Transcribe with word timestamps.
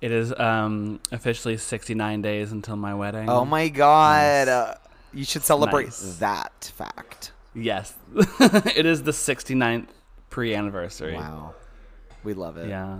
It 0.00 0.12
is 0.12 0.32
um, 0.38 1.00
officially 1.10 1.56
69 1.56 2.22
days 2.22 2.52
until 2.52 2.76
my 2.76 2.94
wedding. 2.94 3.28
Oh 3.28 3.44
my 3.44 3.68
god. 3.68 4.48
Uh, 4.48 4.74
you 5.12 5.24
should 5.24 5.42
celebrate 5.42 5.86
Nice. 5.86 6.18
that 6.18 6.72
fact. 6.76 7.32
Yes. 7.54 7.94
it 8.40 8.84
is 8.84 9.02
the 9.02 9.12
69th 9.12 9.86
pre 10.28 10.54
anniversary. 10.54 11.14
Wow. 11.14 11.54
We 12.24 12.34
love 12.34 12.58
it. 12.58 12.68
Yeah. 12.68 12.98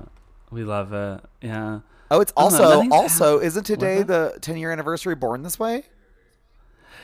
We 0.51 0.65
love 0.65 0.93
it. 0.93 1.21
Yeah. 1.43 1.81
Oh, 2.11 2.21
it's 2.21 2.33
I 2.37 2.49
don't 2.49 2.89
know, 2.89 2.97
also 2.97 3.35
also 3.35 3.41
isn't 3.41 3.65
today 3.65 4.03
the 4.03 4.39
10 4.41 4.57
year 4.57 4.73
anniversary 4.73 5.15
Born 5.15 5.43
This 5.43 5.59
Way? 5.59 5.83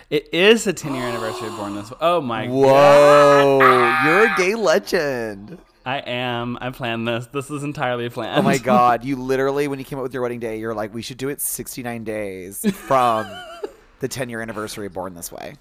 It 0.09 0.32
is 0.32 0.64
the 0.64 0.72
10 0.72 0.95
year 0.95 1.04
anniversary 1.04 1.48
of 1.48 1.56
Born 1.56 1.74
This 1.74 1.90
Way. 1.90 1.96
Oh 2.00 2.20
my 2.20 2.46
god. 2.46 2.54
Whoa, 2.54 4.02
you're 4.04 4.32
a 4.32 4.34
gay 4.36 4.54
legend. 4.54 5.59
I 5.85 5.99
am. 5.99 6.57
I 6.61 6.71
planned 6.71 7.09
this. 7.09 7.27
This 7.27 7.51
is 7.51 7.64
entirely 7.64 8.09
planned. 8.09 8.39
Oh 8.39 8.43
my 8.43 8.59
god, 8.73 9.05
you 9.05 9.17
literally 9.17 9.67
when 9.69 9.79
you 9.79 9.85
came 9.85 9.99
up 9.99 10.03
with 10.03 10.12
your 10.14 10.23
wedding 10.23 10.39
day, 10.41 10.59
you're 10.59 10.75
like, 10.75 10.95
we 10.95 11.03
should 11.03 11.17
do 11.19 11.29
it 11.29 11.41
69 11.41 12.04
days 12.04 12.64
from 12.73 13.27
the 14.00 14.09
10 14.09 14.29
year 14.29 14.40
anniversary 14.40 14.87
of 14.87 14.93
Born 14.93 15.14
This 15.14 15.32
Way. 15.32 15.54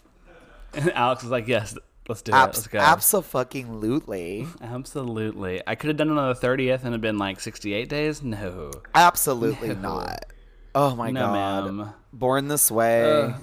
and 0.73 0.91
Alex 0.93 1.23
was 1.23 1.31
like, 1.31 1.47
yes, 1.47 1.75
let's 2.07 2.21
do 2.21 2.31
it. 2.31 2.35
Let's 2.35 2.67
go. 2.67 2.79
Absolutely. 2.79 4.47
Absolutely. 4.61 5.61
I 5.65 5.75
could 5.75 5.87
have 5.89 5.97
done 5.97 6.09
it 6.09 6.17
on 6.17 6.29
the 6.33 6.39
30th 6.39 6.79
and 6.79 6.87
it'd 6.89 7.01
been 7.01 7.17
like 7.17 7.39
68 7.39 7.89
days. 7.89 8.21
No. 8.21 8.71
Absolutely 8.93 9.69
No. 9.69 9.75
not. 9.75 10.25
Oh 10.73 10.95
my 10.95 11.11
No, 11.11 11.19
god. 11.21 11.65
ma'am. 11.73 11.89
Born 12.13 12.47
This 12.47 12.69
Way. 12.71 13.23
Ugh. 13.23 13.35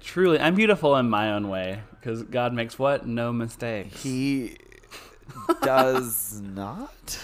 Truly, 0.00 0.38
I'm 0.38 0.54
beautiful 0.54 0.96
in 0.96 1.10
my 1.10 1.32
own 1.32 1.48
way 1.48 1.80
because 1.90 2.22
God 2.22 2.54
makes 2.54 2.78
what? 2.78 3.06
No 3.06 3.32
mistakes. 3.32 4.02
He 4.02 4.56
does 5.62 6.40
not. 6.40 7.18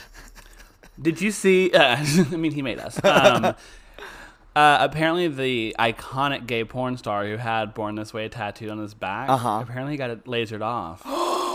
Did 1.01 1.21
you 1.21 1.31
see? 1.31 1.71
Uh, 1.75 1.97
I 2.33 2.37
mean, 2.37 2.53
he 2.53 2.63
made 2.63 2.79
us. 2.79 3.03
Um, 3.05 3.45
uh, 4.57 4.79
apparently, 4.81 5.29
the 5.29 5.75
iconic 5.79 6.47
gay 6.47 6.65
porn 6.65 6.97
star 6.97 7.27
who 7.27 7.37
had 7.37 7.75
"Born 7.75 7.97
This 7.97 8.15
Way" 8.15 8.29
tattooed 8.29 8.71
on 8.71 8.79
his 8.79 8.95
back. 8.95 9.29
Uh-huh. 9.29 9.61
Apparently, 9.63 9.97
got 9.97 10.11
it 10.11 10.25
lasered 10.25 10.63
off. 10.63 11.03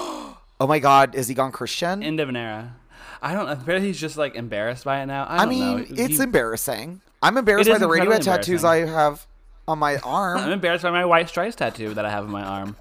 Oh 0.61 0.67
my 0.67 0.79
god, 0.79 1.15
is 1.15 1.29
he 1.29 1.33
gone 1.33 1.53
Christian? 1.53 2.03
End 2.03 2.19
of 2.19 2.27
an 2.27 2.35
era. 2.35 2.75
I 3.21 3.33
don't 3.33 3.45
know. 3.45 3.53
Apparently, 3.53 3.87
he's 3.87 3.97
just 3.99 4.17
like 4.17 4.35
embarrassed 4.35 4.83
by 4.83 5.01
it 5.01 5.05
now. 5.05 5.23
I, 5.23 5.43
I 5.43 5.45
mean, 5.45 5.77
know. 5.77 5.85
it's 5.89 6.17
He- 6.17 6.21
embarrassing. 6.21 6.99
I'm 7.23 7.37
embarrassed 7.37 7.69
by 7.69 7.77
the 7.77 7.87
Radiohead 7.87 8.23
tattoos 8.25 8.65
I 8.65 8.85
have 8.85 9.25
on 9.69 9.79
my 9.79 9.97
arm. 10.03 10.37
I'm 10.39 10.51
embarrassed 10.51 10.83
by 10.83 10.91
my 10.91 11.05
white 11.05 11.29
stripes 11.29 11.55
tattoo 11.55 11.93
that 11.93 12.03
I 12.03 12.09
have 12.09 12.25
on 12.25 12.31
my 12.31 12.43
arm. 12.43 12.75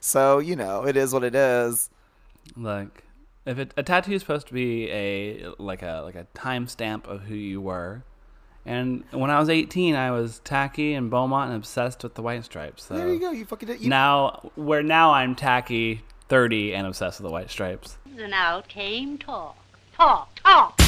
so, 0.00 0.38
you 0.38 0.54
know, 0.54 0.86
it 0.86 0.98
is 0.98 1.14
what 1.14 1.24
it 1.24 1.34
is. 1.34 1.88
Look, 2.56 3.04
if 3.44 3.58
it, 3.58 3.74
a 3.76 3.82
tattoo 3.82 4.12
is 4.12 4.22
supposed 4.22 4.46
to 4.48 4.54
be 4.54 4.90
a 4.90 5.48
like 5.58 5.82
a 5.82 6.02
like 6.04 6.14
a 6.14 6.26
timestamp 6.34 7.06
of 7.06 7.22
who 7.22 7.34
you 7.34 7.60
were, 7.60 8.02
and 8.66 9.04
when 9.12 9.30
I 9.30 9.38
was 9.38 9.48
18, 9.48 9.94
I 9.94 10.10
was 10.10 10.40
tacky 10.40 10.94
and 10.94 11.08
Beaumont 11.08 11.50
and 11.50 11.56
obsessed 11.56 12.02
with 12.02 12.14
the 12.14 12.22
white 12.22 12.44
stripes. 12.44 12.84
So 12.84 12.96
There 12.96 13.12
you 13.12 13.20
go. 13.20 13.30
You 13.30 13.44
fucking 13.46 13.68
did. 13.68 13.80
You, 13.80 13.88
now, 13.88 14.50
where 14.56 14.82
now 14.82 15.12
I'm 15.12 15.36
tacky, 15.36 16.02
30, 16.28 16.74
and 16.74 16.86
obsessed 16.86 17.20
with 17.20 17.28
the 17.28 17.32
white 17.32 17.50
stripes. 17.50 17.96
And 18.18 18.30
now 18.30 18.62
came 18.62 19.18
talk. 19.18 19.56
Talk, 19.94 20.34
talk. 20.42 20.80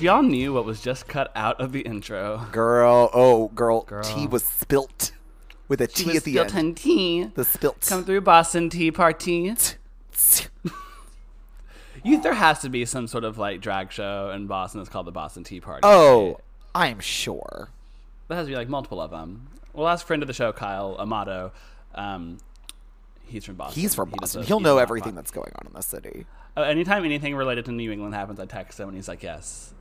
If 0.00 0.04
y'all 0.04 0.22
knew 0.22 0.54
what 0.54 0.64
was 0.64 0.80
just 0.80 1.08
cut 1.08 1.30
out 1.36 1.60
of 1.60 1.72
the 1.72 1.82
intro, 1.82 2.46
Girl. 2.52 3.10
Oh, 3.12 3.48
girl. 3.48 3.82
Girl. 3.82 4.02
Tea 4.02 4.26
was 4.26 4.42
spilt 4.42 5.12
with 5.68 5.82
a 5.82 5.90
she 5.90 6.04
T 6.04 6.16
at 6.16 6.24
the 6.24 6.30
spilt 6.32 6.54
end. 6.54 6.78
tea. 6.78 7.24
The 7.34 7.44
spilt. 7.44 7.82
Come 7.86 8.06
through 8.06 8.22
Boston 8.22 8.70
Tea 8.70 8.90
Party. 8.90 9.54
You, 12.02 12.22
there 12.22 12.32
has 12.32 12.60
to 12.60 12.70
be 12.70 12.86
some 12.86 13.08
sort 13.08 13.24
of 13.24 13.36
like 13.36 13.60
drag 13.60 13.92
show 13.92 14.30
in 14.34 14.46
Boston 14.46 14.80
that's 14.80 14.88
called 14.88 15.06
the 15.06 15.12
Boston 15.12 15.44
Tea 15.44 15.60
Party. 15.60 15.82
Oh, 15.82 16.38
I'm 16.74 17.00
sure. 17.00 17.68
There 18.28 18.38
has 18.38 18.46
to 18.46 18.52
be 18.52 18.56
like 18.56 18.70
multiple 18.70 19.02
of 19.02 19.10
them. 19.10 19.48
Well, 19.74 19.84
last 19.84 20.06
friend 20.06 20.22
of 20.22 20.28
the 20.28 20.32
show, 20.32 20.50
Kyle 20.50 20.96
Amato, 20.98 21.52
um, 21.94 22.38
he's 23.26 23.44
from 23.44 23.56
Boston. 23.56 23.82
He's 23.82 23.94
from 23.94 24.08
he 24.08 24.16
Boston. 24.18 24.44
He'll 24.44 24.60
know 24.60 24.78
everything 24.78 25.14
that's 25.14 25.30
going 25.30 25.52
on 25.56 25.66
in 25.66 25.74
the 25.74 25.82
city. 25.82 26.24
Uh, 26.56 26.62
anytime 26.62 27.04
anything 27.04 27.36
related 27.36 27.66
to 27.66 27.72
New 27.72 27.92
England 27.92 28.14
happens, 28.14 28.40
I 28.40 28.46
text 28.46 28.80
him 28.80 28.88
and 28.88 28.96
he's 28.96 29.06
like, 29.06 29.22
"Yes." 29.22 29.74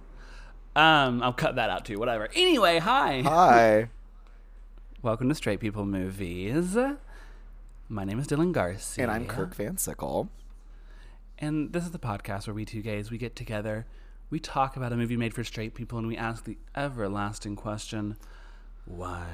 Um, 0.79 1.21
I'll 1.21 1.33
cut 1.33 1.55
that 1.55 1.69
out 1.69 1.83
too. 1.83 1.99
Whatever. 1.99 2.29
Anyway, 2.33 2.79
hi. 2.79 3.21
Hi. 3.25 3.89
Welcome 5.01 5.27
to 5.27 5.35
Straight 5.35 5.59
People 5.59 5.85
Movies. 5.85 6.77
My 7.89 8.05
name 8.05 8.17
is 8.17 8.27
Dylan 8.27 8.53
Garsee, 8.53 8.99
and 9.03 9.11
I'm 9.11 9.25
Kirk 9.25 9.53
Van 9.55 9.75
Sickle. 9.75 10.29
And 11.37 11.73
this 11.73 11.83
is 11.83 11.91
the 11.91 11.99
podcast 11.99 12.47
where 12.47 12.53
we 12.53 12.63
two 12.63 12.81
gays 12.81 13.11
we 13.11 13.17
get 13.17 13.35
together, 13.35 13.87
we 14.29 14.39
talk 14.39 14.77
about 14.77 14.93
a 14.93 14.95
movie 14.95 15.17
made 15.17 15.33
for 15.33 15.43
straight 15.43 15.73
people, 15.75 15.97
and 15.97 16.07
we 16.07 16.15
ask 16.15 16.45
the 16.45 16.57
everlasting 16.77 17.57
question: 17.57 18.15
Why? 18.85 19.25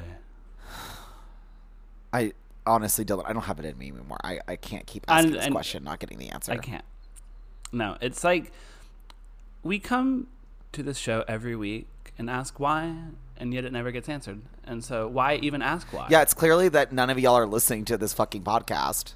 I 2.12 2.34
honestly, 2.66 3.06
Dylan, 3.06 3.30
I 3.30 3.34
don't 3.34 3.44
have 3.44 3.60
it 3.60 3.66
in 3.66 3.78
me 3.78 3.92
anymore. 3.92 4.18
I, 4.24 4.40
I 4.48 4.56
can't 4.56 4.88
keep 4.88 5.06
asking 5.08 5.28
And- 5.28 5.36
this 5.36 5.46
and- 5.46 5.54
question, 5.54 5.84
not 5.84 6.00
getting 6.00 6.18
the 6.18 6.30
answer. 6.30 6.54
I 6.54 6.58
can't. 6.58 6.86
No, 7.72 7.98
it's 8.02 8.24
like 8.24 8.52
we 9.62 9.78
come 9.78 10.26
to 10.75 10.84
this 10.84 10.97
show 10.97 11.24
every 11.28 11.56
week 11.56 11.88
and 12.18 12.30
ask 12.30 12.59
why, 12.59 12.96
and 13.38 13.53
yet 13.53 13.66
it 13.66 13.74
never 13.74 13.91
gets 13.91 14.08
answered. 14.08 14.41
And 14.63 14.84
so, 14.84 15.08
why 15.08 15.36
even 15.36 15.62
ask 15.62 15.91
why? 15.91 16.08
Yeah, 16.09 16.22
it's 16.22 16.34
clearly 16.34 16.69
that 16.69 16.91
none 16.94 17.09
of 17.09 17.19
y'all 17.19 17.36
are 17.36 17.46
listening 17.47 17.86
to 17.86 17.97
this 17.97 18.13
fucking 18.13 18.44
podcast 18.44 19.14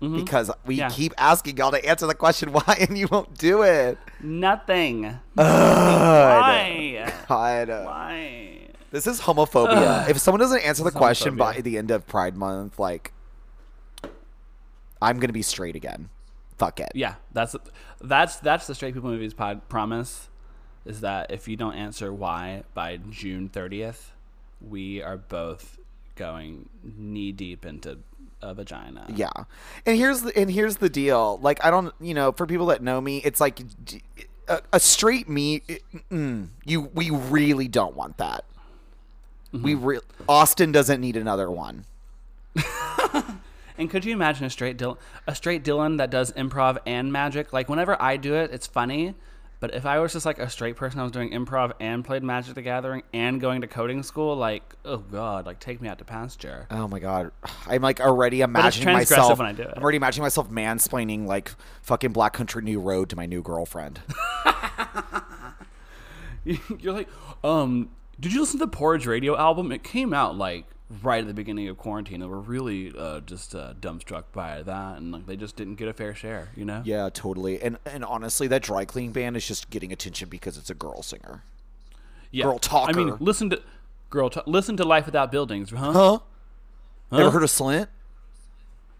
because 0.00 0.50
we 0.64 0.76
Mm-hmm. 0.76 0.80
Yeah. 0.80 0.88
keep 0.90 1.12
asking 1.18 1.58
y'all 1.58 1.70
to 1.72 1.84
answer 1.84 2.06
the 2.06 2.14
question 2.14 2.52
why, 2.52 2.76
and 2.80 2.96
you 2.96 3.06
won't 3.10 3.36
do 3.36 3.62
it. 3.62 3.98
nothing. 4.22 5.18
Why? 5.34 7.12
God. 7.28 7.68
Why? 7.68 8.58
This 8.90 9.06
is 9.06 9.20
homophobia. 9.20 10.08
if 10.08 10.18
someone 10.18 10.40
doesn't 10.40 10.62
answer 10.62 10.82
the 10.82 10.90
question 10.90 11.36
by 11.36 11.60
the 11.60 11.78
end 11.78 11.90
of 11.90 12.06
Pride 12.08 12.36
Month, 12.36 12.78
like, 12.78 13.12
I'm 15.02 15.18
gonna 15.20 15.32
be 15.32 15.42
straight 15.42 15.76
again. 15.76 16.08
Fuck 16.58 16.80
it. 16.80 16.90
Yeah, 16.94 17.14
that's 17.32 17.54
that's 18.00 18.36
that's 18.36 18.66
the 18.66 18.74
straight 18.74 18.94
people 18.94 19.10
movies 19.10 19.32
pod 19.32 19.68
promise 19.68 20.28
is 20.84 21.00
that 21.02 21.30
if 21.30 21.46
you 21.48 21.56
don't 21.56 21.74
answer 21.74 22.12
why 22.12 22.62
by 22.74 22.98
June 23.10 23.48
30th, 23.48 24.10
we 24.66 25.02
are 25.02 25.16
both 25.16 25.78
going 26.16 26.68
knee 26.82 27.32
deep 27.32 27.64
into 27.64 27.98
a 28.42 28.54
vagina. 28.54 29.06
Yeah. 29.14 29.30
And 29.86 29.96
here's 29.96 30.22
the 30.22 30.36
and 30.38 30.50
here's 30.50 30.76
the 30.78 30.88
deal. 30.88 31.38
Like 31.42 31.64
I 31.64 31.70
don't, 31.70 31.94
you 32.00 32.14
know, 32.14 32.32
for 32.32 32.46
people 32.46 32.66
that 32.66 32.82
know 32.82 33.00
me, 33.00 33.18
it's 33.18 33.40
like 33.40 33.60
a 34.72 34.80
straight 34.80 35.28
me. 35.28 35.62
Mm, 36.10 36.48
you 36.64 36.80
we 36.94 37.10
really 37.10 37.68
don't 37.68 37.94
want 37.94 38.16
that. 38.18 38.44
We 39.52 39.74
Mm-hmm. 39.74 39.84
re- 39.84 40.00
Austin 40.28 40.72
doesn't 40.72 41.00
need 41.00 41.16
another 41.16 41.50
one. 41.50 41.84
And 43.78 43.88
could 43.88 44.04
you 44.04 44.12
imagine 44.12 44.44
a 44.44 44.50
straight 44.50 44.76
Dylan, 44.76 44.98
a 45.26 45.34
straight 45.34 45.64
Dylan 45.64 45.96
that 45.96 46.10
does 46.10 46.32
improv 46.32 46.76
and 46.84 47.10
magic? 47.10 47.50
Like 47.50 47.70
whenever 47.70 47.96
I 48.00 48.18
do 48.18 48.34
it, 48.34 48.50
it's 48.52 48.66
funny. 48.66 49.14
But 49.60 49.74
if 49.74 49.84
I 49.84 49.98
was 49.98 50.14
just 50.14 50.24
like 50.24 50.38
a 50.38 50.48
straight 50.48 50.76
person, 50.76 51.00
I 51.00 51.02
was 51.02 51.12
doing 51.12 51.30
improv 51.32 51.72
and 51.80 52.02
played 52.02 52.22
Magic 52.22 52.54
the 52.54 52.62
Gathering 52.62 53.02
and 53.12 53.38
going 53.42 53.60
to 53.60 53.66
coding 53.66 54.02
school, 54.02 54.34
like 54.34 54.74
oh 54.86 54.96
god, 54.96 55.44
like 55.44 55.60
take 55.60 55.82
me 55.82 55.88
out 55.88 55.98
to 55.98 56.04
pasture. 56.04 56.66
Oh 56.70 56.88
my 56.88 56.98
god, 56.98 57.30
I'm 57.66 57.82
like 57.82 58.00
already 58.00 58.40
imagining 58.40 58.94
myself. 58.94 59.38
when 59.38 59.46
I 59.46 59.52
do 59.52 59.62
it. 59.64 59.74
I'm 59.76 59.82
already 59.82 59.96
imagining 59.96 60.22
myself 60.24 60.50
mansplaining 60.50 61.26
like 61.26 61.52
fucking 61.82 62.12
Black 62.12 62.32
Country 62.32 62.62
New 62.62 62.80
Road 62.80 63.10
to 63.10 63.16
my 63.16 63.26
new 63.26 63.42
girlfriend. 63.42 64.00
You're 66.44 66.94
like, 66.94 67.08
um, 67.44 67.90
did 68.18 68.32
you 68.32 68.40
listen 68.40 68.58
to 68.58 68.64
the 68.64 68.70
Porridge 68.70 69.06
Radio 69.06 69.36
album? 69.36 69.72
It 69.72 69.84
came 69.84 70.14
out 70.14 70.38
like 70.38 70.64
right 71.02 71.20
at 71.20 71.26
the 71.26 71.34
beginning 71.34 71.68
of 71.68 71.78
quarantine, 71.78 72.20
and 72.22 72.30
we're 72.30 72.38
really 72.38 72.92
uh, 72.96 73.20
just 73.20 73.54
uh, 73.54 73.74
dumbstruck 73.80 74.24
by 74.32 74.62
that, 74.62 74.98
and 74.98 75.12
like 75.12 75.26
they 75.26 75.36
just 75.36 75.56
didn't 75.56 75.76
get 75.76 75.88
a 75.88 75.92
fair 75.92 76.14
share, 76.14 76.48
you 76.56 76.64
know? 76.64 76.82
yeah, 76.84 77.08
totally. 77.12 77.60
And 77.62 77.78
and 77.86 78.04
honestly, 78.04 78.46
that 78.48 78.62
dry 78.62 78.84
cleaning 78.84 79.12
band 79.12 79.36
is 79.36 79.46
just 79.46 79.70
getting 79.70 79.92
attention 79.92 80.28
because 80.28 80.58
it's 80.58 80.70
a 80.70 80.74
girl 80.74 81.02
singer. 81.02 81.44
Yeah. 82.32 82.44
Girl 82.44 82.58
talker. 82.58 82.90
I 82.90 82.92
mean, 83.04 83.16
listen 83.20 83.50
to 83.50 83.62
girl, 84.10 84.30
ta- 84.30 84.42
listen 84.46 84.76
to 84.78 84.84
Life 84.84 85.06
Without 85.06 85.30
Buildings, 85.32 85.70
huh? 85.70 85.92
Huh? 85.92 86.18
Ever 87.12 87.30
heard 87.30 87.42
of 87.42 87.50
Slint? 87.50 87.88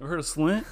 Ever 0.01 0.11
heard 0.11 0.19
of 0.21 0.25
Slint? 0.27 0.65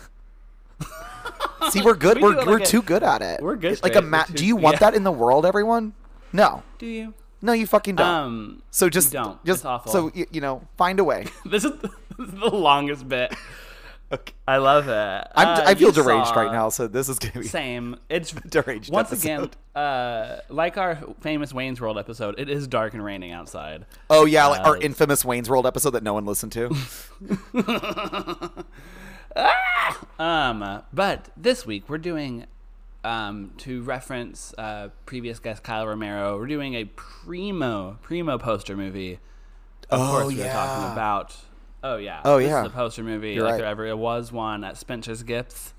See, 1.70 1.82
we're 1.82 1.94
good. 1.94 2.16
We 2.22 2.22
we're 2.22 2.40
do 2.40 2.46
we're 2.46 2.58
like 2.58 2.62
a- 2.62 2.70
too 2.70 2.82
good 2.82 3.02
at 3.02 3.22
it. 3.22 3.40
we're 3.42 3.56
good 3.56 3.82
like 3.82 3.94
a 3.96 4.02
ma- 4.02 4.24
We're 4.28 4.34
Do 4.36 4.46
you 4.46 4.56
want 4.56 4.74
yeah. 4.76 4.78
that 4.90 4.94
in 4.94 5.04
the 5.04 5.12
world, 5.12 5.44
everyone? 5.46 5.92
No, 6.32 6.62
Do 6.78 6.86
you? 6.86 7.14
No, 7.42 7.52
you 7.52 7.66
fucking 7.66 7.96
don't. 7.96 8.06
Um, 8.06 8.62
so 8.70 8.88
just 8.88 9.12
don't. 9.12 9.42
just 9.44 9.60
It's 9.60 9.64
awful. 9.64 9.92
so 9.92 10.10
you, 10.14 10.26
you 10.30 10.40
know, 10.40 10.66
find 10.76 10.98
a 11.00 11.04
way. 11.04 11.26
this 11.44 11.64
is 11.64 11.72
the 12.18 12.50
longest 12.50 13.08
bit. 13.08 13.34
Okay. 14.10 14.32
I 14.46 14.56
love 14.56 14.88
it. 14.88 15.28
I'm, 15.36 15.48
Uh, 15.48 15.62
I 15.66 15.74
feel 15.74 15.92
deranged 15.92 16.28
saw- 16.28 16.40
right 16.40 16.50
now, 16.50 16.70
so 16.70 16.88
this 16.88 17.10
is 17.10 17.18
gonna 17.18 17.40
be 17.40 17.46
Same. 17.46 17.96
It's 18.08 18.30
deranged. 18.48 18.90
once 18.90 19.12
episode. 19.12 19.26
again, 19.28 19.50
uh, 19.74 20.38
like 20.48 20.78
our 20.78 20.98
famous 21.20 21.52
Wayne's 21.52 21.78
World 21.80 21.98
episode. 21.98 22.36
It 22.38 22.48
is 22.48 22.66
dark 22.66 22.94
and 22.94 23.04
raining 23.04 23.32
outside. 23.32 23.84
Oh 24.08 24.24
yeah, 24.24 24.46
like 24.46 24.62
our 24.66 24.76
Uh, 24.76 24.80
infamous 24.80 25.26
Wayne's 25.26 25.50
World 25.50 25.66
episode 25.66 25.90
that 25.90 26.02
no 26.02 26.14
one 26.14 26.24
listened 26.24 26.52
to. 26.52 26.74
Um, 30.18 30.82
but 30.92 31.28
this 31.36 31.64
week 31.64 31.88
we're 31.88 31.98
doing, 31.98 32.46
um, 33.04 33.52
to 33.58 33.82
reference 33.82 34.52
uh, 34.58 34.88
previous 35.06 35.38
guest 35.38 35.62
Kyle 35.62 35.86
Romero, 35.86 36.36
we're 36.38 36.46
doing 36.46 36.74
a 36.74 36.84
primo 36.84 37.98
primo 38.02 38.38
poster 38.38 38.76
movie. 38.76 39.20
Of 39.90 40.00
Oh, 40.00 40.06
course, 40.22 40.34
we're 40.34 40.52
talking 40.52 40.92
about. 40.92 41.36
Oh 41.82 41.96
yeah. 41.96 42.20
Oh, 42.24 42.38
this 42.38 42.48
yeah. 42.48 42.62
Is 42.62 42.66
a 42.66 42.70
poster 42.70 43.02
movie 43.04 43.32
You're 43.34 43.44
like 43.44 43.52
right. 43.52 43.58
there 43.58 43.66
ever 43.66 43.96
was 43.96 44.32
one 44.32 44.64
at 44.64 44.76
Spencer's 44.76 45.22
Gifts. 45.22 45.74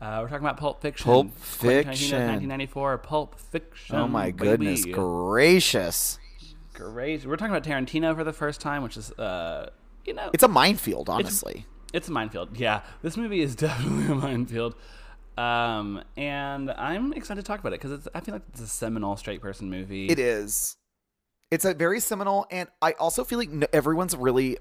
Uh, 0.00 0.18
we're 0.22 0.28
talking 0.28 0.44
about 0.46 0.56
Pulp 0.56 0.80
Fiction. 0.80 1.04
Pulp 1.04 1.34
Fiction. 1.34 2.18
1994 2.18 2.98
Pulp 2.98 3.38
Fiction. 3.38 3.96
oh 3.96 4.06
my 4.08 4.30
goodness 4.30 4.82
baby. 4.82 4.92
gracious! 4.92 6.18
Great. 6.74 7.26
We're 7.26 7.36
talking 7.36 7.54
about 7.54 7.64
Tarantino 7.64 8.14
for 8.14 8.24
the 8.24 8.32
first 8.32 8.60
time, 8.60 8.82
which 8.82 8.96
is, 8.96 9.12
uh, 9.12 9.68
you 10.06 10.14
know, 10.14 10.30
It's 10.32 10.42
a 10.42 10.48
minefield, 10.48 11.10
honestly. 11.10 11.66
It's 11.92 12.08
a 12.08 12.12
minefield. 12.12 12.56
Yeah, 12.56 12.82
this 13.02 13.16
movie 13.18 13.40
is 13.42 13.54
definitely 13.56 14.06
a 14.12 14.14
minefield. 14.14 14.74
Um, 15.38 16.02
and 16.16 16.70
I'm 16.70 17.12
excited 17.12 17.40
to 17.40 17.46
talk 17.46 17.60
about 17.60 17.72
it 17.72 17.80
because 17.80 18.08
I 18.14 18.20
feel 18.20 18.34
like 18.34 18.42
it's 18.50 18.60
a 18.60 18.66
seminal 18.66 19.16
straight 19.16 19.40
person 19.40 19.70
movie. 19.70 20.08
It 20.08 20.18
is. 20.18 20.76
It's 21.50 21.64
a 21.64 21.74
very 21.74 21.98
seminal, 22.00 22.46
and 22.50 22.68
I 22.80 22.92
also 22.92 23.24
feel 23.24 23.38
like 23.38 23.50
no, 23.50 23.66
everyone's 23.72 24.14
really. 24.16 24.58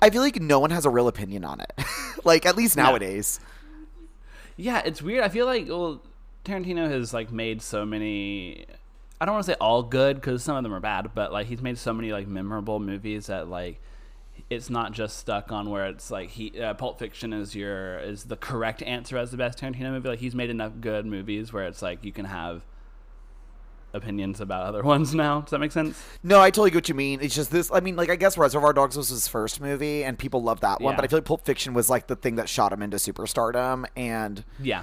I 0.00 0.10
feel 0.10 0.22
like 0.22 0.40
no 0.40 0.58
one 0.60 0.70
has 0.70 0.84
a 0.86 0.90
real 0.90 1.08
opinion 1.08 1.44
on 1.44 1.60
it. 1.60 1.72
like 2.24 2.46
at 2.46 2.56
least 2.56 2.76
No. 2.76 2.84
nowadays. 2.84 3.40
Yeah, 4.56 4.82
it's 4.84 5.02
weird. 5.02 5.22
I 5.24 5.28
feel 5.28 5.46
like 5.46 5.68
well, 5.68 6.02
Tarantino 6.44 6.90
has 6.90 7.12
like 7.14 7.30
made 7.32 7.62
so 7.62 7.84
many. 7.84 8.66
I 9.20 9.24
don't 9.24 9.34
want 9.34 9.46
to 9.46 9.52
say 9.52 9.56
all 9.60 9.82
good 9.82 10.16
because 10.16 10.42
some 10.42 10.56
of 10.56 10.62
them 10.64 10.74
are 10.74 10.80
bad, 10.80 11.10
but 11.14 11.32
like 11.32 11.46
he's 11.46 11.62
made 11.62 11.78
so 11.78 11.92
many 11.92 12.12
like 12.12 12.26
memorable 12.26 12.80
movies 12.80 13.26
that 13.26 13.48
like 13.48 13.80
it's 14.52 14.70
not 14.70 14.92
just 14.92 15.18
stuck 15.18 15.50
on 15.52 15.70
where 15.70 15.86
it's 15.86 16.10
like 16.10 16.30
he 16.30 16.60
uh, 16.60 16.74
Pulp 16.74 16.98
Fiction 16.98 17.32
is 17.32 17.54
your 17.54 17.98
is 17.98 18.24
the 18.24 18.36
correct 18.36 18.82
answer 18.82 19.16
as 19.18 19.30
the 19.30 19.36
best 19.36 19.58
Tarantino 19.58 19.90
movie. 19.92 20.08
Like 20.08 20.18
he's 20.20 20.34
made 20.34 20.50
enough 20.50 20.72
good 20.80 21.06
movies 21.06 21.52
where 21.52 21.64
it's 21.64 21.82
like 21.82 22.04
you 22.04 22.12
can 22.12 22.24
have 22.26 22.62
opinions 23.94 24.40
about 24.40 24.64
other 24.66 24.82
ones 24.94 25.14
now. 25.14 25.42
Does 25.42 25.50
that 25.50 25.58
make 25.58 25.72
sense? 25.72 26.02
No, 26.22 26.40
I 26.40 26.50
totally 26.50 26.70
get 26.70 26.76
what 26.78 26.88
you 26.88 26.94
mean. 26.94 27.20
It's 27.20 27.34
just 27.34 27.50
this. 27.50 27.70
I 27.72 27.80
mean, 27.80 27.96
like 27.96 28.10
I 28.10 28.16
guess 28.16 28.38
Reservoir 28.38 28.72
Dogs 28.72 28.96
was 28.96 29.08
his 29.08 29.28
first 29.28 29.60
movie, 29.60 30.04
and 30.04 30.18
people 30.18 30.42
loved 30.42 30.62
that 30.62 30.80
one. 30.80 30.92
Yeah. 30.92 30.96
But 30.96 31.04
I 31.04 31.08
feel 31.08 31.18
like 31.18 31.24
Pulp 31.26 31.44
Fiction 31.44 31.74
was 31.74 31.90
like 31.90 32.06
the 32.06 32.16
thing 32.16 32.36
that 32.36 32.48
shot 32.48 32.72
him 32.72 32.82
into 32.82 32.96
superstardom. 32.96 33.84
And 33.96 34.44
Yeah. 34.60 34.82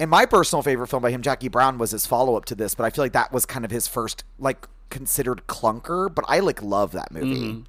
and 0.00 0.10
my 0.10 0.26
personal 0.26 0.62
favorite 0.62 0.88
film 0.88 1.02
by 1.02 1.10
him, 1.10 1.22
Jackie 1.22 1.48
Brown, 1.48 1.78
was 1.78 1.92
his 1.92 2.06
follow 2.06 2.36
up 2.36 2.44
to 2.46 2.54
this. 2.54 2.74
But 2.74 2.84
I 2.84 2.90
feel 2.90 3.04
like 3.04 3.12
that 3.12 3.32
was 3.32 3.46
kind 3.46 3.64
of 3.64 3.70
his 3.70 3.86
first 3.86 4.24
like 4.38 4.66
considered 4.90 5.46
clunker. 5.46 6.12
But 6.12 6.24
I 6.28 6.40
like 6.40 6.62
love 6.62 6.92
that 6.92 7.12
movie. 7.12 7.26
Mm-hmm. 7.42 7.60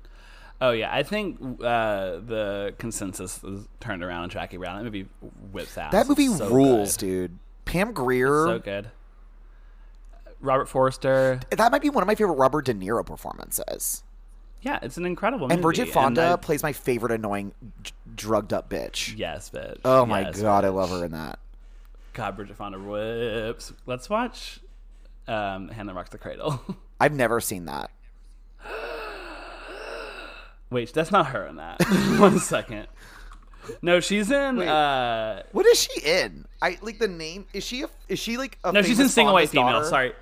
Oh 0.61 0.71
yeah, 0.71 0.93
I 0.93 1.03
think 1.03 1.39
uh, 1.41 2.19
the 2.19 2.73
consensus 2.77 3.41
is 3.43 3.65
turned 3.79 4.03
around 4.03 4.23
on 4.23 4.29
Jackie 4.29 4.57
Brown. 4.57 4.77
That 4.77 4.83
movie 4.83 5.07
whips 5.51 5.77
ass. 5.77 5.91
That 5.93 6.07
movie 6.09 6.27
so 6.27 6.49
rules, 6.49 6.97
good. 6.97 7.05
dude. 7.05 7.39
Pam 7.65 7.93
Grier. 7.93 8.45
So 8.45 8.59
good. 8.59 8.91
Robert 10.41 10.67
Forster. 10.67 11.39
that 11.49 11.71
might 11.71 11.81
be 11.81 11.89
one 11.89 12.01
of 12.01 12.07
my 12.07 12.15
favorite 12.15 12.35
Robert 12.35 12.65
De 12.65 12.73
Niro 12.73 13.05
performances. 13.05 14.03
Yeah, 14.61 14.79
it's 14.81 14.97
an 14.97 15.05
incredible 15.05 15.45
movie. 15.47 15.53
And 15.53 15.61
Bridget 15.61 15.89
Fonda 15.89 16.31
I- 16.33 16.35
plays 16.37 16.63
my 16.63 16.73
favorite 16.73 17.11
annoying, 17.13 17.53
d- 17.83 17.91
drugged 18.15 18.51
up 18.53 18.69
bitch. 18.69 19.17
yes, 19.17 19.49
bitch. 19.49 19.79
Oh 19.85 20.05
my 20.05 20.21
Yes, 20.21 20.41
god, 20.41 20.65
I 20.65 20.69
love 20.69 20.89
her 20.91 21.05
in 21.05 21.11
that. 21.11 21.39
God, 22.13 22.35
Bridget 22.35 22.57
Fonda 22.57 22.79
whips. 22.79 23.71
Let's 23.85 24.09
watch 24.09 24.59
um, 25.27 25.69
Hand 25.69 25.87
That 25.87 25.95
Rocks 25.95 26.09
the 26.09 26.17
Cradle. 26.17 26.61
I've 26.99 27.13
never 27.13 27.39
seen 27.39 27.65
that. 27.65 27.91
Wait, 30.69 30.93
that's 30.93 31.11
not 31.11 31.27
her 31.27 31.45
in 31.47 31.55
that. 31.57 31.81
One 32.19 32.39
second. 32.39 32.87
No, 33.81 33.99
she's 33.99 34.31
in. 34.31 34.59
Uh, 34.61 35.43
What 35.51 35.65
is 35.65 35.79
she 35.81 36.01
in? 36.01 36.45
I 36.61 36.77
like 36.81 36.99
the 36.99 37.07
name. 37.07 37.45
Is 37.53 37.63
she 37.63 37.83
a? 37.83 37.89
Is 38.07 38.19
she 38.19 38.37
like 38.37 38.57
a? 38.63 38.71
no, 38.71 38.81
she's 38.81 38.91
in 38.99 39.03
famous 39.03 39.13
Single 39.13 39.33
White 39.33 39.49
Female. 39.49 39.73
daughter? 39.73 39.85
Sorry, 39.87 40.13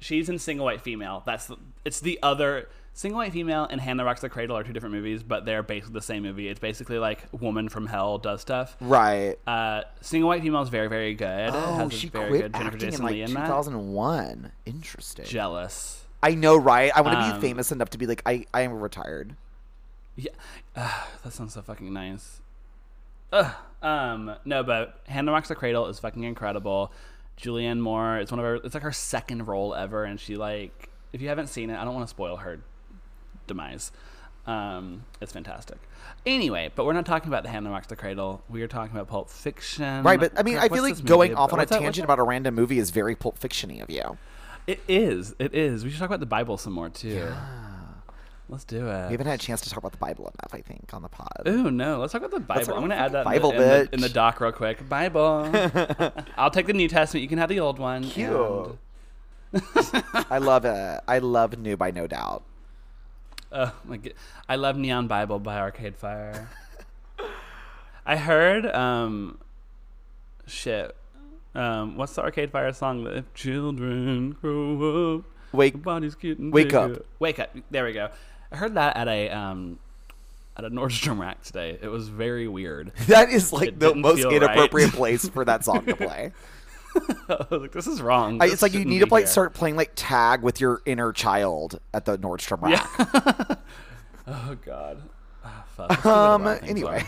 she's 0.00 0.28
in 0.28 0.38
Single 0.38 0.64
White 0.66 0.80
Female. 0.82 1.22
That's 1.26 1.46
the, 1.46 1.56
it's 1.84 2.00
the 2.00 2.18
other 2.22 2.68
Single 2.92 3.18
White 3.18 3.32
Female 3.32 3.66
and 3.70 3.80
Hand 3.80 3.98
That 4.00 4.04
Rocks 4.04 4.20
the 4.20 4.28
Cradle 4.28 4.56
are 4.56 4.62
two 4.64 4.72
different 4.72 4.94
movies, 4.94 5.22
but 5.22 5.44
they're 5.46 5.62
basically 5.62 5.94
the 5.94 6.02
same 6.02 6.22
movie. 6.24 6.48
It's 6.48 6.60
basically 6.60 6.98
like 6.98 7.26
woman 7.32 7.68
from 7.68 7.86
hell 7.86 8.18
does 8.18 8.40
stuff. 8.42 8.76
Right. 8.80 9.36
Uh, 9.46 9.82
Single 10.00 10.28
White 10.28 10.42
Female 10.42 10.62
is 10.62 10.68
very 10.68 10.88
very 10.88 11.14
good. 11.14 11.48
It 11.48 11.50
Oh, 11.54 11.74
has 11.76 11.92
she 11.92 12.08
very 12.08 12.28
quit 12.28 12.42
good 12.42 12.52
Jennifer 12.54 12.66
acting 12.74 12.86
in 12.86 12.90
Jason 12.92 13.04
like 13.04 13.12
Leigh 13.14 13.22
in 13.22 13.34
that. 13.34 13.46
2001. 13.46 14.52
Interesting. 14.66 15.24
Jealous. 15.24 16.02
I 16.22 16.34
know, 16.34 16.56
right? 16.56 16.90
I 16.94 17.00
want 17.02 17.14
to 17.18 17.24
Um, 17.34 17.40
be 17.40 17.46
famous 17.48 17.70
enough 17.72 17.90
to 17.90 17.98
be 17.98 18.06
like, 18.06 18.22
I, 18.26 18.46
I 18.54 18.62
am 18.62 18.72
retired. 18.72 19.36
Yeah, 20.16 20.30
Ugh, 20.76 21.06
that 21.24 21.32
sounds 21.32 21.54
so 21.54 21.62
fucking 21.62 21.92
nice. 21.92 22.40
Ugh. 23.32 23.52
Um, 23.82 24.36
no, 24.44 24.62
but 24.62 25.00
Hand 25.08 25.26
That 25.28 25.32
Rocks 25.32 25.48
the 25.48 25.54
Cradle 25.54 25.86
is 25.88 25.98
fucking 25.98 26.22
incredible. 26.22 26.92
Julianne 27.40 27.80
Moore, 27.80 28.18
it's 28.18 28.30
one 28.30 28.38
of 28.38 28.44
her. 28.44 28.54
It's 28.56 28.74
like 28.74 28.84
her 28.84 28.92
second 28.92 29.46
role 29.48 29.74
ever, 29.74 30.04
and 30.04 30.20
she 30.20 30.36
like. 30.36 30.88
If 31.12 31.20
you 31.20 31.28
haven't 31.28 31.46
seen 31.48 31.70
it, 31.70 31.76
I 31.78 31.84
don't 31.84 31.94
want 31.94 32.06
to 32.06 32.10
spoil 32.10 32.36
her 32.38 32.60
demise. 33.46 33.92
Um, 34.46 35.04
it's 35.20 35.32
fantastic. 35.32 35.78
Anyway, 36.26 36.70
but 36.74 36.84
we're 36.86 36.92
not 36.92 37.06
talking 37.06 37.28
about 37.28 37.42
the 37.44 37.48
Hand 37.48 37.66
That 37.66 37.70
Rocks 37.70 37.86
the 37.86 37.96
Cradle. 37.96 38.42
We 38.48 38.62
are 38.62 38.68
talking 38.68 38.94
about 38.94 39.08
Pulp 39.08 39.30
Fiction. 39.30 40.02
Right, 40.04 40.18
but 40.20 40.32
I 40.38 40.42
mean, 40.42 40.54
Crap, 40.58 40.70
I 40.70 40.74
feel 40.74 40.82
like 40.82 41.04
going 41.04 41.30
movie 41.30 41.38
off 41.40 41.52
on 41.52 41.60
a 41.60 41.66
that- 41.66 41.78
tangent 41.80 42.04
about 42.04 42.18
a 42.18 42.22
random 42.24 42.54
movie 42.54 42.78
is 42.78 42.90
very 42.90 43.14
Pulp 43.16 43.38
Fiction-y 43.38 43.76
of 43.76 43.90
you. 43.90 44.16
It 44.66 44.80
is. 44.88 45.34
It 45.38 45.54
is. 45.54 45.84
We 45.84 45.90
should 45.90 45.98
talk 45.98 46.08
about 46.08 46.20
the 46.20 46.26
Bible 46.26 46.56
some 46.56 46.72
more 46.72 46.88
too. 46.88 47.32
Let's 48.48 48.64
do 48.64 48.88
it. 48.88 49.06
We 49.06 49.12
haven't 49.12 49.26
had 49.26 49.40
a 49.40 49.42
chance 49.42 49.62
to 49.62 49.70
talk 49.70 49.78
about 49.78 49.92
the 49.92 49.98
Bible 49.98 50.24
enough, 50.24 50.52
I 50.52 50.60
think, 50.60 50.92
on 50.92 51.00
the 51.02 51.08
pod. 51.08 51.28
Ooh, 51.46 51.70
no. 51.70 51.98
Let's 51.98 52.12
talk 52.12 52.20
about 52.22 52.30
the 52.32 52.40
Bible. 52.40 52.74
I'm 52.74 52.80
going 52.80 52.90
to 52.90 52.96
add 52.96 53.12
that 53.12 53.24
Bible, 53.24 53.52
in, 53.52 53.56
the, 53.58 53.62
in, 53.64 53.86
the, 53.86 53.94
in 53.94 54.00
the 54.02 54.08
doc 54.10 54.38
real 54.40 54.52
quick. 54.52 54.86
Bible. 54.86 55.50
I'll 56.36 56.50
take 56.50 56.66
the 56.66 56.74
New 56.74 56.88
Testament. 56.88 57.22
You 57.22 57.28
can 57.28 57.38
have 57.38 57.48
the 57.48 57.60
old 57.60 57.78
one. 57.78 58.04
Cute. 58.04 58.30
and- 58.30 58.78
I 60.30 60.38
love 60.38 60.64
it. 60.64 61.00
I 61.08 61.18
love 61.18 61.56
New 61.58 61.76
by 61.76 61.90
No 61.90 62.06
Doubt. 62.06 62.42
Oh 63.52 63.72
my 63.84 63.98
god. 63.98 64.14
I 64.48 64.56
love 64.56 64.76
Neon 64.76 65.06
Bible 65.06 65.38
by 65.38 65.58
Arcade 65.58 65.96
Fire. 65.96 66.48
I 68.06 68.16
heard 68.16 68.66
um 68.66 69.38
shit. 70.46 70.96
Um 71.54 71.96
what's 71.96 72.14
the 72.16 72.22
Arcade 72.22 72.50
Fire 72.50 72.72
song 72.72 73.04
that 73.04 73.16
if 73.16 73.32
children 73.34 74.32
grow 74.40 75.18
up 75.18 75.24
Wake 75.52 75.80
body's 75.80 76.16
getting 76.16 76.50
Wake 76.50 76.66
bigger. 76.70 76.94
Up. 76.94 77.06
Wake 77.20 77.38
up. 77.38 77.50
There 77.70 77.84
we 77.84 77.92
go. 77.92 78.08
I 78.54 78.56
heard 78.56 78.74
that 78.74 78.96
at 78.96 79.08
a 79.08 79.30
um 79.30 79.80
at 80.56 80.64
a 80.64 80.70
Nordstrom 80.70 81.18
rack 81.20 81.42
today. 81.42 81.76
It 81.82 81.88
was 81.88 82.08
very 82.08 82.46
weird. 82.46 82.92
That 83.08 83.30
is 83.30 83.52
like 83.52 83.70
It 83.70 83.80
the 83.80 83.96
most 83.96 84.24
inappropriate 84.24 84.90
right. 84.90 84.96
place 84.96 85.28
for 85.28 85.44
that 85.44 85.64
song 85.64 85.84
to 85.86 85.96
play. 85.96 86.30
I 87.28 87.46
was 87.50 87.62
like, 87.62 87.72
this 87.72 87.88
is 87.88 88.00
wrong. 88.00 88.38
This 88.38 88.52
it's 88.52 88.62
like 88.62 88.72
you 88.72 88.84
need 88.84 89.00
to 89.00 89.08
play, 89.08 89.22
here. 89.22 89.26
start 89.26 89.54
playing 89.54 89.74
like 89.74 89.90
tag 89.96 90.42
with 90.42 90.60
your 90.60 90.82
inner 90.86 91.12
child 91.12 91.80
at 91.92 92.04
the 92.04 92.16
Nordstrom 92.16 92.62
rack. 92.62 93.58
Oh 94.28 94.56
god. 94.64 95.02
Fuck. 95.76 95.90
Let's 95.90 96.02
see 96.04 96.08
what 96.08 96.16
Um. 96.16 96.46
Anyway. 96.62 97.04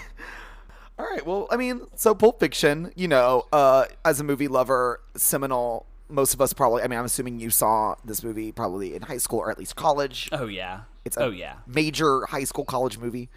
are. 0.99 1.05
All 1.05 1.09
right. 1.09 1.25
Well, 1.25 1.47
I 1.50 1.57
mean, 1.57 1.83
so 1.95 2.12
Pulp 2.12 2.41
Fiction. 2.41 2.91
You 2.97 3.07
know, 3.07 3.45
uh, 3.53 3.85
as 4.05 4.19
a 4.19 4.25
movie 4.25 4.49
lover, 4.49 5.00
seminal. 5.15 5.87
Most 6.09 6.35
of 6.35 6.41
us 6.41 6.53
probably. 6.53 6.83
I 6.83 6.89
mean, 6.89 6.99
I'm 6.99 7.05
assuming 7.05 7.41
you 7.41 7.51
saw 7.51 7.97
this 8.05 8.23
movie 8.23 8.53
probably 8.53 8.95
in 8.95 9.03
high 9.03 9.19
school 9.19 9.41
or 9.41 9.51
at 9.51 9.59
least 9.59 9.77
college. 9.77 10.29
Oh 10.33 10.47
yeah. 10.47 10.83
It's 11.05 11.17
a 11.17 11.25
oh 11.25 11.31
yeah. 11.31 11.57
major 11.67 12.27
high 12.27 12.45
school 12.45 12.65
college 12.65 12.99
movie. 12.99 13.29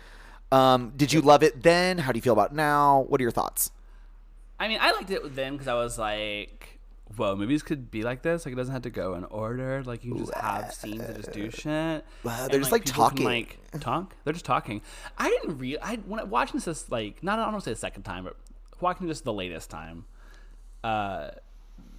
Um, 0.52 0.94
did 0.96 1.14
you 1.14 1.22
love 1.22 1.44
it 1.44 1.62
then? 1.62 2.00
How 2.00 2.12
do 2.12 2.18
you 2.18 2.22
feel 2.22 2.34
about 2.34 2.52
it 2.52 2.56
now? 2.56 3.06
What 3.08 3.22
are 3.22 3.24
your 3.24 3.32
thoughts? 3.32 3.72
I 4.60 4.68
mean, 4.68 4.80
I 4.82 4.92
liked 4.92 5.12
it 5.12 5.36
then 5.36 5.54
because 5.54 5.68
I 5.68 5.76
was 5.76 5.98
like, 5.98 6.80
"Whoa, 7.16 7.36
movies 7.36 7.62
could 7.64 7.92
be 7.92 8.04
like 8.04 8.24
this. 8.24 8.46
Like, 8.46 8.54
it 8.54 8.56
doesn't 8.56 8.74
have 8.74 8.82
to 8.82 8.90
go 8.90 9.14
in 9.14 9.24
order. 9.26 9.84
Like, 9.84 10.04
you 10.04 10.14
can 10.14 10.26
just 10.26 10.34
have 10.36 10.74
scenes 10.74 11.06
that 11.06 11.16
just 11.16 11.32
do 11.32 11.50
shit. 11.52 12.06
Wow, 12.24 12.48
they're 12.48 12.60
just, 12.60 12.72
like, 12.72 12.86
can, 12.86 12.94
talking. 12.94 13.26
like 13.26 13.58
talk. 13.80 14.16
They're 14.24 14.34
just 14.34 14.46
talking. 14.46 14.82
I 15.18 15.30
didn't 15.30 15.60
real. 15.60 15.78
I 15.82 15.98
when 15.98 16.20
I, 16.20 16.24
watching 16.24 16.60
this, 16.60 16.90
like, 16.92 17.24
not 17.24 17.40
I 17.40 17.44
don't 17.44 17.54
want 17.54 17.64
to 17.64 17.70
say 17.70 17.74
the 17.74 17.80
second 17.80 18.04
time, 18.04 18.24
but 18.24 18.36
watching 18.82 19.08
this 19.08 19.22
the 19.22 19.34
latest 19.34 19.70
time. 19.70 20.06
Uh, 20.84 21.30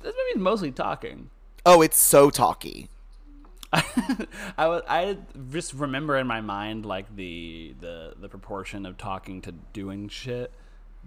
this 0.00 0.14
movie's 0.14 0.42
mostly 0.42 0.70
talking. 0.70 1.30
Oh, 1.64 1.82
it's 1.82 1.98
so 1.98 2.30
talky. 2.30 2.88
I 3.72 4.66
was 4.66 4.82
I 4.88 5.18
just 5.50 5.74
remember 5.74 6.16
in 6.16 6.26
my 6.26 6.40
mind 6.40 6.84
like 6.84 7.14
the 7.14 7.74
the 7.80 8.14
the 8.18 8.28
proportion 8.28 8.84
of 8.84 8.96
talking 8.96 9.40
to 9.42 9.52
doing 9.72 10.08
shit 10.08 10.50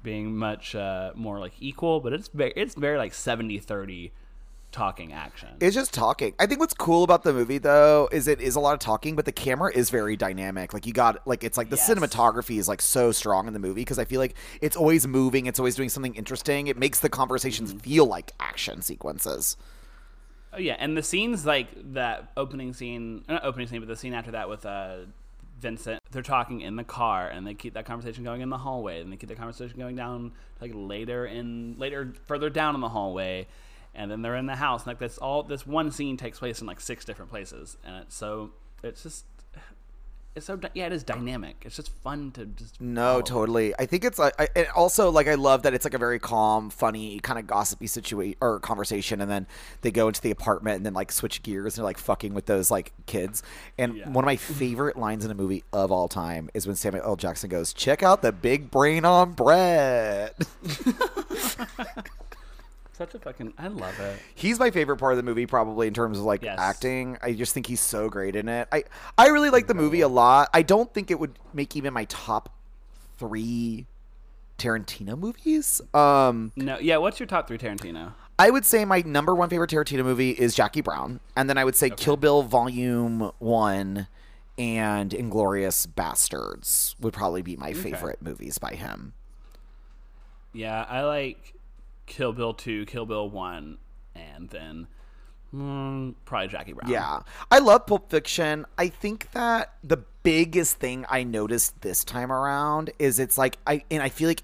being 0.01 0.35
much 0.35 0.75
uh, 0.75 1.11
more 1.15 1.39
like 1.39 1.53
equal, 1.59 1.99
but 1.99 2.13
it's 2.13 2.27
very 2.29 2.53
it's 2.55 2.75
very 2.75 2.97
like 2.97 3.13
70 3.13 3.59
30 3.59 4.11
talking 4.73 5.13
action. 5.13 5.49
It's 5.61 5.73
just 5.75 5.93
talking. 5.93 6.33
I 6.39 6.45
think 6.47 6.59
what's 6.59 6.73
cool 6.73 7.03
about 7.03 7.23
the 7.23 7.31
movie 7.31 7.59
though 7.59 8.09
is 8.11 8.27
it 8.27 8.41
is 8.41 8.55
a 8.55 8.59
lot 8.59 8.73
of 8.73 8.79
talking, 8.79 9.15
but 9.15 9.23
the 9.25 9.31
camera 9.31 9.71
is 9.73 9.89
very 9.89 10.17
dynamic. 10.17 10.73
Like 10.73 10.85
you 10.85 10.91
got 10.91 11.25
like 11.25 11.43
it's 11.43 11.57
like 11.57 11.69
the 11.69 11.77
Yes. 11.77 11.89
cinematography 11.89 12.57
is 12.57 12.67
like 12.67 12.81
so 12.81 13.11
strong 13.13 13.47
in 13.47 13.53
the 13.53 13.59
movie 13.59 13.81
because 13.81 13.99
I 13.99 14.05
feel 14.05 14.19
like 14.19 14.35
it's 14.61 14.75
always 14.75 15.07
moving, 15.07 15.45
it's 15.45 15.59
always 15.59 15.75
doing 15.75 15.89
something 15.89 16.15
interesting. 16.15 16.67
It 16.67 16.77
makes 16.77 16.99
the 16.99 17.09
conversations 17.09 17.69
Mm-hmm. 17.69 17.79
feel 17.79 18.05
like 18.05 18.31
action 18.39 18.81
sequences. 18.81 19.55
Oh 20.51 20.57
yeah, 20.59 20.75
and 20.77 20.95
the 20.97 21.03
scenes 21.03 21.45
like 21.45 21.67
that 21.93 22.31
opening 22.37 22.73
scene, 22.73 23.23
not 23.29 23.43
opening 23.45 23.67
scene, 23.67 23.79
but 23.79 23.87
the 23.87 23.95
scene 23.95 24.13
after 24.13 24.31
that 24.31 24.49
with 24.49 24.65
uh, 24.65 24.97
Vincent. 25.59 25.99
They're 26.11 26.21
talking 26.21 26.61
in 26.61 26.75
the 26.75 26.83
car, 26.83 27.27
and 27.27 27.47
they 27.47 27.53
keep 27.55 27.73
that 27.73 27.85
conversation 27.85 28.23
going 28.23 28.41
in 28.41 28.49
the 28.49 28.57
hallway, 28.59 29.01
and 29.01 29.11
they 29.11 29.15
keep 29.17 29.29
the 29.29 29.35
conversation 29.35 29.79
going 29.79 29.95
down 29.95 30.31
like 30.61 30.71
later 30.75 31.25
in 31.25 31.75
later 31.79 32.13
further 32.27 32.49
down 32.51 32.75
in 32.75 32.81
the 32.81 32.89
hallway, 32.89 33.47
and 33.95 34.09
then 34.11 34.21
they're 34.21 34.35
in 34.37 34.45
the 34.47 34.55
house. 34.55 34.81
And, 34.83 34.87
like 34.87 34.99
this 34.99 35.17
all 35.17 35.43
this 35.43 35.65
one 35.67 35.91
scene 35.91 36.17
takes 36.17 36.39
place 36.39 36.61
in 36.61 36.67
like 36.67 36.79
six 36.81 37.05
different 37.05 37.31
places, 37.31 37.77
and 37.85 37.95
it's 38.03 38.15
so 38.15 38.51
it's 38.83 39.03
just 39.03 39.25
it's 40.35 40.47
so 40.47 40.59
yeah, 40.73 40.87
it 40.87 40.93
is 40.93 41.03
dynamic. 41.03 41.61
It's 41.63 41.75
just 41.75 41.89
fun 42.01 42.31
to 42.31 42.47
just 42.47 42.81
No, 42.81 43.01
follow. 43.03 43.21
totally. 43.21 43.75
I 43.77 43.85
think 43.85 44.03
it's 44.03 44.17
like, 44.17 44.33
I, 44.41 44.47
and 44.55 44.65
also 44.75 45.11
like 45.11 45.27
I 45.27 45.35
love 45.35 45.61
that 45.61 45.75
it's 45.75 45.85
like 45.85 45.93
a 45.93 45.99
very 45.99 46.17
calm, 46.17 46.71
funny, 46.71 47.19
kind 47.19 47.37
of 47.37 47.45
gossipy 47.45 47.85
situation 47.85 48.35
or 48.41 48.59
conversation, 48.59 49.21
and 49.21 49.29
then 49.29 49.45
they 49.81 49.91
go 49.91 50.07
into 50.07 50.21
the 50.21 50.31
apartment 50.31 50.77
and 50.77 50.85
then 50.87 50.95
like 50.95 51.11
switch 51.11 51.43
gears 51.43 51.73
and 51.77 51.83
they're 51.83 51.85
like 51.87 51.99
fucking 51.99 52.33
with 52.33 52.47
those 52.47 52.71
like 52.71 52.93
kids. 53.05 53.43
And 53.77 53.95
Yeah. 53.95 54.09
one 54.09 54.23
of 54.23 54.25
my 54.25 54.35
favorite 54.37 54.97
lines 54.97 55.23
in 55.23 55.29
a 55.29 55.35
movie 55.35 55.63
of 55.71 55.91
all 55.91 56.07
time 56.07 56.49
is 56.55 56.65
when 56.65 56.75
Samuel 56.75 57.03
L. 57.05 57.15
Jackson 57.15 57.51
goes, 57.51 57.71
"Check 57.71 58.01
out 58.01 58.23
the 58.23 58.31
big 58.31 58.71
brain 58.71 59.05
on 59.05 59.33
Brett." 59.33 60.35
Such 62.95 63.15
a 63.15 63.19
fucking 63.19 63.53
I 63.57 63.67
love 63.67 63.99
it. 63.99 64.19
he's 64.35 64.59
my 64.59 64.69
favorite 64.71 64.97
part 64.97 65.13
of 65.13 65.17
the 65.17 65.23
movie, 65.23 65.45
probably 65.47 65.87
in 65.87 65.93
terms 65.93 66.19
of 66.19 66.25
like 66.25 66.43
Yes. 66.43 66.59
acting. 66.59 67.17
I 67.21 67.33
just 67.33 67.53
think 67.53 67.65
he's 67.67 67.81
so 67.81 68.07
great 68.09 68.35
in 68.35 68.47
it. 68.47 68.67
I 68.71 68.83
I 69.17 69.27
really 69.29 69.49
like 69.49 69.67
the 69.67 69.73
movie 69.73 70.01
a 70.01 70.07
lot. 70.07 70.49
I 70.53 70.61
don't 70.61 70.93
think 70.93 71.09
it 71.09 71.19
would 71.19 71.37
make 71.53 71.75
even 71.75 71.93
my 71.93 72.05
top 72.05 72.53
three 73.17 73.87
Tarantino 74.59 75.17
movies. 75.17 75.81
Um, 75.93 76.51
No, 76.55 76.77
yeah. 76.79 76.97
What's 76.97 77.19
your 77.19 77.25
top 77.27 77.47
three 77.47 77.57
Tarantino? 77.57 78.13
I 78.37 78.49
would 78.49 78.65
say 78.65 78.85
my 78.85 79.01
number 79.05 79.33
one 79.35 79.49
favorite 79.49 79.69
Tarantino 79.71 80.03
movie 80.03 80.31
is 80.31 80.53
Jackie 80.55 80.81
Brown, 80.81 81.19
and 81.35 81.49
then 81.49 81.57
I 81.57 81.63
would 81.65 81.75
say 81.75 81.89
Kill 81.89 82.17
Bill 82.17 82.43
Volume 82.43 83.31
One 83.39 84.07
and 84.57 85.11
Inglourious 85.11 85.87
Basterds 85.87 86.93
would 86.99 87.13
probably 87.13 87.41
be 87.41 87.55
my 87.57 87.73
favorite 87.73 88.21
movies 88.21 88.57
by 88.59 88.75
him. 88.75 89.13
Yeah, 90.51 90.85
I 90.87 91.01
like 91.03 91.53
Kill 92.05 92.33
Bill 92.33 92.53
2, 92.53 92.85
Kill 92.85 93.05
Bill 93.05 93.29
1, 93.29 93.77
and 94.15 94.49
then 94.49 94.87
mm, 95.53 96.13
probably 96.25 96.47
Jackie 96.49 96.73
Brown. 96.73 96.91
Yeah. 96.91 97.21
I 97.49 97.59
love 97.59 97.85
Pulp 97.85 98.09
Fiction. 98.09 98.65
I 98.77 98.87
think 98.89 99.31
that 99.31 99.73
the 99.83 99.97
biggest 100.23 100.77
thing 100.77 101.05
I 101.09 101.23
noticed 101.23 101.81
this 101.81 102.03
time 102.03 102.31
around 102.31 102.91
is 102.99 103.19
it's 103.19 103.37
like 103.37 103.57
I 103.67 103.83
and 103.91 104.01
I 104.01 104.09
feel 104.09 104.27
like 104.27 104.43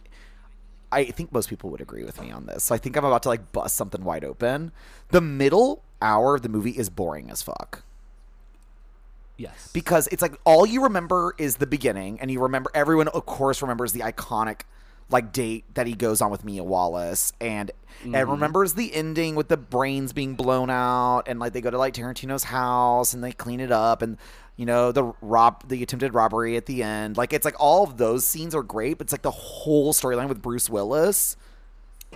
I 0.91 1.05
think 1.05 1.31
most 1.31 1.49
people 1.49 1.69
would 1.69 1.81
agree 1.81 2.03
with 2.03 2.19
me 2.21 2.31
on 2.31 2.45
this. 2.45 2.63
So 2.65 2.75
I 2.75 2.77
think 2.77 2.97
I'm 2.97 3.05
about 3.05 3.23
to 3.23 3.29
like 3.29 3.51
bust 3.51 3.75
something 3.75 4.03
wide 4.03 4.23
open. 4.23 4.71
The 5.09 5.21
middle 5.21 5.83
hour 6.01 6.35
of 6.35 6.41
the 6.41 6.49
movie 6.49 6.71
is 6.71 6.89
boring 6.89 7.29
as 7.29 7.41
fuck. 7.41 7.83
Yes. 9.37 9.69
because 9.71 10.07
it's 10.07 10.21
like 10.21 10.35
all 10.43 10.65
you 10.65 10.83
remember 10.83 11.33
is 11.37 11.55
the 11.55 11.65
beginning 11.65 12.19
and 12.19 12.29
you 12.29 12.41
remember 12.41 12.69
everyone 12.73 13.07
of 13.07 13.25
course 13.25 13.61
remembers 13.61 13.93
the 13.93 14.01
iconic 14.01 14.63
like 15.09 15.31
date 15.31 15.65
that 15.75 15.87
he 15.87 15.93
goes 15.93 16.21
on 16.21 16.31
with 16.31 16.43
Mia 16.43 16.63
Wallace 16.63 17.33
and 17.41 17.71
and 18.03 18.13
mm-hmm. 18.13 18.31
remembers 18.31 18.73
the 18.73 18.93
ending 18.93 19.35
with 19.35 19.47
the 19.49 19.57
brains 19.57 20.13
being 20.13 20.35
blown 20.35 20.69
out 20.69 21.23
and 21.27 21.39
like 21.39 21.53
they 21.53 21.61
go 21.61 21.69
to 21.69 21.77
like 21.77 21.93
Tarantino's 21.93 22.45
house 22.45 23.13
and 23.13 23.23
they 23.23 23.31
clean 23.31 23.59
it 23.59 23.71
up 23.71 24.01
and 24.01 24.17
you 24.55 24.65
know 24.65 24.91
the 24.91 25.11
rob 25.21 25.67
the 25.67 25.81
attempted 25.83 26.13
robbery 26.13 26.55
at 26.57 26.65
the 26.65 26.83
end 26.83 27.17
like 27.17 27.33
it's 27.33 27.45
like 27.45 27.55
all 27.59 27.83
of 27.83 27.97
those 27.97 28.25
scenes 28.25 28.53
are 28.53 28.63
great 28.63 28.97
but 28.97 29.05
it's 29.05 29.13
like 29.13 29.21
the 29.21 29.31
whole 29.31 29.93
storyline 29.93 30.29
with 30.29 30.41
Bruce 30.41 30.69
Willis 30.69 31.35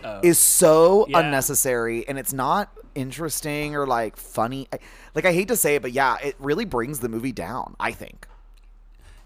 Oh. 0.04 0.20
is 0.24 0.40
so 0.40 1.06
Yeah. 1.08 1.20
unnecessary 1.20 2.06
and 2.08 2.18
it's 2.18 2.34
not 2.34 2.72
interesting 2.96 3.76
or 3.76 3.86
like 3.86 4.18
funny 4.18 4.68
I, 4.74 4.80
like 5.14 5.24
I 5.24 5.32
hate 5.34 5.48
to 5.50 5.56
say 5.56 5.76
it 5.76 5.82
but 5.84 5.92
yeah 5.92 6.18
it 6.22 6.36
really 6.40 6.66
brings 6.66 7.00
the 7.00 7.08
movie 7.10 7.32
down 7.32 7.76
I 7.80 7.92
think 7.92 8.28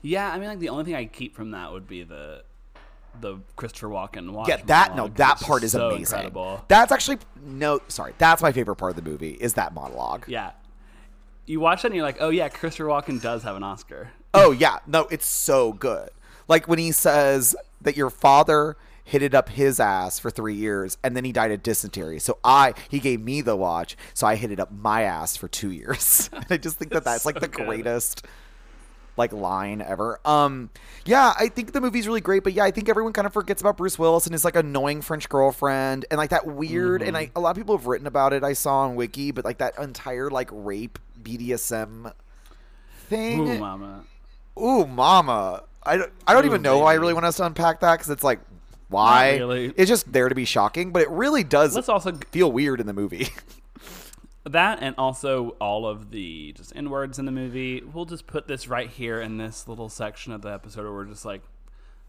yeah, 0.01 0.31
I 0.31 0.38
mean, 0.38 0.47
like 0.47 0.59
the 0.59 0.69
only 0.69 0.83
thing 0.86 0.95
I 0.95 1.05
keep 1.05 1.36
from 1.36 1.51
that 1.51 1.71
would 1.71 1.88
be 1.88 2.03
the 2.03 2.43
the 3.21 3.39
Christopher 3.55 3.88
Walken 3.88 4.31
watch. 4.31 4.50
Yeah, 4.50 4.57
that 4.65 4.95
no, 4.95 5.07
that 5.09 5.39
part 5.39 5.63
is 5.63 5.71
so 5.71 5.89
amazing. 5.89 6.01
Incredible. 6.17 6.63
That's 6.67 6.91
actually 6.91 7.19
no, 7.43 7.79
sorry, 7.88 8.13
that's 8.17 8.41
my 8.41 8.51
favorite 8.51 8.75
part 8.75 8.97
of 8.97 9.03
the 9.03 9.09
movie 9.09 9.31
is 9.33 9.53
that 9.55 9.74
monologue. 9.74 10.25
Yeah. 10.27 10.51
You 11.45 11.59
watch 11.59 11.83
that 11.83 11.89
and 11.89 11.95
you're 11.95 12.05
like, 12.05 12.17
oh 12.19 12.29
yeah, 12.29 12.50
Christopher 12.50 12.89
Walken 12.89 13.21
does 13.21 13.43
have 13.43 13.55
an 13.55 13.63
Oscar. 13.63 14.12
Oh 14.33 14.51
yeah, 14.51 14.79
no, 14.86 15.07
it's 15.09 15.25
so 15.25 15.74
good. 15.74 16.09
Like 16.47 16.67
when 16.67 16.79
he 16.79 16.91
says 16.91 17.55
that 17.81 17.95
your 17.95 18.09
father 18.09 18.77
hit 19.07 19.21
it 19.21 19.33
up 19.33 19.47
his 19.47 19.79
ass 19.79 20.19
for 20.19 20.29
three 20.29 20.53
years 20.53 20.97
and 21.01 21.15
then 21.15 21.24
he 21.24 21.31
died 21.31 21.50
of 21.51 21.63
dysentery. 21.63 22.19
So 22.19 22.39
I, 22.43 22.74
he 22.89 23.00
gave 23.00 23.21
me 23.21 23.39
the 23.39 23.55
watch, 23.55 23.95
so 24.13 24.27
I 24.27 24.36
hit 24.36 24.51
it 24.51 24.59
up 24.59 24.69
my 24.69 25.03
ass 25.03 25.38
for 25.38 25.47
two 25.47 25.71
years. 25.71 26.29
and 26.33 26.45
I 26.50 26.57
just 26.57 26.77
think 26.77 26.91
that 26.91 27.05
that's 27.05 27.25
like 27.25 27.36
so 27.36 27.39
the 27.39 27.47
good. 27.47 27.65
greatest 27.65 28.25
like 29.17 29.33
line 29.33 29.81
ever. 29.81 30.19
Um, 30.25 30.69
yeah, 31.05 31.33
I 31.38 31.47
think 31.47 31.74
the 31.74 31.81
movie's 31.81 32.07
really 32.07 32.21
great, 32.21 32.43
but 32.43 32.53
yeah, 32.53 32.63
I 32.63 32.71
think 32.71 32.89
everyone 32.89 33.13
kind 33.13 33.27
of 33.27 33.33
forgets 33.33 33.62
about 33.62 33.77
Bruce 33.77 33.97
Willis 33.97 34.25
and 34.25 34.33
his 34.33 34.45
like 34.45 34.55
annoying 34.55 35.01
French 35.01 35.27
girlfriend 35.29 36.05
and 36.12 36.17
like 36.17 36.29
that 36.29 36.45
weird. 36.45 37.01
And 37.01 37.17
I 37.17 37.31
a 37.36 37.39
lot 37.39 37.51
of 37.51 37.57
people 37.57 37.77
have 37.77 37.88
written 37.88 38.07
about 38.07 38.33
it. 38.33 38.43
I 38.43 38.53
saw 38.53 38.79
on 38.81 38.95
Wiki, 38.95 39.31
but 39.31 39.45
like 39.45 39.57
that 39.57 39.77
entire 39.79 40.29
like 40.29 40.50
rape 40.51 41.00
BDSM 41.21 42.12
thing. 43.07 43.39
Ooh, 43.39 43.59
mama. 43.59 44.03
Ooh, 44.59 44.86
mama. 44.86 45.63
I 45.83 45.97
don't, 45.97 46.12
I 46.27 46.33
don't 46.33 46.43
Ooh, 46.43 46.47
even 46.47 46.62
know 46.62 46.79
why 46.79 46.91
I 46.91 46.95
really 46.95 47.13
want 47.13 47.25
us 47.25 47.38
to 47.38 47.45
unpack 47.45 47.79
that 47.79 47.95
because 47.95 48.09
it's 48.09 48.24
like, 48.24 48.39
why? 48.89 49.38
really. 49.38 49.74
It's 49.77 49.89
just 49.89 50.12
there 50.12 50.29
to 50.29 50.36
be 50.36 50.45
shocking, 50.45 50.91
but 50.91 51.01
it 51.01 51.09
really 51.09 51.43
does 51.43 51.75
Let's 51.75 51.89
also 51.89 52.17
feel 52.31 52.51
weird 52.51 52.79
in 52.79 52.88
the 52.88 52.93
movie. 52.93 53.29
that 54.53 54.79
and 54.81 54.95
also 54.97 55.49
all 55.61 55.87
of 55.87 56.11
the 56.11 56.53
just 56.53 56.75
N 56.75 56.89
words 56.89 57.19
in 57.19 57.25
the 57.25 57.31
movie. 57.31 57.81
We'll 57.81 58.05
just 58.05 58.27
put 58.27 58.47
this 58.47 58.67
right 58.67 58.89
here 58.89 59.21
in 59.21 59.37
this 59.37 59.67
little 59.67 59.89
section 59.89 60.33
of 60.33 60.41
the 60.41 60.49
episode 60.49 60.83
where 60.83 60.93
we're 60.93 61.05
just 61.05 61.25
like 61.25 61.41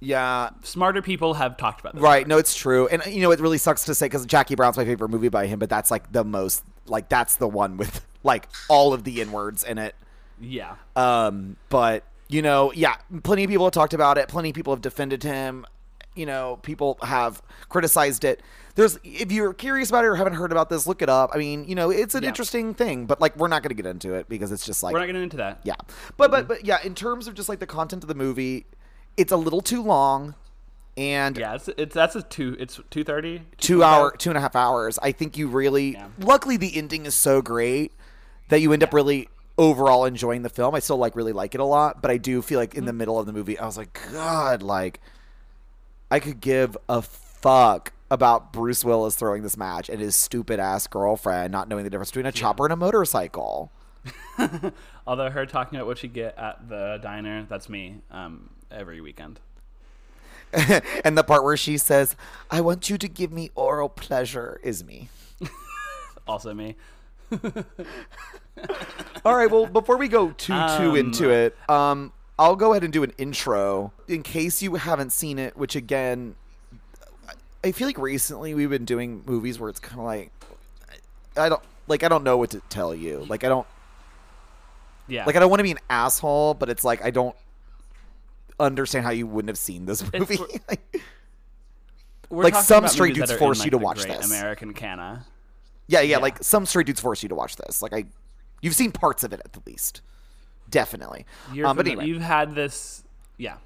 yeah, 0.00 0.50
smarter 0.62 1.02
people 1.02 1.34
have 1.34 1.56
talked 1.56 1.80
about 1.80 1.94
this. 1.94 2.02
right. 2.02 2.26
No, 2.26 2.38
it's 2.38 2.54
true. 2.54 2.86
And, 2.86 3.04
you 3.06 3.20
know, 3.20 3.32
it 3.32 3.40
really 3.40 3.58
sucks 3.58 3.84
to 3.86 3.94
say 3.96 4.06
because 4.06 4.26
Jackie 4.26 4.54
Brown's 4.54 4.76
my 4.76 4.84
favorite 4.84 5.08
movie 5.08 5.28
by 5.28 5.46
him, 5.46 5.58
but 5.58 5.68
that's 5.68 5.90
like 5.90 6.12
the 6.12 6.22
most, 6.22 6.62
like, 6.86 7.08
that's 7.08 7.34
the 7.34 7.48
one 7.48 7.76
with 7.76 8.04
like 8.22 8.48
all 8.68 8.92
of 8.92 9.04
the 9.04 9.20
N 9.20 9.32
words 9.32 9.64
in 9.64 9.78
it. 9.78 9.96
Yeah. 10.40 10.76
Um, 10.94 11.56
but 11.68 12.04
you 12.28 12.42
know, 12.42 12.72
yeah, 12.72 12.96
plenty 13.22 13.44
of 13.44 13.50
people 13.50 13.66
have 13.66 13.72
talked 13.72 13.94
about 13.94 14.18
it. 14.18 14.28
Plenty 14.28 14.50
of 14.50 14.54
people 14.54 14.72
have 14.72 14.82
defended 14.82 15.22
him. 15.22 15.66
You 16.14 16.26
know, 16.26 16.58
people 16.62 16.98
have 17.02 17.42
criticized 17.68 18.24
it. 18.24 18.42
There's, 18.78 18.96
if 19.02 19.32
you're 19.32 19.52
curious 19.52 19.88
about 19.88 20.04
it 20.04 20.06
or 20.06 20.14
haven't 20.14 20.34
heard 20.34 20.52
about 20.52 20.70
this, 20.70 20.86
look 20.86 21.02
it 21.02 21.08
up. 21.08 21.30
I 21.34 21.38
mean, 21.38 21.64
you 21.64 21.74
know, 21.74 21.90
it's 21.90 22.14
an 22.14 22.22
Yeah. 22.22 22.28
interesting 22.28 22.74
thing, 22.74 23.06
but 23.06 23.20
like, 23.20 23.36
we're 23.36 23.48
not 23.48 23.62
going 23.62 23.70
to 23.76 23.82
get 23.82 23.86
into 23.90 24.14
it 24.14 24.28
because 24.28 24.52
it's 24.52 24.64
just 24.64 24.84
like, 24.84 24.92
We're 24.92 25.00
not 25.00 25.06
getting 25.06 25.22
into 25.24 25.36
that. 25.38 25.58
yeah. 25.64 25.74
But 26.16 26.30
but 26.30 26.46
but 26.46 26.64
yeah, 26.64 26.78
in 26.84 26.94
terms 26.94 27.26
of 27.26 27.34
just 27.34 27.48
like 27.48 27.58
the 27.58 27.66
content 27.66 28.04
of 28.04 28.08
the 28.08 28.14
movie, 28.14 28.66
it's 29.16 29.32
a 29.32 29.36
little 29.36 29.60
too 29.60 29.82
long, 29.82 30.36
and 30.96 31.36
Yeah, 31.36 31.56
it's, 31.56 31.68
it's 31.76 31.92
that's 31.92 32.14
a 32.14 32.22
two. 32.22 32.56
It's 32.60 32.78
two 32.90 33.02
thirty. 33.02 33.42
two 33.58 33.82
hour, 33.82 34.12
two 34.16 34.30
and 34.30 34.38
a 34.38 34.40
half 34.40 34.54
hours. 34.54 34.96
I 35.02 35.10
think 35.10 35.36
you 35.36 35.48
really, 35.48 35.94
Yeah. 35.94 36.06
luckily, 36.20 36.56
the 36.56 36.76
ending 36.76 37.04
is 37.04 37.16
so 37.16 37.42
great 37.42 37.90
that 38.48 38.60
you 38.60 38.72
end 38.72 38.84
up 38.84 38.92
really 38.94 39.28
overall 39.58 40.04
enjoying 40.04 40.42
the 40.42 40.48
film. 40.48 40.76
I 40.76 40.78
still 40.78 40.98
like 40.98 41.16
really 41.16 41.32
like 41.32 41.52
it 41.56 41.60
a 41.60 41.64
lot, 41.64 42.00
but 42.00 42.12
I 42.12 42.16
do 42.16 42.40
feel 42.42 42.60
like 42.60 42.74
in 42.74 42.82
Mm-hmm. 42.82 42.86
the 42.86 42.92
middle 42.92 43.18
of 43.18 43.26
the 43.26 43.32
movie, 43.32 43.58
I 43.58 43.66
was 43.66 43.76
like, 43.76 43.98
God, 44.12 44.62
like 44.62 45.00
I 46.12 46.20
could 46.20 46.40
give 46.40 46.76
a 46.88 47.02
fuck 47.02 47.92
about 48.10 48.52
Bruce 48.52 48.84
Willis 48.84 49.16
throwing 49.16 49.42
this 49.42 49.56
match 49.56 49.88
and 49.88 50.00
his 50.00 50.16
stupid 50.16 50.58
ass 50.60 50.86
girlfriend 50.86 51.52
not 51.52 51.68
knowing 51.68 51.84
the 51.84 51.90
difference 51.90 52.10
between 52.10 52.26
a 52.26 52.32
chopper 52.32 52.64
and 52.64 52.72
a 52.72 52.76
motorcycle. 52.76 53.70
Although 55.06 55.30
her 55.30 55.44
talking 55.46 55.76
about 55.78 55.86
what 55.86 55.98
she 55.98 56.08
get 56.08 56.38
at 56.38 56.68
the 56.68 56.98
diner, 57.02 57.46
that's 57.48 57.68
me. 57.68 57.96
Um, 58.10 58.50
every 58.70 59.00
weekend. 59.00 59.40
and 61.04 61.18
the 61.18 61.24
part 61.24 61.44
where 61.44 61.56
she 61.58 61.76
says, 61.76 62.16
"I 62.50 62.62
want 62.62 62.88
you 62.88 62.96
to 62.96 63.08
give 63.08 63.30
me 63.30 63.50
oral 63.54 63.88
pleasure," 63.90 64.60
is 64.62 64.84
me. 64.84 65.08
Also 66.26 66.52
me. 66.52 66.76
All 69.24 69.34
right. 69.34 69.50
Well, 69.50 69.64
before 69.66 69.96
we 69.96 70.08
go 70.08 70.30
too 70.32 70.52
too 70.52 70.90
Um, 70.90 70.96
into 70.96 71.30
it, 71.30 71.56
um, 71.70 72.12
I'll 72.38 72.56
go 72.56 72.72
ahead 72.72 72.84
and 72.84 72.92
do 72.92 73.02
an 73.02 73.12
intro 73.16 73.92
in 74.06 74.22
case 74.22 74.60
you 74.62 74.74
haven't 74.74 75.10
seen 75.12 75.38
it. 75.38 75.56
Which 75.56 75.74
again, 75.74 76.34
I 77.68 77.72
feel 77.72 77.86
like 77.86 77.98
recently 77.98 78.54
we've 78.54 78.70
been 78.70 78.84
doing 78.84 79.22
movies 79.26 79.58
where 79.60 79.68
it's 79.70 79.80
kind 79.80 79.98
of 80.00 80.06
like, 80.06 80.32
I 81.36 81.48
don't 81.48 81.62
like. 81.86 82.02
I 82.02 82.08
don't 82.08 82.24
know 82.24 82.36
what 82.36 82.50
to 82.50 82.60
tell 82.68 82.94
you. 82.94 83.24
Like 83.28 83.44
I 83.44 83.48
don't 83.48 83.66
Yeah. 85.06 85.24
like. 85.26 85.36
I 85.36 85.38
don't 85.40 85.50
want 85.50 85.60
to 85.60 85.64
be 85.64 85.70
an 85.70 85.78
asshole, 85.90 86.54
but 86.54 86.68
it's 86.68 86.82
like 86.84 87.04
I 87.04 87.10
don't 87.10 87.36
understand 88.58 89.04
how 89.04 89.10
you 89.12 89.26
wouldn't 89.26 89.48
have 89.50 89.58
seen 89.58 89.86
this 89.86 90.02
movie. 90.12 90.38
Like, 90.68 91.02
We're 92.30 92.42
like 92.44 92.56
some 92.56 92.86
straight 92.88 93.14
dudes 93.14 93.32
force 93.32 93.60
in, 93.60 93.66
you 93.66 93.70
like, 93.70 93.80
to 93.80 93.84
watch 93.84 94.02
this. 94.04 94.26
American 94.26 94.74
Canna. 94.74 95.24
Yeah, 95.86 96.00
yeah, 96.02 96.18
like 96.18 96.42
some 96.42 96.66
straight 96.66 96.86
dudes 96.86 97.00
force 97.00 97.22
you 97.22 97.28
to 97.30 97.34
watch 97.34 97.56
this. 97.56 97.80
Like 97.80 97.94
I, 97.94 98.04
you've 98.60 98.74
seen 98.74 98.92
parts 98.92 99.24
of 99.24 99.32
it 99.32 99.40
at 99.44 99.52
the 99.54 99.60
least, 99.66 100.02
definitely. 100.68 101.24
You're 101.54 101.66
Um, 101.66 101.76
but 101.76 101.86
anyway, 101.86 102.04
you've 102.06 102.20
had 102.20 102.54
this. 102.54 103.02
Yeah. 103.38 103.56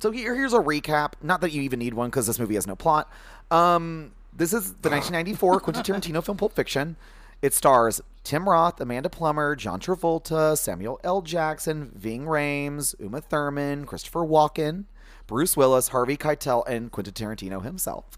so 0.00 0.10
here, 0.10 0.34
here's 0.34 0.52
a 0.52 0.58
recap. 0.58 1.12
Not 1.22 1.40
that 1.40 1.52
you 1.52 1.62
even 1.62 1.78
need 1.78 1.94
one 1.94 2.10
because 2.10 2.26
this 2.26 2.38
movie 2.38 2.56
has 2.56 2.66
no 2.66 2.76
plot. 2.76 3.10
Um, 3.50 4.12
this 4.36 4.52
is 4.52 4.72
the 4.82 4.90
1994 4.90 5.60
Quentin 5.60 5.82
Tarantino 5.84 6.24
film 6.24 6.36
Pulp 6.36 6.54
Fiction. 6.54 6.96
It 7.42 7.52
stars 7.52 8.00
Tim 8.22 8.48
Roth, 8.48 8.80
Amanda 8.80 9.10
Plummer, 9.10 9.54
John 9.54 9.78
Travolta, 9.78 10.56
Samuel 10.56 10.98
L. 11.04 11.20
Jackson, 11.20 11.92
Ving 11.94 12.24
Rhames, 12.24 12.94
Uma 12.98 13.20
Thurman, 13.20 13.84
Christopher 13.84 14.20
Walken, 14.20 14.84
Bruce 15.26 15.56
Willis, 15.56 15.88
Harvey 15.88 16.16
Keitel, 16.16 16.66
and 16.66 16.90
Quentin 16.90 17.12
Tarantino 17.12 17.62
himself. 17.62 18.16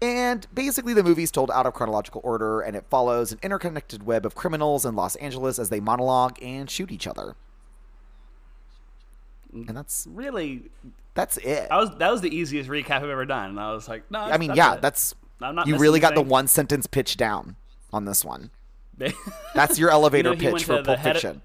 And 0.00 0.46
basically, 0.52 0.94
the 0.94 1.04
movie's 1.04 1.30
told 1.30 1.50
out 1.50 1.66
of 1.66 1.74
chronological 1.74 2.20
order, 2.24 2.60
and 2.60 2.76
it 2.76 2.84
follows 2.90 3.32
an 3.32 3.38
interconnected 3.42 4.04
web 4.04 4.26
of 4.26 4.34
criminals 4.34 4.84
in 4.84 4.96
Los 4.96 5.16
Angeles 5.16 5.58
as 5.58 5.68
they 5.68 5.80
monologue 5.80 6.42
and 6.42 6.68
shoot 6.70 6.90
each 6.90 7.06
other. 7.06 7.36
And 9.54 9.76
that's 9.76 10.06
Really, 10.10 10.62
that's 11.14 11.36
it. 11.38 11.68
that 11.68 11.76
was 11.76 11.90
that 11.98 12.10
was 12.10 12.20
the 12.20 12.34
easiest 12.34 12.68
recap 12.68 12.96
I've 12.96 13.04
ever 13.04 13.24
done. 13.24 13.50
And 13.50 13.60
I 13.60 13.72
was 13.72 13.88
like, 13.88 14.10
no. 14.10 14.18
I 14.20 14.36
mean, 14.36 14.48
that's 14.48 14.58
yeah, 14.58 14.74
it. 14.74 14.82
that's 14.82 15.14
I'm 15.40 15.54
not 15.54 15.66
you 15.66 15.76
really 15.78 16.00
got 16.00 16.14
the 16.14 16.22
one 16.22 16.48
sentence 16.48 16.86
pitch 16.86 17.16
down 17.16 17.56
on 17.92 18.04
this 18.04 18.24
one. 18.24 18.50
That's 19.56 19.76
your 19.78 19.90
elevator 19.90 20.30
You 20.34 20.36
know, 20.36 20.52
pitch 20.52 20.64
for 20.64 20.80
Pulp 20.82 20.98
head 21.00 21.16
of- 21.16 21.22
Fiction. 21.22 21.42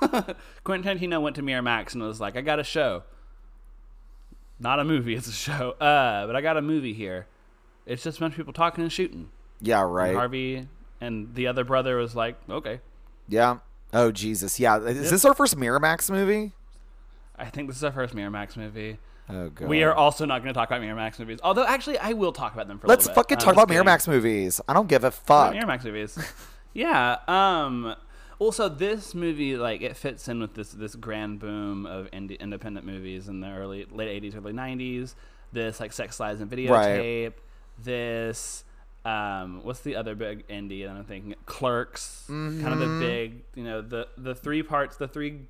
Quentin 0.64 0.98
Tarantino 0.98 1.20
went 1.20 1.34
to 1.36 1.42
Miramax 1.42 1.94
and 1.94 2.02
was 2.02 2.20
like, 2.20 2.36
I 2.36 2.40
got 2.42 2.60
a 2.60 2.64
show. 2.64 3.02
Not 4.60 4.78
a 4.80 4.84
movie, 4.84 5.14
it's 5.14 5.26
a 5.26 5.32
show. 5.32 5.72
Uh, 5.80 6.26
but 6.26 6.36
I 6.36 6.40
got 6.40 6.56
a 6.56 6.62
movie 6.62 6.92
here. 6.92 7.26
It's 7.86 8.02
just 8.04 8.18
a 8.18 8.20
bunch 8.20 8.34
of 8.34 8.36
people 8.36 8.52
talking 8.52 8.82
and 8.82 8.92
shooting. 8.92 9.30
Yeah, 9.60 9.82
And 9.82 9.94
right. 9.94 10.14
Harvey 10.14 10.68
and 11.00 11.34
the 11.34 11.46
other 11.48 11.64
brother 11.64 11.96
was 11.96 12.14
like, 12.14 12.36
okay. 12.48 12.80
Yeah. 13.28 13.58
Oh 13.92 14.12
Jesus. 14.12 14.60
Yeah. 14.60 14.78
Is 14.80 15.10
this 15.10 15.24
our 15.24 15.34
first 15.34 15.56
Miramax 15.56 16.10
movie? 16.10 16.52
I 17.38 17.46
think 17.46 17.68
this 17.68 17.76
is 17.76 17.84
our 17.84 17.92
first 17.92 18.14
Miramax 18.14 18.56
movie. 18.56 18.98
Oh 19.30 19.50
god. 19.50 19.68
We 19.68 19.82
are 19.82 19.92
also 19.94 20.24
not 20.24 20.42
going 20.42 20.54
to 20.54 20.58
talk 20.58 20.70
about 20.70 20.80
Miramax 20.80 21.18
movies. 21.18 21.38
Although, 21.42 21.66
actually, 21.66 21.98
I 21.98 22.12
will 22.14 22.32
talk 22.32 22.54
about 22.54 22.66
them 22.66 22.78
for 22.78 22.86
Let's 22.86 23.06
little 23.06 23.12
bit. 23.22 23.28
fucking 23.30 23.36
I'm 23.38 23.44
talk 23.44 23.52
about 23.54 23.68
kidding. 23.68 23.84
Miramax 23.84 24.08
movies. 24.08 24.60
I 24.66 24.72
don't 24.72 24.88
give 24.88 25.04
a 25.04 25.10
fuck. 25.10 25.52
Miramax 25.54 25.84
movies. 25.84 26.18
yeah. 26.72 27.18
Um. 27.28 27.94
Also, 28.38 28.68
this 28.68 29.14
movie 29.14 29.56
like 29.56 29.82
it 29.82 29.96
fits 29.96 30.28
in 30.28 30.40
with 30.40 30.54
this 30.54 30.70
this 30.70 30.94
grand 30.94 31.40
boom 31.40 31.84
of 31.86 32.10
indie, 32.12 32.38
independent 32.40 32.86
movies 32.86 33.28
in 33.28 33.40
the 33.40 33.48
early 33.50 33.86
late 33.90 34.08
eighties, 34.08 34.34
early 34.34 34.52
nineties. 34.52 35.14
This 35.52 35.80
like 35.80 35.92
Sex 35.92 36.18
Lies 36.20 36.40
and 36.40 36.50
Videotape. 36.50 37.32
This. 37.82 38.64
Um, 39.04 39.60
what's 39.62 39.80
the 39.80 39.96
other 39.96 40.14
big 40.14 40.46
indie 40.48 40.84
that 40.84 40.90
I'm 40.90 41.04
thinking? 41.04 41.34
Clerks, 41.46 42.24
kind 42.26 42.66
of 42.66 42.78
Mm-hmm. 42.78 43.00
the 43.00 43.06
big, 43.06 43.42
you 43.54 43.64
know, 43.64 43.80
the 43.80 44.08
the 44.18 44.34
three 44.34 44.62
parts, 44.62 44.96
the 44.96 45.08
three 45.08 45.46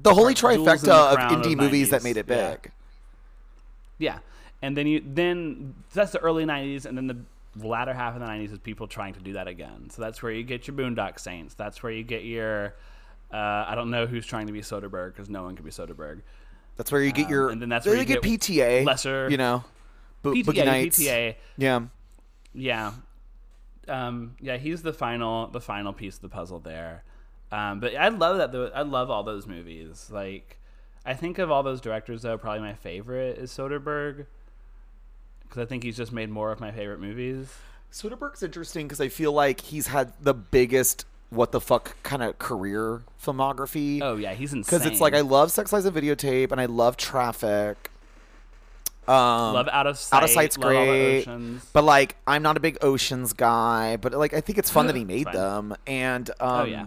The 0.00 0.14
holy 0.14 0.34
trifecta 0.34 0.80
the 0.82 0.94
of 0.94 1.14
crown 1.16 1.34
of 1.34 1.42
indie 1.46 1.56
movies 1.56 1.90
that 1.90 2.02
made 2.02 2.16
it 2.16 2.26
big. 2.26 2.70
Yeah, 3.98 4.18
and 4.62 4.76
then 4.76 4.86
you 4.86 5.02
then 5.04 5.74
that's 5.92 6.12
the 6.12 6.18
early 6.20 6.44
'90s, 6.44 6.86
and 6.86 6.96
then 6.96 7.06
the 7.06 7.16
latter 7.66 7.92
half 7.94 8.14
of 8.14 8.20
the 8.20 8.26
'90s 8.26 8.52
is 8.52 8.58
people 8.58 8.86
trying 8.88 9.14
to 9.14 9.20
do 9.20 9.34
that 9.34 9.46
again. 9.46 9.90
So 9.90 10.02
that's 10.02 10.22
where 10.22 10.32
you 10.32 10.42
get 10.42 10.66
your 10.66 10.76
Boondock 10.76 11.20
Saints. 11.20 11.54
That's 11.54 11.82
where 11.82 11.92
you 11.92 12.02
get 12.02 12.24
your 12.24 12.74
uh, 13.32 13.36
I 13.68 13.74
don't 13.74 13.90
know 13.90 14.06
who's 14.06 14.26
trying 14.26 14.46
to 14.48 14.52
be 14.52 14.60
Soderbergh 14.60 15.14
because 15.14 15.30
no 15.30 15.42
one 15.44 15.54
can 15.56 15.64
be 15.64 15.70
Soderbergh. 15.70 16.22
That's 16.76 16.90
where 16.90 17.02
you 17.02 17.12
get 17.12 17.26
Um, 17.26 17.30
your. 17.32 17.48
and 17.50 17.62
then 17.62 17.68
that's 17.68 17.86
where 17.86 17.96
you 17.96 18.04
get 18.04 18.22
PTA. 18.22 18.84
lesser- 18.84 19.28
You 19.30 19.36
know. 19.36 19.64
Bo- 20.22 20.32
PTA, 20.32 20.44
Boogie 20.44 20.64
Nights. 20.64 20.98
PTA, 21.00 21.36
Yeah. 21.58 21.80
yeah, 22.54 22.92
um, 23.88 24.36
yeah. 24.40 24.56
He's 24.56 24.82
the 24.82 24.92
final 24.92 25.48
the 25.48 25.60
final 25.60 25.92
piece 25.92 26.16
of 26.16 26.22
the 26.22 26.28
puzzle 26.28 26.60
there. 26.60 27.02
Um, 27.52 27.80
but 27.80 27.94
I 27.94 28.08
love 28.08 28.38
that. 28.38 28.50
The, 28.50 28.72
I 28.74 28.82
love 28.82 29.10
all 29.10 29.22
those 29.22 29.46
movies. 29.46 30.08
Like 30.10 30.58
I 31.04 31.14
think 31.14 31.38
of 31.38 31.50
all 31.50 31.62
those 31.62 31.80
directors 31.80 32.22
though, 32.22 32.38
probably 32.38 32.60
my 32.60 32.74
favorite 32.74 33.38
is 33.38 33.52
Soderbergh 33.52 34.26
because 35.42 35.62
I 35.62 35.66
think 35.66 35.84
he's 35.84 35.96
just 35.96 36.12
made 36.12 36.30
more 36.30 36.50
of 36.50 36.60
my 36.60 36.72
favorite 36.72 36.98
movies. 37.00 37.54
Soderbergh's 37.92 38.42
interesting 38.42 38.86
because 38.88 39.02
I 39.02 39.08
feel 39.08 39.32
like 39.32 39.60
he's 39.60 39.88
had 39.88 40.12
the 40.20 40.32
biggest 40.32 41.04
what 41.28 41.52
the 41.52 41.60
fuck 41.60 42.02
kind 42.02 42.22
of 42.22 42.38
career 42.38 43.02
filmography. 43.22 44.00
Oh 44.02 44.16
yeah, 44.16 44.32
he's 44.32 44.52
insane. 44.52 44.62
because 44.78 44.86
it's 44.86 45.00
like 45.00 45.14
I 45.14 45.20
love 45.20 45.52
Sex 45.52 45.72
Lies 45.72 45.84
and 45.84 45.94
Videotape 45.94 46.52
and 46.52 46.60
I 46.60 46.66
love 46.66 46.96
Traffic. 46.96 47.90
Um, 49.08 49.54
love 49.54 49.68
Out 49.72 49.86
of 49.86 49.98
Sight. 49.98 50.16
Out 50.16 50.24
of 50.24 50.30
Sight's 50.30 50.56
love 50.56 50.68
great, 50.70 51.26
but 51.72 51.84
like 51.84 52.16
I'm 52.26 52.42
not 52.42 52.56
a 52.56 52.60
big 52.60 52.78
Oceans 52.82 53.32
guy. 53.32 53.96
But 53.96 54.12
like 54.14 54.32
I 54.32 54.40
think 54.40 54.58
it's 54.58 54.70
fun 54.70 54.86
that 54.86 54.96
he 54.96 55.04
made 55.16 55.26
them, 55.26 55.74
and 55.86 56.30
um, 56.40 56.60
oh 56.60 56.64
yeah, 56.64 56.86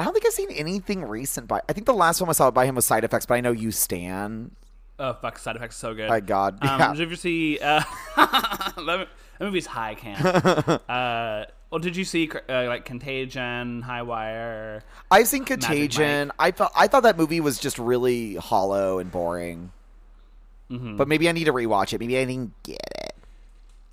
I 0.00 0.04
don't 0.04 0.12
think 0.14 0.26
I've 0.26 0.32
seen 0.32 0.50
anything 0.52 1.04
recent 1.04 1.46
by. 1.46 1.60
I 1.68 1.72
think 1.72 1.86
the 1.86 1.92
last 1.94 2.18
film 2.18 2.30
I 2.30 2.32
saw 2.32 2.50
by 2.50 2.64
him 2.64 2.74
was 2.74 2.86
Side 2.86 3.04
Effects, 3.04 3.26
but 3.26 3.34
I 3.34 3.40
know 3.40 3.52
you 3.52 3.70
stan. 3.70 4.50
oh 4.98 5.12
fuck, 5.14 5.38
side 5.38 5.56
effects 5.56 5.74
is 5.76 5.80
so 5.80 5.94
good. 5.94 6.08
My 6.08 6.20
God, 6.20 6.58
Um, 6.62 6.80
yeah. 6.80 6.88
Did 6.88 6.98
you 6.98 7.04
ever 7.06 7.16
see? 7.16 7.58
Uh, 7.58 7.82
that 8.16 9.08
movie's 9.40 9.66
high 9.66 9.94
camp. 9.94 10.24
uh, 10.88 11.44
well, 11.70 11.78
did 11.78 11.96
you 11.96 12.04
see 12.04 12.30
uh, 12.48 12.64
like 12.66 12.84
Contagion, 12.84 13.82
High 13.82 14.02
Wire? 14.02 14.82
I've 15.10 15.28
seen 15.28 15.44
Contagion. 15.44 16.32
I 16.38 16.50
thought 16.50 16.72
I 16.74 16.86
thought 16.86 17.02
that 17.04 17.16
movie 17.16 17.40
was 17.40 17.58
just 17.58 17.78
really 17.78 18.34
hollow 18.36 18.98
and 18.98 19.10
boring. 19.12 19.72
Mm-hmm. 20.70 20.96
But 20.96 21.08
maybe 21.08 21.28
I 21.28 21.32
need 21.32 21.44
to 21.44 21.52
rewatch 21.52 21.92
it. 21.92 22.00
Maybe 22.00 22.16
I 22.16 22.24
didn't 22.24 22.54
get 22.62 22.80
it. 23.04 23.14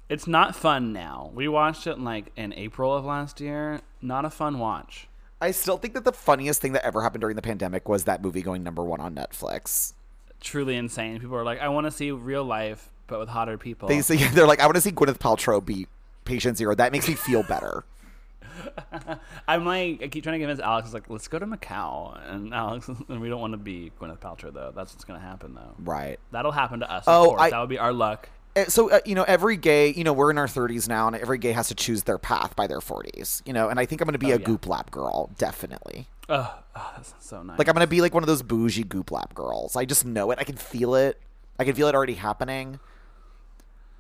It's 0.10 0.28
not 0.28 0.56
fun 0.56 0.93
now. 0.93 1.32
We 1.34 1.48
watched 1.48 1.86
it 1.88 1.98
in, 1.98 2.04
like 2.04 2.32
in 2.38 2.54
April 2.54 2.96
of 2.96 3.04
last 3.04 3.41
year. 3.41 3.82
Not 4.02 4.26
a 4.26 4.30
fun 4.30 4.60
watch. 4.60 5.08
I 5.39 5.52
still 5.52 5.78
think 5.78 5.93
that 5.93 6.04
the 6.04 6.12
funniest 6.12 6.62
thing 6.62 6.73
that 6.73 6.84
ever 6.86 7.02
happened 7.04 7.21
during 7.21 7.36
the 7.36 7.41
pandemic 7.41 7.88
was 7.88 8.06
that 8.06 8.21
movie 8.23 8.41
going 8.41 8.63
number 8.63 8.84
one 8.84 9.00
on 9.00 9.13
Netflix. 9.15 9.93
Truly 10.41 10.76
insane. 10.76 11.19
People 11.19 11.36
are 11.36 11.43
like, 11.43 11.60
I 11.60 11.69
want 11.69 11.86
to 11.86 11.91
see 11.91 12.12
real 12.12 12.43
life, 12.43 12.89
but 13.08 13.19
with 13.19 13.30
hotter 13.30 13.58
people. 13.58 13.88
They 13.88 14.02
say 14.02 14.15
they're 14.34 14.47
like, 14.47 14.60
I 14.60 14.65
want 14.65 14.76
to 14.76 14.82
see 14.82 14.91
Gwyneth 14.91 15.19
Paltrow 15.19 15.63
be 15.63 15.88
Patient 16.26 16.58
Zero. 16.58 16.73
That 16.76 16.91
makes 16.91 17.08
me 17.08 17.13
feel 17.13 17.43
better. 17.43 17.86
I'm 19.47 19.65
like, 19.65 20.02
I 20.02 20.08
keep 20.08 20.23
trying 20.23 20.39
to 20.39 20.45
convince 20.45 20.60
Alex. 20.60 20.93
Like, 20.93 21.10
let's 21.10 21.28
go 21.28 21.38
to 21.39 21.45
Macau, 21.45 22.19
and 22.32 22.54
Alex, 22.54 22.88
and 23.10 23.21
we 23.21 23.30
don't 23.30 23.39
want 23.41 23.54
to 23.54 23.58
be 23.58 23.91
Gwyneth 24.02 24.19
Paltrow 24.19 24.52
though. 24.54 24.71
That's 24.76 24.93
what's 24.93 25.06
gonna 25.06 25.19
happen 25.19 25.54
though. 25.54 25.76
right. 25.80 26.19
That'll 26.32 26.52
happen 26.52 26.80
to 26.80 26.91
us. 26.91 27.04
Oh, 27.08 27.23
of 27.23 27.28
course. 27.30 27.41
I- 27.41 27.50
that 27.52 27.60
would 27.60 27.69
be 27.69 27.78
our 27.80 27.93
luck. 27.93 28.30
Uh, 28.58 28.65
So 28.65 28.89
uh, 28.91 29.00
you 29.06 29.15
know, 29.15 29.24
every 29.24 29.56
gay, 29.58 29.93
you 29.93 30.04
know, 30.04 30.13
we're 30.13 30.32
in 30.32 30.38
our 30.38 30.48
30s 30.48 30.88
now, 30.89 31.08
and 31.08 31.15
every 31.15 31.38
gay 31.38 31.52
has 31.52 31.67
to 31.70 31.76
choose 31.76 32.04
their 32.04 32.17
path 32.17 32.56
by 32.56 32.67
their 32.67 32.80
40s. 32.80 33.41
You 33.46 33.54
know, 33.54 33.70
and 33.70 33.80
I 33.80 33.86
think 33.86 34.02
I'm 34.02 34.06
going 34.06 34.13
to 34.13 34.20
be 34.20 34.32
Oh, 34.34 34.36
a 34.36 34.39
yeah. 34.39 34.46
Goop 34.46 34.67
Lab 34.67 34.91
girl, 34.91 35.30
definitely. 35.38 36.08
Oh, 36.30 36.54
oh, 36.76 36.91
that's 36.96 37.13
so 37.20 37.41
nice. 37.43 37.58
Like 37.60 37.67
I'm 37.70 37.74
going 37.76 37.86
to 37.86 37.89
be 37.89 38.02
like 38.02 38.13
one 38.13 38.24
of 38.24 38.28
those 38.28 38.41
bougie 38.41 38.84
Goop 38.84 39.12
Lab 39.12 39.34
girls. 39.34 39.76
I 39.76 39.86
just 39.86 40.06
know 40.06 40.32
it. 40.32 40.39
I 40.39 40.43
can 40.43 40.58
feel 40.58 40.96
it. 40.96 41.20
I 41.60 41.63
can 41.63 41.74
feel 41.76 41.88
it 41.88 41.96
already 41.96 42.15
happening. 42.15 42.80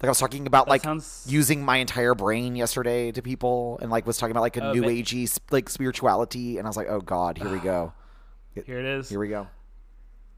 Like 0.01 0.07
I 0.07 0.09
was 0.09 0.19
talking 0.19 0.45
about 0.45 0.65
That 0.65 0.71
like 0.71 0.83
sounds- 0.83 1.25
using 1.27 1.63
my 1.65 1.77
entire 1.77 2.13
brain 2.13 2.55
yesterday 2.55 3.11
to 3.13 3.21
people, 3.21 3.79
and 3.81 3.89
like 3.89 4.05
was 4.05 4.17
talking 4.17 4.31
about 4.31 4.41
like 4.41 4.57
a 4.57 4.63
Oh, 4.69 4.73
new 4.73 4.81
but- 4.83 4.89
agey 4.91 5.39
like 5.51 5.69
spirituality, 5.69 6.57
and 6.59 6.67
I 6.67 6.69
was 6.69 6.77
like, 6.77 6.87
oh 6.89 7.01
god, 7.01 7.37
here 7.39 7.49
we 7.49 7.57
go, 7.59 7.93
Here 8.53 8.77
it 8.79 8.85
is. 8.85 9.09
here 9.09 9.19
we 9.19 9.27
go. 9.29 9.47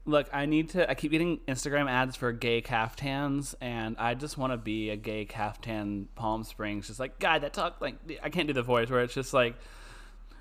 Look, 0.06 0.28
I 0.32 0.46
need 0.46 0.70
to. 0.70 0.88
I 0.90 0.94
keep 0.94 1.12
getting 1.12 1.38
Instagram 1.46 1.88
ads 1.88 2.16
for 2.16 2.32
gay 2.32 2.62
caftans, 2.62 3.54
and 3.60 3.96
I 3.98 4.14
just 4.14 4.38
want 4.38 4.52
to 4.52 4.56
be 4.56 4.90
a 4.90 4.96
gay 4.96 5.24
caftan 5.26 6.08
Palm 6.14 6.42
Springs. 6.42 6.86
Just 6.86 6.98
like 6.98 7.18
guy 7.18 7.38
that 7.38 7.52
talk 7.52 7.76
like 7.80 7.96
I 8.22 8.30
can't 8.30 8.46
do 8.46 8.54
the 8.54 8.62
voice 8.62 8.88
where 8.88 9.00
it's 9.00 9.12
just 9.14 9.34
like 9.34 9.54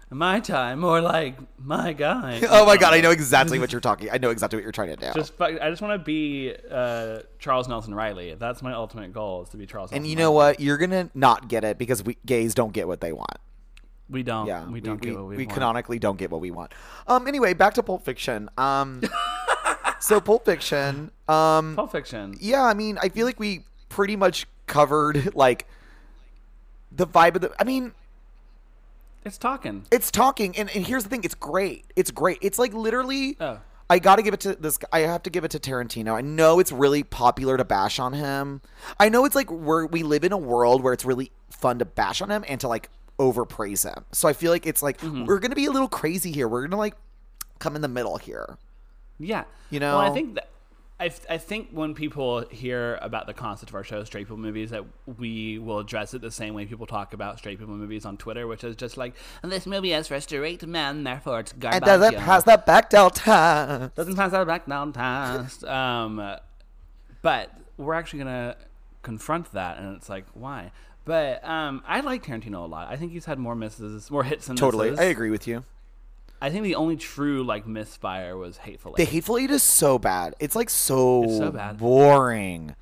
my 0.10 0.40
time 0.40 0.84
or 0.84 1.02
like 1.02 1.38
my 1.58 1.94
guy. 1.94 2.42
Oh 2.50 2.66
my 2.66 2.78
god, 2.78 2.94
I 2.94 3.02
know 3.02 3.12
exactly 3.12 3.60
what 3.60 3.72
you're 3.72 3.82
talking. 3.82 4.10
I 4.12 4.18
know 4.18 4.30
exactly 4.32 4.58
what 4.58 4.64
you're 4.64 4.72
trying 4.72 4.90
to 4.90 4.96
do. 4.96 5.12
Just 5.14 5.34
fuck- 5.34 5.62
I 5.62 5.70
just 5.70 5.82
want 5.82 6.00
to 6.00 6.04
be 6.04 6.56
uh, 6.72 7.20
Charles 7.38 7.68
Nelson 7.68 7.94
Reilly. 7.94 8.34
That's 8.36 8.62
my 8.62 8.74
ultimate 8.74 9.14
goal 9.14 9.44
is 9.44 9.50
to 9.50 9.58
be 9.58 9.66
Charles. 9.66 9.92
Nelson. 9.92 9.98
And 9.98 10.04
Nelson 10.06 10.10
you 10.10 10.16
know 10.24 10.32
Reilly. 10.32 10.52
what? 10.54 10.60
You're 10.62 10.78
gonna 10.78 11.10
not 11.14 11.48
get 11.48 11.64
it 11.64 11.78
because 11.78 12.02
we 12.02 12.18
gays 12.26 12.56
don't 12.56 12.74
get 12.74 12.88
what 12.88 13.02
they 13.02 13.14
want. 13.14 13.38
We 14.10 14.24
don't. 14.24 14.48
Yeah, 14.48 14.68
we 14.68 14.82
don't 14.82 15.00
we, 15.00 15.10
get 15.10 15.16
what 15.16 15.28
we, 15.28 15.36
we 15.38 15.46
want. 15.46 15.54
canonically 15.54 16.00
don't 16.00 16.18
get 16.18 16.32
what 16.32 16.42
we 16.42 16.50
want. 16.50 16.74
Um. 17.08 17.28
Anyway, 17.28 17.54
back 17.54 17.76
to 17.76 17.84
Pulp 17.84 18.04
Fiction. 18.04 18.50
Um. 18.58 19.02
so 20.00 20.20
Pulp 20.22 20.46
Fiction. 20.46 21.12
Um. 21.28 21.76
Pulp 21.76 21.92
Fiction. 21.92 22.36
Yeah, 22.40 22.64
I 22.64 22.74
mean, 22.74 22.98
I 23.02 23.10
feel 23.10 23.26
like 23.26 23.40
we 23.40 23.64
pretty 23.90 24.16
much 24.16 24.46
covered 24.68 25.36
like 25.36 25.68
the 26.92 27.06
vibe 27.08 27.36
of 27.36 27.42
the. 27.42 27.52
I 27.60 27.64
mean, 27.64 27.94
It's 29.26 29.38
talking. 29.38 29.86
it's 29.92 30.12
talking, 30.12 30.56
and, 30.58 30.70
and 30.72 30.86
here's 30.86 31.04
the 31.04 31.10
thing: 31.10 31.24
it's 31.24 31.36
great. 31.36 31.86
It's 31.96 32.12
great. 32.12 32.40
It's 32.42 32.58
like 32.60 32.74
literally. 32.74 33.38
Oh. 33.40 33.60
I 33.92 33.98
got 33.98 34.18
to 34.18 34.22
give 34.22 34.36
it 34.36 34.40
to 34.42 34.54
this. 34.54 34.78
I 34.94 35.00
have 35.00 35.24
to 35.24 35.32
give 35.32 35.44
it 35.44 35.50
to 35.52 35.60
Tarantino. 35.60 36.14
I 36.14 36.22
know 36.22 36.60
it's 36.60 36.72
really 36.72 37.02
popular 37.02 37.58
to 37.58 37.66
bash 37.66 37.98
on 37.98 38.14
him. 38.14 38.62
I 39.00 39.10
know 39.10 39.26
it's 39.26 39.34
like 39.34 39.50
we're 39.50 39.88
we 39.88 40.04
live 40.04 40.24
in 40.24 40.32
a 40.32 40.38
world 40.38 40.84
where 40.84 40.94
it's 40.94 41.06
really 41.06 41.32
fun 41.50 41.80
to 41.80 41.86
bash 41.86 42.22
on 42.22 42.30
him 42.30 42.46
and 42.48 42.62
to 42.62 42.68
like 42.68 42.90
overpraise 43.18 43.82
him. 43.84 44.06
So 44.12 44.28
I 44.28 44.34
feel 44.34 44.52
like 44.52 44.68
it's 44.68 44.84
like 44.84 45.00
Mm-hmm. 45.00 45.26
we're 45.26 45.40
gonna 45.40 45.56
be 45.56 45.66
a 45.66 45.72
little 45.72 45.88
crazy 45.88 46.32
here. 46.32 46.48
We're 46.48 46.62
gonna 46.68 46.78
like 46.78 46.94
come 47.58 47.76
in 47.76 47.82
the 47.82 47.88
middle 47.88 48.18
here. 48.18 48.60
Yeah. 49.20 49.44
You 49.70 49.80
Well, 49.80 49.98
I 50.00 50.08
know? 50.08 50.14
think 50.14 50.36
that 50.36 50.50
I, 51.02 51.12
I 51.30 51.38
think 51.38 51.70
when 51.72 51.94
people 51.94 52.42
hear 52.50 53.00
about 53.02 53.26
the 53.26 53.34
concept 53.34 53.72
of 53.72 53.76
our 53.76 53.86
show, 53.86 54.04
straight 54.04 54.24
people 54.26 54.36
movies, 54.36 54.72
that 54.72 54.84
we 55.18 55.58
will 55.58 55.80
address 55.80 56.14
it 56.14 56.22
the 56.22 56.32
same 56.32 56.54
way 56.54 56.66
people 56.66 56.86
talk 56.86 57.14
about 57.14 57.38
straight 57.38 57.58
people 57.58 57.74
movies 57.76 58.06
on 58.06 58.18
Twitter, 58.18 58.48
which 58.48 58.66
is 58.66 58.76
just 58.76 58.98
like, 58.98 59.14
this 59.42 59.66
movie 59.66 59.94
is 59.94 60.10
for 60.10 60.20
straight 60.20 60.66
men, 60.68 61.06
therefore 61.06 61.40
it's 61.40 61.54
garbage. 61.54 61.84
It 61.84 61.86
doesn't 61.86 62.18
pass 62.18 62.44
the 62.44 62.62
Bechdel 62.68 63.12
test. 63.14 63.96
doesn't 63.96 64.16
pass 64.18 64.32
that 64.32 64.46
back 64.46 64.66
down 64.68 64.92
test. 64.92 65.64
Um, 65.70 66.36
but 67.22 67.54
we're 67.78 67.94
actually 67.94 68.20
gonna 68.20 68.58
confront 69.02 69.52
that, 69.54 69.78
and 69.78 69.96
it's 69.96 70.10
like, 70.10 70.26
why? 70.34 70.72
But 71.06 71.44
um, 71.48 71.82
I 71.88 72.02
like 72.02 72.26
Tarantino 72.26 72.64
a 72.64 72.68
lot. 72.68 72.90
I 72.90 72.96
think 72.98 73.12
he's 73.14 73.26
had 73.26 73.40
more 73.40 73.56
misses, 73.56 74.12
more 74.12 74.24
hits 74.24 74.48
than 74.48 74.56
Totally, 74.58 74.92
misses. 74.92 75.00
I 75.06 75.08
agree 75.10 75.30
with 75.30 75.48
you. 75.48 75.64
I 76.42 76.50
think 76.50 76.64
the 76.64 76.76
only 76.76 76.96
true 76.96 77.44
like 77.44 77.68
misfire 77.68 78.38
was 78.38 78.58
Hateful 78.58 78.94
The 78.96 79.04
Hateful 79.06 79.38
Eight 79.38 79.52
is 79.52 79.62
so 79.64 80.00
bad. 80.00 80.36
It's 80.40 80.56
like 80.56 80.70
so, 80.70 81.24
It's 81.24 81.38
so 81.38 81.52
bad. 81.52 81.78
boring. 81.78 82.76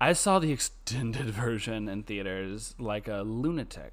I 0.00 0.14
saw 0.14 0.38
the 0.38 0.50
extended 0.50 1.26
version 1.30 1.88
in 1.88 2.02
theaters 2.04 2.74
like 2.78 3.08
a 3.08 3.22
lunatic. 3.22 3.92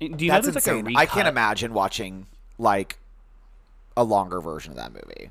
Eh, 0.00 0.08
do 0.14 0.24
you 0.24 0.30
That's 0.30 0.46
know 0.46 0.52
there's 0.52 0.66
insane. 0.66 0.84
like 0.84 0.94
a 0.94 0.98
I 0.98 1.06
can't 1.06 1.16
recut? 1.16 1.26
imagine 1.32 1.74
watching 1.74 2.26
like 2.58 2.98
a 3.96 4.04
longer 4.04 4.40
version 4.40 4.70
of 4.72 4.76
that 4.78 4.92
movie. 4.92 5.30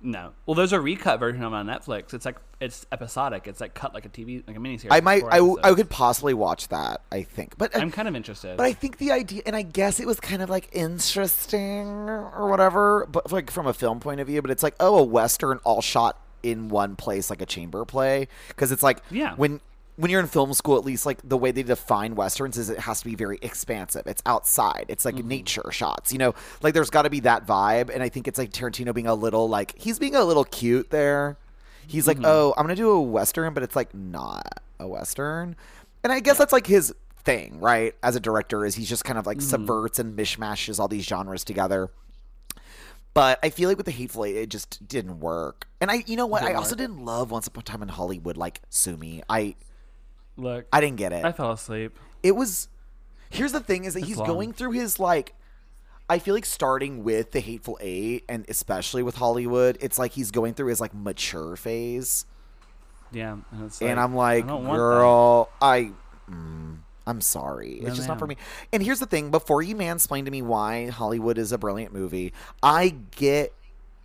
No. 0.00 0.32
Well, 0.44 0.54
there's 0.54 0.72
a 0.74 0.80
recut 0.80 1.18
version 1.18 1.42
of 1.42 1.52
it 1.52 1.56
on 1.56 1.66
Netflix. 1.66 2.12
It's 2.14 2.24
like 2.26 2.36
it's 2.60 2.86
episodic. 2.92 3.46
It's 3.46 3.60
like 3.60 3.74
cut 3.74 3.92
like 3.94 4.04
a 4.04 4.08
TV, 4.08 4.46
like 4.46 4.56
a 4.56 4.60
miniseries. 4.60 4.88
I 4.90 5.00
might, 5.00 5.24
I, 5.24 5.38
w- 5.38 5.58
I 5.62 5.72
could 5.74 5.90
possibly 5.90 6.32
watch 6.34 6.68
that. 6.68 7.00
I 7.10 7.22
think, 7.22 7.56
but 7.58 7.74
uh, 7.74 7.80
I'm 7.80 7.90
kind 7.90 8.06
of 8.06 8.14
interested. 8.14 8.56
But 8.56 8.64
I 8.66 8.72
think 8.72 8.98
the 8.98 9.10
idea, 9.12 9.42
and 9.46 9.56
I 9.56 9.62
guess 9.62 9.98
it 9.98 10.06
was 10.06 10.20
kind 10.20 10.42
of 10.42 10.50
like 10.50 10.68
interesting 10.72 11.86
or 12.08 12.48
whatever, 12.48 13.06
but 13.10 13.32
like 13.32 13.50
from 13.50 13.66
a 13.66 13.72
film 13.74 14.00
point 14.00 14.20
of 14.20 14.26
view. 14.26 14.42
But 14.42 14.50
it's 14.50 14.62
like, 14.62 14.74
oh, 14.80 14.98
a 14.98 15.02
western 15.04 15.58
all 15.64 15.80
shot 15.82 16.20
in 16.42 16.68
one 16.68 16.94
place, 16.96 17.28
like 17.30 17.42
a 17.42 17.46
chamber 17.46 17.84
play, 17.84 18.28
because 18.48 18.70
it's 18.72 18.82
like, 18.82 19.02
Yeah. 19.10 19.34
when 19.34 19.60
when 19.96 20.10
you're 20.10 20.20
in 20.20 20.26
film 20.26 20.52
school, 20.54 20.76
at 20.76 20.84
least 20.84 21.06
like 21.06 21.18
the 21.24 21.36
way 21.38 21.50
they 21.50 21.62
define 21.62 22.14
westerns 22.14 22.58
is 22.58 22.68
it 22.70 22.78
has 22.80 22.98
to 23.00 23.04
be 23.06 23.14
very 23.14 23.38
expansive. 23.42 24.06
It's 24.06 24.22
outside. 24.26 24.86
It's 24.88 25.04
like 25.04 25.16
Mm-hmm. 25.16 25.28
nature 25.28 25.70
shots. 25.72 26.12
You 26.12 26.18
know, 26.18 26.34
like 26.62 26.74
there's 26.74 26.90
got 26.90 27.02
to 27.02 27.10
be 27.10 27.20
that 27.20 27.46
vibe. 27.46 27.90
And 27.92 28.02
I 28.02 28.08
think 28.08 28.28
it's 28.28 28.38
like 28.38 28.50
Tarantino 28.52 28.92
being 28.94 29.06
a 29.06 29.14
little 29.14 29.48
like 29.48 29.74
he's 29.78 29.98
being 29.98 30.14
a 30.14 30.24
little 30.24 30.44
cute 30.44 30.90
there. 30.90 31.36
He's 31.86 32.06
like, 32.06 32.16
Mm-hmm. 32.18 32.26
oh, 32.26 32.54
I'm 32.56 32.64
gonna 32.64 32.76
do 32.76 32.90
a 32.90 33.00
western, 33.00 33.54
but 33.54 33.62
it's 33.62 33.76
like 33.76 33.94
not 33.94 34.60
a 34.78 34.86
western. 34.86 35.56
And 36.04 36.12
I 36.12 36.20
guess 36.20 36.36
that's 36.38 36.52
like 36.52 36.66
his 36.66 36.94
thing, 37.24 37.58
right? 37.58 37.94
As 38.02 38.14
a 38.16 38.20
director, 38.20 38.64
is 38.66 38.74
he's 38.74 38.88
just 38.88 39.04
kind 39.04 39.18
of 39.18 39.26
like 39.26 39.38
Mm-hmm. 39.38 39.48
subverts 39.48 39.98
and 39.98 40.16
mishmashes 40.18 40.78
all 40.78 40.88
these 40.88 41.04
genres 41.06 41.42
together. 41.44 41.90
But 43.14 43.38
I 43.42 43.48
feel 43.48 43.68
like 43.70 43.78
with 43.78 43.86
the 43.86 43.92
Hateful 43.92 44.26
Eight, 44.26 44.36
it 44.36 44.50
just 44.50 44.86
didn't 44.86 45.20
work. 45.20 45.66
And 45.80 45.90
I, 45.90 46.04
you 46.06 46.16
know 46.16 46.26
what? 46.26 46.42
I 46.42 46.52
also 46.52 46.74
didn't 46.76 47.02
love 47.02 47.30
Once 47.30 47.46
Upon 47.46 47.62
a 47.62 47.64
Time 47.64 47.82
in 47.82 47.88
Hollywood. 47.88 48.36
Like, 48.36 48.60
sue 48.68 48.96
me. 48.98 49.22
I, 49.30 49.54
Look, 50.36 50.66
I 50.72 50.80
didn't 50.80 50.96
get 50.96 51.12
it. 51.12 51.24
I 51.24 51.32
fell 51.32 51.52
asleep. 51.52 51.98
it 52.22 52.32
was. 52.32 52.68
Here's 53.30 53.52
the 53.52 53.60
thing: 53.60 53.84
is 53.84 53.94
that 53.94 54.04
he's 54.04 54.18
long. 54.18 54.26
going 54.26 54.52
through 54.52 54.72
his 54.72 54.98
like. 55.00 55.34
I 56.08 56.20
feel 56.20 56.34
like 56.34 56.46
starting 56.46 57.02
with 57.02 57.32
the 57.32 57.40
Hateful 57.40 57.78
Eight, 57.80 58.24
and 58.28 58.44
especially 58.48 59.02
with 59.02 59.16
Hollywood, 59.16 59.76
it's 59.80 59.98
like 59.98 60.12
he's 60.12 60.30
going 60.30 60.54
through 60.54 60.68
his 60.68 60.80
like 60.80 60.94
mature 60.94 61.56
phase. 61.56 62.26
Yeah, 63.10 63.38
and, 63.50 63.66
it's 63.66 63.82
and 63.82 63.98
I'm 63.98 64.14
like, 64.14 64.44
I 64.44 64.46
don't 64.46 64.66
want 64.66 64.76
that. 64.76 64.76
girl, 64.76 65.50
I, 65.60 65.90
mm, 66.30 66.78
I'm 67.06 67.20
sorry, 67.20 67.80
No, 67.80 67.88
it's 67.88 67.96
just 67.96 68.08
not 68.08 68.18
for 68.18 68.26
me. 68.26 68.36
And 68.72 68.82
here's 68.82 69.00
the 69.00 69.06
thing: 69.06 69.30
before 69.30 69.62
you 69.62 69.74
mansplain 69.74 70.26
to 70.26 70.30
me 70.30 70.42
why 70.42 70.88
Hollywood 70.90 71.38
is 71.38 71.50
a 71.50 71.58
brilliant 71.58 71.92
movie, 71.92 72.32
I 72.62 72.94
get 73.16 73.52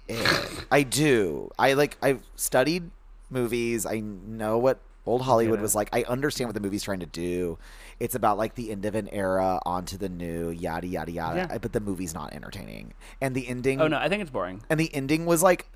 it. 0.08 0.65
I 0.72 0.84
do. 0.84 1.52
I 1.60 1.74
like. 1.74 1.98
I've 2.02 2.24
studied 2.36 2.89
movies. 3.30 3.86
I 3.86 4.00
know 4.00 4.58
what 4.58 4.80
old 5.06 5.22
Hollywood 5.22 5.60
it. 5.60 5.62
was 5.62 5.76
like. 5.76 5.90
I 5.94 6.04
understand 6.04 6.48
what 6.48 6.54
the 6.56 6.60
movie's 6.62 6.84
trying 6.84 7.00
to 7.02 7.06
do. 7.06 7.58
It's 8.00 8.16
about 8.16 8.38
like 8.38 8.56
the 8.56 8.72
end 8.72 8.86
of 8.86 8.96
an 8.96 9.08
era 9.10 9.60
onto 9.66 9.98
the 9.98 10.10
new, 10.10 10.50
yada 10.50 10.88
yada 10.88 11.12
yada. 11.12 11.48
Yeah. 11.52 11.58
But 11.58 11.74
the 11.74 11.80
movie's 11.80 12.14
not 12.14 12.34
entertaining, 12.34 12.94
and 13.22 13.36
the 13.36 13.48
ending 13.48 13.82
Oh 13.82 13.88
no, 13.88 13.98
I 13.98 14.10
think 14.10 14.22
it's 14.22 14.32
boring. 14.32 14.62
and 14.70 14.80
the 14.80 14.94
ending 14.94 15.26
was 15.26 15.42
like 15.44 15.68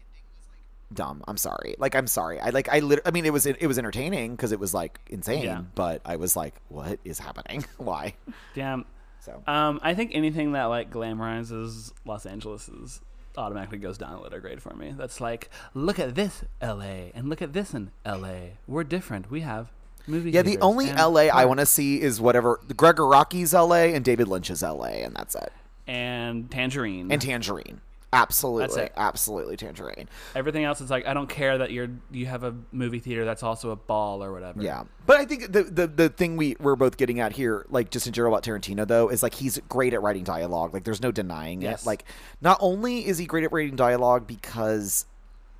dumb. 0.94 1.24
I'm 1.28 1.38
sorry. 1.38 1.76
Like 1.78 1.96
I'm 1.96 2.08
sorry. 2.08 2.40
I 2.40 2.50
like 2.50 2.70
I 2.70 2.80
lit- 2.80 3.02
I 3.06 3.12
mean 3.12 3.26
it 3.26 3.34
was 3.34 3.46
it 3.46 3.66
was 3.68 3.78
entertaining 3.78 4.36
because 4.36 4.52
it 4.52 4.60
was 4.60 4.74
like 4.74 5.00
insane, 5.10 5.44
Yeah. 5.44 5.62
but 5.76 6.02
I 6.06 6.16
was 6.16 6.36
like 6.36 6.56
what 6.70 7.00
is 7.04 7.20
happening? 7.20 7.66
Why? 7.78 8.14
Damn. 8.54 8.86
So 9.20 9.42
Um, 9.48 9.80
I 9.82 9.96
think 9.96 10.12
anything 10.14 10.52
that 10.52 10.66
like 10.66 10.92
glamorizes 10.92 11.92
Los 12.06 12.26
Angeles 12.28 12.70
is 12.70 13.02
automatically 13.38 13.78
goes 13.78 13.98
down 13.98 14.14
a 14.14 14.22
letter 14.22 14.40
grade 14.40 14.62
for 14.62 14.74
me. 14.76 14.94
That's 14.98 15.20
like, 15.22 15.50
look 15.74 16.00
at 16.00 16.16
this 16.16 16.44
L.A. 16.62 17.12
and 17.16 17.30
look 17.30 17.42
at 17.42 17.54
this 17.54 17.74
in 17.74 17.92
L.A. 18.06 18.58
We're 18.68 18.84
different. 18.84 19.30
We 19.32 19.42
have 19.42 19.72
movie. 20.08 20.32
yeah, 20.32 20.42
the 20.42 20.60
only 20.60 20.92
LA 20.92 21.28
I 21.34 21.46
want 21.46 21.60
to 21.60 21.66
see 21.66 22.02
is 22.02 22.22
whatever 22.22 22.60
Gregg 22.76 22.98
Araki's 22.98 23.54
LA 23.54 23.94
and 23.96 24.04
David 24.06 24.28
Lynch's 24.28 24.62
LA 24.62 24.86
and 25.04 25.16
that's 25.16 25.36
it. 25.36 25.52
and 25.88 26.50
Tangerine 26.52 27.12
And 27.12 27.22
Tangerine. 27.22 27.82
Absolutely. 28.16 28.90
Absolutely 28.96 29.58
Tangerine. 29.58 30.08
Everything 30.36 30.64
else 30.64 30.80
is 30.80 30.90
like 30.90 31.06
I 31.06 31.14
don't 31.14 31.30
care 31.30 31.58
that 31.58 31.72
you're 31.72 31.90
you 32.12 32.26
have 32.28 32.44
a 32.44 32.56
movie 32.72 33.00
theater 33.00 33.26
that's 33.26 33.44
also 33.44 33.72
a 33.72 33.76
ball 33.76 34.24
or 34.24 34.32
whatever. 34.32 34.62
Yeah, 34.62 34.86
but 35.06 35.18
I 35.18 35.26
think 35.26 35.52
the, 35.52 35.64
the 35.64 35.88
the 35.88 36.10
thing 36.10 36.38
we 36.38 36.56
we're 36.60 36.78
both 36.78 36.96
getting 36.98 37.20
at 37.20 37.34
here, 37.34 37.66
like 37.70 37.90
just 37.92 38.08
in 38.08 38.14
general 38.14 38.34
about 38.34 38.44
Tarantino, 38.44 38.88
though, 38.88 39.10
is 39.10 39.22
like 39.22 39.34
he's 39.34 39.60
great 39.68 39.94
at 39.94 40.02
writing 40.02 40.24
dialogue. 40.24 40.74
Like 40.74 40.86
there's 40.86 41.02
no 41.02 41.12
denying 41.12 41.62
Yes. 41.62 41.84
it. 41.84 41.88
Like 41.88 42.06
not 42.42 42.58
only 42.62 43.06
is 43.06 43.18
he 43.18 43.26
great 43.26 43.44
at 43.44 43.52
writing 43.52 43.76
dialogue 43.76 44.28
because 44.28 45.06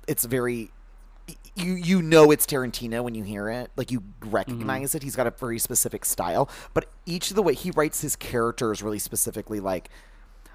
it's 0.08 0.24
very 0.24 0.70
you 1.56 1.74
you 1.74 2.02
know 2.02 2.30
it's 2.30 2.46
Tarantino 2.46 3.02
when 3.02 3.14
you 3.14 3.24
hear 3.24 3.50
it, 3.50 3.70
like 3.76 3.90
you 3.90 4.02
recognize 4.24 4.90
mm-hmm. 4.90 4.96
it. 4.96 5.02
He's 5.02 5.16
got 5.16 5.26
a 5.26 5.30
very 5.30 5.58
specific 5.58 6.04
style, 6.04 6.48
but 6.72 6.88
each 7.04 7.30
of 7.30 7.36
the 7.36 7.42
way 7.42 7.54
he 7.54 7.70
writes 7.70 8.00
his 8.00 8.16
characters 8.16 8.82
really 8.82 8.98
specifically. 8.98 9.60
Like 9.60 9.90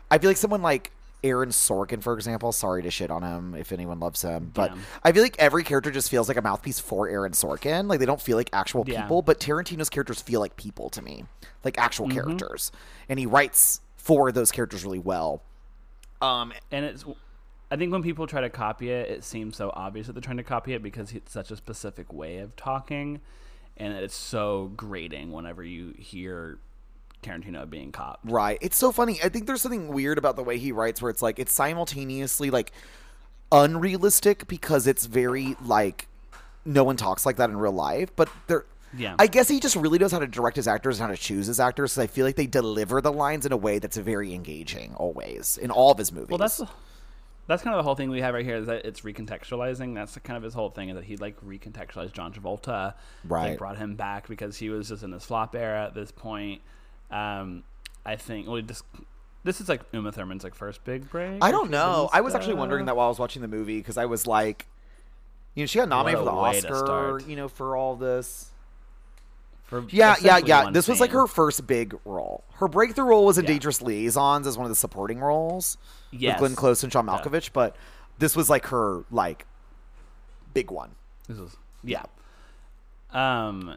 I 0.09 0.17
feel 0.17 0.29
like 0.29 0.37
someone 0.37 0.61
like. 0.63 0.91
Aaron 1.23 1.49
Sorkin, 1.49 2.01
for 2.01 2.13
example. 2.13 2.51
Sorry 2.51 2.81
to 2.83 2.89
shit 2.91 3.11
on 3.11 3.21
him 3.23 3.53
if 3.55 3.71
anyone 3.71 3.99
loves 3.99 4.21
him, 4.21 4.51
but 4.53 4.69
Damn. 4.69 4.81
I 5.03 5.11
feel 5.11 5.23
like 5.23 5.35
every 5.39 5.63
character 5.63 5.91
just 5.91 6.09
feels 6.09 6.27
like 6.27 6.37
a 6.37 6.41
mouthpiece 6.41 6.79
for 6.79 7.07
Aaron 7.07 7.33
Sorkin. 7.33 7.87
Like 7.87 7.99
they 7.99 8.05
don't 8.05 8.21
feel 8.21 8.37
like 8.37 8.49
actual 8.53 8.83
Yeah. 8.87 9.01
people, 9.01 9.21
but 9.21 9.39
Tarantino's 9.39 9.89
characters 9.89 10.21
feel 10.21 10.39
like 10.39 10.55
people 10.55 10.89
to 10.91 11.01
me, 11.01 11.25
like 11.63 11.77
actual 11.77 12.07
Mm-hmm. 12.07 12.15
characters, 12.15 12.71
and 13.07 13.19
he 13.19 13.25
writes 13.25 13.81
for 13.95 14.31
those 14.31 14.51
characters 14.51 14.83
really 14.83 14.99
well. 14.99 15.43
Um, 16.21 16.53
and 16.71 16.85
it's 16.85 17.05
i 17.71 17.77
think 17.77 17.91
when 17.91 18.03
people 18.03 18.27
try 18.27 18.41
to 18.41 18.49
copy 18.49 18.89
it 18.89 19.09
it 19.09 19.23
seems 19.23 19.55
so 19.55 19.71
obvious 19.73 20.05
that 20.07 20.13
they're 20.13 20.21
trying 20.21 20.35
to 20.37 20.43
copy 20.43 20.73
it 20.73 20.83
because 20.83 21.13
it's 21.13 21.31
such 21.31 21.51
a 21.51 21.55
specific 21.55 22.11
way 22.11 22.39
of 22.39 22.53
talking 22.57 23.21
and 23.77 23.93
it's 23.93 24.13
so 24.13 24.71
grating 24.75 25.31
whenever 25.31 25.63
you 25.63 25.93
hear 25.97 26.59
tarantino 27.21 27.69
being 27.69 27.91
copped 27.91 28.19
right? 28.29 28.57
It's 28.61 28.77
so 28.77 28.91
funny. 28.91 29.19
I 29.23 29.29
think 29.29 29.45
there's 29.47 29.61
something 29.61 29.89
weird 29.89 30.17
about 30.17 30.35
the 30.35 30.43
way 30.43 30.57
he 30.57 30.71
writes, 30.71 31.01
where 31.01 31.09
it's 31.11 31.21
like 31.21 31.39
it's 31.39 31.53
simultaneously 31.53 32.49
like 32.49 32.71
unrealistic 33.51 34.47
because 34.47 34.87
it's 34.87 35.05
very 35.05 35.55
like 35.65 36.07
no 36.65 36.83
one 36.83 36.95
talks 36.97 37.25
like 37.25 37.37
that 37.37 37.49
in 37.49 37.57
real 37.57 37.71
life, 37.71 38.15
but 38.15 38.29
there. 38.47 38.65
Yeah. 38.97 39.15
I 39.17 39.27
guess 39.27 39.47
he 39.47 39.61
just 39.61 39.77
really 39.77 39.97
knows 39.99 40.11
how 40.11 40.19
to 40.19 40.27
direct 40.27 40.57
his 40.57 40.67
actors 40.67 40.99
and 40.99 41.07
how 41.07 41.15
to 41.15 41.21
choose 41.21 41.47
his 41.47 41.61
actors. 41.61 41.93
So 41.93 42.01
I 42.01 42.07
feel 42.07 42.25
like 42.25 42.35
they 42.35 42.45
deliver 42.45 42.99
the 42.99 43.11
lines 43.11 43.45
in 43.45 43.53
a 43.53 43.57
way 43.57 43.79
that's 43.79 43.95
very 43.95 44.33
engaging, 44.33 44.93
always 44.95 45.57
in 45.57 45.71
all 45.71 45.91
of 45.93 45.97
his 45.97 46.11
movies. 46.11 46.27
well 46.29 46.37
that's 46.37 46.61
that's 47.47 47.63
kind 47.63 47.73
of 47.73 47.79
the 47.79 47.83
whole 47.83 47.95
thing 47.95 48.09
we 48.09 48.19
have 48.21 48.33
right 48.33 48.45
here 48.45 48.57
is 48.57 48.67
that 48.67 48.85
it's 48.85 49.01
recontextualizing 49.01 49.95
that's 49.95 50.17
kind 50.19 50.35
of 50.37 50.43
his 50.43 50.53
whole 50.53 50.69
thing 50.69 50.89
is 50.89 50.95
that 50.95 51.03
he 51.05 51.17
like 51.17 51.39
recontextualized 51.41 52.13
john 52.13 52.31
travolta 52.31 52.93
Right. 53.25 53.49
like 53.49 53.57
brought 53.57 53.77
him 53.77 53.95
back 53.95 54.27
because 54.29 54.57
he 54.57 54.69
was 54.69 54.87
just 54.89 55.03
in 55.03 55.11
this 55.11 55.25
flop 55.25 55.55
era 55.55 55.85
at 55.85 55.93
this 55.95 56.11
point 56.11 56.61
um 57.11 57.63
i 58.05 58.15
think 58.15 58.47
well 58.47 58.61
just 58.61 58.83
this 59.43 59.59
is 59.61 59.67
like 59.69 59.81
uma 59.93 60.11
thurman's 60.11 60.43
like 60.43 60.55
first 60.55 60.83
big 60.83 61.09
break 61.09 61.43
I 61.43 61.51
don't 61.51 61.69
know. 61.71 62.09
I 62.13 62.21
was 62.21 62.35
actually 62.35 62.53
wondering 62.55 62.85
that 62.85 62.95
while 62.95 63.07
I 63.07 63.09
was 63.09 63.17
watching 63.19 63.41
the 63.41 63.47
movie 63.47 63.77
because 63.79 63.97
I 63.97 64.05
was 64.05 64.27
like, 64.27 64.67
you 65.55 65.63
know, 65.63 65.65
she 65.65 65.79
got 65.79 65.89
nominated 65.89 66.19
for 66.19 66.25
the 66.25 66.31
Oscar, 66.31 67.21
you 67.27 67.35
know, 67.35 67.47
for 67.47 67.75
all 67.75 67.95
this. 67.95 68.51
For 69.63 69.83
Yeah, 69.89 70.15
yeah, 70.21 70.37
yeah. 70.37 70.69
This 70.69 70.87
was 70.87 70.99
like 70.99 71.09
her 71.11 71.25
first 71.25 71.65
big 71.65 71.95
role. 72.05 72.43
Her 72.55 72.67
breakthrough 72.67 73.05
role 73.05 73.25
was 73.25 73.39
in 73.39 73.45
Yeah. 73.45 73.51
Dangerous 73.53 73.81
Liaisons 73.81 74.45
as 74.45 74.57
one 74.59 74.65
of 74.65 74.69
the 74.69 74.75
supporting 74.75 75.19
roles 75.19 75.77
Yes. 76.11 76.33
with 76.33 76.39
Glenn 76.39 76.55
Close 76.55 76.83
and 76.83 76.91
John 76.91 77.07
Yeah. 77.07 77.17
Malkovich, 77.17 77.49
but 77.51 77.75
this 78.19 78.35
was 78.35 78.47
like 78.47 78.67
her 78.67 79.05
like 79.09 79.47
big 80.53 80.69
one. 80.69 80.91
This 81.27 81.39
was 81.39 81.57
yeah. 81.83 82.03
Um, 83.11 83.75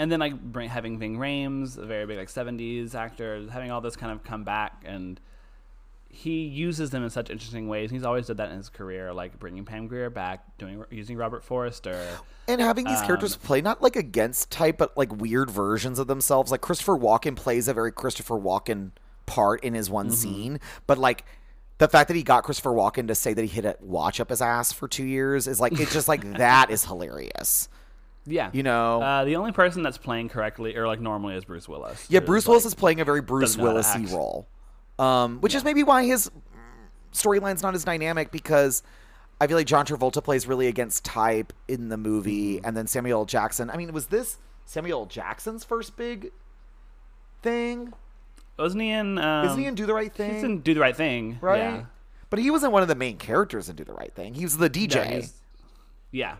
and 0.00 0.10
then 0.10 0.18
like 0.18 0.40
bring, 0.40 0.68
having 0.68 0.98
Ving 0.98 1.16
Rhames, 1.18 1.76
a 1.78 1.84
very 1.86 2.06
big 2.06 2.16
like 2.18 2.28
'70s 2.28 2.94
actor, 2.94 3.46
having 3.50 3.70
all 3.70 3.80
this 3.80 3.94
kind 3.96 4.10
of 4.10 4.24
come 4.24 4.42
back, 4.44 4.82
and 4.86 5.20
he 6.08 6.42
uses 6.42 6.90
them 6.90 7.04
in 7.04 7.10
such 7.10 7.30
interesting 7.30 7.68
ways. 7.68 7.90
He's 7.90 8.02
always 8.02 8.26
did 8.26 8.38
that 8.38 8.50
in 8.50 8.56
his 8.56 8.68
career, 8.68 9.12
like 9.12 9.38
bringing 9.38 9.64
Pam 9.64 9.86
Grier 9.86 10.10
back, 10.10 10.56
doing 10.58 10.82
using 10.90 11.16
Robert 11.16 11.44
Forrester. 11.44 12.04
And 12.48 12.60
having 12.60 12.84
these 12.84 13.00
characters 13.02 13.34
Um, 13.34 13.40
play 13.42 13.60
not 13.60 13.80
like 13.80 13.94
against 13.94 14.50
type, 14.50 14.78
but 14.78 14.96
like 14.96 15.12
weird 15.14 15.50
versions 15.50 16.00
of 16.00 16.08
themselves. 16.08 16.50
Like 16.50 16.62
Christopher 16.62 16.98
Walken 16.98 17.36
plays 17.36 17.68
a 17.68 17.74
very 17.74 17.92
Christopher 17.92 18.34
Walken 18.34 18.90
part 19.26 19.62
in 19.62 19.74
his 19.74 19.88
one 19.88 20.06
Mm-hmm. 20.06 20.14
scene, 20.14 20.60
but 20.88 20.98
like 20.98 21.24
the 21.78 21.86
fact 21.88 22.08
that 22.08 22.14
he 22.14 22.22
got 22.24 22.42
Christopher 22.42 22.70
Walken 22.72 23.06
to 23.06 23.14
say 23.14 23.32
that 23.32 23.40
he 23.42 23.48
hit 23.48 23.64
a 23.64 23.76
watch 23.80 24.18
up 24.18 24.30
his 24.30 24.42
ass 24.42 24.72
for 24.72 24.88
two 24.88 25.04
years 25.04 25.46
is 25.46 25.60
like 25.60 25.78
it's 25.78 25.92
just 25.92 26.08
like 26.08 26.38
that 26.38 26.70
is 26.70 26.84
hilarious. 26.86 27.68
Yeah, 28.30 28.50
You 28.52 28.62
know? 28.62 29.02
uh, 29.02 29.24
the 29.24 29.36
only 29.36 29.52
person 29.52 29.82
that's 29.82 29.98
playing 29.98 30.28
correctly 30.28 30.76
or 30.76 30.86
like 30.86 31.00
normally 31.00 31.34
is 31.36 31.44
Bruce 31.44 31.68
Willis. 31.68 32.06
Yeah, 32.08 32.20
Bruce 32.20 32.46
Willis 32.46 32.64
like- 32.64 32.68
is 32.70 32.74
playing 32.74 33.00
a 33.00 33.04
very 33.04 33.20
Bruce 33.20 33.56
doesn't 33.56 33.62
know 33.64 33.70
how 33.70 33.76
to 33.76 33.98
Willisy 33.98 34.04
act. 34.04 34.12
role, 34.12 34.46
um, 34.98 35.38
which 35.40 35.54
is 35.54 35.64
maybe 35.64 35.82
why 35.82 36.04
his 36.04 36.30
storyline's 37.12 37.62
not 37.62 37.74
as 37.74 37.84
dynamic 37.84 38.30
because 38.30 38.82
I 39.40 39.46
feel 39.46 39.56
like 39.56 39.66
John 39.66 39.84
Travolta 39.86 40.22
plays 40.22 40.46
really 40.46 40.66
against 40.68 41.04
type 41.04 41.52
in 41.66 41.88
the 41.88 41.96
movie, 41.96 42.56
Mm-hmm. 42.56 42.66
and 42.66 42.76
then 42.76 42.86
Samuel 42.86 43.24
Jackson. 43.24 43.70
I 43.70 43.76
mean, 43.76 43.92
was 43.92 44.06
this 44.06 44.38
Samuel 44.66 45.06
Jackson's 45.06 45.64
first 45.64 45.96
big 45.96 46.30
thing? 47.42 47.92
wasn't 48.58 48.82
he 48.82 48.90
in? 48.90 49.16
Um, 49.18 49.46
Isn't 49.46 49.58
he 49.58 49.64
in 49.66 49.74
Do 49.74 49.86
the 49.86 49.94
Right 49.94 50.12
Thing? 50.12 50.34
He's 50.34 50.42
in 50.44 50.60
Do 50.60 50.74
the 50.74 50.80
Right 50.80 50.94
Thing, 50.94 51.38
right? 51.40 51.56
Yeah. 51.58 51.84
But 52.28 52.38
he 52.40 52.50
wasn't 52.50 52.72
one 52.74 52.82
of 52.82 52.88
the 52.88 52.94
main 52.94 53.16
characters 53.16 53.70
in 53.70 53.76
Do 53.76 53.84
the 53.84 53.94
Right 53.94 54.14
Thing. 54.14 54.34
He 54.34 54.44
was 54.44 54.58
the 54.58 54.68
DJ. 54.68 55.20
No, 55.22 55.26
yeah. 56.12 56.36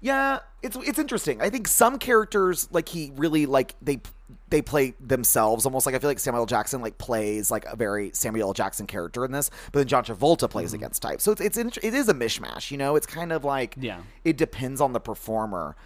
Yeah, 0.00 0.38
it's 0.62 0.76
it's 0.76 0.98
interesting. 0.98 1.40
I 1.42 1.50
think 1.50 1.68
some 1.68 1.98
characters 1.98 2.68
like 2.72 2.88
he 2.88 3.12
really 3.16 3.44
like 3.46 3.74
they 3.82 4.00
they 4.48 4.62
play 4.62 4.94
themselves 5.00 5.66
almost 5.66 5.84
like 5.86 5.94
I 5.94 5.98
feel 5.98 6.08
like 6.10 6.18
Samuel 6.18 6.46
Jackson 6.46 6.80
like 6.80 6.96
plays 6.98 7.50
like 7.50 7.64
a 7.66 7.76
very 7.76 8.10
Samuel 8.14 8.48
L. 8.48 8.52
Jackson 8.54 8.86
character 8.86 9.24
in 9.24 9.32
this, 9.32 9.50
but 9.72 9.80
then 9.80 9.86
John 9.88 10.04
Travolta 10.04 10.48
plays 10.48 10.68
Mm-hmm. 10.68 10.76
against 10.76 11.02
type. 11.02 11.20
So 11.20 11.32
it's 11.32 11.40
it's 11.40 11.76
it 11.78 11.94
is 11.94 12.08
a 12.08 12.14
mishmash, 12.14 12.70
you 12.70 12.78
know. 12.78 12.96
It's 12.96 13.06
kind 13.06 13.30
of 13.32 13.44
like 13.44 13.74
Yeah. 13.78 14.00
it 14.24 14.36
depends 14.38 14.80
on 14.80 14.92
the 14.92 15.00
performer. 15.00 15.76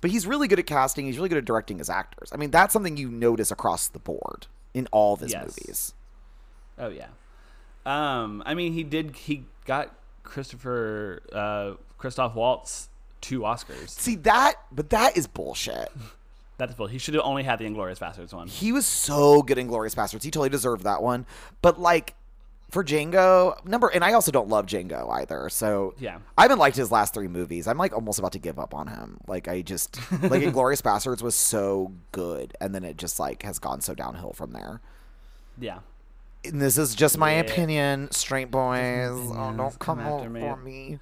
But 0.00 0.10
he's 0.10 0.26
really 0.26 0.48
good 0.48 0.58
at 0.58 0.66
casting. 0.66 1.04
He's 1.06 1.16
really 1.18 1.28
good 1.28 1.38
at 1.38 1.44
directing 1.44 1.78
his 1.78 1.90
actors. 1.90 2.30
I 2.32 2.38
mean, 2.38 2.50
that's 2.50 2.72
something 2.72 2.96
you 2.96 3.10
notice 3.10 3.50
across 3.50 3.86
the 3.88 3.98
board 3.98 4.46
in 4.74 4.88
all 4.92 5.12
of 5.14 5.20
his 5.20 5.32
Yes. 5.32 5.44
movies. 5.44 5.94
Oh 6.78 6.88
yeah. 6.88 7.08
Um, 7.86 8.42
I 8.46 8.54
mean, 8.54 8.72
he 8.72 8.82
did. 8.82 9.14
He 9.14 9.44
got 9.66 9.94
Christopher 10.22 11.22
uh, 11.32 11.72
Christoph 11.98 12.34
Waltz 12.34 12.88
two 13.20 13.40
Oscars. 13.40 13.90
See 13.90 14.16
that, 14.16 14.54
but 14.72 14.90
that 14.90 15.16
is 15.16 15.26
bullshit. 15.26 15.90
That's 16.58 16.74
full. 16.74 16.88
He 16.88 16.98
should 16.98 17.14
have 17.14 17.24
only 17.24 17.42
had 17.42 17.58
the 17.58 17.64
Inglourious 17.64 17.98
Basterds 17.98 18.34
one. 18.34 18.46
He 18.46 18.70
was 18.70 18.84
so 18.84 19.40
good 19.42 19.56
in 19.56 19.66
Glorious 19.66 19.94
Bastards. 19.94 20.24
He 20.24 20.30
totally 20.30 20.50
deserved 20.50 20.84
that 20.84 21.02
one. 21.02 21.24
But 21.62 21.80
like 21.80 22.14
for 22.70 22.84
Django, 22.84 23.64
number 23.64 23.88
and 23.88 24.04
I 24.04 24.12
also 24.12 24.30
don't 24.30 24.48
love 24.50 24.66
Django 24.66 25.10
either. 25.10 25.48
So 25.48 25.94
Yeah. 25.98 26.18
I 26.36 26.42
haven't 26.42 26.58
liked 26.58 26.76
his 26.76 26.92
last 26.92 27.14
three 27.14 27.28
movies. 27.28 27.66
I'm 27.66 27.78
like 27.78 27.94
almost 27.94 28.18
about 28.18 28.32
to 28.32 28.38
give 28.38 28.58
up 28.58 28.74
on 28.74 28.88
him. 28.88 29.18
Like 29.26 29.48
I 29.48 29.62
just 29.62 29.96
like 30.22 30.42
Inglourious 30.42 30.82
Basterds 30.82 31.22
was 31.22 31.34
so 31.34 31.92
good, 32.12 32.54
and 32.60 32.74
then 32.74 32.84
it 32.84 32.98
just 32.98 33.18
like 33.18 33.42
has 33.42 33.58
gone 33.58 33.80
so 33.80 33.94
downhill 33.94 34.34
from 34.34 34.52
there. 34.52 34.82
Yeah. 35.58 35.78
And 36.44 36.60
this 36.60 36.76
is 36.76 36.94
just 36.94 37.16
my 37.16 37.32
Yeah. 37.36 37.40
opinion, 37.40 38.10
straight 38.12 38.50
boys. 38.50 39.10
Oh, 39.12 39.54
don't 39.56 39.78
come, 39.78 39.98
Come 39.98 40.00
after 40.00 40.28
me. 40.28 40.40
for 40.40 40.56
me. 40.56 40.98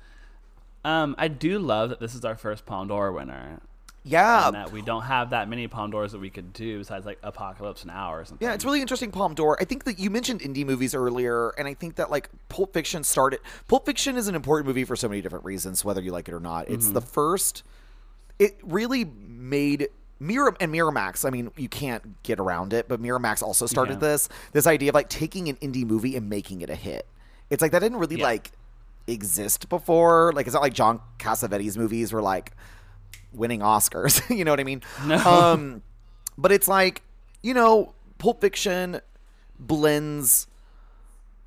Um, 0.88 1.14
I 1.18 1.28
do 1.28 1.58
love 1.58 1.90
that 1.90 2.00
this 2.00 2.14
is 2.14 2.24
our 2.24 2.34
first 2.34 2.64
Palme 2.64 2.88
d'Or 2.88 3.12
winner. 3.12 3.60
Yeah, 4.04 4.46
and 4.46 4.54
that 4.54 4.72
we 4.72 4.80
don't 4.80 5.02
have 5.02 5.30
that 5.30 5.50
many 5.50 5.68
Palme 5.68 5.90
d'Ors 5.90 6.12
that 6.12 6.18
we 6.20 6.30
could 6.30 6.54
do 6.54 6.78
besides 6.78 7.04
like 7.04 7.18
Apocalypse 7.22 7.84
Now 7.84 8.14
or 8.14 8.24
something. 8.24 8.46
Yeah, 8.46 8.54
it's 8.54 8.64
really 8.64 8.80
interesting, 8.80 9.10
Palme 9.10 9.34
d'Or. 9.34 9.58
I 9.60 9.64
think 9.64 9.84
that 9.84 9.98
you 9.98 10.08
mentioned 10.08 10.40
indie 10.40 10.64
movies 10.64 10.94
earlier, 10.94 11.50
and 11.58 11.68
I 11.68 11.74
think 11.74 11.96
that 11.96 12.10
like 12.10 12.30
Pulp 12.48 12.72
Fiction 12.72 13.04
started. 13.04 13.40
Pulp 13.66 13.84
Fiction 13.84 14.16
is 14.16 14.26
an 14.26 14.34
important 14.34 14.66
movie 14.66 14.84
for 14.84 14.96
so 14.96 15.08
many 15.10 15.20
different 15.20 15.44
reasons, 15.44 15.84
whether 15.84 16.00
you 16.00 16.10
like 16.10 16.26
it 16.28 16.32
or 16.32 16.40
not. 16.40 16.70
It's 16.70 16.88
the 16.88 17.02
first. 17.02 17.64
It 18.38 18.58
really 18.62 19.04
made 19.04 19.88
Mirror 20.20 20.56
and 20.58 20.72
Miramax. 20.72 21.26
I 21.26 21.30
mean, 21.30 21.50
you 21.56 21.68
can't 21.68 22.22
get 22.22 22.40
around 22.40 22.72
it, 22.72 22.88
but 22.88 23.02
Miramax 23.02 23.42
also 23.42 23.66
started 23.66 23.94
Yeah. 23.94 24.08
this 24.08 24.28
this 24.52 24.66
idea 24.66 24.88
of 24.90 24.94
like 24.94 25.10
taking 25.10 25.48
an 25.50 25.56
indie 25.56 25.84
movie 25.84 26.16
and 26.16 26.30
making 26.30 26.62
it 26.62 26.70
a 26.70 26.76
hit. 26.76 27.06
It's 27.50 27.60
like 27.60 27.72
that 27.72 27.80
didn't 27.80 27.98
really 27.98 28.16
Yeah. 28.16 28.24
like 28.24 28.52
exist 29.08 29.68
before. 29.68 30.32
Like 30.34 30.46
it's 30.46 30.54
not 30.54 30.62
like 30.62 30.74
John 30.74 31.00
Cassavetes 31.18 31.76
movies 31.76 32.12
were 32.12 32.22
like 32.22 32.52
winning 33.32 33.60
Oscars. 33.60 34.22
you 34.36 34.44
know 34.44 34.52
what 34.52 34.60
I 34.60 34.64
mean? 34.64 34.82
No. 35.04 35.16
Um, 35.16 35.82
but 36.36 36.52
it's 36.52 36.68
like 36.68 37.02
you 37.42 37.54
know, 37.54 37.94
Pulp 38.18 38.40
Fiction 38.40 39.00
blends 39.58 40.46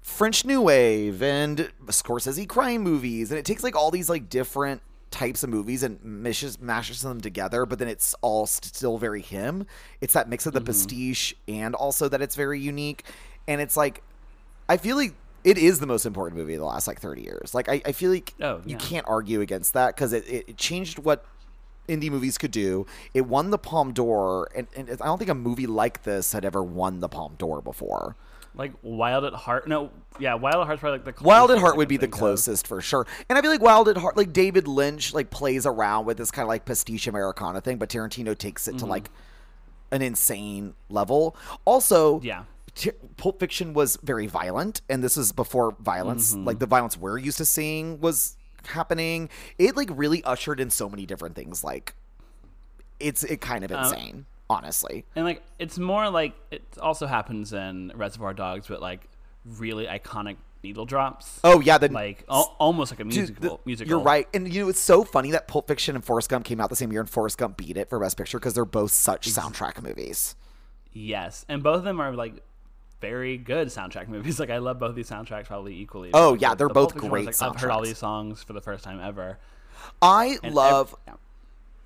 French 0.02 0.46
New 0.46 0.62
Wave 0.62 1.22
and 1.22 1.72
Scorsese 1.88 2.48
crime 2.48 2.82
movies, 2.82 3.32
and 3.32 3.40
it 3.40 3.46
takes 3.46 3.64
like 3.64 3.76
all 3.76 3.92
these 3.92 4.10
like 4.10 4.30
different 4.30 4.82
types 5.12 5.44
of 5.44 5.50
movies 5.50 5.84
and 5.84 6.02
mashes 6.04 6.60
mashes 6.60 7.02
them 7.02 7.22
together. 7.22 7.66
But 7.66 7.80
then 7.80 7.88
it's 7.88 8.16
all 8.22 8.48
st- 8.48 8.74
still 8.74 8.98
very 8.98 9.22
him. 9.22 9.68
It's 10.00 10.14
that 10.14 10.30
mix 10.30 10.46
of 10.46 10.54
the 10.54 10.62
pastiche 10.62 11.36
and 11.48 11.76
also 11.76 12.10
that 12.10 12.22
it's 12.22 12.36
very 12.36 12.60
unique. 12.60 13.04
And 13.48 13.62
it's 13.62 13.76
like, 13.78 14.02
I 14.70 14.78
feel 14.78 14.96
like 14.96 15.14
it 15.44 15.58
is 15.58 15.80
the 15.80 15.88
most 15.88 16.06
important 16.06 16.38
movie 16.40 16.54
of 16.54 16.60
the 16.60 16.66
last 16.66 16.88
like 16.88 17.00
thirty 17.00 17.22
years. 17.22 17.54
Like 17.54 17.70
I, 17.70 17.82
I 17.86 17.92
feel 17.92 18.12
like 18.12 18.34
Oh, 18.42 18.62
you 18.66 18.78
can't 18.78 19.06
argue 19.08 19.42
against 19.42 19.74
that 19.74 19.96
because 19.96 20.14
it, 20.14 20.26
it, 20.28 20.58
changed 20.58 21.00
what 21.00 21.26
indie 21.90 22.10
movies 22.12 22.38
could 22.38 22.52
do. 22.52 22.86
It 23.14 23.22
won 23.26 23.50
the 23.50 23.58
Palme 23.58 23.92
d'Or, 23.92 24.50
and, 24.56 24.68
and 24.76 24.90
I 24.90 25.06
don't 25.06 25.18
think 25.18 25.30
a 25.30 25.36
movie 25.36 25.68
like 25.68 26.04
this 26.04 26.32
had 26.34 26.46
ever 26.46 26.62
won 26.64 27.00
the 27.00 27.10
Palme 27.10 27.36
d'Or 27.38 27.62
before. 27.62 28.16
like 28.56 28.72
Wild 28.84 29.26
at 29.26 29.34
Heart. 29.34 29.68
No, 29.68 29.90
yeah, 30.20 30.36
Wild 30.36 30.56
at 30.62 30.66
Heart's 30.68 30.80
probably 30.80 31.00
like 31.00 31.06
the 31.06 31.14
closest 31.14 31.26
Wild 31.28 31.52
at 31.52 31.58
Heart 31.58 31.78
would 31.78 31.88
be 31.88 31.98
the 31.98 32.02
think 32.02 32.14
of. 32.14 32.20
closest 32.20 32.68
for 32.68 32.80
sure, 32.82 33.08
and 33.30 33.38
I 33.38 33.42
feel 33.42 33.52
like 33.52 33.62
Wild 33.62 33.90
at 33.90 33.98
Heart, 33.98 34.16
like 34.18 34.32
David 34.32 34.68
Lynch, 34.68 35.14
like 35.14 35.30
plays 35.32 35.66
around 35.66 36.06
with 36.06 36.18
this 36.18 36.32
kind 36.32 36.44
of 36.44 36.50
like 36.50 36.66
pastiche 36.66 37.08
Americana 37.08 37.62
thing, 37.62 37.78
but 37.78 37.90
Tarantino 37.90 38.38
takes 38.38 38.68
it 38.68 38.78
to 38.78 38.86
like 38.86 39.10
an 39.92 40.02
insane 40.02 40.74
level. 40.90 41.36
Also, 41.66 42.18
Mm-hmm. 42.20 42.26
Yeah. 42.28 42.44
T- 42.76 42.92
Pulp 43.18 43.40
Fiction 43.40 43.74
was 43.74 43.98
very 44.02 44.28
violent, 44.28 44.82
and 44.90 45.04
this 45.04 45.18
is 45.18 45.32
before 45.32 45.76
violence, 45.80 46.34
Mm-hmm. 46.34 46.46
like 46.46 46.60
the 46.60 46.66
violence 46.66 46.98
we're 46.98 47.18
used 47.18 47.38
to 47.40 47.46
seeing 47.46 48.00
was 48.00 48.38
happening. 48.68 49.30
It 49.58 49.76
like 49.76 49.90
really 49.92 50.24
ushered 50.24 50.60
in 50.60 50.70
so 50.70 50.90
many 50.90 51.06
different 51.06 51.36
things. 51.36 51.64
Like, 51.64 51.96
it's 53.00 53.24
it 53.24 53.42
kind 53.42 53.64
Uh, 53.64 53.66
of 53.66 53.72
insane, 53.72 54.26
honestly. 54.50 55.06
And 55.16 55.26
like 55.26 55.44
it's 55.60 55.78
more 55.80 56.10
like 56.10 56.34
it 56.52 56.64
also 56.80 57.08
happens 57.08 57.52
in 57.54 57.92
Reservoir 57.96 58.34
Dogs, 58.34 58.68
but 58.68 58.82
like 58.82 59.08
really 59.58 59.86
iconic 59.88 60.38
needle 60.64 60.86
drops. 60.86 61.40
Oh 61.44 61.60
yeah, 61.60 61.78
the 61.78 61.90
like 61.92 62.24
al- 62.30 62.56
almost 62.60 62.92
like 62.92 63.00
a 63.02 63.06
musical. 63.06 63.58
the- 63.58 63.64
musical. 63.66 63.90
You're 63.90 64.00
right, 64.00 64.28
and 64.34 64.52
you 64.54 64.64
know 64.64 64.70
it's 64.70 64.80
so 64.80 65.04
funny 65.04 65.32
that 65.32 65.48
Pulp 65.48 65.68
Fiction 65.68 65.96
and 65.96 66.06
Forrest 66.06 66.30
Gump 66.30 66.46
came 66.46 66.62
out 66.62 66.70
the 66.70 66.76
same 66.76 66.92
year, 66.92 67.02
and 67.02 67.10
Forrest 67.10 67.38
Gump 67.38 67.58
beat 67.58 67.76
it 67.76 67.90
for 67.90 68.00
Best 68.00 68.16
Picture 68.18 68.40
because 68.40 68.54
they're 68.54 68.64
both 68.66 68.92
such 68.92 69.28
soundtrack 69.30 69.82
movies. 69.82 70.36
Yes, 70.94 71.46
and 71.50 71.64
both 71.64 71.78
of 71.80 71.84
them 71.84 72.00
are 72.00 72.14
like 72.14 72.36
very 73.02 73.38
good 73.38 73.68
soundtrack 73.70 74.08
movies. 74.08 74.40
Like 74.40 74.50
I 74.52 74.60
love 74.60 74.80
both 74.80 74.96
these 74.96 75.10
soundtracks 75.10 75.46
probably 75.48 75.76
equally. 75.76 76.12
Oh, 76.14 76.36
yeah, 76.36 76.52
the- 76.52 76.56
they're 76.56 76.68
the 76.70 76.74
both 76.74 76.96
one's, 76.96 77.10
great 77.10 77.26
Like, 77.26 77.42
I've 77.42 77.60
heard 77.60 77.72
all 77.72 77.82
these 77.82 77.98
songs 77.98 78.44
for 78.44 78.54
the 78.54 78.62
first 78.62 78.84
time 78.84 79.00
ever. 79.02 79.38
I 80.02 80.38
And 80.44 80.54
love, 80.56 80.96
yeah. 81.08 81.14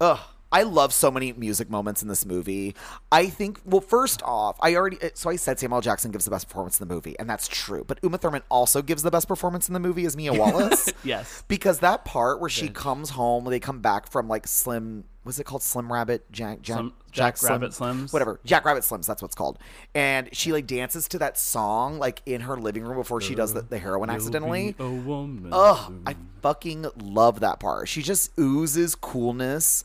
ugh, 0.02 0.20
I 0.52 0.64
love 0.64 0.94
so 0.94 1.10
many 1.12 1.34
music 1.34 1.70
moments 1.70 2.02
in 2.02 2.08
this 2.08 2.26
movie. 2.26 2.76
I 3.12 3.28
think, 3.28 3.60
well, 3.66 3.82
first 3.82 4.22
off, 4.24 4.58
I 4.62 4.76
already, 4.76 4.98
eh, 5.02 5.10
so 5.16 5.30
I 5.30 5.36
said 5.38 5.60
Samuel 5.60 5.82
Jackson 5.82 6.12
gives 6.12 6.24
the 6.26 6.32
best 6.32 6.48
performance 6.48 6.80
in 6.80 6.88
the 6.88 6.94
movie, 6.94 7.18
and 7.20 7.30
that's 7.30 7.48
true. 7.48 7.84
But 7.86 8.00
Uma 8.04 8.18
Thurman 8.18 8.44
also 8.50 8.82
gives 8.82 9.02
the 9.04 9.12
best 9.12 9.28
performance 9.28 9.68
in 9.68 9.74
the 9.74 9.80
movie 9.80 10.06
as 10.06 10.16
Mia 10.16 10.34
Wallace. 10.40 10.90
Yes. 11.04 11.44
because 11.48 11.80
that 11.80 12.06
part 12.06 12.40
where 12.40 12.50
she 12.50 12.70
comes 12.70 13.12
home, 13.12 13.46
they 13.46 13.60
come 13.60 13.80
back 13.82 14.08
from 14.08 14.28
like 14.28 14.48
Slim, 14.48 15.06
what's 15.26 15.40
it 15.40 15.44
called? 15.44 15.64
Slim 15.64 15.92
Rabbit, 15.92 16.32
Jack, 16.32 16.62
Jack, 16.62 16.78
Slim- 16.78 16.94
Jack 17.12 17.42
Rabbit 17.42 17.72
Slims? 17.72 18.14
whatever, 18.14 18.40
Jack 18.46 18.64
Rabbit 18.64 18.84
Slims. 18.84 19.08
That's 19.08 19.22
what's 19.22 19.36
called. 19.36 19.58
And 19.96 20.30
she 20.34 20.54
like 20.54 20.68
dances 20.68 21.08
to 21.10 21.20
that 21.20 21.38
song 21.38 21.98
like 21.98 22.22
in 22.26 22.42
her 22.42 22.58
living 22.58 22.84
room 22.84 22.98
before 22.98 23.22
she 23.22 23.34
does 23.34 23.54
the, 23.54 23.62
the 23.62 23.80
heroin 23.80 24.10
accidentally. 24.10 24.76
You'll 24.78 24.90
be 24.92 24.98
a 24.98 25.02
woman. 25.02 25.50
Ugh, 25.52 25.94
I 26.06 26.16
fucking 26.42 26.86
love 27.02 27.40
that 27.40 27.60
part. 27.60 27.90
She 27.90 28.02
just 28.02 28.38
oozes 28.40 28.94
coolness. 28.94 29.84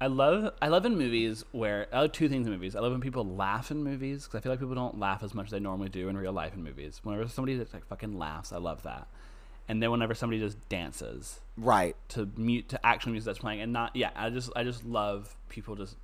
I 0.00 0.06
love 0.06 0.52
I 0.60 0.66
love 0.66 0.84
in 0.84 0.98
movies 0.98 1.44
where 1.52 1.86
I 1.92 2.00
love 2.00 2.12
two 2.12 2.28
things 2.28 2.46
in 2.46 2.52
movies. 2.52 2.76
I 2.76 2.80
love 2.80 2.90
when 2.90 3.00
people 3.00 3.24
laugh 3.24 3.70
in 3.70 3.84
movies 3.84 4.24
because 4.24 4.38
I 4.38 4.42
feel 4.42 4.50
like 4.50 4.58
people 4.58 4.74
don't 4.74 4.98
laugh 4.98 5.22
as 5.22 5.32
much 5.32 5.46
as 5.46 5.52
they 5.52 5.60
normally 5.60 5.88
do 5.88 6.08
in 6.08 6.16
real 6.16 6.32
life 6.32 6.54
in 6.54 6.62
movies. 6.62 7.00
Whenever 7.04 7.26
somebody 7.28 7.56
just 7.56 7.72
like 7.72 7.86
fucking 7.86 8.18
laughs, 8.18 8.52
I 8.52 8.58
love 8.58 8.82
that. 8.82 9.06
And 9.68 9.82
then 9.82 9.90
whenever 9.90 10.14
somebody 10.14 10.40
just 10.40 10.58
dances 10.68 11.40
Right. 11.56 11.96
to 12.10 12.28
mute 12.36 12.68
to 12.70 12.84
actual 12.86 13.12
music 13.12 13.26
that's 13.26 13.38
playing, 13.38 13.60
and 13.60 13.72
not 13.72 13.94
yeah, 13.94 14.10
I 14.16 14.30
just 14.30 14.50
I 14.56 14.64
just 14.64 14.84
love 14.84 15.34
people 15.48 15.76
just 15.76 15.96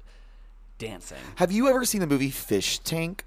dancing. 0.78 1.18
Have 1.36 1.50
you 1.52 1.68
ever 1.68 1.84
seen 1.84 2.00
the 2.00 2.06
movie 2.06 2.30
Fish 2.30 2.78
Tank? 2.78 3.24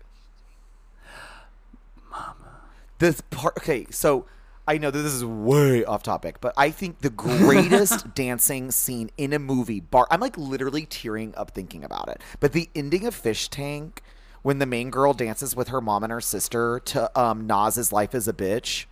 Mama. 2.09 2.61
This 2.99 3.21
part. 3.21 3.57
Okay, 3.57 3.87
so 3.89 4.25
I 4.67 4.77
know 4.77 4.91
that 4.91 4.99
this 4.99 5.13
is 5.13 5.25
way 5.25 5.83
off 5.83 6.03
topic, 6.03 6.39
but 6.41 6.53
I 6.57 6.69
think 6.71 6.99
the 6.99 7.09
greatest 7.09 8.13
dancing 8.15 8.71
scene 8.71 9.09
in 9.17 9.33
a 9.33 9.39
movie. 9.39 9.79
Bar. 9.79 10.07
I'm 10.11 10.19
like 10.19 10.37
literally 10.37 10.85
tearing 10.85 11.33
up 11.35 11.51
thinking 11.51 11.83
about 11.83 12.09
it. 12.09 12.21
But 12.39 12.53
the 12.53 12.69
ending 12.75 13.05
of 13.05 13.15
Fish 13.15 13.47
Tank, 13.49 14.01
when 14.43 14.59
the 14.59 14.65
main 14.65 14.89
girl 14.89 15.13
dances 15.13 15.55
with 15.55 15.69
her 15.69 15.81
mom 15.81 16.03
and 16.03 16.11
her 16.11 16.21
sister 16.21 16.79
to 16.85 17.19
um, 17.19 17.47
Nas's 17.47 17.91
"Life 17.91 18.13
Is 18.15 18.27
a 18.27 18.33
Bitch." 18.33 18.85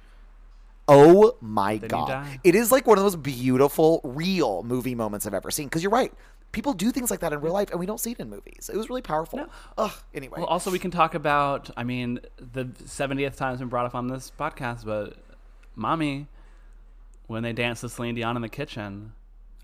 Oh 0.90 1.36
my 1.42 1.74
he 1.74 1.80
god! 1.88 2.28
It 2.44 2.56
is 2.56 2.72
like 2.72 2.88
one 2.88 2.98
of 2.98 3.04
those 3.04 3.16
beautiful, 3.16 4.02
real 4.04 4.64
movie 4.64 4.96
moments 4.96 5.26
I've 5.28 5.34
ever 5.34 5.52
seen. 5.52 5.68
Because 5.68 5.84
you're 5.84 5.92
right, 5.92 6.12
people 6.52 6.74
do 6.74 6.92
things 6.92 7.12
like 7.12 7.20
that 7.20 7.32
in 7.32 7.42
real 7.42 7.54
life, 7.54 7.70
and 7.72 7.80
we 7.80 7.86
don't 7.86 8.00
see 8.00 8.12
it 8.12 8.20
in 8.20 8.30
movies. 8.30 8.70
It 8.74 8.78
was 8.78 8.90
really 8.90 9.02
powerful. 9.04 9.46
Ugh. 9.78 9.92
Anyway, 10.14 10.38
Well, 10.38 10.48
also 10.48 10.72
we 10.72 10.80
can 10.80 10.92
talk 10.92 11.14
about. 11.14 11.70
I 11.78 11.84
mean, 11.84 12.20
the 12.38 12.66
70th 12.66 13.36
time 13.38 13.52
has 13.52 13.60
been 13.60 13.68
brought 13.70 13.86
up 13.86 13.94
on 13.96 14.08
this 14.08 14.32
podcast, 14.40 14.84
but 14.86 15.16
mommy, 15.76 16.28
when 17.28 17.44
they 17.44 17.54
dance 17.54 17.82
to 17.82 17.90
Celine 17.90 18.16
Dion 18.16 18.36
in 18.36 18.42
the 18.42 18.50
kitchen. 18.50 19.14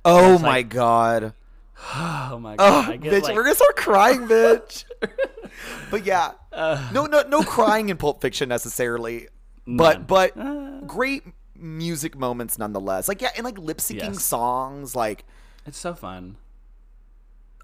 oh 0.05 0.37
my 0.39 0.47
like- 0.47 0.69
god. 0.69 1.33
Oh 1.77 2.39
my 2.39 2.55
god! 2.55 2.89
Oh, 2.89 2.97
bitch, 2.97 3.23
like, 3.23 3.35
we're 3.35 3.43
gonna 3.43 3.55
start 3.55 3.75
crying, 3.75 4.27
bitch. 4.27 4.85
but 5.91 6.05
yeah, 6.05 6.31
Uh. 6.53 6.89
no, 6.93 7.05
no, 7.05 7.23
no 7.27 7.41
crying 7.43 7.89
in 7.89 7.97
Pulp 7.97 8.21
Fiction 8.21 8.47
necessarily, 8.49 9.27
None. 9.65 10.03
but 10.03 10.37
Uh. 10.37 10.81
great 10.85 11.23
music 11.55 12.17
moments 12.17 12.57
nonetheless. 12.57 13.07
Like 13.07 13.21
yeah, 13.21 13.29
and 13.35 13.43
like 13.45 13.57
lip 13.57 13.77
syncing 13.77 13.95
Yes. 14.15 14.23
songs. 14.23 14.95
Like 14.95 15.25
it's 15.65 15.77
so 15.77 15.93
fun. 15.93 16.37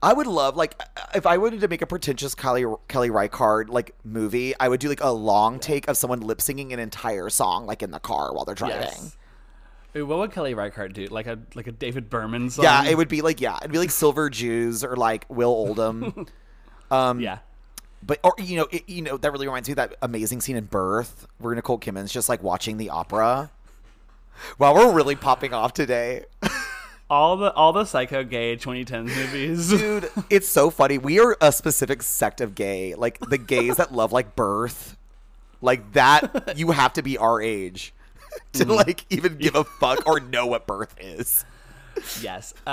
I 0.03 0.13
would 0.13 0.25
love 0.25 0.55
like 0.57 0.81
if 1.13 1.27
I 1.27 1.37
wanted 1.37 1.61
to 1.61 1.67
make 1.67 1.81
a 1.83 1.85
pretentious 1.85 2.33
Kelly 2.33 2.65
Kelly 2.87 3.09
Reichardt 3.11 3.69
like 3.69 3.93
movie, 4.03 4.53
I 4.59 4.67
would 4.67 4.79
do 4.79 4.89
like 4.89 5.01
a 5.03 5.11
long 5.11 5.59
take 5.59 5.87
of 5.87 5.95
someone 5.97 6.21
lip 6.21 6.41
singing 6.41 6.73
an 6.73 6.79
entire 6.79 7.29
song 7.29 7.67
like 7.67 7.83
in 7.83 7.91
the 7.91 7.99
car 7.99 8.33
while 8.33 8.43
they're 8.45 8.55
driving. 8.55 8.79
Yes. 8.81 9.17
Ooh, 9.95 10.05
what 10.07 10.17
would 10.19 10.31
Kelly 10.31 10.53
Reichardt 10.55 10.93
do? 10.93 11.05
Like 11.07 11.27
a 11.27 11.37
like 11.53 11.67
a 11.67 11.71
David 11.71 12.09
Berman 12.09 12.49
song? 12.49 12.63
Yeah, 12.63 12.85
it 12.85 12.97
would 12.97 13.09
be 13.09 13.21
like 13.21 13.39
yeah, 13.41 13.57
it'd 13.57 13.71
be 13.71 13.77
like 13.77 13.91
Silver 13.91 14.29
Jews 14.31 14.83
or 14.83 14.95
like 14.95 15.25
Will 15.29 15.49
Oldham. 15.49 16.25
um, 16.91 17.19
Yeah. 17.19 17.39
But 18.03 18.19
or 18.23 18.33
you 18.39 18.57
know, 18.57 18.67
it, 18.71 18.87
you 18.89 19.01
know 19.01 19.17
that 19.17 19.31
really 19.31 19.47
reminds 19.47 19.69
me 19.69 19.73
of 19.73 19.77
that 19.77 19.95
amazing 20.01 20.41
scene 20.41 20.55
in 20.55 20.65
Birth 20.65 21.27
where 21.37 21.53
Nicole 21.53 21.79
Kidman's 21.79 22.11
just 22.11 22.29
like 22.29 22.41
watching 22.41 22.77
the 22.77 22.89
opera. 22.89 23.51
Wow, 24.57 24.73
we're 24.73 24.93
really 24.93 25.15
popping 25.15 25.53
off 25.53 25.73
today, 25.73 26.25
All 27.09 27.35
the 27.37 27.51
all 27.53 27.73
the 27.73 27.83
psycho 27.85 28.23
gay 28.23 28.55
2010s 28.55 29.15
movies. 29.15 29.69
dude. 29.69 30.09
It's 30.29 30.47
so 30.47 30.69
funny. 30.69 30.97
We 30.97 31.19
are 31.19 31.35
a 31.41 31.51
specific 31.51 32.01
sect 32.01 32.39
of 32.41 32.55
gay, 32.55 32.95
like 32.95 33.19
the 33.19 33.37
gays 33.37 33.75
that 33.77 33.93
love 33.93 34.11
like 34.13 34.35
Birth, 34.35 34.95
like 35.61 35.91
that. 35.93 36.53
You 36.57 36.71
have 36.71 36.93
to 36.93 37.01
be 37.03 37.17
our 37.17 37.41
age 37.41 37.93
to 38.53 38.65
like 38.65 39.05
even 39.09 39.37
give 39.37 39.55
a 39.55 39.63
fuck 39.79 40.07
or 40.07 40.21
know 40.21 40.47
what 40.47 40.65
Birth 40.65 40.95
is. 40.99 41.43
yes. 42.21 42.53
Uh, 42.65 42.69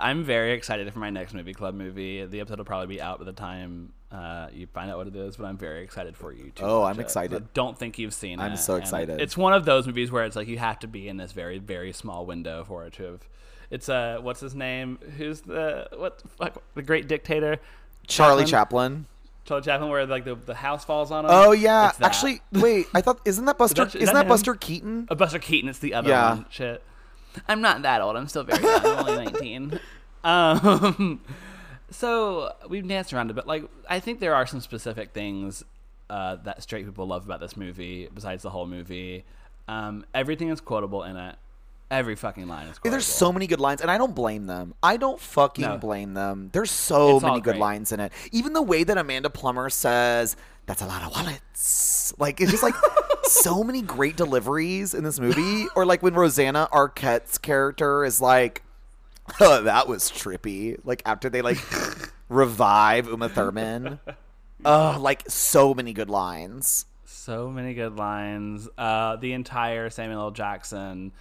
I'm 0.00 0.24
very 0.24 0.52
excited 0.54 0.90
for 0.92 0.98
my 0.98 1.10
next 1.10 1.34
movie 1.34 1.52
club 1.54 1.74
movie. 1.74 2.24
The 2.24 2.40
episode 2.40 2.58
will 2.58 2.64
probably 2.64 2.96
be 2.96 3.00
out 3.02 3.18
by 3.18 3.26
the 3.26 3.32
time 3.32 3.92
uh, 4.12 4.48
you 4.52 4.66
find 4.66 4.90
out 4.90 4.98
what 4.98 5.06
it 5.06 5.16
is, 5.16 5.36
but 5.36 5.46
I'm 5.46 5.56
very 5.56 5.82
excited 5.82 6.16
for 6.16 6.32
you 6.32 6.52
to 6.56 6.64
Oh, 6.64 6.82
I'm 6.82 6.98
it. 6.98 7.02
excited. 7.02 7.42
I 7.42 7.46
don't 7.54 7.78
think 7.78 7.98
you've 7.98 8.12
seen 8.14 8.38
it. 8.38 8.42
I'm 8.42 8.56
so 8.56 8.76
excited. 8.76 9.20
It's 9.20 9.36
one 9.36 9.52
of 9.54 9.64
those 9.64 9.86
movies 9.86 10.10
where 10.10 10.24
it's 10.24 10.36
like 10.36 10.48
you 10.48 10.58
have 10.58 10.78
to 10.80 10.86
be 10.86 11.08
in 11.08 11.16
this 11.16 11.32
very, 11.32 11.58
very 11.58 11.92
small 11.92 12.26
window 12.26 12.64
for 12.64 12.84
it 12.84 12.92
to 12.94 13.04
have. 13.04 13.20
It's 13.70 13.88
uh, 13.88 14.18
what's 14.20 14.40
his 14.40 14.54
name? 14.54 14.98
Who's 15.16 15.40
the 15.40 15.88
what? 15.96 16.18
the 16.18 16.28
Fuck, 16.28 16.62
the 16.74 16.82
great 16.82 17.08
dictator, 17.08 17.56
Charlie 18.06 18.44
Chaplin? 18.44 18.50
Chaplin. 18.50 19.06
Charlie 19.46 19.62
Chaplin, 19.62 19.88
where 19.90 20.04
like 20.06 20.24
the, 20.24 20.34
the 20.34 20.54
house 20.54 20.84
falls 20.84 21.10
on 21.10 21.24
him. 21.24 21.30
Oh 21.32 21.52
yeah, 21.52 21.92
actually, 22.02 22.42
wait. 22.52 22.86
I 22.94 23.00
thought 23.00 23.20
isn't 23.24 23.44
that 23.46 23.56
Buster? 23.58 23.86
that- 23.86 23.94
is 23.94 24.02
isn't 24.02 24.14
that 24.14 24.24
that? 24.24 24.28
Buster 24.28 24.54
Keaton? 24.54 25.06
Uh, 25.10 25.14
Buster 25.14 25.38
Keaton. 25.38 25.70
It's 25.70 25.78
the 25.78 25.94
other 25.94 26.10
Yeah. 26.10 26.34
one. 26.34 26.46
Shit. 26.50 26.82
I'm 27.48 27.62
not 27.62 27.80
that 27.80 28.02
old. 28.02 28.14
I'm 28.16 28.28
still 28.28 28.44
very 28.44 28.62
young. 28.62 28.84
I'm 28.84 29.08
only 29.08 29.24
19. 29.24 29.80
Um, 30.24 31.20
so 31.92 32.52
we've 32.68 32.86
danced 32.86 33.12
around 33.12 33.30
a 33.30 33.34
bit. 33.34 33.46
Like, 33.46 33.64
I 33.88 34.00
think 34.00 34.20
there 34.20 34.34
are 34.34 34.46
some 34.46 34.60
specific 34.60 35.12
things 35.12 35.62
uh, 36.10 36.36
that 36.44 36.62
straight 36.62 36.84
people 36.86 37.06
love 37.06 37.24
about 37.24 37.40
this 37.40 37.56
movie, 37.56 38.08
besides 38.12 38.42
the 38.42 38.50
whole 38.50 38.66
movie. 38.66 39.24
Um, 39.68 40.04
everything 40.14 40.48
is 40.48 40.60
quotable 40.60 41.02
in 41.04 41.16
it. 41.16 41.36
Every 41.90 42.16
fucking 42.16 42.48
line 42.48 42.66
is 42.68 42.78
quotable. 42.78 42.90
There's 42.92 43.06
so 43.06 43.32
many 43.32 43.46
good 43.46 43.60
lines, 43.60 43.80
and 43.82 43.90
I 43.90 43.98
don't 43.98 44.14
blame 44.14 44.46
them. 44.46 44.74
I 44.82 44.96
don't 44.96 45.20
fucking 45.20 45.62
No. 45.64 45.76
blame 45.76 46.14
them. 46.14 46.48
There's 46.52 46.70
so 46.70 47.16
It's 47.16 47.22
many 47.24 47.40
good 47.42 47.58
lines 47.58 47.92
in 47.92 48.00
it. 48.00 48.12
Even 48.32 48.54
the 48.54 48.62
way 48.62 48.82
that 48.82 48.96
Amanda 48.96 49.28
Plummer 49.28 49.68
says, 49.68 50.34
"That's 50.66 50.80
a 50.80 50.86
lot 50.86 51.02
of 51.02 51.12
wallets." 51.14 52.14
Like 52.18 52.40
it's 52.40 52.50
just 52.50 52.62
like 52.62 52.74
so 53.24 53.62
many 53.62 53.82
great 53.82 54.16
deliveries 54.16 54.94
in 54.94 55.04
this 55.04 55.20
movie. 55.20 55.66
Or 55.76 55.84
like 55.84 56.02
when 56.02 56.14
Rosanna 56.14 56.66
Arquette's 56.72 57.36
character 57.36 58.06
is 58.06 58.22
like, 58.22 58.62
"That 59.64 59.88
was 59.88 60.10
trippy." 60.10 60.78
Like 60.84 61.02
after 61.06 61.28
they 61.28 61.42
like 61.42 61.58
revive 62.28 63.06
Uma 63.08 63.28
Thurman. 63.28 64.00
Oh, 64.64 64.96
like 65.00 65.24
so 65.28 65.74
many 65.74 65.92
good 65.92 66.10
lines. 66.10 66.86
So 67.04 67.50
many 67.50 67.74
good 67.74 67.96
lines. 67.96 68.68
Uh, 68.76 69.16
the 69.16 69.32
entire 69.32 69.90
Samuel 69.90 70.20
L. 70.22 70.30
Jackson 70.30 71.12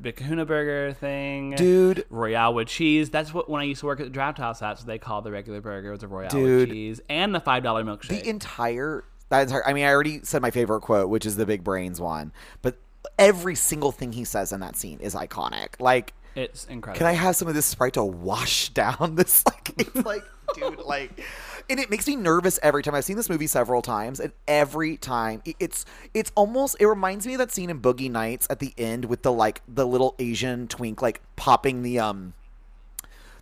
Big 0.00 0.16
Kahuna 0.16 0.46
Burger 0.46 0.92
thing, 0.94 1.54
Dude. 1.56 2.04
Royale 2.08 2.54
with 2.54 2.68
cheese. 2.68 3.10
That's 3.10 3.34
what 3.34 3.50
when 3.50 3.60
I 3.60 3.64
used 3.64 3.80
to 3.80 3.86
work 3.86 4.00
at 4.00 4.04
the 4.04 4.10
Draft 4.10 4.38
House. 4.38 4.60
That's 4.60 4.80
what 4.82 4.86
they 4.86 4.98
called 4.98 5.24
the 5.24 5.32
regular 5.32 5.60
burger 5.60 5.90
was 5.90 6.02
a 6.02 6.08
Royale 6.08 6.30
Dude. 6.30 6.68
with 6.68 6.76
cheese 6.76 7.00
and 7.08 7.34
the 7.34 7.40
five 7.40 7.62
dollar 7.62 7.82
milkshake. 7.82 8.08
the 8.22 8.28
entire 8.28 9.04
that 9.30 9.42
entire 9.42 9.66
I 9.66 9.72
mean 9.72 9.84
I 9.84 9.88
already 9.90 10.20
said 10.22 10.40
my 10.42 10.50
favorite 10.50 10.82
quote 10.82 11.08
which 11.08 11.26
is 11.26 11.36
the 11.36 11.46
big 11.46 11.64
brains 11.64 12.00
one 12.00 12.32
but 12.60 12.76
every 13.18 13.54
single 13.56 13.90
thing 13.90 14.12
he 14.12 14.24
says 14.24 14.52
in 14.52 14.60
that 14.60 14.76
scene 14.76 15.00
is 15.00 15.14
iconic 15.14 15.68
like 15.80 16.14
it's 16.34 16.64
incredible. 16.66 16.98
can 16.98 17.06
I 17.06 17.12
have 17.12 17.36
some 17.36 17.48
of 17.48 17.54
this 17.54 17.66
Sprite 17.66 17.94
to 17.94 18.04
wash 18.04 18.68
down 18.74 19.14
this 19.16 19.44
like 19.46 19.70
it's 19.78 20.04
like 20.06 20.22
dude 20.54 20.78
like 20.80 21.20
and 21.70 21.78
it 21.80 21.88
makes 21.90 22.06
me 22.06 22.16
nervous 22.16 22.58
every 22.62 22.82
time 22.82 22.94
I've 22.94 23.04
seen 23.04 23.16
this 23.16 23.28
movie 23.30 23.46
several 23.46 23.80
times 23.82 24.20
and 24.20 24.32
every 24.48 24.96
time 24.96 25.42
it's 25.58 25.84
it's 26.14 26.32
almost 26.34 26.76
it 26.80 26.86
reminds 26.86 27.26
me 27.26 27.34
of 27.34 27.38
that 27.38 27.52
scene 27.52 27.70
in 27.70 27.80
Boogie 27.80 28.10
Nights 28.10 28.46
at 28.50 28.58
the 28.58 28.74
end 28.76 29.06
with 29.06 29.22
the 29.22 29.32
like 29.32 29.62
the 29.68 29.86
little 29.86 30.14
Asian 30.18 30.68
twink 30.68 31.00
like 31.02 31.20
popping 31.36 31.82
the 31.82 31.98
um 31.98 32.34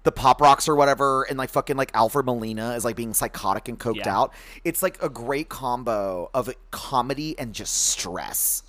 the 0.03 0.13
pop 0.13 0.41
rocks 0.41 0.67
or 0.67 0.75
whatever, 0.77 1.25
and 1.25 1.37
like 1.37 1.51
fucking 1.51 1.77
like 1.77 1.91
Alfred 1.93 2.25
Molina 2.25 2.73
is 2.73 2.87
like 2.87 2.97
being 2.97 3.13
psychotic 3.13 3.69
and 3.69 3.79
coked 3.79 3.97
Yeah. 3.97 4.17
out. 4.19 4.33
It's 4.65 4.83
like 4.83 5.01
a 5.03 5.11
great 5.11 5.51
combo 5.51 6.31
of 6.33 6.49
comedy 6.71 7.39
and 7.39 7.53
just 7.55 7.75
stress. 7.89 8.63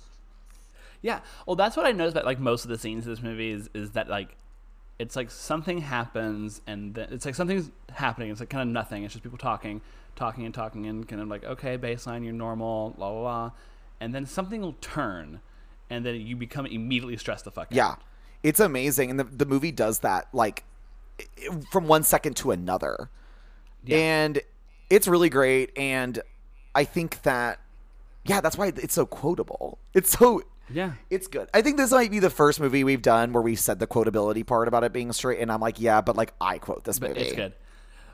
Yeah. 1.02 1.20
Well, 1.46 1.56
that's 1.56 1.76
what 1.76 1.84
I 1.86 1.92
noticed 1.92 2.14
about 2.16 2.24
like 2.24 2.38
most 2.38 2.64
of 2.64 2.70
the 2.70 2.78
scenes 2.78 3.06
of 3.06 3.10
this 3.16 3.22
movie 3.22 3.50
is 3.50 3.68
is 3.74 3.90
that 3.92 4.08
like 4.08 4.36
it's 4.98 5.16
like 5.16 5.30
something 5.30 5.78
happens 5.78 6.60
and 6.66 6.94
then 6.94 7.08
it's 7.10 7.26
like 7.26 7.34
something's 7.34 7.70
happening. 7.92 8.30
It's 8.30 8.40
like 8.40 8.50
kind 8.50 8.62
of 8.62 8.72
nothing. 8.72 9.02
It's 9.04 9.12
just 9.14 9.22
people 9.24 9.38
talking, 9.38 9.80
talking 10.14 10.44
and 10.44 10.54
talking 10.54 10.86
and 10.86 11.06
kind 11.08 11.20
of 11.20 11.28
like 11.28 11.44
okay, 11.44 11.76
baseline, 11.76 12.22
you're 12.24 12.32
normal, 12.32 12.90
blah 12.90 13.10
blah 13.10 13.20
blah, 13.20 13.50
and 14.00 14.14
then 14.14 14.26
something 14.26 14.60
will 14.60 14.76
turn, 14.80 15.40
and 15.90 16.06
then 16.06 16.20
you 16.20 16.36
become 16.36 16.66
immediately 16.66 17.16
stressed 17.16 17.44
the 17.44 17.50
fuck 17.50 17.66
out. 17.66 17.72
Yeah, 17.72 17.94
it's 18.44 18.60
amazing, 18.60 19.10
and 19.10 19.18
the 19.18 19.24
the 19.24 19.46
movie 19.46 19.72
does 19.72 20.00
that 20.00 20.28
like 20.32 20.62
from 21.72 21.88
one 21.88 22.04
second 22.04 22.36
to 22.36 22.52
another, 22.52 23.10
Yeah. 23.84 23.96
and 23.96 24.40
it's 24.88 25.08
really 25.08 25.30
great. 25.30 25.76
And 25.76 26.20
I 26.74 26.84
think 26.84 27.22
that 27.22 27.58
yeah, 28.24 28.40
that's 28.40 28.56
why 28.56 28.68
it's 28.68 28.94
so 28.94 29.04
quotable. 29.04 29.78
It's 29.94 30.10
so 30.16 30.42
Yeah. 30.70 30.92
It's 31.10 31.26
good. 31.26 31.48
I 31.52 31.62
think 31.62 31.76
this 31.76 31.90
might 31.90 32.10
be 32.10 32.18
the 32.18 32.30
first 32.30 32.60
movie 32.60 32.84
we've 32.84 33.02
done 33.02 33.32
where 33.32 33.42
we 33.42 33.56
said 33.56 33.78
the 33.78 33.86
quotability 33.86 34.46
part 34.46 34.68
about 34.68 34.84
it 34.84 34.92
being 34.92 35.12
straight, 35.12 35.40
and 35.40 35.50
I'm 35.52 35.60
like, 35.60 35.80
yeah, 35.80 36.00
but 36.00 36.16
like 36.16 36.32
I 36.40 36.58
quote 36.58 36.84
this 36.84 36.98
But 36.98 37.10
movie. 37.10 37.20
it's 37.22 37.32
good. 37.34 37.52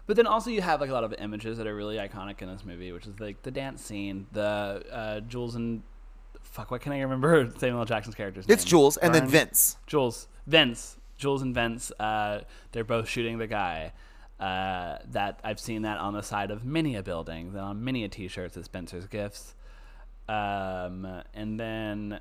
But 0.07 0.17
then 0.17 0.27
also 0.27 0.51
you 0.51 0.63
have 0.63 0.81
like 0.81 0.91
a 0.91 0.93
lot 0.95 1.05
of 1.05 1.15
images 1.19 1.59
that 1.59 1.67
are 1.67 1.75
really 1.77 1.97
iconic 1.97 2.41
in 2.41 2.49
this 2.49 2.65
movie, 2.65 2.93
which 2.93 3.07
is 3.07 3.21
like 3.21 3.43
the 3.43 3.51
dance 3.51 3.85
scene, 3.85 4.27
the 4.33 4.83
uh, 4.91 5.21
Jules 5.21 5.55
and 5.55 5.83
fuck, 6.43 6.71
what 6.71 6.81
can 6.81 6.93
I 6.93 7.01
remember 7.03 7.53
Samuel 7.59 7.81
L. 7.81 7.85
Jackson's 7.85 8.15
character's 8.15 8.49
name? 8.49 8.55
It's 8.55 8.65
Jules 8.65 8.97
and 8.97 9.15
then 9.15 9.29
Vince. 9.29 9.77
Jules, 9.87 10.27
Vince, 10.47 10.97
Jules 11.19 11.43
and 11.43 11.55
Vince. 11.55 11.93
Uh, 12.01 12.41
they're 12.73 12.85
both 12.85 13.07
shooting 13.09 13.39
the 13.39 13.47
guy. 13.47 13.93
Uh, 14.41 14.99
that 15.11 15.41
I've 15.43 15.59
seen 15.59 15.83
that 15.83 15.99
on 15.99 16.15
the 16.15 16.23
side 16.23 16.53
of 16.53 16.65
many 16.65 16.95
a 16.95 17.03
building, 17.03 17.53
then 17.53 17.63
on 17.65 17.83
many 17.85 18.05
a 18.05 18.09
T-shirts 18.09 18.57
at 18.57 18.65
Spencer's 18.65 19.07
Gifts. 19.09 19.57
Um, 20.29 21.23
and 21.35 21.59
then 21.59 22.21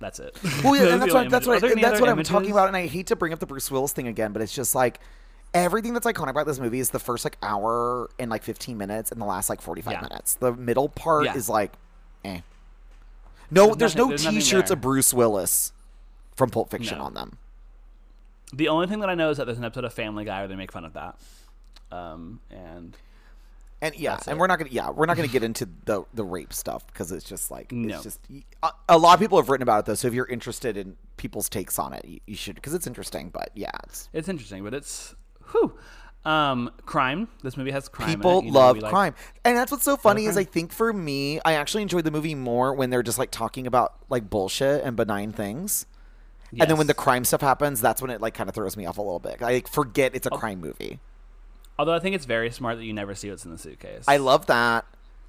that's 0.00 0.18
it. 0.18 0.36
Well, 0.64 0.76
yeah, 0.76 0.96
that's 0.98 1.12
what 1.14 1.30
that's 1.30 1.46
what 1.46 1.62
and 1.62 1.72
any 1.72 1.82
that's 1.82 2.00
what 2.00 2.08
I'm 2.10 2.22
talking 2.24 2.50
about. 2.50 2.68
And 2.68 2.76
I 2.76 2.86
hate 2.86 3.06
to 3.08 3.16
bring 3.16 3.32
up 3.32 3.38
the 3.38 3.46
Bruce 3.46 3.70
Willis 3.70 3.92
thing 3.92 4.08
again, 4.08 4.32
but 4.32 4.42
it's 4.42 4.54
just 4.54 4.74
like 4.74 4.98
everything 5.54 5.92
that's 5.94 6.06
iconic 6.06 6.30
about 6.30 6.46
this 6.46 6.58
movie 6.58 6.78
is 6.80 6.90
the 6.90 6.98
first 6.98 7.24
like 7.24 7.36
hour 7.42 8.08
and 8.18 8.30
like 8.30 8.42
15 8.42 8.76
minutes, 8.78 9.12
and 9.12 9.20
the 9.20 9.24
last 9.26 9.48
like 9.50 9.60
45 9.60 9.92
Yeah. 9.92 10.00
minutes. 10.00 10.34
The 10.34 10.52
middle 10.52 10.88
part 10.88 11.26
Yeah. 11.26 11.34
is 11.36 11.48
like, 11.48 11.72
eh. 12.24 12.40
No, 13.50 13.66
There's 13.74 13.76
there's, 13.76 13.96
nothing- 13.96 14.10
no 14.10 14.16
there's 14.16 14.44
T-shirts 14.44 14.70
of 14.70 14.80
Bruce 14.80 15.12
Willis 15.12 15.72
from 16.36 16.50
Pulp 16.50 16.70
Fiction 16.70 16.98
No. 16.98 17.04
on 17.04 17.14
them. 17.14 17.38
The 18.52 18.68
only 18.68 18.86
thing 18.86 19.00
that 19.00 19.10
I 19.10 19.14
know 19.14 19.30
is 19.30 19.36
that 19.36 19.44
there's 19.46 19.58
an 19.58 19.64
episode 19.64 19.84
of 19.84 19.92
Family 19.92 20.24
Guy 20.24 20.38
where 20.40 20.48
they 20.48 20.56
make 20.56 20.72
fun 20.72 20.84
of 20.84 20.92
that. 20.94 21.16
Um, 21.92 22.40
and 22.50 22.96
And 23.82 23.94
yeah, 23.96 24.10
That's 24.16 24.26
and 24.28 24.36
it. 24.36 24.40
we're 24.40 24.46
not 24.46 24.58
gonna 24.58 24.70
yeah 24.72 24.90
we're 24.90 25.06
not 25.06 25.16
gonna 25.16 25.28
get 25.28 25.42
into 25.50 25.68
the 25.86 26.04
the 26.14 26.24
rape 26.24 26.52
stuff 26.52 26.86
because 26.86 27.12
it's 27.12 27.24
just 27.24 27.50
like 27.50 27.72
No. 27.72 27.94
it's 27.94 28.04
just 28.04 28.20
a, 28.62 28.70
a 28.90 28.98
lot 28.98 29.14
of 29.14 29.20
people 29.20 29.38
have 29.38 29.48
written 29.48 29.62
about 29.62 29.80
it 29.80 29.86
though. 29.86 29.94
So 29.94 30.08
if 30.08 30.14
you're 30.14 30.26
interested 30.26 30.76
in 30.76 30.96
people's 31.16 31.48
takes 31.48 31.78
on 31.78 31.92
it, 31.94 32.04
you, 32.04 32.20
you 32.26 32.36
should 32.36 32.56
because 32.56 32.74
it's 32.74 32.86
interesting. 32.86 33.30
But 33.30 33.50
yeah, 33.54 33.70
it's 33.84 34.08
it's 34.12 34.28
interesting, 34.28 34.64
but 34.64 34.74
it's 34.74 35.14
whew. 35.52 35.74
Um, 36.22 36.70
crime. 36.84 37.28
This 37.42 37.56
movie 37.56 37.70
has 37.70 37.88
crime. 37.88 38.10
in 38.10 38.14
it. 38.14 38.16
people 38.18 38.44
You 38.44 38.50
know, 38.50 38.58
love 38.58 38.76
like- 38.78 38.90
crime 38.90 39.14
and 39.42 39.56
that's 39.56 39.72
what's 39.72 39.84
so 39.84 39.96
funny 39.96 40.26
is 40.26 40.34
crime. 40.34 40.42
i 40.42 40.44
think 40.44 40.70
for 40.72 40.92
me 40.92 41.40
i 41.46 41.54
actually 41.54 41.80
enjoyed 41.80 42.04
the 42.04 42.10
movie 42.10 42.34
more 42.34 42.74
when 42.74 42.90
they're 42.90 43.02
just 43.02 43.18
like 43.18 43.30
talking 43.30 43.66
about 43.66 43.94
like 44.10 44.28
bullshit 44.28 44.84
and 44.84 44.96
benign 44.98 45.32
things 45.32 45.86
and 46.58 46.68
then 46.68 46.76
when 46.76 46.86
the 46.88 46.92
crime 46.92 47.24
stuff 47.24 47.40
happens 47.40 47.80
that's 47.80 48.02
when 48.02 48.10
it 48.10 48.20
like 48.20 48.34
kind 48.34 48.50
of 48.50 48.54
throws 48.54 48.76
me 48.76 48.84
off 48.84 48.98
a 48.98 49.00
little 49.00 49.18
bit 49.18 49.40
i 49.40 49.44
like, 49.54 49.66
forget 49.68 50.14
it's 50.14 50.26
a 50.26 50.30
crime 50.30 50.60
movie 50.60 51.00
Although 51.80 51.94
I 51.94 51.98
think 51.98 52.14
it's 52.14 52.26
very 52.26 52.50
smart 52.50 52.76
that 52.76 52.84
you 52.84 52.92
never 52.92 53.14
see 53.14 53.30
what's 53.30 53.46
in 53.46 53.52
the 53.52 53.56
suitcase. 53.56 54.04
I 54.06 54.18
love 54.18 54.44
that. 54.46 54.84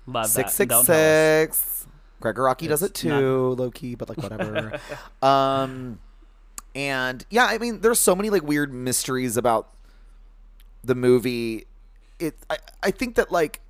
love 0.05 0.25
Six 0.27 0.57
that. 0.57 0.83
six 0.83 0.85
six. 0.85 1.87
Gregg 2.19 2.35
Araki 2.35 2.67
does 2.67 2.83
it 2.83 2.87
It's 2.87 3.05
not- 3.05 3.19
too, 3.21 3.55
low 3.57 3.71
key, 3.71 3.95
but 3.95 4.09
like 4.09 4.17
whatever. 4.17 4.77
um, 5.21 5.97
and 6.75 7.25
yeah, 7.29 7.45
I 7.45 7.57
mean, 7.57 7.79
there's 7.79 8.01
so 8.01 8.15
many 8.17 8.29
like 8.29 8.43
weird 8.43 8.73
mysteries 8.73 9.37
about 9.37 9.69
the 10.83 10.93
movie. 10.93 11.67
It, 12.19 12.35
I, 12.49 12.57
I 12.83 12.91
think 12.91 13.15
that 13.15 13.31
like, 13.31 13.61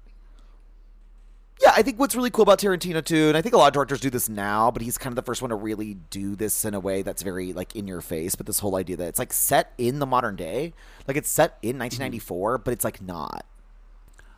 yeah, 1.62 1.74
I 1.76 1.84
think 1.84 2.00
what's 2.00 2.16
really 2.16 2.32
cool 2.32 2.44
about 2.44 2.60
Tarantino 2.60 3.04
too, 3.04 3.28
and 3.28 3.38
I 3.38 3.42
think 3.42 3.54
a 3.54 3.58
lot 3.58 3.68
of 3.68 3.74
directors 3.74 4.00
do 4.00 4.10
this 4.10 4.28
now, 4.28 4.72
but 4.72 4.82
he's 4.82 4.98
kind 4.98 5.12
of 5.12 5.16
the 5.16 5.22
first 5.22 5.42
one 5.42 5.50
to 5.50 5.56
really 5.56 5.94
do 5.94 6.36
this 6.36 6.66
in 6.66 6.74
a 6.74 6.80
way 6.80 7.02
that's 7.04 7.22
very 7.22 7.54
like 7.54 7.76
in 7.76 7.88
your 7.88 8.02
face. 8.02 8.36
But 8.36 8.48
this 8.48 8.60
whole 8.60 8.76
idea 8.76 8.98
that 8.98 9.08
it's 9.08 9.20
like 9.20 9.32
set 9.32 9.74
in 9.78 10.00
the 10.00 10.08
modern 10.08 10.36
day, 10.36 10.74
like 11.08 11.18
it's 11.18 11.30
set 11.30 11.58
in 11.62 11.74
mm-hmm. 11.74 11.82
1994, 11.82 12.58
but 12.60 12.74
it's 12.74 12.84
like 12.84 13.02
not. 13.02 13.46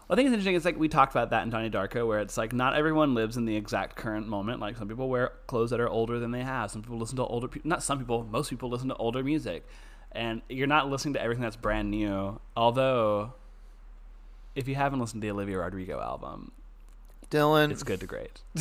I 0.10 0.16
think 0.16 0.28
it's 0.28 0.34
interesting. 0.34 0.56
It's 0.56 0.66
like 0.66 0.78
we 0.78 0.90
talked 0.90 1.14
about 1.14 1.30
that 1.30 1.44
in 1.44 1.50
Donnie 1.50 1.70
Darko, 1.70 2.06
where 2.06 2.20
it's 2.20 2.38
like 2.38 2.52
not 2.52 2.76
everyone 2.76 3.16
lives 3.16 3.38
in 3.38 3.46
the 3.46 3.56
exact 3.56 3.96
current 3.96 4.28
moment. 4.28 4.60
Like 4.60 4.76
some 4.76 4.88
people 4.88 5.08
wear 5.08 5.32
clothes 5.48 5.70
that 5.70 5.80
are 5.80 5.90
older 5.90 6.20
than 6.20 6.32
they 6.32 6.44
have. 6.44 6.72
Some 6.72 6.82
people 6.82 6.98
listen 6.98 7.16
to 7.16 7.26
older. 7.26 7.50
Not 7.64 7.82
some 7.82 8.00
people. 8.00 8.28
Most 8.30 8.50
people 8.50 8.70
listen 8.70 8.90
to 8.90 8.96
older 8.96 9.24
music, 9.24 9.66
and 10.12 10.42
you're 10.50 10.68
not 10.68 10.90
listening 10.90 11.14
to 11.14 11.22
everything 11.22 11.42
that's 11.42 11.56
brand 11.56 11.90
new. 11.90 12.40
Although, 12.56 13.34
if 14.56 14.68
you 14.68 14.76
haven't 14.76 15.00
listened 15.00 15.22
to 15.22 15.28
the 15.28 15.32
Olivia 15.32 15.58
Rodrigo 15.58 16.02
album, 16.02 16.52
Dylan, 17.34 17.72
it's 17.72 17.84
good 17.84 18.00
to 18.02 18.06
great. 18.06 18.42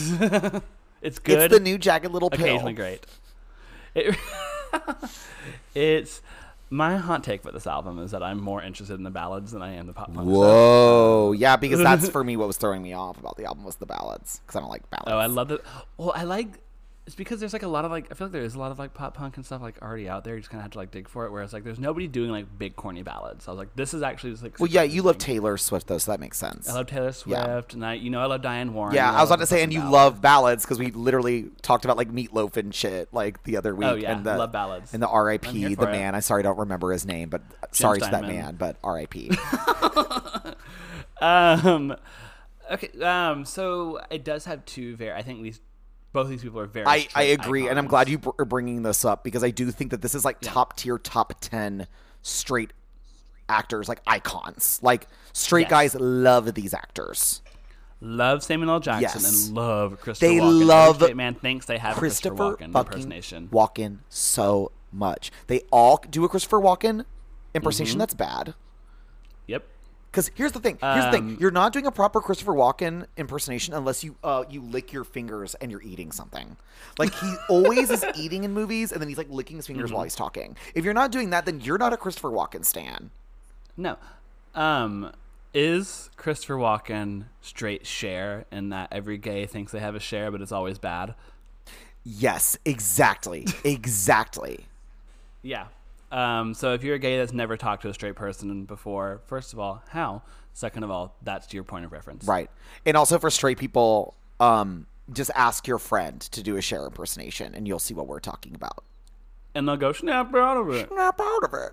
it's 1.02 1.18
good. 1.18 1.40
It's 1.40 1.54
the 1.54 1.60
new 1.60 1.76
jagged 1.76 2.10
little 2.10 2.30
pill. 2.30 2.40
occasionally 2.40 2.72
great. 2.72 3.04
It, 3.94 4.16
it's 5.74 6.22
my 6.70 6.96
hot 6.96 7.22
take 7.22 7.42
for 7.42 7.52
this 7.52 7.66
album 7.66 7.98
is 7.98 8.12
that 8.12 8.22
I'm 8.22 8.40
more 8.40 8.62
interested 8.62 8.94
in 8.94 9.02
the 9.02 9.10
ballads 9.10 9.52
than 9.52 9.60
I 9.60 9.74
am 9.74 9.86
the 9.86 9.92
pop 9.92 10.06
punk 10.06 10.26
stuff. 10.26 10.38
Whoa, 10.38 11.32
yeah, 11.36 11.56
because 11.56 11.82
that's 11.82 12.08
for 12.16 12.24
me 12.24 12.38
what 12.38 12.46
was 12.46 12.56
throwing 12.56 12.82
me 12.82 12.94
off 12.94 13.18
about 13.18 13.36
the 13.36 13.44
album 13.44 13.64
was 13.64 13.76
the 13.76 13.84
ballads 13.84 14.40
because 14.40 14.56
I 14.56 14.60
don't 14.60 14.70
like 14.70 14.88
ballads. 14.88 15.10
Oh, 15.10 15.18
I 15.18 15.26
love 15.26 15.50
it. 15.50 15.62
Well, 15.98 16.12
I 16.16 16.24
like. 16.24 16.58
It's 17.04 17.16
because 17.16 17.40
there's 17.40 17.52
like 17.52 17.64
a 17.64 17.68
lot 17.68 17.84
of 17.84 17.90
like 17.90 18.06
I 18.12 18.14
feel 18.14 18.28
like 18.28 18.32
there 18.32 18.42
is 18.42 18.54
a 18.54 18.60
lot 18.60 18.70
of 18.70 18.78
like 18.78 18.94
pop 18.94 19.14
punk 19.14 19.36
and 19.36 19.44
stuff 19.44 19.60
like 19.60 19.82
already 19.82 20.08
out 20.08 20.22
there. 20.22 20.34
You 20.36 20.40
just 20.40 20.50
kind 20.50 20.60
of 20.60 20.62
have 20.62 20.70
to 20.72 20.78
like 20.78 20.92
dig 20.92 21.08
for 21.08 21.26
it. 21.26 21.32
Whereas 21.32 21.52
like 21.52 21.64
there's 21.64 21.80
nobody 21.80 22.06
doing 22.06 22.30
like 22.30 22.46
big 22.58 22.76
corny 22.76 23.02
ballads. 23.02 23.48
I 23.48 23.50
was 23.50 23.58
like, 23.58 23.74
this 23.74 23.92
is 23.92 24.02
actually 24.02 24.30
just 24.30 24.44
like. 24.44 24.60
Well, 24.60 24.68
yeah, 24.70 24.84
you 24.84 25.02
love. 25.02 25.18
Taylor 25.18 25.56
Swift 25.56 25.88
though, 25.88 25.98
so 25.98 26.12
that 26.12 26.20
makes 26.20 26.38
sense. 26.38 26.68
I 26.68 26.74
love 26.74 26.86
Taylor 26.86 27.10
Swift, 27.10 27.36
Yeah. 27.36 27.62
and 27.72 27.84
I, 27.84 27.94
you 27.94 28.08
know, 28.08 28.20
I 28.20 28.26
love 28.26 28.40
Diane 28.42 28.72
Warren. 28.72 28.94
yeah, 28.94 29.10
know, 29.10 29.16
I 29.16 29.20
was 29.20 29.30
about 29.30 29.40
to 29.40 29.46
say, 29.46 29.64
and 29.64 29.72
you 29.72 29.80
love 29.82 30.20
ballads 30.20 30.64
because 30.64 30.78
we 30.78 30.92
literally 30.92 31.50
talked 31.60 31.84
about 31.84 31.96
like 31.96 32.12
Meatloaf 32.12 32.56
and 32.56 32.72
shit 32.72 33.12
like 33.12 33.42
the 33.42 33.56
other 33.56 33.74
week. 33.74 33.88
Oh, 33.88 33.94
yeah, 33.94 34.16
and 34.16 34.24
the, 34.24 34.36
love 34.36 34.52
ballads. 34.52 34.94
And 34.94 35.02
the 35.02 35.08
R.I.P. 35.08 35.74
the 35.74 35.82
it. 35.82 35.90
man. 35.90 36.14
I 36.14 36.20
sorry, 36.20 36.40
I 36.40 36.42
don't 36.44 36.58
remember 36.58 36.92
his 36.92 37.04
name, 37.04 37.30
but 37.30 37.42
sorry 37.72 37.98
to 37.98 38.10
that 38.10 38.22
man, 38.22 38.54
but 38.54 38.76
R.I.P. 38.84 39.32
Um, 41.20 41.94
okay. 42.70 43.00
Um, 43.00 43.44
so 43.44 44.00
it 44.10 44.24
does 44.24 44.44
have 44.46 44.64
two 44.64 44.96
very. 44.96 45.12
I 45.12 45.22
think 45.22 45.42
these 45.42 45.60
both 46.12 46.28
these 46.28 46.42
people 46.42 46.60
are 46.60 46.66
very. 46.66 46.86
I, 46.86 47.08
I 47.14 47.22
agree, 47.24 47.68
and 47.68 47.78
I'm 47.78 47.86
glad 47.86 48.08
you 48.08 48.18
br- 48.18 48.30
are 48.38 48.44
bringing 48.44 48.82
this 48.82 49.04
up 49.04 49.24
because 49.24 49.42
I 49.44 49.50
do 49.50 49.70
think 49.70 49.90
that 49.92 50.02
this 50.02 50.14
is 50.14 50.24
like 50.24 50.38
top 50.40 50.76
tier, 50.76 50.98
top 50.98 51.32
ten 51.40 51.86
straight 52.22 52.72
actors, 53.48 53.88
like 53.88 54.00
icons. 54.06 54.78
Like 54.82 55.06
straight 55.32 55.62
Yes. 55.62 55.70
guys 55.70 55.94
love 55.96 56.54
these 56.54 56.72
actors. 56.74 57.42
love 58.00 58.42
Samuel 58.42 58.70
L. 58.72 58.80
Jackson 58.80 59.02
Yes. 59.22 59.46
and 59.48 59.56
love 59.56 60.00
Christopher. 60.00 60.28
They 60.32 60.38
Walken. 60.40 60.64
Love 60.66 60.96
straight 60.96 61.16
man 61.16 61.34
thinks 61.34 61.66
they 61.66 61.78
have 61.78 61.96
Christopher 61.96 62.56
Christopher 62.56 62.64
Walken 62.66 62.80
impersonation. 62.80 63.48
Walken 63.48 63.98
so 64.08 64.72
much. 64.90 65.30
They 65.46 65.60
all 65.70 66.02
do 66.10 66.24
a 66.24 66.28
Christopher 66.28 66.58
Walken 66.60 67.04
impersonation 67.54 67.94
Mm-hmm. 67.94 67.98
that's 68.00 68.14
bad. 68.14 68.54
Yep. 69.46 69.64
Because 70.12 70.30
here's 70.34 70.52
the 70.52 70.60
thing. 70.60 70.76
Here's 70.80 71.06
the 71.06 71.10
thing. 71.10 71.22
Um, 71.22 71.36
You're 71.40 71.50
not 71.50 71.72
doing 71.72 71.86
a 71.86 71.90
proper 71.90 72.20
Christopher 72.20 72.52
Walken 72.52 73.06
impersonation 73.16 73.72
unless 73.72 74.04
you 74.04 74.14
uh 74.22 74.44
you 74.50 74.60
lick 74.60 74.92
your 74.92 75.04
fingers 75.04 75.54
and 75.56 75.70
you're 75.70 75.80
eating 75.82 76.12
something. 76.12 76.54
Like 76.98 77.14
he 77.14 77.34
always 77.48 77.90
is 77.90 78.04
eating 78.14 78.44
in 78.44 78.52
movies 78.52 78.92
and 78.92 79.00
then 79.00 79.08
he's 79.08 79.16
like 79.16 79.30
licking 79.30 79.56
his 79.56 79.66
fingers 79.66 79.86
Mm-hmm. 79.86 79.94
while 79.94 80.04
he's 80.04 80.14
talking. 80.14 80.54
If 80.74 80.84
you're 80.84 80.92
not 80.94 81.12
doing 81.12 81.30
that, 81.30 81.46
then 81.46 81.60
you're 81.62 81.78
not 81.78 81.92
a 81.94 81.96
Christopher 81.96 82.28
Walken 82.30 82.62
stan. 82.64 83.10
No. 83.76 83.96
Um, 84.54 85.12
is 85.54 86.10
Christopher 86.16 86.56
Walken 86.56 87.24
straight 87.40 87.86
Cher 87.86 88.44
in 88.52 88.68
that 88.68 88.88
every 88.92 89.16
gay 89.16 89.46
thinks 89.46 89.72
they 89.72 89.80
have 89.80 89.94
a 89.94 90.00
Cher, 90.00 90.30
but 90.30 90.42
it's 90.42 90.52
always 90.52 90.78
bad? 90.78 91.14
Yes, 92.04 92.58
exactly, 92.66 93.46
exactly. 93.64 94.66
Yeah. 95.40 95.66
Um, 96.12 96.52
so 96.54 96.74
if 96.74 96.84
you're 96.84 96.94
a 96.96 96.98
gay 96.98 97.16
that's 97.18 97.32
never 97.32 97.56
talked 97.56 97.82
to 97.82 97.88
a 97.88 97.94
straight 97.94 98.14
person 98.16 98.64
before, 98.64 99.22
first 99.26 99.52
of 99.52 99.58
all, 99.58 99.82
how? 99.88 100.22
Second 100.52 100.82
of 100.84 100.90
all, 100.90 101.16
that's 101.22 101.52
your 101.54 101.64
point 101.64 101.84
of 101.86 101.92
reference. 101.92 102.26
Right. 102.26 102.50
And 102.84 102.96
also 102.96 103.18
for 103.18 103.30
straight 103.30 103.58
people, 103.58 104.14
um, 104.38 104.86
just 105.12 105.30
ask 105.34 105.66
your 105.66 105.78
friend 105.78 106.20
to 106.20 106.42
do 106.42 106.56
a 106.56 106.60
Cher 106.62 106.84
impersonation, 106.84 107.54
and 107.54 107.66
you'll 107.66 107.78
see 107.78 107.94
what 107.94 108.06
we're 108.06 108.20
talking 108.20 108.54
about. 108.54 108.84
And 109.54 109.66
they'll 109.66 109.76
go 109.76 109.92
snap 109.92 110.34
out 110.34 110.56
of 110.58 110.70
it, 110.70 110.88
Snap 110.88 111.18
out 111.20 111.44
of 111.44 111.54
it. 111.54 111.72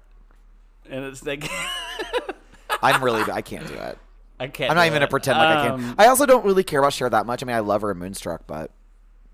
and 0.90 1.04
it's 1.06 1.26
like 1.26 1.50
I'm 2.82 3.04
really. 3.04 3.30
I 3.32 3.42
can't 3.42 3.68
do 3.68 3.74
it. 3.74 3.98
I 4.40 4.48
can't. 4.48 4.72
I'm 4.72 4.78
not 4.78 4.86
even 4.86 4.96
gonna 4.96 5.08
pretend 5.10 5.38
like 5.38 5.48
I 5.58 5.68
Um, 5.70 5.80
can. 5.82 5.96
I 5.98 6.08
also 6.08 6.26
don't 6.26 6.46
really 6.46 6.64
care 6.64 6.80
about 6.80 6.94
Cher 6.94 7.10
that 7.10 7.26
much. 7.26 7.44
I 7.44 7.46
mean, 7.46 7.56
I 7.56 7.60
love 7.60 7.82
her 7.82 7.92
in 7.92 7.98
Moonstruck, 7.98 8.44
but 8.48 8.72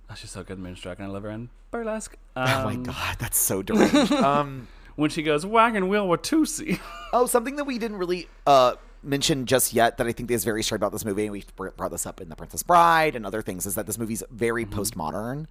oh, 0.09 0.15
she's 0.15 0.31
so 0.31 0.43
good 0.43 0.57
in 0.57 0.63
Moonstruck, 0.63 0.97
and 0.99 1.07
I 1.07 1.11
love 1.11 1.23
her 1.23 1.29
in 1.29 1.49
Burlesque. 1.71 2.15
oh 2.35 2.41
my 2.63 2.73
Um, 2.73 2.83
god, 2.83 3.17
that's 3.19 3.37
so 3.37 3.61
deranged. 3.61 4.11
um, 4.13 4.67
When 4.95 5.09
she 5.09 5.23
goes 5.23 5.45
wagon 5.45 5.87
wheel 5.89 6.07
with 6.07 6.21
Tootsie. 6.21 6.79
oh, 7.13 7.25
something 7.25 7.57
that 7.57 7.65
we 7.65 7.77
didn't 7.77 7.97
really 7.97 8.27
uh 8.47 8.75
mention 9.05 9.45
just 9.45 9.73
yet 9.73 9.97
that 9.97 10.07
I 10.07 10.11
think 10.11 10.31
is 10.31 10.43
very 10.43 10.63
straight 10.63 10.77
about 10.77 10.91
this 10.91 11.05
movie, 11.05 11.23
and 11.23 11.31
we 11.31 11.43
brought 11.55 11.91
this 11.91 12.05
up 12.05 12.19
in 12.19 12.29
The 12.29 12.35
Princess 12.35 12.63
Bride 12.63 13.15
and 13.15 13.25
other 13.25 13.41
things, 13.41 13.65
is 13.65 13.75
that 13.75 13.85
this 13.85 13.97
movie's 13.97 14.23
very 14.31 14.65
postmodern. 14.65 15.45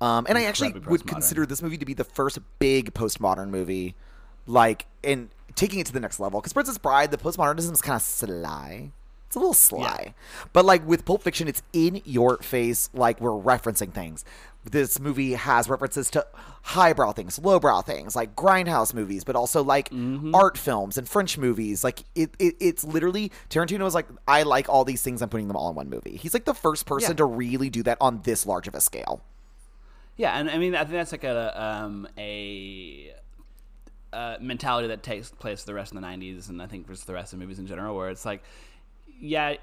Um, 0.00 0.26
and 0.28 0.38
I 0.38 0.44
actually 0.44 0.72
would 0.72 1.06
consider 1.06 1.46
this 1.46 1.62
movie 1.62 1.78
to 1.78 1.84
be 1.84 1.94
the 1.94 2.04
first 2.04 2.38
big 2.58 2.94
postmodern 2.94 3.50
movie, 3.50 3.94
like 4.46 4.86
in 5.02 5.30
taking 5.54 5.80
it 5.80 5.86
to 5.86 5.92
the 5.92 6.00
next 6.00 6.18
level. 6.18 6.40
Because 6.40 6.52
Princess 6.52 6.78
Bride, 6.78 7.10
the 7.10 7.18
postmodernism 7.18 7.72
is 7.72 7.82
kind 7.82 7.96
of 7.96 8.02
sly. 8.02 8.92
It's 9.26 9.36
a 9.36 9.38
little 9.38 9.54
sly, 9.54 10.14
but 10.52 10.66
like 10.66 10.86
with 10.86 11.06
Pulp 11.06 11.22
Fiction, 11.22 11.48
it's 11.48 11.62
in 11.72 12.02
your 12.04 12.36
face. 12.38 12.90
Like 12.92 13.18
we're 13.20 13.30
referencing 13.30 13.90
things. 13.90 14.26
This 14.64 15.00
movie 15.00 15.32
has 15.32 15.68
references 15.68 16.08
to 16.12 16.24
highbrow 16.62 17.12
things, 17.12 17.38
lowbrow 17.38 17.80
things, 17.80 18.14
like 18.14 18.36
grindhouse 18.36 18.94
movies, 18.94 19.24
but 19.24 19.34
also 19.34 19.62
like 19.62 19.90
art 20.32 20.56
films 20.56 20.96
and 20.96 21.08
French 21.08 21.36
movies. 21.36 21.82
Like 21.82 22.04
it, 22.14 22.30
it, 22.38 22.54
it's 22.60 22.84
literally 22.84 23.32
Tarantino 23.50 23.84
is 23.86 23.94
like, 23.94 24.06
I 24.28 24.44
like 24.44 24.68
all 24.68 24.84
these 24.84 25.02
things. 25.02 25.20
I'm 25.20 25.28
putting 25.28 25.48
them 25.48 25.56
all 25.56 25.68
in 25.70 25.74
one 25.74 25.90
movie. 25.90 26.16
He's 26.16 26.32
like 26.32 26.44
the 26.44 26.54
first 26.54 26.86
person 26.86 27.10
Yeah. 27.10 27.16
to 27.16 27.24
really 27.24 27.70
do 27.70 27.82
that 27.82 27.98
on 28.00 28.20
this 28.22 28.46
large 28.46 28.68
of 28.68 28.74
a 28.76 28.80
scale. 28.80 29.22
Yeah, 30.16 30.38
and 30.38 30.48
I 30.48 30.58
mean, 30.58 30.74
I 30.76 30.80
think 30.80 30.92
that's 30.92 31.10
like 31.10 31.24
a 31.24 31.60
um, 31.60 32.06
a 32.18 33.12
uh, 34.12 34.36
mentality 34.40 34.88
that 34.88 35.02
takes 35.02 35.30
place 35.30 35.60
for 35.60 35.66
the 35.66 35.74
rest 35.74 35.92
of 35.92 36.00
the 36.00 36.06
'90s, 36.06 36.50
and 36.50 36.60
I 36.62 36.66
think 36.66 36.86
just 36.86 37.06
the 37.06 37.14
rest 37.14 37.32
of 37.32 37.38
movies 37.38 37.58
in 37.58 37.66
general, 37.66 37.96
where 37.96 38.10
it's 38.10 38.24
like, 38.26 38.42
yeah, 39.18 39.54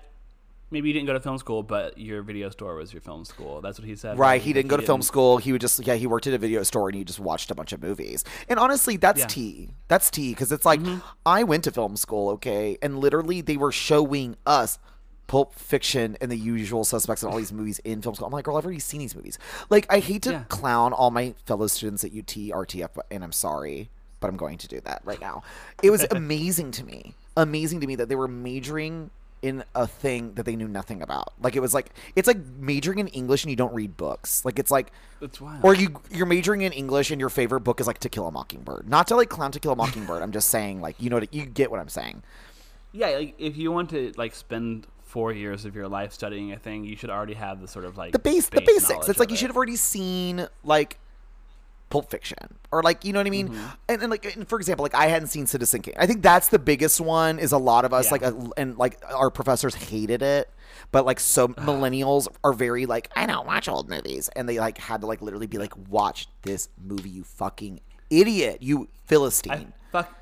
maybe 0.72 0.88
you 0.90 0.94
didn't 0.94 1.08
go 1.08 1.14
to 1.14 1.20
film 1.20 1.38
school, 1.38 1.64
but 1.64 1.98
your 1.98 2.22
video 2.22 2.50
store 2.50 2.76
was 2.76 2.94
your 2.94 3.02
film 3.02 3.26
school. 3.26 3.62
That's 3.62 3.80
what 3.80 3.88
he 3.88 3.96
said. 3.96 4.18
Right. 4.18 4.42
He 4.42 4.54
didn't 4.54 4.70
go 4.70 4.78
to 4.78 4.84
film 4.84 5.02
school. 5.02 5.38
He 5.38 5.52
would 5.52 5.62
just, 5.62 5.86
yeah, 5.86 5.96
he 5.96 6.08
worked 6.08 6.28
at 6.28 6.34
a 6.34 6.38
video 6.38 6.64
store 6.64 6.90
and 6.90 6.98
he 6.98 7.04
just 7.04 7.20
watched 7.20 7.52
a 7.52 7.56
bunch 7.56 7.74
of 7.74 7.82
movies. 7.82 8.24
And 8.48 8.60
honestly, 8.60 8.98
that's 8.98 9.20
Yeah. 9.22 9.28
tea. 9.28 9.70
That's 9.88 10.10
tea. 10.12 10.34
Cause 10.34 10.52
it's 10.52 10.66
like, 10.66 10.80
mm-hmm. 10.80 11.00
I 11.26 11.44
went 11.44 11.64
to 11.66 11.72
film 11.72 11.96
school, 11.96 12.30
okay? 12.32 12.78
And 12.82 13.00
literally, 13.00 13.42
they 13.42 13.58
were 13.58 13.72
showing 13.72 14.36
us 14.46 14.78
Pulp 15.28 15.54
Fiction 15.54 16.18
and 16.22 16.32
the 16.32 16.38
usual 16.38 16.84
suspects 16.84 17.22
and 17.24 17.32
all 17.32 17.38
these 17.38 17.54
movies 17.54 17.80
in 17.80 18.02
film 18.02 18.16
school. 18.16 18.28
I'm 18.28 18.34
like, 18.34 18.46
girl, 18.46 18.58
I've 18.58 18.66
already 18.66 18.80
seen 18.80 19.00
these 19.00 19.16
movies. 19.16 19.38
Like, 19.70 19.86
I 19.90 20.00
hate 20.00 20.24
to 20.24 20.32
Yeah. 20.32 20.44
clown 20.50 20.92
all 20.92 21.12
my 21.12 21.36
fellow 21.46 21.68
students 21.68 22.04
at 22.04 22.12
UT, 22.14 22.52
RTF, 22.52 22.98
and 23.12 23.24
I'm 23.24 23.32
sorry, 23.32 23.92
but 24.20 24.28
I'm 24.30 24.38
going 24.38 24.58
to 24.58 24.68
do 24.68 24.82
that 24.82 25.02
right 25.06 25.22
now. 25.22 25.44
It 25.84 25.92
was 25.92 26.04
amazing 26.12 26.72
to 26.72 26.84
me. 26.84 27.14
Amazing 27.38 27.80
to 27.82 27.88
me 27.88 27.96
that 27.96 28.10
they 28.10 28.16
were 28.16 28.28
majoring 28.28 29.12
in 29.42 29.64
a 29.74 29.88
thing 29.88 30.34
that 30.34 30.46
they 30.46 30.56
knew 30.56 30.68
nothing 30.68 31.02
about. 31.02 31.34
Like 31.42 31.56
it 31.56 31.62
was 31.62 31.74
like 31.74 31.92
it's 32.16 32.28
like 32.28 32.38
majoring 32.58 33.00
in 33.00 33.08
English 33.10 33.44
and 33.44 33.50
you 33.50 33.56
don't 33.56 33.74
read 33.74 33.96
books. 33.98 34.44
Like 34.44 34.60
it's 34.60 34.72
like 34.72 34.92
That's 35.22 35.40
wild. 35.40 35.64
or 35.64 35.74
you 35.74 36.02
you're 36.12 36.26
majoring 36.26 36.62
in 36.62 36.72
English 36.74 37.12
and 37.12 37.20
your 37.20 37.30
favorite 37.30 37.62
book 37.62 37.80
is 37.80 37.88
like 37.88 38.00
To 38.00 38.10
Kill 38.10 38.28
a 38.28 38.32
Mockingbird. 38.32 38.90
Not 38.90 39.08
to 39.08 39.16
like 39.16 39.30
clown 39.30 39.52
To 39.54 39.60
Kill 39.60 39.72
a 39.72 39.76
Mockingbird. 39.76 40.22
I'm 40.22 40.32
just 40.32 40.50
saying 40.50 40.82
like 40.82 41.02
you 41.02 41.10
know 41.10 41.18
what 41.18 41.34
you 41.34 41.46
get 41.46 41.72
what 41.72 41.80
I'm 41.80 41.90
saying. 41.90 42.24
yeah, 42.92 43.08
like 43.10 43.36
if 43.38 43.56
you 43.58 43.72
want 43.72 43.90
to 43.92 44.12
like 44.18 44.36
spend 44.36 44.88
four 45.04 45.32
years 45.34 45.66
of 45.66 45.74
your 45.76 45.88
life 45.88 46.14
studying 46.14 46.52
a 46.52 46.58
thing, 46.60 46.84
you 46.84 46.96
should 46.96 47.10
already 47.10 47.34
have 47.34 47.62
the 47.62 47.68
sort 47.68 47.86
of 47.86 47.98
like 47.98 48.12
The 48.12 48.20
base 48.20 48.50
the 48.50 48.62
basics. 48.62 49.10
It's 49.10 49.20
like 49.20 49.32
you 49.32 49.38
should 49.38 49.48
have 49.50 49.58
already 49.58 49.76
seen 49.78 50.48
like 50.64 51.00
Pulp 51.90 52.10
Fiction 52.10 52.38
or 52.72 52.84
like 52.84 53.04
you 53.04 53.14
know 53.14 53.20
what 53.20 53.28
I 53.28 53.32
mean. 53.32 53.50
Mm-hmm. 53.50 53.66
And, 53.88 54.02
and 54.02 54.12
like 54.12 54.36
and 54.36 54.48
for 54.48 54.58
example, 54.60 54.84
like 54.84 54.96
I 54.96 55.08
hadn't 55.08 55.28
seen 55.30 55.48
Citizen 55.48 55.82
Kane. 55.82 55.96
I 55.98 56.06
think 56.06 56.22
that's 56.22 56.50
the 56.50 56.60
biggest 56.60 57.02
one. 57.02 57.40
Is 57.40 57.52
a 57.52 57.58
lot 57.58 57.86
of 57.86 57.94
us 57.94 58.06
Yeah. 58.06 58.12
like 58.12 58.24
uh, 58.24 58.34
and 58.58 58.78
like 58.78 59.02
our 59.14 59.30
professors 59.30 59.76
hated 59.76 60.22
it, 60.22 60.50
but 60.92 61.06
like 61.06 61.20
so 61.20 61.48
millennials 61.50 62.28
are 62.44 62.54
very 62.54 62.86
like 62.86 63.10
I 63.16 63.26
don't 63.26 63.48
watch 63.48 63.68
old 63.68 63.90
movies, 63.90 64.30
and 64.36 64.48
they 64.48 64.60
like 64.60 64.78
had 64.78 65.02
to 65.02 65.08
like 65.08 65.22
literally 65.22 65.48
be 65.48 65.58
like 65.58 65.74
watch 65.90 66.28
this 66.44 66.70
movie, 66.82 67.10
you 67.10 67.24
fucking 67.24 67.82
idiot, 68.10 68.62
you 68.62 68.88
philistine. 69.06 69.74
Fuck. 69.92 70.16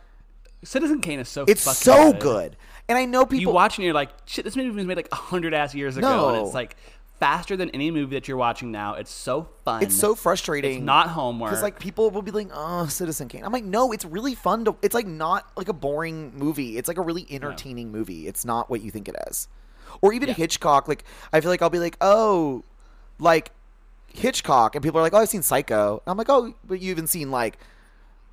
Citizen 0.63 1.01
Kane 1.01 1.19
is 1.19 1.29
so 1.29 1.45
It's 1.47 1.63
fucking 1.63 1.75
so 1.75 2.13
good. 2.13 2.57
And 2.89 2.97
I 2.97 3.05
know 3.05 3.25
people 3.25 3.39
You 3.41 3.49
watch 3.51 3.77
and 3.77 3.85
you're 3.85 3.93
like, 3.93 4.09
shit, 4.25 4.45
this 4.45 4.55
movie 4.55 4.69
was 4.69 4.85
made 4.85 4.95
like 4.97 5.09
a 5.11 5.15
hundred 5.15 5.53
ass 5.53 5.75
years 5.75 5.97
ago, 5.97 6.29
and 6.29 6.45
it's 6.45 6.53
like 6.55 6.77
faster 7.19 7.57
than 7.57 7.69
any 7.71 7.91
movie 7.91 8.15
that 8.15 8.27
you're 8.27 8.37
watching 8.37 8.71
now. 8.71 8.93
It's 8.93 9.11
so 9.11 9.49
fun. 9.65 9.83
It's 9.83 9.95
so 9.95 10.15
frustrating. 10.15 10.77
It's 10.77 10.85
not 10.85 11.09
homework. 11.09 11.51
Because 11.51 11.63
like 11.63 11.79
people 11.79 12.09
will 12.11 12.21
be 12.21 12.31
like, 12.31 12.49
"Oh, 12.53 12.87
Citizen 12.87 13.27
Kane." 13.27 13.43
I'm 13.43 13.51
like, 13.51 13.63
no, 13.63 13.91
it's 13.91 14.05
really 14.05 14.35
fun 14.35 14.65
to. 14.65 14.75
It's 14.81 14.93
like 14.93 15.07
not 15.07 15.49
like 15.55 15.69
a 15.69 15.73
boring 15.73 16.37
movie. 16.37 16.77
It's 16.77 16.87
like 16.87 16.97
a 16.97 17.01
really 17.01 17.25
entertaining 17.29 17.91
movie. 17.91 18.27
It's 18.27 18.45
not 18.45 18.69
what 18.69 18.81
you 18.81 18.91
think 18.91 19.07
it 19.07 19.15
is. 19.29 19.47
Or 20.01 20.13
even 20.13 20.29
Yeah. 20.29 20.35
Hitchcock. 20.35 20.87
Like 20.87 21.03
I 21.33 21.41
feel 21.41 21.49
like 21.49 21.61
I'll 21.61 21.69
be 21.69 21.79
like, 21.79 21.97
oh, 22.01 22.63
like 23.19 23.51
Hitchcock, 24.07 24.75
and 24.75 24.83
people 24.83 24.99
are 24.99 25.03
like, 25.03 25.13
oh, 25.13 25.17
I've 25.17 25.29
seen 25.29 25.43
Psycho. 25.43 26.01
And 26.05 26.11
I'm 26.11 26.17
like, 26.17 26.29
oh, 26.29 26.53
but 26.65 26.81
you 26.81 26.91
even 26.91 27.07
seen 27.07 27.31
like 27.31 27.57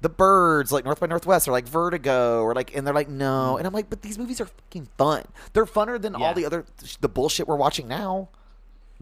the 0.00 0.08
birds 0.10 0.70
like 0.70 0.84
north 0.84 1.00
by 1.00 1.06
northwest 1.06 1.48
or 1.48 1.52
like 1.52 1.66
vertigo 1.66 2.42
or 2.42 2.54
like 2.54 2.76
and 2.76 2.86
they're 2.86 2.92
like 2.92 3.08
no 3.08 3.24
mm-hmm. 3.24 3.58
and 3.58 3.66
i'm 3.66 3.72
like 3.72 3.88
but 3.88 4.02
these 4.02 4.18
movies 4.18 4.38
are 4.38 4.44
fucking 4.44 4.86
fun 4.98 5.24
they're 5.54 5.64
funner 5.64 5.98
than. 5.98 6.12
Yeah. 6.12 6.26
all 6.26 6.34
the 6.34 6.44
other 6.44 6.66
the 7.00 7.08
bullshit 7.08 7.48
we're 7.48 7.56
watching 7.56 7.88
now 7.88 8.28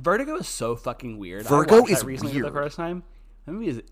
Vertigo 0.02 0.36
is 0.36 0.48
so 0.48 0.74
fucking 0.74 1.18
weird. 1.18 1.46
Vertigo 1.46 1.76
I 1.76 1.80
watched 1.80 1.92
is 1.92 2.00
that 2.00 2.06
recently 2.06 2.32
for 2.32 2.40
weird. 2.40 2.46
the 2.46 2.58
first 2.58 2.76
time. 2.76 3.04
That 3.46 3.52
movie 3.52 3.68
is 3.68 3.82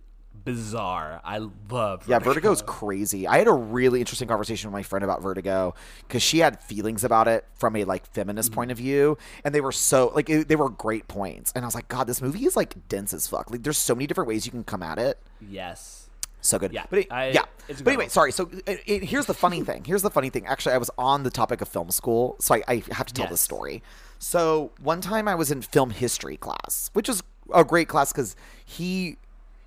bizarre. 0.45 1.21
I 1.25 1.39
love. 1.39 2.09
Yeah, 2.09 2.19
Vertigo. 2.19 2.49
Vertigo's 2.51 2.63
crazy. 2.63 3.29
I 3.29 3.39
had 3.39 3.47
a 3.47 3.53
really 3.53 4.01
interesting 4.01 4.27
conversation 4.27 4.71
with 4.71 4.73
my 4.73 4.83
friend 4.83 5.05
about 5.05 5.23
Vertigo 5.23 5.75
because 6.07 6.23
she 6.23 6.39
had 6.39 6.61
feelings 6.63 7.05
about 7.05 7.29
it 7.29 7.47
from 7.55 7.77
a 7.77 7.85
like 7.85 8.07
feminist 8.07 8.51
mm-hmm. 8.51 8.57
point 8.57 8.71
of 8.73 8.79
view, 8.79 9.19
and 9.45 9.55
they 9.55 9.61
were 9.61 9.73
so 9.73 10.11
like 10.15 10.29
it, 10.29 10.49
they 10.49 10.57
were 10.57 10.69
great 10.69 11.07
points. 11.07 11.53
And 11.55 11.65
I 11.65 11.67
was 11.67 11.75
like, 11.75 11.89
God, 11.89 12.07
this 12.07 12.21
movie 12.21 12.45
is 12.45 12.57
like 12.57 12.89
dense 12.89 13.15
as 13.15 13.27
fuck. 13.27 13.51
Like, 13.51 13.63
there's 13.63 13.79
so 13.79 13.95
many 13.95 14.07
different 14.07 14.29
ways 14.29 14.47
you 14.47 14.53
can 14.53 14.65
come 14.65 14.83
at 14.83 14.99
it. 14.99 15.19
Yes. 15.41 16.09
So 16.41 16.59
good. 16.59 16.73
Yeah, 16.73 16.87
but 16.91 17.01
it- 17.01 17.13
I- 17.13 17.31
yeah. 17.31 17.45
But 17.69 17.87
anyway, 17.87 18.09
sorry. 18.09 18.33
So 18.33 18.51
it, 18.67 18.81
it, 18.85 19.05
here's 19.05 19.27
the 19.27 19.35
funny 19.35 19.63
thing. 19.65 19.85
Here's 19.85 20.03
the 20.03 20.11
funny 20.11 20.31
thing. 20.31 20.47
Actually, 20.47 20.75
I 20.75 20.79
was 20.79 20.91
on 20.99 21.23
the 21.23 21.31
topic 21.31 21.61
of 21.61 21.69
film 21.69 21.91
school, 21.91 22.35
so 22.41 22.57
I, 22.57 22.63
I 22.67 22.83
have 22.91 23.07
to 23.07 23.15
tell 23.15 23.29
this 23.29 23.41
story. 23.41 23.83
So 24.23 24.71
one 24.81 25.01
time 25.01 25.27
I 25.27 25.35
was 25.35 25.51
in 25.51 25.63
film 25.63 25.91
history 25.91 26.37
class, 26.37 26.91
which 26.93 27.09
was 27.09 27.23
a 27.53 27.65
great 27.65 27.89
class 27.89 28.13
because 28.13 28.37
he 28.65 29.17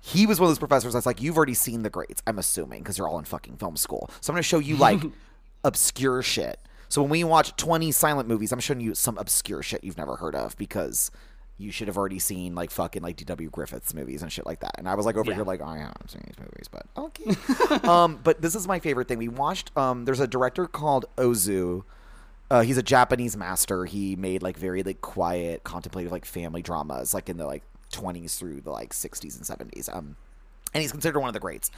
he 0.00 0.26
was 0.26 0.38
one 0.38 0.46
of 0.46 0.50
those 0.50 0.58
professors 0.58 0.92
that's 0.94 1.06
like, 1.06 1.20
you've 1.20 1.36
already 1.36 1.54
seen 1.54 1.82
the 1.82 1.90
greats. 1.90 2.22
I'm 2.26 2.38
assuming 2.38 2.82
because 2.82 2.96
you're 2.98 3.08
all 3.08 3.18
in 3.18 3.24
fucking 3.24 3.56
film 3.56 3.76
school. 3.76 4.08
So 4.20 4.30
I'm 4.30 4.34
going 4.34 4.42
to 4.42 4.48
show 4.48 4.58
you 4.58 4.76
like 4.76 5.00
obscure 5.64 6.22
shit. 6.22 6.58
So 6.88 7.00
when 7.02 7.10
we 7.10 7.24
watch 7.24 7.56
20 7.56 7.90
silent 7.90 8.28
movies, 8.28 8.52
I'm 8.52 8.60
showing 8.60 8.80
you 8.80 8.94
some 8.94 9.16
obscure 9.18 9.62
shit 9.62 9.82
you've 9.82 9.96
never 9.96 10.16
heard 10.16 10.34
of 10.34 10.56
because 10.58 11.10
you 11.56 11.70
should 11.72 11.88
have 11.88 11.96
already 11.96 12.18
seen 12.18 12.54
like 12.54 12.70
fucking 12.70 13.02
like 13.02 13.16
D.W. 13.16 13.48
Griffiths 13.50 13.94
movies 13.94 14.22
and 14.22 14.30
shit 14.30 14.44
like 14.44 14.60
that. 14.60 14.72
And 14.76 14.88
I 14.88 14.94
was 14.94 15.06
like 15.06 15.16
over 15.16 15.30
Yeah. 15.30 15.36
here 15.36 15.44
like, 15.44 15.60
oh, 15.62 15.64
I'm 15.64 15.90
seeing 16.06 16.24
these 16.26 16.38
movies, 16.38 16.68
but 16.70 16.86
okay. 16.96 17.34
um, 17.88 18.20
but 18.22 18.42
this 18.42 18.54
is 18.54 18.68
my 18.68 18.78
favorite 18.80 19.08
thing. 19.08 19.18
We 19.18 19.28
watched. 19.28 19.74
Um, 19.76 20.04
there's 20.04 20.20
a 20.20 20.26
director 20.26 20.66
called 20.66 21.06
Ozu. 21.16 21.84
Uh, 22.54 22.60
he's 22.60 22.78
a 22.78 22.84
Japanese 22.84 23.36
master. 23.36 23.84
He 23.84 24.14
made 24.14 24.40
like 24.40 24.56
very 24.56 24.84
like 24.84 25.00
quiet, 25.00 25.64
contemplative 25.64 26.12
like 26.12 26.24
family 26.24 26.62
dramas, 26.62 27.12
like 27.12 27.28
in 27.28 27.36
the 27.36 27.46
like 27.46 27.64
20s 27.90 28.38
through 28.38 28.60
the 28.60 28.70
like 28.70 28.92
60s 28.92 29.36
and 29.36 29.72
70s. 29.72 29.92
Um, 29.92 30.14
and 30.72 30.80
he's 30.80 30.92
considered 30.92 31.18
one 31.18 31.26
of 31.26 31.34
the 31.34 31.40
greats. 31.40 31.72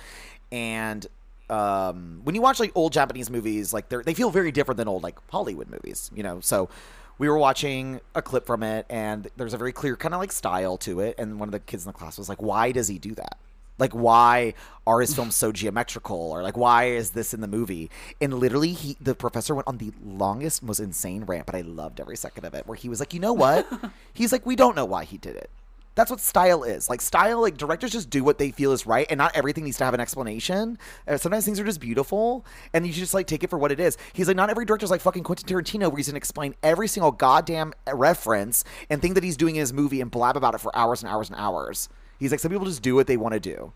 And 0.53 1.07
um, 1.49 2.21
when 2.25 2.35
you 2.35 2.43
watch 2.43 2.61
like 2.61 2.73
old 2.75 2.93
Japanese 2.93 3.31
movies, 3.31 3.73
like 3.73 3.89
they 3.89 4.03
they 4.03 4.13
feel 4.13 4.29
very 4.29 4.53
different 4.53 4.77
than 4.77 4.87
old 4.87 5.03
like 5.03 5.17
Hollywood 5.31 5.71
movies, 5.71 6.11
you 6.15 6.23
know. 6.23 6.41
So 6.41 6.69
we 7.17 7.27
were 7.31 7.39
watching 7.39 8.03
a 8.15 8.21
clip 8.21 8.45
from 8.45 8.63
it, 8.63 8.85
and 8.91 9.29
there's 9.39 9.55
a 9.55 9.59
very 9.59 9.73
clear 9.73 9.97
kind 9.97 10.13
of 10.13 10.21
like 10.21 10.31
style 10.31 10.77
to 10.79 11.01
it. 11.01 11.15
And 11.17 11.41
one 11.41 11.49
of 11.49 11.53
the 11.53 11.61
kids 11.61 11.87
in 11.87 11.89
the 11.89 11.97
class 11.97 12.19
was 12.19 12.29
like, 12.29 12.43
"Why 12.43 12.71
does 12.71 12.89
he 12.89 12.99
do 12.99 13.15
that?" 13.15 13.39
Like 13.79 13.93
why 13.93 14.55
are 14.87 15.01
his 15.01 15.15
films 15.15 15.35
so 15.35 15.53
geometrical, 15.53 16.17
or 16.17 16.43
like 16.43 16.57
why 16.57 16.85
is 16.85 17.11
this 17.11 17.35
in 17.35 17.41
the 17.41 17.49
movie? 17.49 17.91
And 18.21 18.35
literally, 18.35 18.73
he 18.73 18.97
the 19.01 19.15
professor 19.15 19.55
went 19.55 19.69
on 19.69 19.79
the 19.79 19.93
longest, 20.05 20.63
most 20.63 20.81
insane 20.81 21.25
rant, 21.25 21.47
but 21.47 21.55
I 21.55 21.63
loved 21.63 22.01
every 22.01 22.17
second 22.17 22.45
of 22.45 22.55
it. 22.55 22.67
Where 22.67 22.77
he 22.77 22.89
was 22.89 23.01
like, 23.01 23.13
"You 23.13 23.21
know 23.21 23.33
what?" 23.33 23.67
He's 24.13 24.33
like, 24.33 24.47
"We 24.47 24.57
don't 24.57 24.77
know 24.77 24.85
why 24.85 25.05
he 25.05 25.19
did 25.19 25.37
it." 25.37 25.51
That's 25.97 26.11
what 26.11 26.21
style 26.21 26.63
is. 26.63 26.91
Like 26.91 27.01
style, 27.01 27.41
like 27.41 27.57
directors 27.57 27.91
just 27.91 28.11
do 28.11 28.23
what 28.23 28.37
they 28.37 28.51
feel 28.51 28.73
is 28.73 28.87
right, 28.87 29.07
and 29.09 29.17
not 29.17 29.35
everything 29.35 29.65
needs 29.65 29.79
to 29.79 29.85
have 29.85 29.95
an 29.95 30.01
explanation. 30.01 30.79
Uh, 31.09 31.17
sometimes 31.17 31.47
things 31.47 31.59
are 31.59 31.65
just 31.65 31.81
beautiful, 31.81 32.45
and 32.75 32.87
you 32.87 32.93
should 32.93 33.01
just 33.01 33.15
like 33.15 33.27
take 33.27 33.43
it 33.43 33.49
for 33.49 33.59
what 33.59 33.73
it 33.73 33.81
is. 33.81 33.97
He's 34.13 34.29
like, 34.29 34.37
not 34.37 34.51
every 34.51 34.67
director's 34.67 34.91
like 34.91 35.01
fucking 35.01 35.25
Quentin 35.25 35.49
Tarantino, 35.49 35.89
where 35.89 35.97
he's 35.97 36.09
gonna 36.09 36.19
explain 36.19 36.55
every 36.63 36.87
single 36.87 37.13
goddamn 37.13 37.73
reference 37.91 38.63
and 38.91 39.01
thing 39.01 39.15
that 39.15 39.25
he's 39.25 39.39
doing 39.39 39.57
in 39.57 39.61
his 39.61 39.73
movie 39.73 40.03
and 40.03 40.11
blab 40.11 40.37
about 40.37 40.55
it 40.55 40.61
for 40.61 40.75
hours 40.77 41.03
and 41.03 41.11
hours 41.11 41.31
and 41.31 41.41
hours. 41.41 41.89
He's 42.19 42.31
like, 42.31 42.41
some 42.41 42.51
people 42.51 42.67
just 42.67 42.83
do 42.83 42.95
what 42.95 43.07
they 43.07 43.17
want 43.17 43.35
to 43.35 43.41
do, 43.41 43.73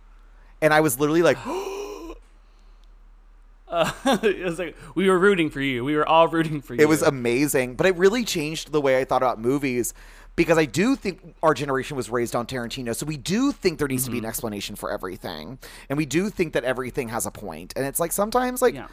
and 0.62 0.72
I 0.74 0.80
was 0.80 0.99
literally 0.99 1.22
like, 1.22 1.38
Uh, 3.68 3.88
it 4.24 4.45
was 4.45 4.59
like 4.59 4.76
we 4.97 5.09
were 5.09 5.16
rooting 5.18 5.49
for 5.49 5.61
you. 5.61 5.84
We 5.84 5.95
were 5.95 6.09
all 6.09 6.26
rooting 6.26 6.61
for 6.61 6.74
you. 6.74 6.80
It 6.80 6.88
was 6.88 7.03
amazing, 7.03 7.76
but 7.76 7.86
it 7.86 7.95
really 7.97 8.24
changed 8.24 8.72
the 8.72 8.80
way 8.80 8.99
I 8.99 9.05
thought 9.05 9.22
about 9.22 9.38
movies 9.41 9.95
because 10.34 10.59
I 10.59 10.64
do 10.64 10.97
think 10.97 11.36
our 11.41 11.55
generation 11.55 11.97
was 11.97 12.11
raised 12.11 12.34
on 12.34 12.47
Tarantino. 12.47 12.97
So 12.97 13.07
we 13.07 13.16
do 13.16 13.53
think 13.53 13.78
there 13.78 13.86
needs 13.86 14.05
to 14.07 14.11
be 14.11 14.16
Mm-hmm. 14.16 14.24
an 14.24 14.28
explanation 14.28 14.74
for 14.74 14.91
everything. 14.91 15.59
And 15.88 15.97
we 15.97 16.05
do 16.05 16.30
think 16.30 16.53
that 16.55 16.64
everything 16.64 17.11
has 17.11 17.26
a 17.26 17.30
point. 17.30 17.72
And 17.76 17.86
it's 17.86 18.01
like 18.01 18.11
sometimes 18.11 18.61
like 18.61 18.74
Yeah. 18.74 18.88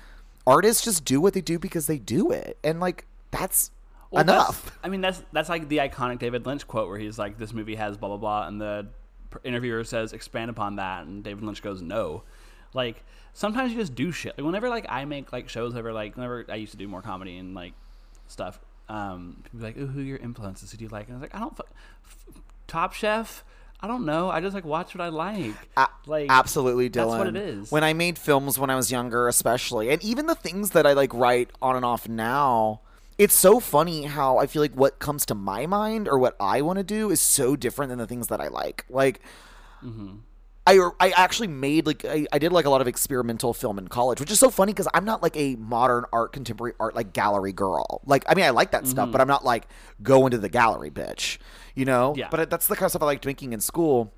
artists 0.46 0.84
just 0.84 1.04
do 1.06 1.20
what 1.22 1.34
they 1.34 1.42
do 1.42 1.58
because 1.58 1.88
they 1.88 1.98
do 1.98 2.30
it. 2.32 2.60
And 2.64 2.80
like 2.80 3.08
that's 3.32 3.72
Well, 4.12 4.24
that's- 4.24 4.46
enough. 4.46 4.78
I 4.84 4.90
mean, 4.90 5.02
that's 5.02 5.24
that's 5.34 5.50
like 5.50 5.70
the 5.70 5.78
iconic 5.78 6.20
David 6.20 6.46
Lynch 6.46 6.68
quote 6.68 6.88
where 6.88 7.00
he's 7.00 7.18
like, 7.18 7.40
"This 7.40 7.52
movie 7.52 7.76
has 7.76 7.98
blah 7.98 8.10
blah 8.10 8.18
blah," 8.18 8.48
and 8.48 8.62
the 8.62 8.88
pr- 8.92 8.97
interviewer 9.44 9.84
says, 9.84 10.14
"Expand 10.14 10.50
upon 10.50 10.76
that," 10.78 11.06
and 11.06 11.24
David 11.24 11.44
Lynch 11.44 11.62
goes, 11.62 11.82
"No." 11.82 12.24
Like 12.74 13.04
sometimes 13.34 13.72
you 13.72 13.78
just 13.80 13.96
do 13.96 14.12
shit. 14.12 14.38
Like 14.38 14.46
whenever 14.46 14.70
like 14.70 14.86
I 14.90 15.06
make 15.06 15.32
like 15.32 15.50
shows, 15.50 15.74
whenever 15.74 15.94
like 15.94 16.16
whenever 16.16 16.46
I 16.50 16.56
used 16.56 16.72
to 16.72 16.78
do 16.78 16.88
more 16.88 17.02
comedy 17.02 17.38
and 17.38 17.54
like 17.54 17.74
stuff, 18.28 18.60
um, 18.90 19.38
people 19.44 19.60
be 19.60 19.66
like, 19.66 19.76
"Oh, 19.80 19.86
who 19.88 20.00
are 20.00 20.04
your 20.04 20.18
influences? 20.18 20.72
Who 20.72 20.78
do 20.78 20.84
you 20.84 20.90
like?" 20.90 21.08
And 21.08 21.18
I 21.18 21.20
was 21.20 21.22
like, 21.22 21.36
"I 21.36 21.40
don't." 21.40 21.60
F- 21.60 22.42
Top 22.68 22.94
Chef. 22.94 23.44
I 23.80 23.88
don't 23.88 24.06
know. 24.06 24.30
I 24.32 24.42
just 24.42 24.56
like 24.56 24.66
watch 24.66 24.96
what 24.96 25.02
I 25.04 25.10
like. 25.10 25.54
A- 25.78 25.88
like 26.08 26.28
Absolutely, 26.30 26.90
Dylan. 26.90 26.94
That's 27.12 27.18
what 27.20 27.28
it 27.28 27.36
is. 27.36 27.72
When 27.72 27.84
I 27.84 27.94
made 27.94 28.18
films 28.18 28.58
when 28.58 28.70
I 28.70 28.76
was 28.76 28.92
younger, 28.92 29.28
especially, 29.28 29.90
and 29.90 30.04
even 30.04 30.26
the 30.26 30.36
things 30.36 30.72
that 30.72 30.88
I 30.88 30.94
like 30.94 31.14
write 31.14 31.52
on 31.62 31.76
and 31.76 31.86
off 31.86 32.10
now, 32.10 32.82
it's 33.18 33.36
so 33.36 33.60
funny 33.60 34.04
how 34.04 34.38
I 34.38 34.48
feel 34.48 34.62
like 34.62 34.74
what 34.74 35.00
comes 35.00 35.26
to 35.28 35.36
my 35.36 35.66
mind 35.66 36.08
or 36.08 36.20
what 36.20 36.36
I 36.40 36.62
want 36.62 36.78
to 36.78 36.84
do 36.84 37.10
is 37.10 37.20
so 37.20 37.56
different 37.56 37.90
than 37.90 37.98
the 37.98 38.08
things 38.08 38.28
that 38.28 38.40
I 38.40 38.48
like. 38.48 38.86
Like, 38.90 39.22
mm-hmm. 39.84 40.18
I 40.68 40.90
I 41.00 41.10
actually 41.12 41.48
made 41.48 41.88
like 41.88 42.04
I, 42.06 42.28
I 42.32 42.40
did 42.40 42.52
like 42.52 42.66
a 42.66 42.70
lot 42.70 42.82
of 42.82 42.88
experimental 42.88 43.54
film 43.54 43.80
in 43.80 43.88
college, 43.88 44.20
which 44.20 44.30
is 44.30 44.40
so 44.40 44.50
funny 44.50 44.74
because 44.74 44.88
I'm 44.94 45.06
not 45.06 45.24
like 45.24 45.36
a 45.38 45.56
modern 45.56 46.06
art, 46.12 46.34
contemporary 46.34 46.74
art 46.80 46.94
like 46.94 47.14
gallery 47.14 47.54
girl. 47.54 48.02
Like, 48.06 48.26
I 48.28 48.36
mean, 48.36 48.46
I 48.46 48.50
like 48.50 48.72
that 48.72 48.86
stuff, 48.86 49.06
mm-hmm. 49.06 49.14
but 49.14 49.22
I'm 49.22 49.28
not 49.28 49.46
like 49.46 49.68
go 50.04 50.26
into 50.28 50.38
the 50.38 50.50
gallery, 50.50 50.92
bitch. 50.92 51.38
You 51.74 51.86
know? 51.86 52.14
Yeah. 52.18 52.28
But 52.30 52.50
that's 52.50 52.68
the 52.68 52.76
kind 52.76 52.86
of 52.86 52.92
stuff 52.92 53.02
I 53.02 53.06
liked 53.06 53.26
making 53.26 53.54
in 53.54 53.62
school. 53.62 54.14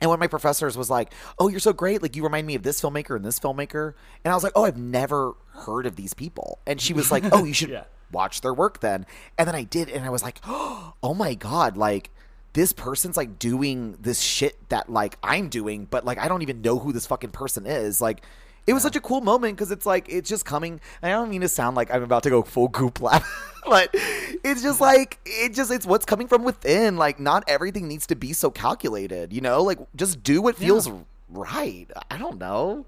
And 0.00 0.08
one 0.08 0.16
of 0.16 0.20
my 0.20 0.28
professors 0.28 0.76
was 0.76 0.90
like, 0.90 1.12
"Oh, 1.38 1.46
you're 1.46 1.60
so 1.60 1.72
great! 1.72 2.02
Like 2.02 2.16
you 2.16 2.24
remind 2.24 2.44
me 2.44 2.56
of 2.56 2.64
this 2.64 2.80
filmmaker 2.80 3.14
and 3.14 3.24
this 3.24 3.38
filmmaker." 3.38 3.94
And 4.24 4.32
I 4.32 4.34
was 4.34 4.42
like, 4.42 4.54
"Oh, 4.56 4.64
I've 4.64 4.78
never 4.78 5.34
heard 5.50 5.86
of 5.86 5.94
these 5.94 6.12
people." 6.12 6.58
And 6.66 6.80
she 6.80 6.92
was 6.92 7.12
like, 7.12 7.22
"Oh, 7.30 7.44
you 7.44 7.52
should 7.52 7.68
Yeah. 7.70 7.84
Watch 8.12 8.40
their 8.40 8.54
work 8.54 8.80
then." 8.80 9.06
And 9.38 9.48
then 9.48 9.54
I 9.54 9.64
did, 9.64 9.88
and 9.88 10.04
I 10.04 10.10
was 10.10 10.22
like, 10.22 10.38
"Oh 10.46 11.14
my 11.16 11.34
god!" 11.34 11.76
Like 11.76 12.10
this 12.52 12.72
person's 12.72 13.16
like 13.16 13.38
doing 13.38 13.96
this 14.00 14.20
shit 14.20 14.68
that 14.68 14.90
like 14.90 15.16
I'm 15.22 15.48
doing, 15.48 15.86
but 15.90 16.04
like 16.04 16.18
I 16.18 16.28
don't 16.28 16.42
even 16.42 16.60
know 16.60 16.78
who 16.78 16.92
this 16.92 17.06
fucking 17.06 17.30
person 17.30 17.66
is. 17.66 18.00
Like 18.00 18.22
it 18.66 18.74
was 18.74 18.82
such 18.82 18.94
a 18.94 19.00
cool 19.00 19.20
moment 19.20 19.56
because 19.56 19.70
it's 19.70 19.86
like 19.86 20.06
it's 20.08 20.28
just 20.28 20.44
coming. 20.44 20.80
And 21.00 21.12
I 21.12 21.14
don't 21.14 21.30
mean 21.30 21.40
to 21.40 21.48
sound 21.48 21.76
like 21.76 21.92
I'm 21.92 22.02
about 22.02 22.22
to 22.24 22.30
go 22.30 22.42
full 22.42 22.68
Goop 22.68 23.00
Lab, 23.00 23.22
but 23.64 23.90
it's 23.92 24.62
just 24.62 24.80
like 24.80 25.18
it 25.24 25.54
just 25.54 25.70
it's 25.70 25.86
what's 25.86 26.04
coming 26.04 26.28
from 26.28 26.44
within. 26.44 26.96
Like 26.96 27.18
not 27.18 27.44
everything 27.46 27.88
needs 27.88 28.06
to 28.08 28.16
be 28.16 28.32
so 28.32 28.50
calculated, 28.50 29.32
you 29.32 29.40
know. 29.40 29.62
Like 29.62 29.78
just 29.96 30.22
do 30.22 30.42
what 30.42 30.56
feels 30.56 30.90
right. 31.30 31.90
I 32.10 32.18
don't 32.18 32.38
know. 32.38 32.86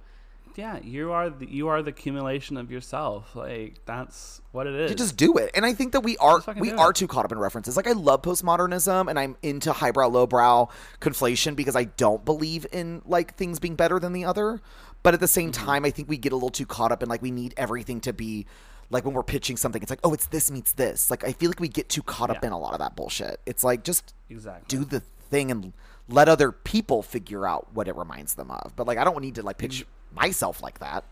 Yeah, 0.56 0.78
you 0.82 1.12
are 1.12 1.30
the, 1.30 1.50
you 1.50 1.68
are 1.68 1.82
the 1.82 1.90
accumulation 1.90 2.56
of 2.56 2.70
yourself. 2.70 3.34
Like 3.34 3.80
that's 3.86 4.40
what 4.52 4.66
it 4.66 4.74
is. 4.74 4.90
to 4.90 4.96
just 4.96 5.16
do 5.16 5.36
it. 5.36 5.50
And 5.54 5.64
I 5.66 5.72
think 5.74 5.92
that 5.92 6.00
we 6.00 6.16
are 6.18 6.42
we 6.56 6.70
are 6.72 6.90
it. 6.90 6.96
too 6.96 7.06
caught 7.06 7.24
up 7.24 7.32
in 7.32 7.38
references. 7.38 7.76
Like 7.76 7.86
I 7.86 7.92
love 7.92 8.22
postmodernism 8.22 9.08
and 9.08 9.18
I'm 9.18 9.36
into 9.42 9.72
highbrow 9.72 10.08
lowbrow 10.08 10.68
conflation 11.00 11.56
because 11.56 11.76
I 11.76 11.84
don't 11.84 12.24
believe 12.24 12.66
in 12.72 13.02
like 13.04 13.34
things 13.36 13.58
being 13.58 13.74
better 13.76 13.98
than 13.98 14.12
the 14.12 14.24
other. 14.24 14.60
But 15.02 15.14
at 15.14 15.20
the 15.20 15.28
same 15.28 15.50
Mm-hmm. 15.52 15.64
time, 15.66 15.84
I 15.84 15.90
think 15.90 16.08
we 16.08 16.16
get 16.16 16.32
a 16.32 16.36
little 16.36 16.48
too 16.50 16.66
caught 16.66 16.90
up 16.92 17.02
in 17.02 17.08
like 17.08 17.20
we 17.22 17.30
need 17.30 17.52
everything 17.56 18.00
to 18.02 18.12
be 18.12 18.46
like 18.90 19.04
when 19.04 19.14
we're 19.14 19.22
pitching 19.22 19.56
something, 19.56 19.80
it's 19.82 19.90
like, 19.90 20.00
oh, 20.04 20.12
it's 20.14 20.26
this 20.26 20.50
meets 20.50 20.72
this. 20.72 21.10
Like 21.10 21.24
I 21.24 21.32
feel 21.32 21.50
like 21.50 21.60
we 21.60 21.68
get 21.68 21.88
too 21.88 22.02
caught 22.02 22.30
up 22.30 22.38
Yeah. 22.42 22.48
in 22.48 22.52
a 22.52 22.58
lot 22.58 22.72
of 22.74 22.78
that 22.78 22.94
bullshit. 22.96 23.40
It's 23.46 23.64
like 23.64 23.82
just 23.84 24.14
exactly. 24.30 24.64
do 24.78 24.84
the 24.84 25.00
thing 25.00 25.50
and 25.50 25.72
let 26.08 26.28
other 26.28 26.52
people 26.52 27.02
figure 27.02 27.46
out 27.46 27.72
what 27.74 27.88
it 27.88 27.96
reminds 27.96 28.34
them 28.34 28.50
of. 28.50 28.74
But 28.76 28.86
like 28.86 28.98
I 28.98 29.04
don't 29.04 29.20
need 29.20 29.34
to 29.36 29.42
like 29.42 29.58
pitch. 29.58 29.84
Myself 30.14 30.62
like 30.62 30.78
that. 30.80 31.04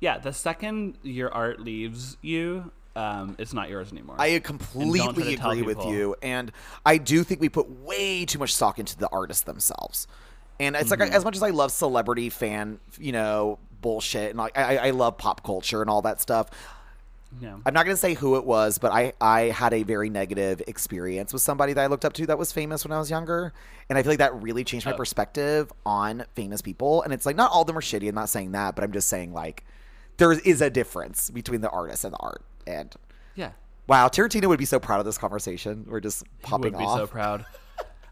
Yeah, 0.00 0.18
the 0.18 0.32
second 0.32 0.98
your 1.02 1.32
art 1.32 1.60
leaves 1.60 2.16
you, 2.22 2.72
um, 2.96 3.36
it's 3.38 3.52
not 3.52 3.68
yours 3.70 3.92
anymore. 3.92 4.16
I 4.18 4.38
completely 4.40 5.34
agree 5.34 5.62
with 5.62 5.84
you, 5.84 6.16
and 6.22 6.50
I 6.84 6.98
do 6.98 7.22
think 7.24 7.40
we 7.40 7.48
put 7.48 7.70
way 7.70 8.24
too 8.24 8.38
much 8.38 8.54
stock 8.54 8.78
into 8.78 8.96
the 8.96 9.08
artists 9.10 9.44
themselves. 9.44 10.06
And 10.58 10.76
it's 10.76 10.90
Mm-hmm. 10.90 11.00
like 11.00 11.12
as 11.12 11.24
much 11.24 11.36
as 11.36 11.42
I 11.42 11.50
love 11.50 11.72
celebrity 11.72 12.30
fan, 12.30 12.80
you 12.98 13.12
know, 13.12 13.58
bullshit 13.80 14.30
and 14.30 14.38
like 14.38 14.56
I, 14.56 14.76
I 14.76 14.90
love 14.90 15.18
pop 15.18 15.42
culture 15.44 15.80
and 15.80 15.90
all 15.90 16.02
that 16.02 16.20
stuff. 16.20 16.50
Yeah. 17.40 17.56
I'm 17.64 17.74
not 17.74 17.84
going 17.84 17.94
to 17.94 18.00
say 18.00 18.14
who 18.14 18.36
it 18.36 18.44
was, 18.44 18.78
but 18.78 18.92
I, 18.92 19.12
I 19.20 19.42
had 19.42 19.72
a 19.72 19.82
very 19.82 20.10
negative 20.10 20.62
experience 20.66 21.32
with 21.32 21.42
somebody 21.42 21.72
that 21.72 21.82
I 21.82 21.86
looked 21.86 22.04
up 22.04 22.12
to 22.14 22.26
that 22.26 22.38
was 22.38 22.52
famous 22.52 22.84
when 22.84 22.92
I 22.92 22.98
was 22.98 23.10
younger. 23.10 23.52
And 23.88 23.98
I 23.98 24.02
feel 24.02 24.12
like 24.12 24.18
that 24.18 24.34
really 24.42 24.64
changed 24.64 24.86
my 24.86 24.92
Oh. 24.92 24.96
perspective 24.96 25.72
on 25.86 26.24
famous 26.34 26.60
people. 26.62 27.02
And 27.02 27.12
it's 27.12 27.24
like, 27.26 27.36
not 27.36 27.50
all 27.50 27.62
of 27.62 27.66
them 27.66 27.76
are 27.78 27.80
shitty. 27.82 28.08
I'm 28.08 28.14
not 28.14 28.28
saying 28.28 28.52
that, 28.52 28.74
but 28.74 28.84
I'm 28.84 28.92
just 28.92 29.08
saying, 29.08 29.32
like, 29.32 29.64
there 30.18 30.32
is 30.32 30.60
a 30.60 30.70
difference 30.70 31.30
between 31.30 31.62
the 31.62 31.70
artist 31.70 32.04
and 32.04 32.12
the 32.12 32.18
art. 32.18 32.42
And 32.66 32.94
Yeah. 33.34 33.52
wow, 33.86 34.08
Tarantino 34.08 34.46
would 34.48 34.58
be 34.58 34.64
so 34.66 34.78
proud 34.78 35.00
of 35.00 35.06
this 35.06 35.18
conversation. 35.18 35.86
We're 35.88 36.00
just 36.00 36.22
He 36.22 36.28
popping 36.42 36.72
would 36.74 36.78
be 36.78 36.84
off. 36.84 36.98
so 36.98 37.06
proud. 37.06 37.46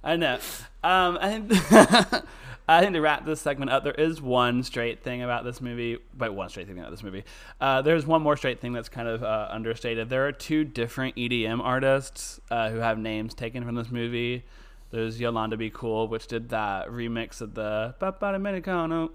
I 0.02 0.16
know. 0.16 0.38
Um, 0.82 1.18
I 1.20 1.30
think 1.40 2.24
I 2.70 2.80
think 2.80 2.92
to 2.94 3.00
wrap 3.00 3.26
this 3.26 3.40
segment 3.40 3.70
up, 3.70 3.82
there 3.82 3.94
is 3.94 4.22
one 4.22 4.62
straight 4.62 5.02
thing 5.02 5.22
about 5.22 5.44
this 5.44 5.60
movie. 5.60 5.98
But 6.16 6.34
one 6.34 6.48
straight 6.48 6.68
thing 6.68 6.78
about 6.78 6.90
this 6.92 7.02
movie. 7.02 7.24
Uh, 7.60 7.82
there's 7.82 8.06
one 8.06 8.22
more 8.22 8.36
straight 8.36 8.60
thing 8.60 8.72
that's 8.72 8.88
kind 8.88 9.08
of 9.08 9.22
uh, 9.24 9.48
understated. 9.50 10.08
There 10.08 10.26
are 10.28 10.32
two 10.32 10.64
different 10.64 11.16
EDM 11.16 11.60
artists 11.60 12.40
uh, 12.50 12.70
who 12.70 12.78
have 12.78 12.96
names 12.98 13.34
taken 13.34 13.64
from 13.64 13.74
this 13.74 13.90
movie. 13.90 14.44
There's 14.90 15.20
Yolanda 15.20 15.56
Be 15.56 15.70
Cool, 15.70 16.06
which 16.08 16.26
did 16.28 16.50
that 16.50 16.88
remix 16.88 17.40
of 17.40 17.54
the 17.54 17.94
Papa 17.98 18.26
Americano. 18.34 19.10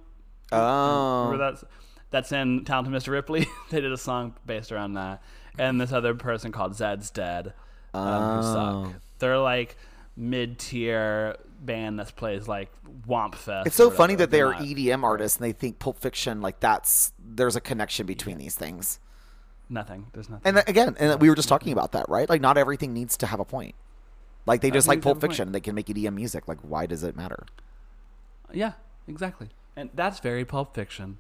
Oh. 0.51 1.25
Remember 1.25 1.37
that's 1.51 1.63
that's 2.11 2.31
in 2.31 2.65
Talented 2.65 2.93
Mr. 2.93 3.09
Ripley. 3.09 3.47
they 3.71 3.81
did 3.81 3.91
a 3.91 3.97
song 3.97 4.35
based 4.45 4.71
around 4.71 4.93
that. 4.93 5.21
And 5.57 5.79
this 5.79 5.91
other 5.91 6.13
person 6.13 6.51
called 6.51 6.75
Zed's 6.75 7.09
Dead, 7.09 7.53
um, 7.93 8.03
who 8.41 8.47
Oh. 8.47 8.83
suck. 8.91 8.93
They're 9.19 9.37
like 9.39 9.77
mid 10.17 10.59
tier 10.59 11.37
band 11.65 11.99
that 11.99 12.15
plays 12.15 12.47
like 12.47 12.69
Womp 13.07 13.35
Fest. 13.35 13.67
It's 13.67 13.75
so 13.75 13.89
funny 13.89 14.15
that 14.15 14.31
they're 14.31 14.51
not- 14.51 14.61
EDM 14.61 15.03
artists 15.03 15.37
and 15.37 15.45
they 15.45 15.51
think 15.51 15.79
Pulp 15.79 15.99
Fiction, 15.99 16.41
like, 16.41 16.59
that's, 16.59 17.13
there's 17.23 17.55
a 17.55 17.61
connection 17.61 18.05
between 18.05 18.37
these 18.37 18.55
things. 18.55 18.99
nothing. 19.69 20.07
There's 20.13 20.29
nothing. 20.29 20.43
And 20.45 20.63
again, 20.67 20.95
and 20.99 21.19
we 21.19 21.29
were 21.29 21.35
just 21.35 21.49
talking 21.49 21.73
about 21.73 21.91
that, 21.93 22.05
right? 22.07 22.29
Like, 22.29 22.41
not 22.41 22.57
everything 22.57 22.93
needs 22.93 23.17
to 23.17 23.27
have 23.27 23.39
a 23.39 23.45
point. 23.45 23.75
Like, 24.45 24.61
they 24.61 24.69
just 24.69 24.87
like 24.87 24.99
Nothing 24.99 24.99
needs 24.99 25.03
to 25.03 25.09
have 25.09 25.21
Pulp. 25.21 25.31
Fiction. 25.31 25.51
They 25.53 25.59
can 25.59 25.75
make 25.75 25.87
EDM 25.87 26.13
music. 26.13 26.47
Like, 26.47 26.59
why 26.61 26.85
does 26.85 27.03
it 27.03 27.15
matter? 27.15 27.45
yeah, 28.53 28.73
exactly. 29.07 29.49
And 29.75 29.89
that's 29.93 30.19
very 30.19 30.45
Pulp 30.45 30.73
Fiction. 30.75 31.17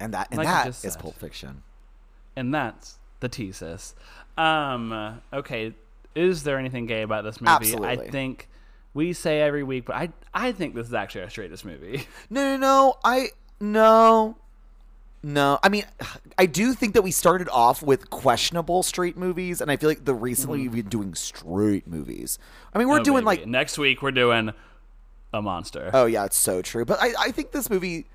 And 0.00 0.12
that 0.12 0.28
and 0.30 0.38
Like 0.38 0.46
that 0.48 0.66
is 0.68 0.76
said. 0.78 0.98
Pulp 0.98 1.14
Fiction. 1.16 1.62
And 2.36 2.52
that's 2.52 2.98
the 3.20 3.28
thesis. 3.28 3.94
Um, 4.36 5.20
okay, 5.32 5.72
is 6.16 6.42
there 6.42 6.58
anything 6.58 6.86
gay 6.86 7.02
about 7.02 7.22
this 7.24 7.40
movie? 7.40 7.52
Absolutely. 7.52 7.88
I 7.88 7.96
think 8.10 8.48
we 8.94 9.12
say 9.12 9.40
every 9.42 9.62
week, 9.62 9.84
but 9.86 9.96
I 9.96 10.12
I 10.32 10.52
think 10.52 10.74
this 10.74 10.86
is 10.86 10.94
actually 10.94 11.22
our 11.24 11.30
straightest 11.30 11.64
movie. 11.64 12.06
No, 12.30 12.42
no, 12.52 12.56
no. 12.56 12.94
I 13.04 13.28
no, 13.60 14.36
no. 15.22 15.58
I 15.62 15.68
mean, 15.68 15.84
I 16.38 16.46
do 16.46 16.72
think 16.74 16.94
that 16.94 17.02
we 17.02 17.10
started 17.10 17.48
off 17.50 17.82
with 17.82 18.10
questionable 18.10 18.82
straight 18.82 19.16
movies, 19.16 19.60
and 19.60 19.70
I 19.70 19.76
feel 19.76 19.88
like 19.90 20.04
the 20.04 20.14
recently 20.14 20.60
we've 20.68 20.72
been 20.72 20.88
doing 20.88 21.14
straight 21.14 21.86
movies. 21.86 22.38
I 22.74 22.78
mean, 22.78 22.88
we're 22.88 22.94
Mm-hmm. 22.96 23.00
Oh, 23.00 23.04
doing 23.04 23.24
baby. 23.24 23.40
like 23.42 23.46
next 23.46 23.78
week 23.78 24.00
we're 24.02 24.10
doing 24.12 24.52
a 25.32 25.42
monster. 25.42 25.90
Oh 25.92 26.06
yeah, 26.06 26.24
it's 26.24 26.36
so 26.36 26.62
true. 26.62 26.84
But 26.84 26.98
I, 27.02 27.12
I 27.18 27.30
think 27.30 27.52
this 27.52 27.68
movie, 27.70 28.06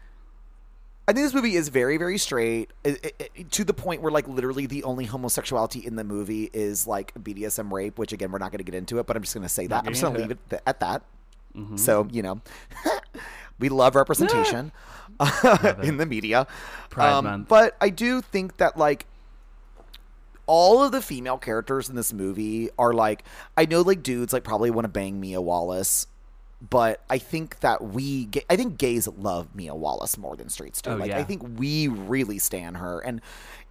I 1.09 1.13
think 1.13 1.25
this 1.25 1.33
movie 1.33 1.55
is 1.55 1.69
very, 1.69 1.97
very 1.97 2.17
straight 2.19 2.69
it, 2.83 3.03
it- 3.19 3.31
it- 3.35 3.51
to 3.53 3.63
the 3.63 3.73
point 3.73 4.01
where 4.01 4.11
like 4.11 4.27
literally 4.27 4.65
the 4.67 4.83
only 4.83 5.05
homosexuality 5.05 5.79
in 5.85 5.95
the 5.95 6.03
movie 6.03 6.49
is 6.53 6.85
like 6.85 7.13
BDSM 7.15 7.71
rape, 7.71 7.97
which 7.97 8.13
again 8.13 8.31
we're 8.31 8.37
not 8.37 8.51
going 8.51 8.59
to 8.59 8.63
get 8.63 8.75
into 8.75 8.99
it, 8.99 9.07
but 9.07 9.15
I'm 9.17 9.23
just 9.23 9.33
going 9.33 9.41
to 9.43 9.49
say 9.49 9.65
that 9.67 9.85
I'm 9.85 9.93
just 9.93 10.01
going 10.03 10.13
to 10.13 10.19
leave 10.21 10.31
it 10.31 10.39
th- 10.49 10.61
at 10.67 10.79
that. 10.81 11.01
Mm-hmm. 11.55 11.77
So 11.77 12.07
you 12.11 12.21
know, 12.21 12.41
we 13.59 13.69
love 13.69 13.95
representation 13.95 14.71
in 15.83 15.97
the 15.97 16.05
media. 16.07 16.45
Um. 16.95 17.43
But 17.49 17.75
I 17.81 17.89
do 17.89 18.21
think 18.21 18.57
that 18.57 18.77
like 18.77 19.07
all 20.45 20.83
of 20.83 20.91
the 20.91 21.01
female 21.01 21.37
characters 21.37 21.89
in 21.89 21.95
this 21.95 22.11
movie 22.13 22.69
are 22.77 22.93
like 22.93 23.23
I 23.57 23.65
know 23.65 23.81
like 23.81 24.03
dudes 24.03 24.31
like 24.33 24.43
probably 24.43 24.69
want 24.71 24.85
to 24.85 24.89
bang 24.89 25.19
Mia 25.19 25.41
Wallace, 25.41 26.07
but 26.67 27.01
I 27.09 27.17
think 27.17 27.61
that 27.61 27.81
we 27.83 28.29
I 28.49 28.55
think 28.55 28.77
gays 28.77 29.07
love 29.07 29.55
Mia 29.55 29.73
Wallace 29.73 30.17
more 30.17 30.35
than 30.35 30.49
straights 30.49 30.81
do. 30.81 30.91
Oh, 30.91 30.95
like 30.95 31.09
yeah. 31.09 31.17
I 31.19 31.23
think 31.23 31.41
we 31.57 31.87
really 31.87 32.37
stand 32.39 32.77
her 32.77 32.99
and 32.99 33.21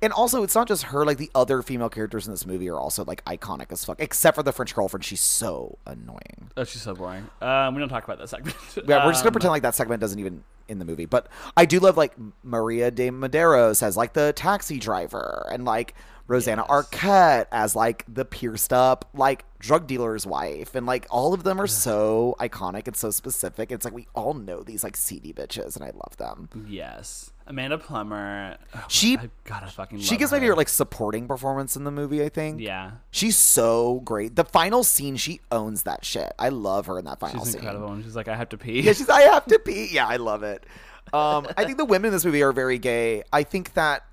and 0.00 0.12
also 0.12 0.42
it's 0.42 0.54
not 0.54 0.68
just 0.68 0.84
her 0.84 1.04
like 1.04 1.18
the 1.18 1.30
other 1.34 1.60
female 1.62 1.90
characters 1.90 2.26
in 2.26 2.32
this 2.32 2.46
movie 2.46 2.68
are 2.70 2.78
also 2.78 3.04
like 3.04 3.22
iconic 3.26 3.70
as 3.72 3.84
fuck 3.84 4.00
except 4.00 4.36
for 4.36 4.42
the 4.42 4.52
French 4.52 4.74
girlfriend 4.74 5.04
she's 5.04 5.20
so 5.20 5.76
annoying. 5.86 6.50
Oh, 6.56 6.64
she's 6.64 6.82
so 6.82 6.94
boring. 6.94 7.28
Um, 7.42 7.74
we 7.74 7.80
don't 7.80 7.88
talk 7.90 8.04
about 8.04 8.18
that 8.18 8.28
segment. 8.28 8.56
Yeah, 8.86 9.04
we're 9.04 9.12
just 9.12 9.22
gonna 9.22 9.28
Um, 9.28 9.32
pretend 9.32 9.50
like 9.50 9.62
that 9.62 9.74
segment 9.74 10.00
doesn't 10.00 10.18
even 10.18 10.42
in 10.68 10.78
the 10.78 10.84
movie. 10.84 11.06
But 11.06 11.28
I 11.56 11.64
do 11.64 11.80
love 11.80 11.96
like 11.96 12.14
Maria 12.42 12.90
de 12.90 13.10
Medeiros 13.10 13.82
as 13.82 13.96
like 13.96 14.12
the 14.12 14.32
taxi 14.34 14.78
driver, 14.78 15.46
and 15.50 15.64
like 15.64 15.94
Rosanna 16.26 16.64
Yes. 16.68 16.70
Arquette 16.70 17.46
as 17.52 17.74
like 17.74 18.04
the 18.06 18.24
pierced 18.24 18.72
up 18.72 19.08
like 19.14 19.44
drug 19.58 19.86
dealer's 19.86 20.26
wife, 20.26 20.74
and 20.74 20.86
like 20.86 21.06
all 21.10 21.34
of 21.34 21.42
them 21.44 21.60
are 21.60 21.66
so 21.66 22.36
iconic 22.40 22.86
and 22.86 22.96
so 22.96 23.10
specific. 23.10 23.72
It's 23.72 23.84
like 23.84 23.94
we 23.94 24.06
all 24.14 24.34
know 24.34 24.62
these 24.62 24.84
like 24.84 24.96
seedy 24.96 25.32
bitches, 25.32 25.74
and 25.76 25.84
I 25.84 25.90
love 25.90 26.16
them. 26.16 26.48
Yes, 26.68 27.30
Amanda 27.46 27.78
Plummer. 27.78 28.56
Oh, 28.74 28.84
She- 28.88 29.16
I 29.18 29.30
gotta 29.44 29.66
fucking. 29.66 29.98
She 30.00 30.16
gives 30.16 30.30
my 30.32 30.38
her. 30.38 30.42
favorite 30.42 30.56
like 30.58 30.68
supporting 30.68 31.26
performance 31.26 31.76
in 31.76 31.84
the 31.84 31.90
movie. 31.90 32.22
I 32.24 32.28
think. 32.28 32.60
Yeah, 32.60 32.92
She's 33.10 33.36
so 33.36 34.00
great. 34.04 34.36
The 34.36 34.44
final 34.44 34.84
scene, 34.84 35.16
she 35.16 35.40
owns 35.50 35.82
that 35.82 36.04
shit. 36.04 36.32
I 36.38 36.50
love 36.50 36.86
her 36.86 36.98
in 36.98 37.04
that 37.06 37.18
final 37.20 37.40
she's 37.44 37.52
scene. 37.54 37.60
incredible. 37.60 37.92
And 37.92 38.04
she's 38.04 38.16
like, 38.16 38.28
I 38.28 38.36
have 38.36 38.48
to 38.50 38.58
pee. 38.58 38.80
Yeah, 38.80 38.92
she's. 38.92 39.08
I 39.08 39.22
have 39.22 39.44
to 39.46 39.58
pee. 39.64 39.88
Yeah, 39.92 40.06
I 40.06 40.16
love 40.16 40.42
it. 40.42 40.64
Um, 41.12 41.46
I 41.56 41.64
think 41.64 41.78
the 41.78 41.86
women 41.86 42.08
in 42.08 42.12
this 42.12 42.24
movie 42.24 42.42
are 42.42 42.52
very 42.52 42.78
gay. 42.78 43.22
I 43.32 43.42
think 43.42 43.72
that 43.74 44.04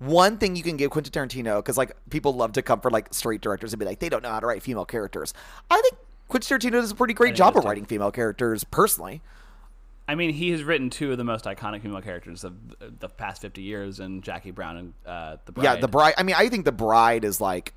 one 0.00 0.38
thing 0.38 0.56
you 0.56 0.62
can 0.62 0.76
give 0.76 0.90
Quentin 0.90 1.12
Tarantino 1.12 1.58
because 1.58 1.76
like 1.78 1.94
people 2.08 2.32
love 2.32 2.52
to 2.52 2.62
come 2.62 2.80
for 2.80 2.90
like 2.90 3.12
straight 3.14 3.40
directors 3.40 3.72
and 3.72 3.78
be 3.78 3.86
like 3.86 4.00
they 4.00 4.08
don't 4.08 4.22
know 4.22 4.30
how 4.30 4.40
to 4.40 4.46
write 4.46 4.62
female 4.62 4.86
characters. 4.86 5.32
I 5.70 5.80
think 5.82 5.94
Quentin 6.28 6.58
Tarantino 6.58 6.72
does 6.72 6.90
a 6.90 6.94
pretty 6.94 7.14
great 7.14 7.34
job 7.34 7.56
of 7.56 7.64
writing 7.64 7.84
female 7.84 8.10
characters. 8.10 8.64
Personally, 8.64 9.20
I 10.08 10.14
mean, 10.14 10.32
he 10.32 10.50
has 10.50 10.64
written 10.64 10.90
two 10.90 11.12
of 11.12 11.18
the 11.18 11.24
most 11.24 11.44
iconic 11.44 11.82
female 11.82 12.00
characters 12.00 12.44
of 12.44 12.54
the 12.98 13.08
past 13.08 13.42
fifty 13.42 13.62
years, 13.62 14.00
and 14.00 14.22
Jackie 14.22 14.50
Brown 14.50 14.76
and 14.76 14.94
uh, 15.06 15.36
the 15.44 15.52
Bride. 15.52 15.64
yeah, 15.64 15.76
the 15.76 15.88
bride. 15.88 16.14
I 16.16 16.22
mean, 16.22 16.34
I 16.36 16.48
think 16.48 16.64
the 16.64 16.72
bride 16.72 17.24
is 17.24 17.40
like 17.40 17.74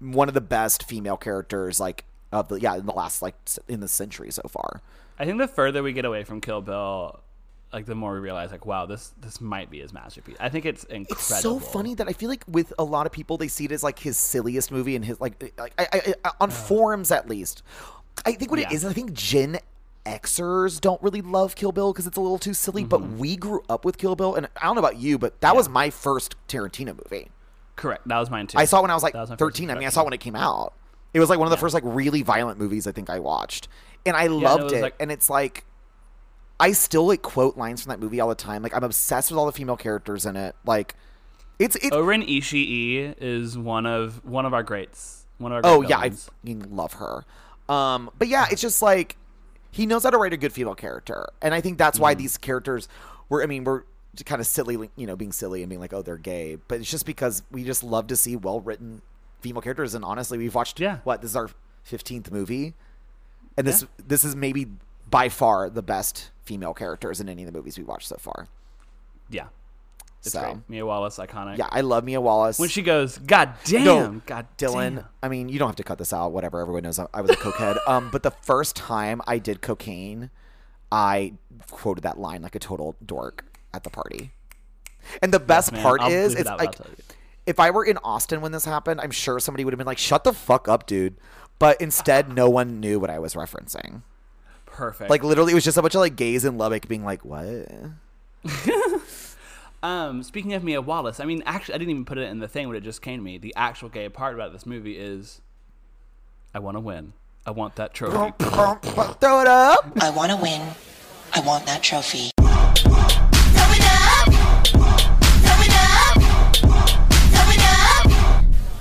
one 0.00 0.28
of 0.28 0.34
the 0.34 0.40
best 0.40 0.82
female 0.82 1.16
characters 1.16 1.78
like 1.78 2.04
of 2.32 2.48
the 2.48 2.56
yeah 2.56 2.74
in 2.76 2.86
the 2.86 2.92
last 2.92 3.22
like 3.22 3.34
in 3.68 3.80
the 3.80 3.88
century 3.88 4.30
so 4.32 4.42
far. 4.48 4.80
I 5.18 5.24
think 5.26 5.38
the 5.38 5.46
further 5.46 5.82
we 5.82 5.92
get 5.92 6.04
away 6.04 6.24
from 6.24 6.40
Kill 6.40 6.62
Bill, 6.62 7.20
like 7.72 7.86
the 7.86 7.94
more 7.94 8.12
we 8.14 8.18
realize, 8.20 8.50
like, 8.52 8.66
wow, 8.66 8.86
this 8.86 9.14
this 9.20 9.40
might 9.40 9.70
be 9.70 9.80
his 9.80 9.92
masterpiece. 9.92 10.36
I 10.40 10.48
think 10.48 10.64
it's 10.66 10.84
incredible. 10.84 11.12
It's 11.16 11.40
so 11.42 11.58
funny 11.58 11.94
that 11.94 12.08
I 12.08 12.12
feel 12.12 12.28
like 12.28 12.44
with 12.48 12.72
a 12.78 12.84
lot 12.84 13.06
of 13.06 13.12
people 13.12 13.36
they 13.38 13.48
see 13.48 13.64
it 13.64 13.72
as 13.72 13.82
like 13.82 13.98
his 13.98 14.16
silliest 14.16 14.70
movie 14.70 14.94
and 14.96 15.04
his 15.04 15.20
like 15.20 15.52
like 15.58 15.72
I, 15.78 15.86
I, 15.92 16.14
I, 16.24 16.30
on 16.40 16.50
forums 16.50 17.10
at 17.10 17.28
least. 17.28 17.62
I 18.26 18.32
think 18.32 18.50
what 18.50 18.60
it 18.60 18.66
Yeah. 18.70 18.76
is, 18.76 18.84
I 18.84 18.92
think 18.92 19.12
Gen 19.14 19.58
Xers 20.04 20.80
don't 20.80 21.02
really 21.02 21.22
love 21.22 21.54
Kill 21.54 21.72
Bill 21.72 21.92
because 21.92 22.06
it's 22.06 22.16
a 22.16 22.20
little 22.20 22.38
too 22.38 22.54
silly. 22.54 22.84
But 22.84 23.00
Mm-hmm. 23.00 23.18
we 23.18 23.36
grew 23.36 23.62
up 23.68 23.84
with 23.84 23.98
Kill 23.98 24.16
Bill, 24.16 24.34
and 24.34 24.48
I 24.60 24.66
don't 24.66 24.74
know 24.74 24.80
about 24.80 24.96
you, 24.98 25.18
but 25.18 25.40
that 25.40 25.54
was 25.56 25.68
my 25.68 25.90
first 25.90 26.34
Tarantino 26.48 26.88
movie. 26.96 27.30
Correct. 27.76 28.06
That 28.06 28.18
was 28.18 28.30
mine 28.30 28.46
too. 28.48 28.58
I 28.58 28.64
saw 28.64 28.78
it 28.78 28.82
when 28.82 28.90
I 28.90 28.94
was 28.94 29.02
like 29.02 29.14
was 29.14 29.30
thirteen. 29.30 29.70
I 29.70 29.74
mean, 29.74 29.86
I 29.86 29.90
saw 29.90 30.02
it 30.02 30.04
when 30.04 30.12
it 30.12 30.20
came 30.20 30.36
out. 30.36 30.74
It 31.14 31.20
was 31.20 31.30
like 31.30 31.38
one 31.38 31.46
of 31.46 31.50
the 31.50 31.56
first 31.56 31.74
like 31.74 31.82
really 31.86 32.22
violent 32.22 32.58
movies 32.58 32.86
I 32.86 32.92
think 32.92 33.08
I 33.10 33.18
watched, 33.18 33.68
and 34.04 34.16
I 34.16 34.26
no, 34.26 34.36
it 34.36 34.40
loved 34.42 34.62
was 34.64 34.72
it. 34.74 34.82
like- 34.82 34.96
and 35.00 35.10
it's 35.10 35.30
like. 35.30 35.64
I 36.62 36.72
still 36.72 37.06
like 37.06 37.22
quote 37.22 37.56
lines 37.56 37.82
from 37.82 37.90
that 37.90 37.98
movie 38.00 38.20
all 38.20 38.28
the 38.28 38.34
time. 38.34 38.62
Like 38.62 38.74
I'm 38.74 38.84
obsessed 38.84 39.30
with 39.30 39.38
all 39.38 39.46
the 39.46 39.52
female 39.52 39.76
characters 39.76 40.24
in 40.26 40.36
it. 40.36 40.54
Like 40.64 40.94
it's 41.58 41.76
it's 41.76 41.90
O-Ren 41.94 42.22
Ishii 42.22 43.14
is 43.20 43.58
one 43.58 43.84
of 43.84 44.24
one 44.24 44.46
of 44.46 44.54
our 44.54 44.62
greats. 44.62 45.26
One 45.38 45.52
of 45.52 45.64
our 45.64 45.70
Oh 45.70 45.82
yeah, 45.82 45.98
I 45.98 46.10
villains. 46.10 46.66
love 46.70 46.92
her. 46.94 47.24
Um, 47.68 48.10
but 48.18 48.28
yeah, 48.28 48.46
it's 48.50 48.62
just 48.62 48.80
like 48.82 49.16
he 49.72 49.86
knows 49.86 50.04
how 50.04 50.10
to 50.10 50.18
write 50.18 50.32
a 50.32 50.36
good 50.36 50.52
female 50.52 50.74
character, 50.74 51.26
and 51.40 51.52
I 51.54 51.60
think 51.60 51.78
that's 51.78 51.98
Mm. 51.98 52.02
why 52.02 52.14
these 52.14 52.36
characters 52.36 52.88
were. 53.28 53.42
I 53.42 53.46
mean, 53.46 53.64
we're 53.64 53.82
kind 54.26 54.40
of 54.40 54.46
silly, 54.46 54.90
you 54.96 55.06
know, 55.06 55.16
being 55.16 55.32
silly 55.32 55.62
and 55.62 55.70
being 55.70 55.80
like, 55.80 55.92
oh, 55.94 56.02
they're 56.02 56.16
gay, 56.18 56.58
but 56.68 56.80
it's 56.80 56.90
just 56.90 57.06
because 57.06 57.42
we 57.50 57.64
just 57.64 57.82
love 57.82 58.06
to 58.08 58.16
see 58.16 58.36
well 58.36 58.60
written 58.60 59.00
female 59.40 59.62
characters, 59.62 59.94
and 59.94 60.04
honestly, 60.04 60.38
we've 60.38 60.54
watched 60.54 60.78
Yeah. 60.78 60.98
what 61.04 61.22
this 61.22 61.30
is 61.32 61.36
our 61.36 61.48
fifteenth 61.82 62.30
movie, 62.30 62.74
and 63.56 63.66
this 63.66 63.84
this 64.06 64.22
is 64.24 64.36
maybe 64.36 64.66
by 65.10 65.28
far 65.28 65.68
the 65.70 65.82
best 65.82 66.30
female 66.44 66.74
characters 66.74 67.20
in 67.20 67.28
any 67.28 67.42
of 67.44 67.52
the 67.52 67.56
movies 67.56 67.78
we 67.78 67.84
watched 67.84 68.08
so 68.08 68.16
far. 68.16 68.48
yeah. 69.30 69.46
It's 70.24 70.30
so 70.34 70.40
great. 70.40 70.56
Mia 70.68 70.86
Wallace, 70.86 71.16
iconic. 71.18 71.58
yeah, 71.58 71.66
I 71.72 71.80
love 71.80 72.04
Mia 72.04 72.20
Wallace. 72.20 72.56
When 72.56 72.68
she 72.68 72.82
goes, 72.82 73.18
God 73.18 73.54
damn, 73.64 73.84
No, 73.84 74.20
God 74.24 74.46
Dylan. 74.56 74.94
damn." 74.96 75.04
I 75.20 75.28
mean, 75.28 75.48
you 75.48 75.58
don't 75.58 75.66
have 75.68 75.74
to 75.76 75.82
cut 75.82 75.98
this 75.98 76.12
out. 76.12 76.30
Whatever. 76.30 76.60
Everyone 76.60 76.84
knows 76.84 77.00
I 77.00 77.20
was 77.20 77.32
a 77.32 77.34
cokehead. 77.34 77.76
um, 77.88 78.08
but 78.12 78.22
the 78.22 78.30
first 78.30 78.76
time 78.76 79.20
I 79.26 79.38
did 79.38 79.62
cocaine, 79.62 80.30
I 80.92 81.32
quoted 81.72 82.02
that 82.02 82.20
line 82.20 82.40
like 82.40 82.54
a 82.54 82.60
total 82.60 82.94
dork 83.04 83.44
at 83.74 83.82
the 83.82 83.90
party. 83.90 84.30
And 85.20 85.34
the 85.34 85.40
best 85.40 85.74
part 85.74 86.00
I'll 86.00 86.12
is, 86.12 86.36
it's 86.36 86.48
like 86.48 86.76
if 87.44 87.58
I 87.58 87.72
were 87.72 87.84
in 87.84 87.98
Austin 88.04 88.40
when 88.40 88.52
this 88.52 88.64
happened, 88.64 89.00
I'm 89.00 89.10
sure 89.10 89.40
somebody 89.40 89.64
would 89.64 89.72
have 89.74 89.78
been 89.78 89.88
like, 89.88 89.98
"Shut 89.98 90.22
the 90.22 90.32
fuck 90.32 90.68
up, 90.68 90.86
dude." 90.86 91.16
But 91.58 91.80
instead, 91.80 92.32
no 92.32 92.48
one 92.48 92.78
knew 92.78 93.00
what 93.00 93.10
I 93.10 93.18
was 93.18 93.34
referencing. 93.34 94.02
Perfect. 94.72 95.10
Like 95.10 95.22
literally, 95.22 95.52
it 95.52 95.54
was 95.54 95.64
just 95.64 95.76
a 95.76 95.82
bunch 95.82 95.94
of 95.94 96.00
like 96.00 96.16
gays 96.16 96.44
in 96.44 96.58
Lubbock 96.58 96.88
being 96.88 97.04
like, 97.04 97.24
"What?" 97.24 97.68
Um, 99.82 100.22
speaking 100.22 100.52
of 100.52 100.62
Mia 100.62 100.80
Wallace, 100.80 101.18
I 101.18 101.24
mean, 101.24 101.42
actually, 101.44 101.74
I 101.74 101.78
didn't 101.78 101.90
even 101.90 102.04
put 102.04 102.16
it 102.16 102.30
in 102.30 102.38
the 102.38 102.46
thing, 102.46 102.68
but 102.68 102.76
it 102.76 102.84
just 102.84 103.02
came 103.02 103.18
to 103.18 103.24
me. 103.24 103.38
The 103.38 103.52
actual 103.56 103.88
gay 103.88 104.08
part 104.08 104.34
about 104.34 104.52
this 104.52 104.64
movie 104.64 104.96
is, 104.96 105.40
I 106.54 106.60
want 106.60 106.76
to 106.76 106.80
win. 106.80 107.14
I 107.44 107.50
want 107.50 107.74
that 107.76 107.92
trophy. 107.92 108.12
Throw 108.38 109.40
it 109.40 109.48
up. 109.48 109.92
I 110.00 110.10
want 110.10 110.30
to 110.30 110.36
win. 110.36 110.62
I 111.34 111.40
want 111.40 111.66
that 111.66 111.82
trophy. 111.82 112.30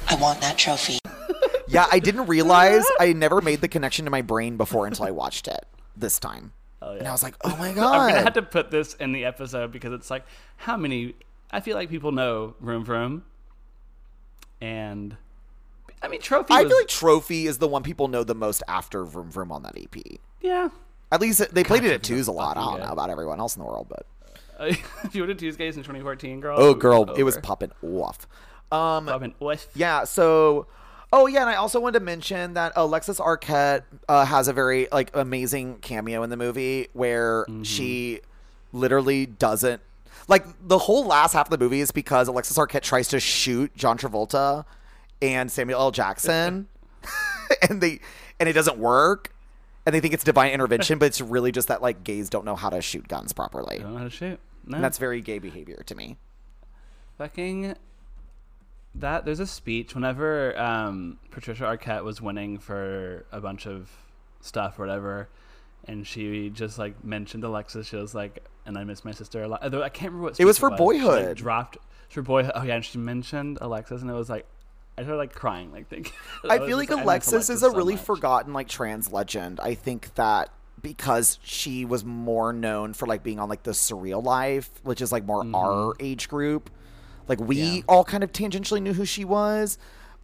I 0.08 0.18
want 0.22 0.42
that 0.42 0.58
trophy. 0.58 1.00
Yeah, 1.68 1.86
I 1.90 2.00
didn't 2.00 2.28
realize 2.28 2.84
I 3.00 3.14
never 3.14 3.40
made 3.40 3.62
the 3.62 3.70
connection 3.70 4.04
to 4.04 4.12
my 4.12 4.22
brain 4.22 4.58
before 4.58 4.88
until 4.88 5.06
I 5.06 5.12
watched 5.12 5.48
it 5.48 5.66
this 5.96 6.20
time. 6.20 6.54
Oh, 6.82 6.94
yeah. 6.94 7.00
And 7.00 7.08
I 7.08 7.12
was 7.12 7.24
like, 7.24 7.36
oh 7.44 7.56
my 7.58 7.74
God. 7.74 7.94
I'm 7.96 8.10
gonna 8.10 8.24
have 8.24 8.34
to 8.34 8.42
put 8.42 8.72
this 8.72 8.94
in 8.96 9.12
the 9.12 9.26
episode 9.26 9.72
because 9.72 9.94
it's 9.94 10.10
like 10.10 10.26
how 10.58 10.78
many. 10.78 11.16
I 11.52 11.60
feel 11.60 11.76
like 11.76 11.90
people 11.90 12.12
know 12.12 12.56
Room 12.60 12.86
Vroom, 12.86 13.24
and 14.62 15.18
I 16.02 16.08
mean 16.08 16.22
Trophy. 16.22 16.54
I 16.54 16.64
was, 16.64 16.72
feel 16.72 16.80
like 16.80 16.88
Trophy 16.88 17.48
is 17.48 17.58
the 17.58 17.68
one 17.68 17.84
people 17.84 18.08
know 18.08 18.24
the 18.24 18.36
most 18.36 18.64
after 18.68 19.04
Vroom 19.04 19.30
Vroom 19.30 19.52
on 19.52 19.64
that 19.64 19.78
EP. 19.78 20.20
yeah. 20.42 20.70
At 21.14 21.20
least 21.20 21.54
they 21.54 21.66
played 21.66 21.84
it 21.84 21.92
at 21.92 22.04
twos 22.04 22.30
a 22.30 22.32
lot. 22.32 22.56
I 22.56 22.62
don't 22.62 22.78
good. 22.78 22.86
know 22.86 22.94
about 22.94 23.10
everyone 23.10 23.42
else 23.42 23.58
in 23.58 23.62
the 23.62 23.68
world, 23.68 23.88
but 23.90 24.06
if 24.62 25.14
you 25.14 25.24
went 25.24 25.38
to 25.38 25.46
Tuesdays 25.46 25.76
in 25.76 25.84
2014, 25.84 26.40
girl. 26.40 26.56
oh, 26.58 26.70
it 26.72 26.74
was 26.76 26.82
girl, 26.82 27.14
it 27.16 27.24
was 27.24 27.38
popping 27.38 27.72
off. 27.84 28.28
Um, 28.72 29.08
Popping 29.08 29.36
off. 29.42 29.68
Yeah. 29.76 30.06
So, 30.06 30.68
oh 31.14 31.28
yeah, 31.28 31.42
and 31.42 31.50
I 31.50 31.56
also 31.56 31.80
wanted 31.80 32.00
to 32.00 32.06
mention 32.06 32.54
that 32.54 32.74
Alexis 32.76 33.20
Arquette 33.20 33.84
uh, 34.08 34.26
has 34.26 34.48
a 34.48 34.54
very 34.54 34.88
like 34.92 35.16
amazing 35.16 35.78
cameo 35.80 36.24
in 36.24 36.30
the 36.30 36.38
movie 36.38 36.88
where 36.94 37.46
she 37.64 38.22
literally 38.74 39.26
doesn't 39.26 39.82
like 40.28 40.46
the 40.66 40.78
whole 40.78 41.06
last 41.06 41.34
half 41.34 41.48
of 41.48 41.52
the 41.52 41.58
movie 41.58 41.82
is 41.82 41.92
because 41.92 42.28
Alexis 42.28 42.58
Arquette 42.58 42.82
tries 42.82 43.08
to 43.10 43.20
shoot 43.20 43.76
John 43.76 43.98
Travolta 43.98 44.66
and 45.22 45.52
Samuel 45.52 45.80
L. 45.80 45.92
Jackson, 45.92 46.68
and 47.70 47.82
they 47.82 48.00
and 48.40 48.48
it 48.48 48.54
doesn't 48.54 48.78
work. 48.78 49.34
And 49.84 49.96
they 49.96 50.00
think 50.00 50.14
it's 50.14 50.24
divine 50.24 50.52
intervention, 50.52 51.00
but 51.00 51.08
it's 51.08 51.22
really 51.22 51.52
just 51.52 51.68
that 51.70 51.82
like 51.82 52.04
gays 52.04 52.30
don't 52.30 52.46
know 52.46 52.56
how 52.56 52.70
to 52.70 52.82
shoot 52.82 53.08
guns 53.08 53.34
properly. 53.34 53.80
Don't 53.80 53.94
know 53.94 53.98
how 53.98 54.04
to 54.04 54.12
shoot. 54.12 54.40
No. 54.66 54.76
And 54.76 54.84
that's 54.84 55.00
very 55.00 55.22
gay 55.22 55.40
behavior 55.40 55.82
to 55.88 55.96
me. 55.96 56.18
fucking 57.18 57.76
that 58.96 59.26
there's 59.26 59.40
a 59.40 59.48
speech 59.48 59.96
whenever 59.96 60.58
um, 60.60 61.18
Patricia 61.32 61.64
Arquette 61.64 62.04
was 62.04 62.22
winning 62.22 62.58
for 62.58 63.26
a 63.32 63.40
bunch 63.40 63.66
of 63.66 63.90
stuff 64.42 64.80
or 64.80 64.84
whatever, 64.86 65.30
and 65.88 66.06
she 66.06 66.50
just 66.50 66.78
like 66.78 67.04
mentioned 67.04 67.44
Alexis. 67.44 67.88
She 67.88 67.96
was 67.96 68.14
like, 68.14 68.44
"And 68.66 68.78
I 68.78 68.84
miss 68.84 69.06
my 69.06 69.12
sister 69.12 69.44
a 69.44 69.48
lot." 69.48 69.64
Although 69.64 69.84
I 69.84 69.90
can't 69.90 70.12
remember 70.12 70.30
what 70.32 70.40
It 70.40 70.46
was 70.46 70.58
for 70.58 70.70
She, 70.70 70.72
like, 70.72 70.78
Boyhood. 70.80 71.38
dropped 71.38 71.78
for 72.10 72.22
boyhood. 72.22 72.52
Oh 72.56 72.64
yeah, 72.64 72.76
and 72.76 72.86
she 72.86 72.98
mentioned 72.98 73.58
Alexis, 73.62 74.02
and 74.02 74.10
it 74.10 74.14
was 74.14 74.30
like 74.30 74.46
I 74.98 75.04
started 75.04 75.18
like 75.18 75.34
crying, 75.34 75.72
like 75.72 75.88
thinking. 75.88 76.14
I 76.50 76.60
feel 76.60 76.78
like 76.78 76.92
Alexis 76.92 77.50
is 77.50 77.64
a 77.64 77.72
really 77.72 77.96
forgotten 77.96 78.54
like 78.54 78.68
trans 78.68 79.12
legend. 79.12 79.60
I 79.62 79.74
think 79.74 80.14
that 80.16 80.50
because 80.82 81.40
she 81.44 81.86
was 81.86 82.04
more 82.04 82.52
known 82.52 82.94
for 82.94 83.06
like 83.06 83.24
being 83.24 83.40
on 83.40 83.48
like 83.50 83.64
the 83.64 83.72
surreal 83.72 84.24
life, 84.24 84.70
which 84.84 85.02
is 85.02 85.12
like 85.12 85.26
more 85.26 85.46
our 85.56 85.94
age 86.00 86.28
group. 86.28 86.70
Like 87.32 87.48
we. 87.48 87.56
Yeah. 87.58 87.82
all 87.88 88.04
kind 88.04 88.24
of 88.24 88.32
tangentially 88.32 88.82
knew 88.82 88.94
who 88.94 89.06
she 89.06 89.24
was, 89.26 89.78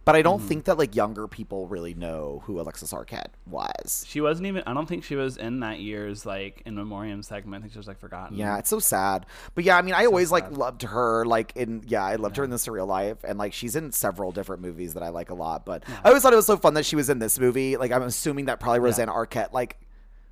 but 0.04 0.14
I 0.14 0.18
Mm-hmm. 0.20 0.24
don't 0.24 0.40
think 0.40 0.64
that 0.64 0.78
like 0.78 0.94
younger 0.94 1.26
people 1.28 1.66
really 1.66 1.92
know 1.94 2.42
who 2.44 2.60
Alexis 2.60 2.92
Arquette 2.92 3.28
was. 3.46 4.04
She 4.08 4.20
wasn't 4.20 4.46
even. 4.46 4.62
I 4.66 4.72
don't 4.74 4.86
think 4.86 5.04
she 5.04 5.16
was 5.16 5.36
in 5.36 5.60
that 5.60 5.80
year's 5.80 6.24
like 6.24 6.62
in 6.66 6.74
memoriam 6.76 7.22
segment. 7.22 7.60
I 7.60 7.62
think 7.62 7.72
she 7.72 7.78
was 7.78 7.86
like 7.88 7.98
forgotten. 7.98 8.36
Yeah, 8.36 8.58
it's 8.58 8.70
so 8.70 8.78
sad. 8.78 9.26
But 9.54 9.64
yeah, 9.64 9.76
I 9.76 9.82
mean, 9.82 9.94
I 9.94 10.06
always 10.06 10.30
like 10.30 10.50
loved 10.50 10.82
her. 10.82 11.24
Like 11.26 11.52
in 11.56 11.82
yeah, 11.86 12.04
I 12.04 12.16
loved 12.16 12.36
her 12.36 12.44
in 12.44 12.50
the 12.50 12.56
Surreal 12.56 12.86
Life, 12.86 13.18
and 13.24 13.38
like 13.38 13.52
she's 13.52 13.74
in 13.76 13.92
several 13.92 14.32
different 14.32 14.62
movies 14.62 14.94
that 14.94 15.02
I 15.02 15.08
like 15.10 15.30
a 15.30 15.34
lot. 15.34 15.64
But 15.66 15.84
I 16.04 16.08
always 16.08 16.22
thought 16.22 16.32
it 16.32 16.36
was 16.36 16.46
so 16.46 16.56
fun 16.56 16.74
that 16.74 16.86
she 16.86 16.96
was 16.96 17.08
in 17.10 17.18
this 17.18 17.38
movie. 17.38 17.76
Like 17.76 17.90
I'm 17.92 18.02
assuming 18.02 18.46
that 18.46 18.60
probably 18.60 18.80
Rosanna 18.80 19.12
Arquette 19.12 19.52
like 19.52 19.76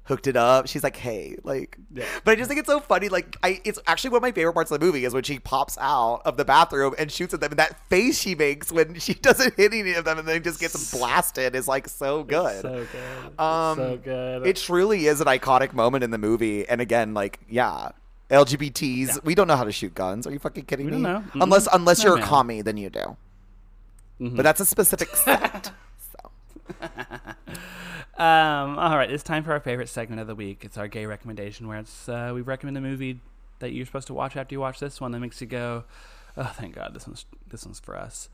hooked 0.07 0.27
it 0.27 0.37
up. 0.37 0.67
She's 0.69 0.83
like, 0.83 0.97
hey, 0.97 1.37
like. 1.43 1.77
Yeah. 1.93 2.05
But 2.25 2.33
I 2.33 2.35
just 2.37 2.49
think 2.49 2.61
it's 2.61 2.69
so 2.69 2.81
funny. 2.81 3.09
Like 3.09 3.37
I, 3.43 3.61
it's 3.65 3.79
actually 3.87 4.11
one 4.11 4.19
of 4.19 4.23
my 4.23 4.33
favorite 4.33 4.53
parts 4.55 4.71
of 4.71 4.81
the 4.81 4.87
movie 4.87 5.05
is 5.05 5.13
when 5.13 5.23
she 5.25 5.39
pops 5.39 5.77
out 5.81 6.23
of 6.25 6.37
the 6.37 6.45
bathroom 6.45 6.95
and 6.99 7.11
shoots 7.11 7.35
at 7.35 7.41
them, 7.41 7.51
and 7.53 7.59
that 7.59 7.89
face 7.91 8.19
she 8.21 8.35
makes 8.35 8.71
when 8.73 8.99
she 8.99 9.15
doesn't 9.29 9.55
hit 9.57 9.73
any 9.75 9.93
of 9.95 10.05
them 10.05 10.19
and 10.19 10.27
then 10.27 10.43
just 10.43 10.61
gets 10.61 10.93
blasted 10.93 11.55
is 11.55 11.69
like 11.69 11.89
so 11.89 12.23
good. 12.25 12.63
So 12.63 12.87
good. 12.93 13.41
Um, 13.41 13.77
so 13.77 14.01
good. 14.03 14.47
It 14.47 14.57
truly 14.57 15.07
is 15.07 15.21
an 15.21 15.27
iconic 15.27 15.73
moment 15.73 16.05
in 16.05 16.11
the 16.11 16.19
movie. 16.19 16.69
And 16.69 16.81
again, 16.81 17.13
like, 17.15 17.41
yeah, 17.49 17.91
LGBTs, 18.31 19.25
we 19.25 19.35
don't 19.35 19.49
know 19.49 19.57
how 19.57 19.65
to 19.65 19.73
shoot 19.73 19.95
guns. 19.95 20.27
Are 20.27 20.33
you 20.33 20.39
fucking 20.39 20.65
kidding 20.67 20.87
We 20.87 20.93
me? 20.93 21.03
don't 21.03 21.13
know. 21.13 21.25
Mm-mm. 21.33 21.43
Unless 21.43 21.69
unless 21.73 22.05
No, 22.05 22.15
you're 22.15 22.19
a 22.25 22.27
commie, 22.27 22.63
then 22.63 22.77
you 22.77 22.91
do. 22.91 23.17
Mm-hmm. 24.21 24.37
But 24.37 24.43
that's 24.45 24.61
a 24.61 24.67
specific 24.67 25.09
sect. 25.17 25.73
so. 26.13 26.31
Um, 28.19 28.79
all 28.79 28.97
right, 28.97 29.11
it's 29.11 29.23
time 29.23 29.45
for 29.45 29.53
our 29.53 29.61
favorite 29.61 29.89
segment 29.89 30.21
of 30.21 30.27
the 30.27 30.35
week. 30.35 30.65
It's 30.65 30.79
our 30.79 30.89
gay 30.89 31.05
recommendation, 31.07 31.69
where 31.69 31.79
it's 31.79 32.09
uh, 32.09 32.33
we 32.35 32.41
recommend 32.41 32.77
a 32.79 32.81
movie 32.81 33.21
that 33.59 33.73
you're 33.73 33.87
supposed 33.87 34.07
to 34.07 34.15
watch 34.15 34.37
after 34.37 34.55
you 34.55 34.61
watch 34.61 34.81
this 34.81 35.01
one 35.01 35.13
that 35.13 35.21
makes 35.21 35.41
you 35.41 35.47
go, 35.47 35.85
"Oh, 36.37 36.53
thank 36.57 36.75
God, 36.75 36.95
this 36.95 37.07
one's 37.07 37.27
this 37.49 37.65
one's 37.67 37.79
for 37.81 37.97
us." 37.97 38.29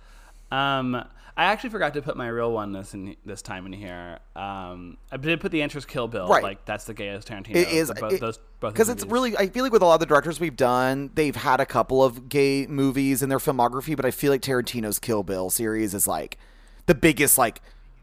Um, 0.53 0.95
I 0.95 1.45
actually 1.45 1.71
forgot 1.71 1.95
to 1.95 2.03
put 2.03 2.17
my 2.17 2.29
real 2.29 2.53
one 2.53 2.73
this 2.73 2.93
in 2.93 3.17
this 3.25 3.41
time 3.41 3.65
in 3.67 3.73
here. 3.73 4.19
Um, 4.37 4.99
I 5.11 5.17
did 5.17 5.41
put 5.41 5.51
the 5.51 5.63
answers 5.63 5.87
Kill 5.87 6.07
Bill. 6.07 6.29
Right. 6.29 6.43
Like 6.43 6.65
that's 6.67 6.85
the 6.85 6.93
gayest 6.95 7.27
Tarantino. 7.27 7.57
It 7.57 7.69
is 7.69 7.91
both 7.99 8.13
it- 8.13 8.39
because 8.61 8.89
it's 8.89 9.05
really. 9.07 9.37
I 9.37 9.49
feel 9.49 9.65
like 9.65 9.73
with 9.73 9.83
a 9.83 9.87
lot 9.87 9.95
of 9.95 10.01
the 10.01 10.07
directors 10.07 10.39
we've 10.39 10.57
done, 10.57 11.11
they've 11.15 11.35
had 11.35 11.59
a 11.61 11.67
couple 11.67 12.05
of 12.05 12.29
gay 12.29 12.67
movies 12.69 13.23
in 13.23 13.31
their 13.31 13.39
filmography, 13.39 13.97
but 13.97 14.05
I 14.05 14.11
feel 14.13 14.31
like 14.31 14.43
Tarantino's 14.43 14.99
Kill 15.01 15.23
Bill 15.25 15.51
series 15.51 15.95
is 15.95 16.07
like 16.07 16.39
the 16.87 16.95
biggest, 16.95 17.39
like 17.39 17.61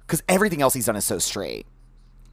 because 0.10 0.24
everything 0.28 0.62
else 0.62 0.74
he's 0.74 0.88
done 0.88 0.96
is 0.96 1.06
so 1.06 1.20
straight. 1.20 1.68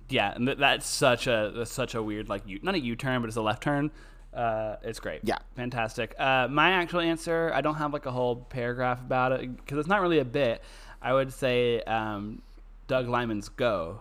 yeah, 0.08 0.32
and 0.34 0.46
th- 0.46 0.58
that's 0.58 0.86
such 0.86 1.26
a 1.26 1.52
that's 1.54 1.70
such 1.70 1.94
a 1.94 2.02
weird 2.02 2.28
like 2.28 2.42
U- 2.46 2.58
not 2.62 2.74
a 2.74 2.80
U 2.80 2.96
turn, 2.96 3.20
but 3.20 3.28
it's 3.28 3.36
a 3.36 3.42
left 3.42 3.62
turn. 3.62 3.90
Uh, 4.32 4.76
it's 4.82 5.00
great. 5.00 5.20
Yeah. 5.24 5.38
fantastic. 5.56 6.14
Uh, 6.18 6.46
my 6.48 6.72
actual 6.72 7.00
answer, 7.00 7.50
I 7.54 7.60
don't 7.62 7.76
have 7.76 7.92
like 7.94 8.04
a 8.06 8.10
whole 8.10 8.36
paragraph 8.36 9.00
about 9.00 9.32
it 9.32 9.56
because 9.56 9.78
it's 9.78 9.88
not 9.88 10.00
really 10.02 10.18
a 10.18 10.24
bit. 10.26 10.62
I 11.00 11.12
would 11.14 11.32
say 11.32 11.80
um, 11.82 12.42
Doug 12.86 13.08
Liman's 13.08 13.48
Go. 13.48 14.00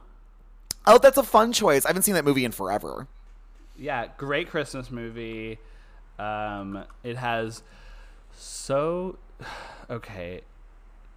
Oh, 0.85 0.97
that's 0.97 1.17
a 1.17 1.23
fun 1.23 1.53
choice. 1.53 1.85
I 1.85 1.89
haven't 1.89 2.03
seen 2.03 2.15
that 2.15 2.25
movie 2.25 2.43
in 2.43 2.51
forever. 2.51 3.07
Yeah, 3.77 4.07
great 4.17 4.49
Christmas 4.49 4.91
movie. 4.91 5.57
Um, 6.19 6.83
it 7.03 7.15
has 7.17 7.63
so 8.33 9.17
okay. 9.89 10.41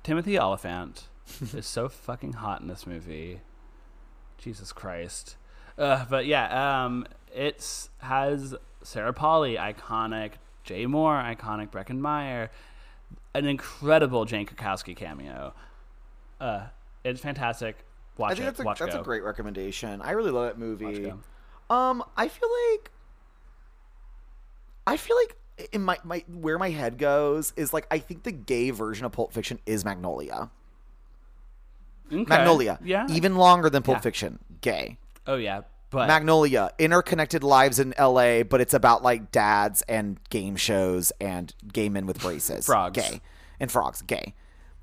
Timothy 0.04 0.38
Olyphant 0.38 1.07
is 1.54 1.66
so 1.66 1.88
fucking 1.88 2.34
hot 2.34 2.60
in 2.60 2.68
this 2.68 2.86
movie. 2.86 3.40
Jesus 4.38 4.72
Christ. 4.72 5.36
Uh, 5.76 6.04
but 6.08 6.26
yeah, 6.26 6.84
um, 6.84 7.06
it's 7.34 7.90
has 7.98 8.54
Sarah 8.82 9.12
Polley, 9.12 9.56
iconic. 9.56 10.32
Jay 10.64 10.86
Mohr, 10.86 11.36
iconic. 11.36 11.70
Breckin 11.70 11.98
Meyer, 11.98 12.50
an 13.34 13.46
incredible 13.46 14.24
Jane 14.24 14.46
Krakowski 14.46 14.94
cameo. 14.94 15.54
Uh, 16.40 16.66
it's 17.04 17.20
fantastic. 17.20 17.84
Watch 18.16 18.32
I 18.32 18.34
think 18.34 18.42
it. 18.42 18.46
that's 18.46 18.60
a 18.60 18.64
Watch 18.64 18.78
that's 18.80 18.94
Go. 18.94 19.00
a 19.00 19.04
great 19.04 19.22
recommendation. 19.22 20.02
I 20.02 20.12
really 20.12 20.30
love 20.30 20.46
that 20.46 20.58
Watch 20.58 20.80
movie. 20.82 21.10
Go. 21.68 21.74
Um, 21.74 22.04
I 22.16 22.28
feel 22.28 22.48
like 22.72 22.90
I 24.86 24.96
feel 24.96 25.16
like 25.16 25.68
in 25.72 25.82
my, 25.82 25.98
my 26.02 26.24
where 26.28 26.58
my 26.58 26.70
head 26.70 26.98
goes 26.98 27.52
is 27.56 27.72
like 27.72 27.86
I 27.90 27.98
think 27.98 28.22
the 28.24 28.32
gay 28.32 28.70
version 28.70 29.04
of 29.06 29.12
Pulp 29.12 29.32
Fiction 29.32 29.60
is 29.66 29.84
Magnolia. 29.84 30.50
Okay. 32.12 32.24
Magnolia. 32.24 32.78
Yeah. 32.84 33.06
Even 33.10 33.36
longer 33.36 33.70
than 33.70 33.82
Pulp 33.82 33.96
Yeah. 33.98 34.02
Fiction. 34.02 34.38
Gay. 34.60 34.98
Oh 35.26 35.36
yeah, 35.36 35.62
but 35.90 36.06
Magnolia, 36.08 36.70
interconnected 36.78 37.42
lives 37.44 37.78
in 37.78 37.92
LA, 37.98 38.42
but 38.42 38.60
it's 38.60 38.74
about 38.74 39.02
like 39.02 39.30
dads 39.30 39.82
and 39.82 40.18
game 40.30 40.56
shows 40.56 41.12
and 41.20 41.54
gay 41.72 41.88
men 41.88 42.06
with 42.06 42.20
braces. 42.20 42.66
Frogs. 42.66 42.96
Gay. 42.96 43.20
And 43.60 43.70
frogs. 43.70 44.02
Gay. 44.02 44.34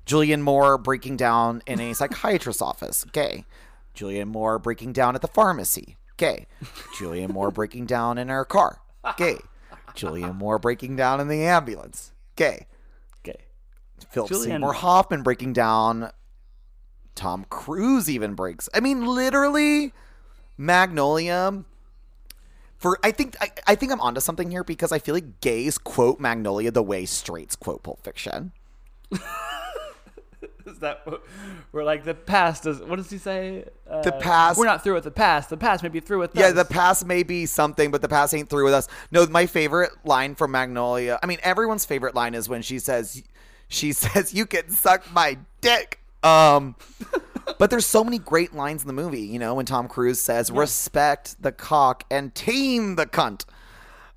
Julianne 0.06 0.42
Moore 0.42 0.78
breaking 0.78 1.16
down 1.16 1.62
in 1.66 1.80
a 1.80 1.94
psychiatrist's 1.94 2.62
office. 2.62 3.04
Gay. 3.12 3.44
Julianne 3.96 4.28
Moore 4.28 4.58
breaking 4.58 4.92
down 4.92 5.14
at 5.16 5.20
the 5.22 5.26
pharmacy. 5.28 5.96
Gay. 6.16 6.46
Julianne 6.98 7.30
Moore 7.32 7.50
breaking 7.50 7.86
down 7.86 8.18
in 8.18 8.28
her 8.28 8.44
car. 8.44 8.80
Gay. 9.16 9.38
Julianne 9.94 10.36
Moore 10.36 10.58
breaking 10.58 10.94
down 10.96 11.20
in 11.20 11.28
the 11.28 11.42
ambulance. 11.44 12.12
Gay. 12.36 12.66
Okay. 13.26 13.44
Philip 14.10 14.28
Julian- 14.28 14.50
Seymour 14.60 14.74
Hoffman 14.74 15.22
breaking 15.22 15.54
down. 15.54 16.10
Tom 17.16 17.44
Cruise 17.50 18.08
even 18.08 18.34
breaks. 18.34 18.68
I 18.72 18.78
mean, 18.80 19.04
literally, 19.04 19.92
Magnolia. 20.56 21.64
For 22.78 22.98
I 23.02 23.10
think 23.10 23.36
I, 23.40 23.50
I 23.66 23.74
think 23.74 23.90
I'm 23.90 24.00
onto 24.00 24.20
something 24.20 24.50
here 24.50 24.62
because 24.62 24.92
I 24.92 24.98
feel 24.98 25.14
like 25.14 25.40
gays 25.40 25.78
quote 25.78 26.20
Magnolia 26.20 26.70
the 26.70 26.82
way 26.82 27.06
straights 27.06 27.56
quote 27.56 27.82
Pulp 27.82 28.04
Fiction. 28.04 28.52
is 30.66 30.78
that 30.80 31.06
we're 31.72 31.84
like 31.84 32.04
the 32.04 32.12
past 32.14 32.66
is 32.66 32.80
what 32.80 32.96
does 32.96 33.08
he 33.08 33.18
say? 33.18 33.64
Uh, 33.88 34.02
The 34.02 34.12
past- 34.12 34.58
We're 34.58 34.66
not 34.66 34.82
through 34.84 34.94
with 34.94 35.04
the 35.04 35.10
past. 35.10 35.48
The 35.48 35.56
past 35.56 35.82
may 35.82 35.88
be 35.88 36.00
through 36.00 36.18
with 36.18 36.32
the 36.32 36.40
Yeah, 36.40 36.46
us. 36.48 36.54
the 36.54 36.64
past 36.64 37.06
may 37.06 37.22
be 37.22 37.46
something, 37.46 37.90
but 37.90 38.02
the 38.02 38.08
past 38.08 38.34
ain't 38.34 38.50
through 38.50 38.64
with 38.64 38.74
us. 38.74 38.88
No, 39.10 39.24
my 39.26 39.46
favorite 39.46 39.92
line 40.04 40.34
from 40.34 40.50
Magnolia. 40.50 41.18
I 41.22 41.26
mean, 41.26 41.38
everyone's 41.42 41.84
favorite 41.84 42.14
line 42.14 42.34
is 42.34 42.48
when 42.48 42.62
she 42.62 42.78
says, 42.78 43.22
"She 43.68 43.92
says 43.94 44.34
you 44.34 44.44
can 44.44 44.70
suck 44.70 45.10
my 45.12 45.38
dick." 45.60 46.00
Um, 46.26 46.74
but 47.58 47.70
there's 47.70 47.86
so 47.86 48.02
many 48.02 48.18
great 48.18 48.54
lines 48.54 48.82
in 48.82 48.86
the 48.86 48.92
movie. 48.92 49.22
You 49.22 49.38
know, 49.38 49.54
when 49.54 49.66
Tom 49.66 49.88
Cruise 49.88 50.20
says, 50.20 50.50
"Respect 50.50 51.40
the 51.40 51.52
cock 51.52 52.04
and 52.10 52.34
team 52.34 52.96
the 52.96 53.06
cunt." 53.06 53.44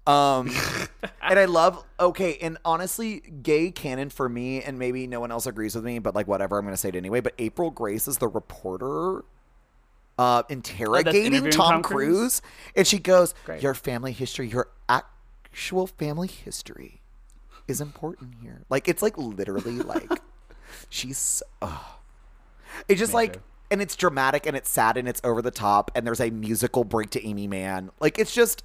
Um, 0.08 0.50
and 1.22 1.38
I 1.38 1.46
love 1.46 1.86
okay, 2.00 2.38
and 2.42 2.58
honestly, 2.66 3.20
gay 3.20 3.72
canon 3.72 4.10
for 4.10 4.28
me, 4.28 4.64
and 4.64 4.80
maybe 4.80 5.06
no 5.06 5.20
one 5.20 5.32
else 5.32 5.46
agrees 5.46 5.76
with 5.76 5.84
me, 5.84 6.00
but 6.00 6.16
like 6.16 6.28
whatever, 6.28 6.58
I'm 6.58 6.66
gonna 6.66 6.78
say 6.78 6.90
it 6.90 6.96
anyway. 6.96 7.20
But 7.22 7.34
April 7.38 7.70
Grace 7.70 8.08
is 8.08 8.18
the 8.18 8.28
reporter 8.28 9.24
uh, 10.18 10.44
interrogating 10.50 11.26
interviewing 11.26 11.52
Tom, 11.52 11.72
Tom 11.74 11.84
Cruise. 11.84 12.40
Cruise? 12.40 12.42
and 12.76 12.88
she 12.88 12.98
goes, 12.98 13.36
Great. 13.46 13.62
"Your 13.62 13.76
family 13.76 14.12
history, 14.12 14.48
your 14.48 14.70
actual 14.88 15.86
family 15.86 16.28
history, 16.28 17.02
is 17.68 17.80
important 17.80 18.34
here." 18.42 18.64
Like 18.70 18.88
it's 18.88 19.04
like 19.04 19.18
literally 19.18 19.78
like 19.78 20.10
she's. 20.90 21.44
Oh. 21.62 21.99
It's 22.88 23.00
just 23.00 23.14
like, 23.14 23.32
Major. 23.32 23.42
and 23.72 23.82
it's 23.82 23.96
dramatic 23.96 24.46
and 24.46 24.56
it's 24.58 24.70
sad 24.70 24.98
and 24.98 25.08
it's 25.08 25.22
over 25.24 25.42
the 25.42 25.52
top 25.52 25.92
and 25.96 26.06
there's 26.06 26.20
a 26.20 26.30
musical 26.30 26.84
break 26.84 27.10
to 27.12 27.26
Aimee 27.28 27.48
Mann. 27.48 27.92
Like 28.00 28.18
it's 28.20 28.34
just, 28.34 28.64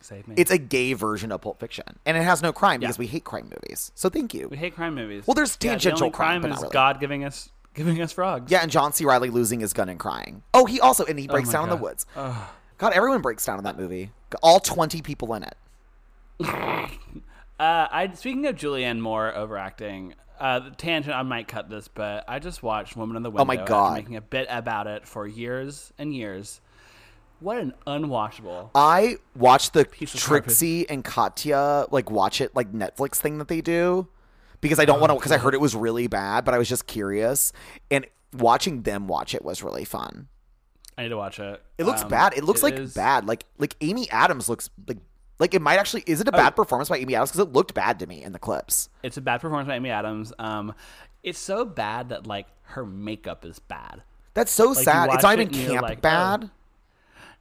Save 0.00 0.28
me. 0.28 0.34
it's 0.38 0.50
a 0.50 0.58
gay 0.58 0.92
version 0.92 1.32
of 1.32 1.40
Pulp 1.40 1.58
Fiction, 1.58 1.98
and 2.04 2.16
it 2.16 2.22
has 2.22 2.40
no 2.42 2.52
crime 2.52 2.80
Yeah. 2.80 2.88
because 2.88 2.98
we 2.98 3.06
hate 3.08 3.24
crime 3.24 3.50
movies. 3.52 3.90
So 3.94 4.08
thank 4.08 4.34
you. 4.34 4.48
we 4.48 4.56
hate 4.56 4.74
crime 4.76 4.94
movies. 4.94 5.24
Well, 5.26 5.34
there's 5.34 5.56
Yeah, 5.60 5.70
tangential 5.70 5.98
the 5.98 6.04
only 6.06 6.12
crime, 6.14 6.28
crime 6.28 6.42
but 6.42 6.48
not 6.48 6.56
is 6.58 6.62
really. 6.62 6.72
God 6.72 7.00
giving 7.00 7.24
us 7.24 7.48
giving 7.74 8.00
us 8.00 8.12
frogs. 8.12 8.50
Yeah, 8.50 8.60
and 8.62 8.70
John 8.70 8.92
C. 8.92 9.04
Reilly 9.04 9.30
losing 9.30 9.60
his 9.60 9.72
gun 9.72 9.88
and 9.88 9.98
crying. 9.98 10.42
Oh, 10.54 10.64
he 10.66 10.80
also 10.80 11.04
and 11.04 11.18
he 11.18 11.26
breaks 11.26 11.48
my 11.48 11.52
down 11.54 11.64
in 11.64 11.70
the 11.70 11.76
God. 11.76 11.82
woods. 11.82 12.06
God, 12.78 12.92
everyone 12.92 13.20
breaks 13.22 13.44
down 13.44 13.58
in 13.58 13.64
that 13.64 13.76
movie. 13.78 14.12
All 14.42 14.60
twenty 14.60 15.02
people 15.02 15.34
in 15.34 15.42
it. 15.44 15.56
Uh, 17.58 17.88
I 17.90 18.10
speaking 18.12 18.44
of 18.46 18.54
Julianne 18.56 19.00
Moore 19.00 19.34
overacting. 19.34 20.14
Uh, 20.38 20.70
tangent. 20.76 21.14
I 21.14 21.22
might 21.22 21.48
cut 21.48 21.68
this, 21.70 21.88
but 21.88 22.24
I 22.28 22.38
just 22.38 22.62
watched 22.62 22.96
Woman 22.96 23.16
in 23.16 23.22
the 23.22 23.30
Window. 23.30 23.42
Oh 23.42 23.46
my 23.46 23.56
God. 23.56 23.94
making 23.94 24.16
a 24.16 24.20
bit 24.20 24.46
about 24.50 24.86
it 24.86 25.06
for 25.06 25.26
years 25.26 25.92
and 25.98 26.14
years. 26.14 26.60
What 27.40 27.58
an 27.58 27.74
unwatchable. 27.86 28.70
I 28.74 29.16
watched 29.34 29.72
the 29.74 29.84
Trixie 29.84 30.88
and 30.88 31.04
Katya 31.04 31.86
like 31.90 32.10
watch 32.10 32.40
it 32.40 32.54
like 32.54 32.72
Netflix 32.72 33.16
thing 33.16 33.38
that 33.38 33.48
they 33.48 33.60
do 33.60 34.08
because 34.62 34.78
I 34.78 34.84
don't 34.86 35.00
want 35.00 35.10
to 35.12 35.16
because 35.18 35.32
I 35.32 35.38
heard 35.38 35.52
it 35.54 35.60
was 35.60 35.74
really 35.74 36.06
bad, 36.06 36.44
but 36.44 36.54
I 36.54 36.58
was 36.58 36.68
just 36.68 36.86
curious 36.86 37.52
and 37.90 38.06
watching 38.32 38.82
them 38.82 39.06
watch 39.06 39.34
it 39.34 39.44
was 39.44 39.62
really 39.62 39.84
fun. 39.84 40.28
I 40.96 41.02
need 41.02 41.10
to 41.10 41.18
watch 41.18 41.38
it. 41.38 41.62
It 41.76 41.84
looks 41.84 42.02
Um, 42.02 42.08
bad. 42.08 42.32
It 42.34 42.44
looks 42.44 42.62
like 42.62 42.74
is- 42.74 42.94
bad. 42.94 43.26
Like 43.26 43.44
like 43.58 43.76
Amy 43.82 44.10
Adams 44.10 44.48
looks 44.48 44.70
like 44.88 44.98
like 45.38 45.54
it 45.54 45.62
might 45.62 45.78
actually 45.78 46.02
is 46.06 46.20
it 46.20 46.28
a 46.28 46.34
Oh. 46.34 46.36
bad 46.36 46.56
performance 46.56 46.88
by 46.88 46.98
Amy 46.98 47.14
Adams 47.14 47.30
because 47.32 47.46
it 47.46 47.52
looked 47.52 47.74
bad 47.74 47.98
to 48.00 48.06
me 48.06 48.22
in 48.22 48.32
the 48.32 48.38
clips. 48.38 48.88
It's 49.02 49.16
a 49.16 49.20
bad 49.20 49.40
performance 49.40 49.68
by 49.68 49.76
Amy 49.76 49.90
Adams. 49.90 50.32
Um, 50.38 50.74
it's 51.22 51.38
so 51.38 51.64
bad 51.64 52.08
that 52.10 52.26
like 52.26 52.46
her 52.62 52.84
makeup 52.86 53.44
is 53.44 53.58
bad. 53.58 54.02
That's 54.34 54.52
so 54.52 54.68
you 54.68 54.74
sad. 54.74 55.10
It's 55.12 55.22
not 55.22 55.38
even 55.38 55.48
camp 55.48 55.82
like, 55.82 55.98
oh. 55.98 56.00
bad. 56.00 56.50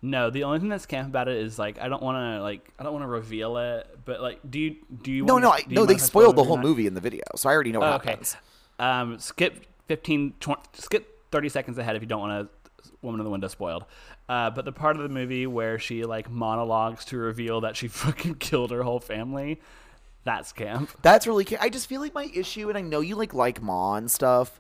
No, 0.01 0.29
the 0.29 0.43
only 0.43 0.59
thing 0.59 0.69
that's 0.69 0.85
camp 0.85 1.07
about 1.09 1.27
it 1.27 1.37
is 1.37 1.57
like 1.57 1.79
I 1.79 1.87
don't 1.87 2.03
want 2.03 2.17
to 2.17 2.41
like 2.43 2.69
I 2.77 2.83
don't 2.83 2.93
want 2.93 3.03
to 3.03 3.07
reveal 3.09 3.57
it, 3.57 3.87
but 4.05 4.21
like 4.21 4.39
do 4.49 4.59
you 4.59 4.75
do 5.01 5.11
you 5.11 5.25
No, 5.25 5.33
wanna- 5.35 5.45
no, 5.45 5.51
I, 5.53 5.63
no. 5.67 5.85
They 5.85 5.97
spoiled 5.97 6.35
the 6.35 6.43
whole 6.43 6.57
movie 6.57 6.85
in 6.87 6.93
the 6.93 7.01
video, 7.01 7.23
so 7.35 7.49
I 7.49 7.53
already 7.53 7.71
know 7.71 7.79
what 7.79 7.91
Oh, 7.91 7.95
okay. 7.95 8.09
happens. 8.11 8.35
Um, 8.77 9.17
skip 9.19 9.65
15, 9.87 10.33
20, 10.39 10.61
skip 10.73 11.23
30 11.31 11.49
seconds 11.49 11.77
ahead 11.77 11.95
if 11.95 12.01
you 12.01 12.07
don't 12.07 12.19
want 12.19 12.47
to 12.49 12.54
Woman 13.05 13.21
in 13.21 13.23
the 13.25 13.29
Window 13.31 13.47
spoiled. 13.47 13.85
Uh, 14.27 14.49
but 14.49 14.65
the 14.65 14.71
part 14.71 14.95
of 14.97 15.03
the 15.03 15.09
movie 15.09 15.47
where 15.47 15.79
she 15.79 16.03
like 16.03 16.29
monologues 16.29 17.05
to 17.05 17.17
reveal 17.17 17.61
that 17.61 17.75
she 17.77 17.87
fucking 18.03 18.35
killed 18.35 18.71
her 18.71 18.83
whole 18.83 18.99
family, 18.99 19.61
that's 20.23 20.51
camp. 20.51 20.89
That's 21.01 21.27
really. 21.27 21.45
Ca- 21.45 21.57
I 21.61 21.69
just 21.69 21.87
feel 21.87 22.01
like 22.01 22.13
my 22.13 22.29
issue, 22.33 22.69
and 22.69 22.77
I 22.77 22.81
know 22.81 22.99
you 23.01 23.15
like 23.15 23.33
like 23.33 23.61
Ma 23.61 23.95
and 23.95 24.09
stuff, 24.09 24.59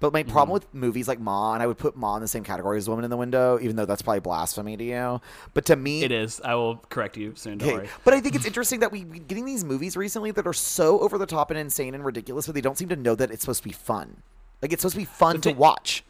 but 0.00 0.12
my 0.12 0.22
Mm-hmm. 0.22 0.32
problem 0.32 0.52
with 0.52 0.72
movies 0.74 1.08
like 1.08 1.18
Ma, 1.18 1.54
and 1.54 1.62
I 1.62 1.66
would 1.66 1.78
put 1.78 1.96
Ma 1.96 2.16
in 2.16 2.22
the 2.22 2.28
same 2.28 2.44
category 2.44 2.76
as 2.76 2.88
Woman 2.88 3.04
in 3.04 3.10
the 3.10 3.16
Window, 3.16 3.58
even 3.60 3.74
though 3.76 3.86
that's 3.86 4.02
probably 4.02 4.20
blasphemy 4.20 4.76
to 4.76 4.84
you. 4.84 5.20
But 5.54 5.64
to 5.66 5.76
me, 5.76 6.02
It 6.04 6.12
is. 6.12 6.40
I 6.44 6.54
will 6.56 6.76
correct 6.90 7.16
you 7.16 7.32
soon. 7.36 7.56
Don't 7.58 7.68
Okay, 7.68 7.76
worry. 7.78 7.88
but 8.04 8.12
I 8.14 8.20
think 8.20 8.34
it's 8.34 8.44
interesting 8.52 8.80
that 8.80 8.92
we 8.92 9.04
we 9.06 9.18
getting 9.18 9.46
these 9.46 9.64
movies 9.64 9.96
recently 9.96 10.30
that 10.32 10.46
are 10.46 10.52
so 10.52 11.00
over 11.00 11.16
the 11.16 11.26
top 11.26 11.50
and 11.50 11.58
insane 11.58 11.94
and 11.94 12.04
ridiculous, 12.04 12.44
but 12.46 12.54
they 12.54 12.60
don't 12.60 12.76
seem 12.76 12.90
to 12.90 12.96
know 12.96 13.14
that 13.14 13.30
it's 13.30 13.40
supposed 13.40 13.62
to 13.62 13.68
be 13.68 13.72
fun. 13.74 14.22
Like 14.60 14.72
it's 14.74 14.82
supposed 14.82 14.94
to 14.96 15.00
be 15.00 15.04
fun 15.06 15.36
The 15.36 15.42
to 15.42 15.48
thing- 15.50 15.56
watch. 15.56 16.04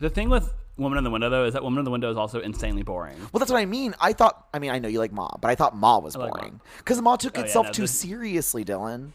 The 0.00 0.10
thing 0.10 0.28
with 0.28 0.52
Woman 0.76 0.98
in 0.98 1.04
the 1.04 1.10
Window 1.10 1.30
though 1.30 1.44
is 1.44 1.52
that 1.54 1.62
Woman 1.62 1.78
in 1.78 1.84
the 1.84 1.90
Window 1.90 2.10
is 2.10 2.16
also 2.16 2.40
insanely 2.40 2.82
boring. 2.82 3.16
Well, 3.32 3.38
that's 3.38 3.50
what 3.52 3.58
I 3.60 3.64
mean. 3.66 3.94
I 4.00 4.12
thought. 4.12 4.48
I 4.52 4.58
mean, 4.58 4.70
I 4.70 4.78
know 4.78 4.88
you 4.88 4.98
like 4.98 5.12
Ma, 5.12 5.28
but 5.40 5.50
I 5.50 5.54
thought 5.54 5.76
Ma 5.76 5.98
was 5.98 6.16
like 6.16 6.32
boring 6.32 6.60
because 6.78 7.00
Ma 7.00 7.16
took 7.16 7.36
Oh, 7.36 7.40
yeah, 7.40 7.46
itself 7.46 7.66
no, 7.66 7.72
too 7.72 7.82
this- 7.82 7.98
seriously, 7.98 8.64
Dylan. 8.64 9.12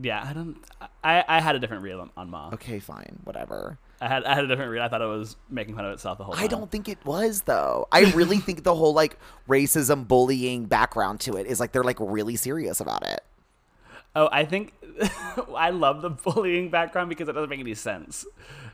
Yeah, 0.00 0.24
I 0.24 0.32
don't. 0.32 0.56
I, 1.02 1.24
I 1.26 1.40
had 1.40 1.56
a 1.56 1.58
different 1.58 1.82
read 1.82 1.94
on, 1.96 2.10
on 2.16 2.30
Ma. 2.30 2.50
Okay, 2.52 2.78
fine, 2.78 3.18
whatever. 3.24 3.76
I 4.00 4.06
had 4.08 4.24
I 4.24 4.34
had 4.36 4.44
a 4.44 4.46
different 4.46 4.70
read. 4.70 4.80
I 4.82 4.88
thought 4.88 5.02
it 5.02 5.06
was 5.06 5.36
making 5.50 5.74
fun 5.74 5.84
of 5.84 5.92
itself 5.92 6.16
the 6.16 6.24
whole 6.24 6.34
time. 6.34 6.44
I 6.44 6.46
don't 6.46 6.70
think 6.70 6.88
it 6.88 7.04
was 7.04 7.42
though. 7.42 7.86
I 7.92 8.10
really 8.12 8.38
think 8.46 8.62
the 8.62 8.74
whole 8.74 8.94
like 8.94 9.18
racism, 9.48 10.06
bullying 10.08 10.66
background 10.66 11.20
to 11.20 11.36
it 11.36 11.46
is 11.46 11.58
like 11.60 11.72
they're 11.72 11.82
like 11.84 11.98
really 12.00 12.36
serious 12.36 12.80
about 12.80 13.04
it. 13.04 13.20
Oh, 14.16 14.28
I 14.32 14.44
think 14.44 14.72
I 15.56 15.70
love 15.70 16.02
the 16.02 16.10
bullying 16.10 16.70
background 16.70 17.08
because 17.08 17.28
it 17.28 17.32
doesn't 17.32 17.50
make 17.50 17.60
any 17.60 17.74
sense 17.74 18.26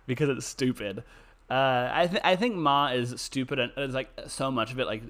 because 0.07 0.29
it's 0.29 0.47
stupid. 0.47 1.05
Uh, 1.51 1.89
I 1.93 2.07
th- 2.09 2.23
I 2.25 2.37
think 2.37 2.57
Ma 2.57 2.89
is 2.89 3.21
stupid 3.21 3.59
and 3.59 3.73
it's 3.77 3.95
like 3.95 4.11
so 4.27 4.51
much 4.51 4.73
of 4.73 4.81
it 4.81 4.87
like 4.87 5.03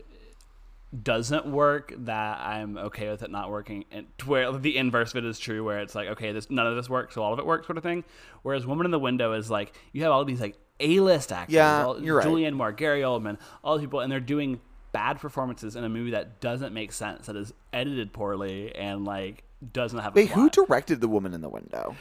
doesn't 1.03 1.47
work 1.47 1.93
that 1.99 2.41
I'm 2.41 2.77
okay 2.79 3.09
with 3.11 3.23
it 3.23 3.31
not 3.31 3.51
working. 3.51 3.85
And 3.91 4.07
where 4.25 4.53
the 4.53 4.77
inverse 4.77 5.13
of 5.13 5.19
it 5.19 5.25
is 5.25 5.39
true, 5.39 5.65
where 5.65 5.81
it's 5.81 5.95
like 5.95 6.09
okay, 6.09 6.33
this 6.33 6.51
none 6.51 6.67
of 6.67 6.77
this 6.77 6.89
works, 6.91 7.15
so 7.15 7.23
all 7.23 7.33
of 7.33 7.39
it 7.39 7.47
works, 7.47 7.67
sort 7.67 7.77
of 7.79 7.83
thing. 7.83 8.05
Whereas 8.43 8.67
Woman 8.67 8.85
in 8.85 8.91
the 8.91 8.99
Window 8.99 9.33
is 9.33 9.51
like 9.51 9.75
you 9.93 10.03
have 10.03 10.13
all 10.13 10.25
these 10.25 10.41
like 10.41 10.57
A-list 10.81 11.33
actors, 11.33 11.55
Yeah, 11.55 11.87
all, 11.87 12.03
you're 12.03 12.17
right. 12.17 12.27
Julianne 12.27 12.55
Moore, 12.55 12.73
Gary 12.73 13.01
Oldman, 13.03 13.39
all 13.65 13.77
these 13.77 13.87
people, 13.87 14.01
and 14.01 14.11
they're 14.11 14.21
doing 14.21 14.61
bad 14.93 15.21
performances 15.21 15.77
in 15.77 15.85
a 15.85 15.89
movie 15.89 16.13
that 16.13 16.41
doesn't 16.41 16.73
make 16.73 16.93
sense, 16.93 17.27
that 17.27 17.37
is 17.37 17.53
edited 17.73 18.13
poorly, 18.13 18.75
and 18.75 19.05
like 19.05 19.43
doesn't 19.73 19.99
have. 19.99 20.15
a 20.15 20.21
Wait, 20.21 20.31
who 20.31 20.51
directed 20.51 21.01
The 21.01 21.09
Woman 21.09 21.35
in 21.35 21.41
the 21.41 21.49
Window? 21.49 21.97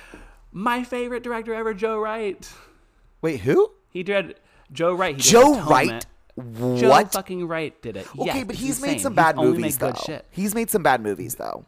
My 0.51 0.83
favorite 0.83 1.23
director 1.23 1.53
ever, 1.53 1.73
Joe 1.73 1.99
Wright. 1.99 2.49
Wait, 3.21 3.41
who? 3.41 3.71
He 3.89 4.03
did 4.03 4.39
Joe 4.71 4.93
Wright. 4.93 5.15
He 5.15 5.21
did 5.21 5.29
Joe. 5.31 5.59
Wright? 5.61 6.05
Joe 6.37 6.89
What? 6.89 7.13
fucking 7.13 7.47
Wright 7.47 7.81
did 7.81 7.95
it. 7.95 8.07
Okay, 8.17 8.25
Yes, 8.25 8.43
but 8.45 8.55
he's 8.55 8.81
made 8.81 8.99
some 8.99 9.13
bad 9.13 9.37
only 9.37 9.57
movies 9.57 9.77
though. 9.77 9.93
He's 10.31 10.53
made 10.53 10.69
some 10.69 10.83
bad 10.83 11.01
movies 11.01 11.35
though. 11.35 11.65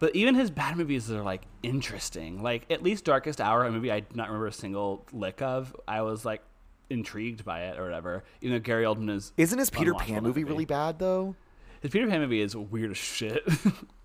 But 0.00 0.14
even 0.14 0.34
his 0.34 0.50
bad 0.50 0.76
movies 0.76 1.10
are 1.10 1.22
like 1.22 1.42
interesting. 1.62 2.42
Like 2.42 2.66
at 2.70 2.82
least 2.82 3.04
Darkest 3.04 3.40
Hour, 3.40 3.64
a 3.64 3.70
movie 3.70 3.92
I 3.92 4.00
do 4.00 4.06
not 4.14 4.28
remember 4.28 4.48
a 4.48 4.52
single 4.52 5.06
lick 5.12 5.40
of. 5.40 5.74
I 5.86 6.02
was 6.02 6.24
like 6.24 6.42
intrigued 6.90 7.44
by 7.44 7.64
it 7.64 7.78
or 7.78 7.84
whatever. 7.84 8.24
Even 8.40 8.56
though 8.56 8.60
Gary 8.60 8.84
Oldman 8.84 9.10
is 9.10 9.32
Isn't 9.36 9.58
his 9.58 9.70
Peter 9.70 9.94
Pan 9.94 10.16
that 10.16 10.22
movie 10.22 10.44
really 10.44 10.64
bad 10.64 10.98
though? 10.98 11.36
His 11.80 11.92
Peter 11.92 12.08
Pan 12.08 12.20
movie 12.20 12.40
is 12.40 12.56
weird 12.56 12.90
as 12.90 12.96
shit. 12.96 13.46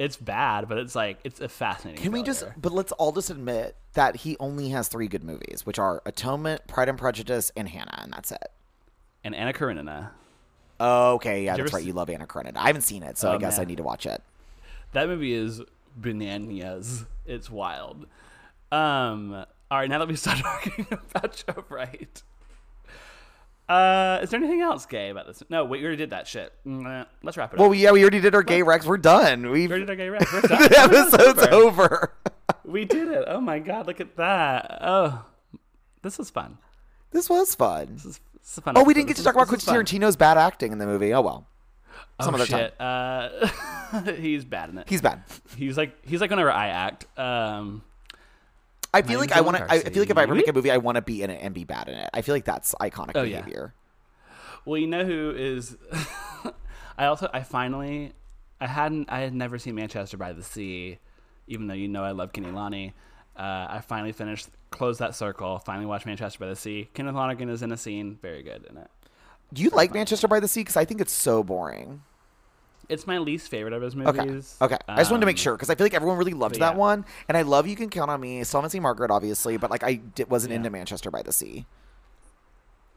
it's 0.00 0.16
bad, 0.16 0.66
but 0.66 0.78
it's 0.78 0.94
like 0.94 1.18
it's 1.24 1.40
a 1.40 1.48
fascinating. 1.48 2.02
Can 2.02 2.10
we 2.12 2.22
just? 2.22 2.42
But 2.56 2.72
let's 2.72 2.90
all 2.92 3.12
just 3.12 3.28
admit 3.28 3.76
that 3.92 4.16
he 4.16 4.34
only 4.40 4.70
has 4.70 4.88
three 4.88 5.08
good 5.08 5.22
movies, 5.22 5.66
which 5.66 5.78
are 5.78 6.00
Atonement, 6.06 6.66
Pride 6.66 6.88
and 6.88 6.98
Prejudice, 6.98 7.52
and 7.54 7.68
Hanna, 7.68 7.98
and 8.02 8.12
that's 8.12 8.32
it. 8.32 8.48
and 9.22 9.34
Anna 9.34 9.52
Karenina? 9.52 10.12
Oh, 10.80 11.14
okay, 11.16 11.44
yeah, 11.44 11.56
that's 11.56 11.74
right. 11.74 11.84
You 11.84 11.92
love 11.92 12.08
Anna 12.08 12.26
Karenina. 12.26 12.56
I 12.58 12.68
haven't 12.68 12.82
seen 12.82 13.02
it, 13.02 13.18
so 13.18 13.30
Oh, 13.30 13.34
I 13.34 13.38
guess 13.38 13.58
I 13.58 13.64
need 13.64 13.76
to 13.76 13.82
watch 13.82 14.06
it. 14.06 14.22
That 14.92 15.06
movie 15.06 15.34
is 15.34 15.60
bananas. 15.96 17.04
It's 17.26 17.50
wild. 17.50 18.06
Um. 18.72 19.44
All 19.70 19.78
right, 19.78 19.88
now 19.88 19.98
that 19.98 20.08
we 20.08 20.16
start 20.16 20.38
talking 20.42 20.86
about 20.90 21.44
Joe 21.46 21.64
Wright, 21.68 22.22
uh, 23.70 24.18
is 24.22 24.30
there 24.30 24.38
anything 24.40 24.60
else 24.60 24.84
gay 24.86 25.10
about 25.10 25.26
this? 25.26 25.42
No, 25.48 25.64
we 25.64 25.80
already 25.82 25.96
did 25.96 26.10
that 26.10 26.26
shit. 26.26 26.52
Mm, 26.66 27.02
eh, 27.02 27.04
Let's 27.22 27.36
wrap 27.36 27.52
it 27.54 27.58
Well, 27.60 27.70
up. 27.70 27.76
yeah, 27.76 27.92
we 27.92 28.02
already 28.02 28.20
did 28.20 28.34
our 28.34 28.42
gay 28.42 28.62
Rex. 28.62 28.84
We're 28.84 28.96
done. 28.96 29.50
We've 29.50 29.70
we 29.70 29.76
already 29.76 29.86
did 29.86 29.90
our 29.90 29.96
gay 29.96 30.08
rec. 30.10 30.32
We're 30.32 30.40
done. 30.42 30.62
the 30.62 30.78
episode's 30.78 31.46
over. 31.46 32.12
We 32.64 32.84
did 32.84 33.08
it. 33.08 33.24
Oh 33.26 33.40
my 33.40 33.58
god, 33.58 33.88
look 33.88 34.00
at 34.00 34.16
that. 34.16 34.78
Oh, 34.80 35.24
this 36.02 36.18
was 36.18 36.30
fun. 36.30 36.58
this 37.10 37.28
was 37.28 37.54
fun. 37.54 37.88
This 37.94 38.04
is, 38.04 38.20
this 38.38 38.58
is 38.58 38.62
fun. 38.62 38.76
Oh, 38.76 38.84
we 38.84 38.94
didn't 38.94 39.08
get 39.08 39.16
to 39.16 39.22
This 39.22 39.24
talk 39.24 39.34
about 39.34 39.48
Quentin. 39.48 39.74
Tarantino's 39.74 40.14
bad 40.16 40.38
acting 40.38 40.70
in 40.70 40.78
the 40.78 40.86
movie. 40.86 41.12
Oh 41.12 41.20
well, 41.20 41.46
some 42.20 42.34
oh, 42.34 42.38
other 42.38 42.46
time. 42.46 42.70
Uh, 42.78 44.12
he's 44.16 44.44
bad 44.44 44.70
in 44.70 44.78
it. 44.78 44.88
He's 44.88 45.00
bad. 45.02 45.24
He's 45.56 45.76
like 45.76 45.96
he's 46.06 46.20
like 46.20 46.30
whenever 46.30 46.52
I 46.52 46.68
act. 46.68 47.06
Um, 47.18 47.82
I 48.92 49.02
feel 49.02 49.20
like 49.20 49.32
I 49.32 49.40
want 49.40 49.56
to. 49.56 49.70
I 49.70 49.78
feel 49.80 50.02
like 50.02 50.10
if 50.10 50.18
I 50.18 50.22
ever 50.24 50.34
make 50.34 50.48
a 50.48 50.52
movie, 50.52 50.70
I 50.70 50.78
want 50.78 50.96
to 50.96 51.02
be 51.02 51.22
in 51.22 51.30
it 51.30 51.40
and 51.42 51.54
be 51.54 51.64
bad 51.64 51.88
in 51.88 51.94
it. 51.94 52.10
I 52.12 52.22
feel 52.22 52.34
like 52.34 52.44
that's 52.44 52.74
iconic 52.80 53.12
Oh, 53.14 53.22
yeah. 53.22 53.38
behavior. 53.38 53.74
Well, 54.64 54.78
you 54.78 54.86
know 54.86 55.04
who 55.04 55.32
is? 55.36 55.76
I 56.98 57.06
also 57.06 57.30
I 57.32 57.42
finally 57.42 58.12
I 58.60 58.66
hadn't 58.66 59.10
I 59.10 59.20
had 59.20 59.34
never 59.34 59.58
seen 59.58 59.74
Manchester 59.74 60.16
by 60.16 60.32
the 60.32 60.42
Sea, 60.42 60.98
even 61.46 61.66
though 61.66 61.74
you 61.74 61.88
know 61.88 62.04
I 62.04 62.10
love 62.10 62.32
Kenny 62.32 62.50
Lonnie, 62.50 62.92
Uh, 63.36 63.66
I 63.70 63.80
finally 63.86 64.12
finished, 64.12 64.48
closed 64.70 65.00
that 65.00 65.14
circle. 65.14 65.58
Finally 65.60 65.86
watched 65.86 66.04
Manchester 66.06 66.38
by 66.38 66.48
the 66.48 66.56
Sea. 66.56 66.88
Kenneth 66.92 67.14
Lonergan 67.14 67.48
is 67.48 67.62
in 67.62 67.72
a 67.72 67.76
scene, 67.76 68.18
very 68.20 68.42
good 68.42 68.66
in 68.68 68.76
it. 68.76 68.90
Do 69.52 69.62
you 69.62 69.70
like 69.70 69.94
Manchester 69.94 70.28
by 70.28 70.40
the 70.40 70.48
Sea? 70.48 70.60
Because 70.60 70.76
I 70.76 70.84
think 70.84 71.00
it's 71.00 71.12
so 71.12 71.42
boring. 71.42 72.02
It's 72.90 73.06
my 73.06 73.18
least 73.18 73.48
favorite 73.50 73.72
of 73.72 73.82
his 73.82 73.94
Okay. 73.96 74.24
movies. 74.26 74.56
Okay. 74.60 74.76
I 74.88 74.96
just 74.98 75.10
wanted 75.10 75.20
to 75.20 75.26
make 75.26 75.34
Um, 75.36 75.42
sure 75.42 75.54
because 75.54 75.70
I 75.70 75.74
feel 75.76 75.84
like 75.86 75.94
everyone 75.94 76.18
really 76.18 76.34
loved 76.34 76.56
that 76.56 76.72
yeah. 76.74 76.78
one, 76.78 77.04
and 77.28 77.36
I 77.38 77.42
love 77.42 77.66
You 77.66 77.76
Can 77.76 77.88
Count 77.88 78.10
on 78.10 78.20
Me. 78.20 78.42
Still 78.44 78.60
haven't 78.60 78.70
seen 78.70 78.82
Margaret, 78.82 79.10
obviously, 79.10 79.56
but 79.56 79.70
like 79.70 79.82
I 79.82 79.94
di- 79.94 80.24
wasn't 80.24 80.50
Yeah. 80.50 80.56
into 80.56 80.70
Manchester 80.70 81.10
by 81.10 81.22
the 81.22 81.32
Sea. 81.32 81.66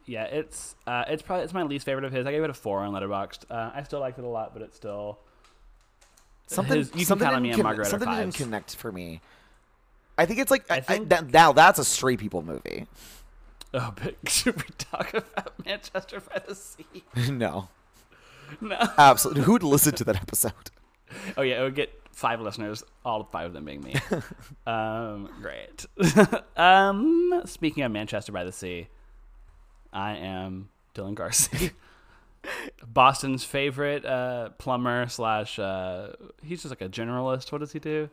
Yeah, 0.06 0.24
it's 0.24 0.76
uh, 0.86 1.04
it's 1.08 1.22
probably 1.22 1.44
it's 1.44 1.54
my 1.54 1.62
least 1.62 1.86
favorite 1.86 2.04
of 2.04 2.12
his. 2.12 2.26
I 2.26 2.32
gave 2.32 2.42
it 2.44 2.50
a 2.50 2.54
four 2.54 2.80
on 2.80 2.92
Letterboxd. 2.92 3.44
Uh, 3.50 3.70
I 3.74 3.82
still 3.84 4.00
liked 4.00 4.18
it 4.18 4.24
a 4.24 4.28
lot, 4.28 4.52
but 4.52 4.62
it's 4.62 4.76
still 4.76 5.18
Something. 6.46 6.76
His- 6.78 6.88
You 6.88 6.92
Can 6.98 7.04
something 7.06 7.24
Count 7.26 7.36
on 7.36 7.42
Me 7.42 7.52
and 7.52 7.62
Margaret 7.62 7.86
Something 7.86 8.10
didn't 8.10 8.34
connect 8.34 8.76
for 8.76 8.92
me. 8.92 9.22
I 10.18 10.26
think 10.26 10.40
it's 10.40 10.50
like 10.50 10.70
I 10.70 10.76
I 10.76 10.80
think- 10.80 11.08
that, 11.08 11.32
now 11.32 11.52
that's 11.52 11.78
a 11.78 11.84
straight 11.84 12.18
people 12.20 12.42
movie. 12.42 12.86
oh, 13.72 13.94
but 14.02 14.14
should 14.28 14.56
we 14.56 14.68
talk 14.78 15.14
about 15.14 15.52
Manchester 15.64 16.20
by 16.20 16.40
the 16.46 16.54
Sea? 16.54 16.84
no, 17.30 17.68
No. 18.60 18.76
absolutely. 18.98 19.42
Who'd 19.44 19.62
listen 19.62 19.94
to 19.96 20.04
that 20.04 20.16
episode? 20.16 20.52
Oh 21.36 21.42
yeah, 21.42 21.60
it 21.60 21.62
would 21.62 21.76
get 21.76 21.92
five 22.10 22.40
listeners, 22.40 22.82
all 23.04 23.22
five 23.30 23.46
of 23.46 23.52
them 23.52 23.64
being 23.66 23.80
me. 23.82 23.94
um, 24.66 25.28
great. 25.40 25.86
um, 26.56 27.42
speaking 27.44 27.84
of 27.84 27.92
Manchester 27.92 28.32
by 28.32 28.42
the 28.42 28.50
Sea, 28.50 28.88
I 29.92 30.16
am 30.16 30.70
Dylan 30.94 31.14
Garsee, 31.14 31.70
Boston's 32.84 33.44
favorite 33.44 34.04
uh, 34.04 34.48
plumber 34.58 35.06
slash. 35.08 35.58
Uh, 35.58 36.14
he's 36.42 36.62
just 36.62 36.70
like 36.72 36.80
a 36.80 36.88
generalist. 36.88 37.52
What 37.52 37.58
does 37.58 37.72
he 37.72 37.78
do? 37.78 38.08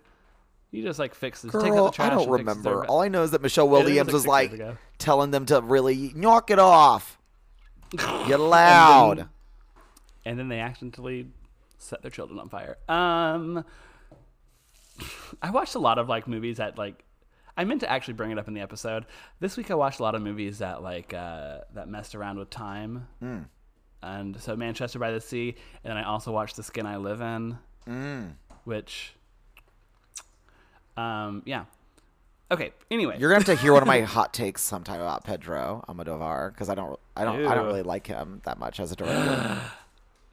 He 0.72 0.84
just 0.84 1.00
like 1.00 1.16
fixes. 1.16 1.52
takes 1.52 1.64
out 1.64 1.70
the 1.70 1.70
Girl, 1.72 1.92
trash 1.92 2.12
I 2.12 2.16
don't 2.16 2.30
remember. 2.30 2.62
their- 2.82 2.86
All 2.86 3.02
I 3.02 3.08
know 3.08 3.24
is 3.24 3.32
that 3.32 3.42
Michelle 3.42 3.68
was, 3.68 3.84
Williams 3.84 4.26
like, 4.26 4.52
was 4.52 4.60
like 4.60 4.78
telling 5.00 5.32
them 5.32 5.46
to 5.48 5.60
really 5.62 6.12
knock 6.16 6.52
it 6.52 6.60
off. 6.60 7.18
Get 8.28 8.40
loud. 8.40 9.28
And 10.26 10.38
then 10.38 10.48
they 10.50 10.60
accidentally 10.60 11.28
set 11.78 12.02
their 12.02 12.12
children 12.12 12.40
on 12.40 12.50
fire. 12.50 12.78
Um, 12.88 13.66
I 15.42 15.50
watched 15.52 15.76
a 15.76 15.80
lot 15.80 15.98
of 15.98 16.10
like 16.10 16.28
movies 16.28 16.58
that 16.58 16.78
like 16.78 17.04
I 17.58 17.64
meant 17.64 17.82
to 17.82 17.92
actually 17.92 18.14
bring 18.14 18.32
it 18.32 18.38
up 18.40 18.48
in 18.48 18.54
the 18.54 18.62
episode. 18.62 19.06
This 19.40 19.58
week 19.58 19.72
I 19.72 19.76
watched 19.76 20.00
a 20.00 20.04
lot 20.04 20.16
of 20.16 20.22
movies 20.22 20.60
that 20.60 20.82
like 20.82 21.14
uh, 21.14 21.60
that 21.74 21.88
messed 21.90 22.16
around 22.16 22.38
with 22.40 22.50
time. 22.50 23.08
And 24.04 24.40
so 24.42 24.56
Manchester 24.56 24.98
by 24.98 25.12
the 25.12 25.22
Sea, 25.22 25.56
and 25.84 25.92
then 25.92 25.98
I 25.98 26.04
also 26.08 26.32
watched 26.32 26.56
The 26.56 26.64
Skin 26.64 26.88
I 26.88 26.98
Live 26.98 27.22
In, 27.22 27.56
which, 28.64 29.14
um, 30.98 31.44
yeah. 31.46 31.66
Okay. 32.50 32.72
Anyway, 32.90 33.18
You're 33.20 33.30
gonna 33.30 33.44
have 33.44 33.58
to 33.58 33.62
hear 33.62 33.74
one 33.74 33.84
of 33.84 33.88
my 33.88 34.02
hot 34.16 34.34
takes 34.34 34.62
sometime 34.62 35.00
about 35.00 35.24
Pedro 35.24 35.86
Almodovar 35.88 36.52
because 36.52 36.68
I 36.68 36.74
don't, 36.76 37.00
I 37.16 37.24
don't, 37.24 37.46
I 37.46 37.54
don't 37.54 37.68
really 37.68 37.84
like 37.84 38.08
him 38.08 38.42
that 38.46 38.58
much 38.58 38.80
as 38.80 38.92
a 38.92 38.96
director. 38.96 39.62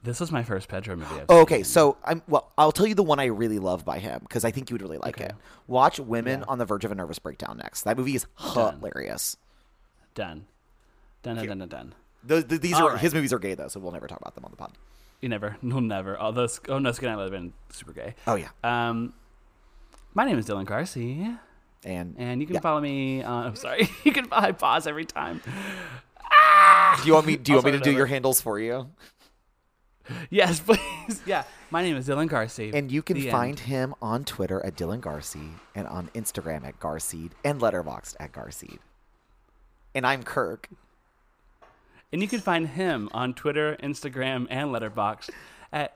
this 0.03 0.19
was 0.19 0.31
my 0.31 0.43
first 0.43 0.67
Pedro 0.69 0.95
movie. 0.95 1.13
I've 1.15 1.25
Oh, 1.29 1.41
okay, 1.41 1.57
seen. 1.57 1.65
so 1.65 1.97
I'm 2.05 2.21
well. 2.27 2.51
I'll 2.57 2.71
tell 2.71 2.87
you 2.87 2.95
the 2.95 3.03
one 3.03 3.19
I 3.19 3.25
really 3.25 3.59
love 3.59 3.83
by 3.85 3.99
him 3.99 4.19
because 4.21 4.45
I 4.45 4.51
think 4.51 4.69
you 4.69 4.75
would 4.75 4.81
really 4.81 4.97
like 4.97 5.17
Okay. 5.17 5.25
it. 5.29 5.35
Watch 5.67 5.99
Women 5.99 6.39
Yeah. 6.39 6.45
on 6.47 6.57
the 6.57 6.65
Verge 6.65 6.85
of 6.85 6.91
a 6.91 6.95
Nervous 6.95 7.19
Breakdown 7.19 7.57
next. 7.57 7.83
That 7.83 7.97
movie 7.97 8.15
is 8.15 8.25
hilarious. 8.39 9.37
done, 10.15 10.47
done, 11.23 11.35
done, 11.37 11.47
done, 11.47 11.57
done, 11.59 11.69
done. 11.69 11.93
Those, 12.23 12.43
th- 12.45 12.59
these 12.61 12.73
All 12.73 12.87
are 12.87 12.91
right. 12.93 12.99
his 12.99 13.13
movies 13.13 13.31
are 13.31 13.39
gay 13.39 13.53
though, 13.55 13.67
so 13.69 13.79
we'll 13.79 13.91
never 13.93 14.07
talk 14.07 14.19
about 14.19 14.35
them 14.35 14.43
on 14.45 14.51
the 14.51 14.57
pod. 14.57 14.73
You 15.21 15.29
never, 15.29 15.57
no, 15.61 15.79
never. 15.79 16.17
Although, 16.19 16.47
oh 16.69 16.79
no, 16.79 16.91
Skin 16.91 17.09
I 17.09 17.15
Live 17.15 17.33
In, 17.33 17.53
super 17.69 17.91
gay. 17.93 18.15
Oh 18.27 18.35
yeah, 18.35 18.49
Um, 18.63 19.13
my 20.13 20.25
name 20.25 20.37
is 20.39 20.45
Dylan 20.45 20.65
Garsee. 20.65 21.37
and 21.85 22.15
and 22.17 22.41
you 22.41 22.47
can 22.47 22.55
yeah. 22.55 22.59
follow 22.61 22.81
me. 22.81 23.21
On, 23.23 23.47
I'm 23.47 23.55
sorry, 23.55 23.89
you 24.03 24.11
can. 24.13 24.27
I 24.31 24.51
pause 24.53 24.87
every 24.87 25.05
time. 25.05 25.41
Do 27.01 27.07
you 27.07 27.13
want 27.13 27.25
me? 27.27 27.35
Do 27.37 27.51
you 27.51 27.57
I'll 27.57 27.63
want 27.63 27.73
me 27.75 27.79
to 27.79 27.83
do 27.83 27.91
your 27.95 28.05
handles 28.05 28.41
for 28.41 28.59
you? 28.59 28.89
Yes, 30.29 30.59
please. 30.59 31.21
Yeah, 31.25 31.43
my 31.71 31.81
name 31.81 31.95
is 31.97 32.07
Dylan 32.07 32.29
Garsee, 32.29 32.73
And 32.73 32.91
you 32.91 33.01
can 33.01 33.15
The 33.17 33.29
find 33.31 33.51
end. 33.51 33.59
him 33.61 33.95
on 34.01 34.25
Twitter 34.25 34.63
at 34.65 34.75
Dylan 34.75 34.99
Garsee 35.01 35.53
and 35.75 35.87
on 35.87 36.09
Instagram 36.15 36.63
at 36.65 36.79
Garseed 36.79 37.31
and 37.43 37.59
Letterboxd 37.59 38.15
at 38.19 38.31
Garseed. 38.31 38.77
And 39.95 40.05
I'm 40.05 40.23
Kirk. 40.23 40.69
and 42.11 42.21
you 42.21 42.27
can 42.27 42.39
find 42.39 42.69
him 42.69 43.09
on 43.11 43.33
Twitter, 43.33 43.75
Instagram, 43.81 44.45
and 44.49 44.69
Letterboxd 44.69 45.29
at 45.73 45.95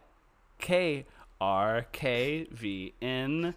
K 0.59 1.05
R 1.41 1.85
K 1.91 2.47
V 2.51 2.93
N 3.01 3.53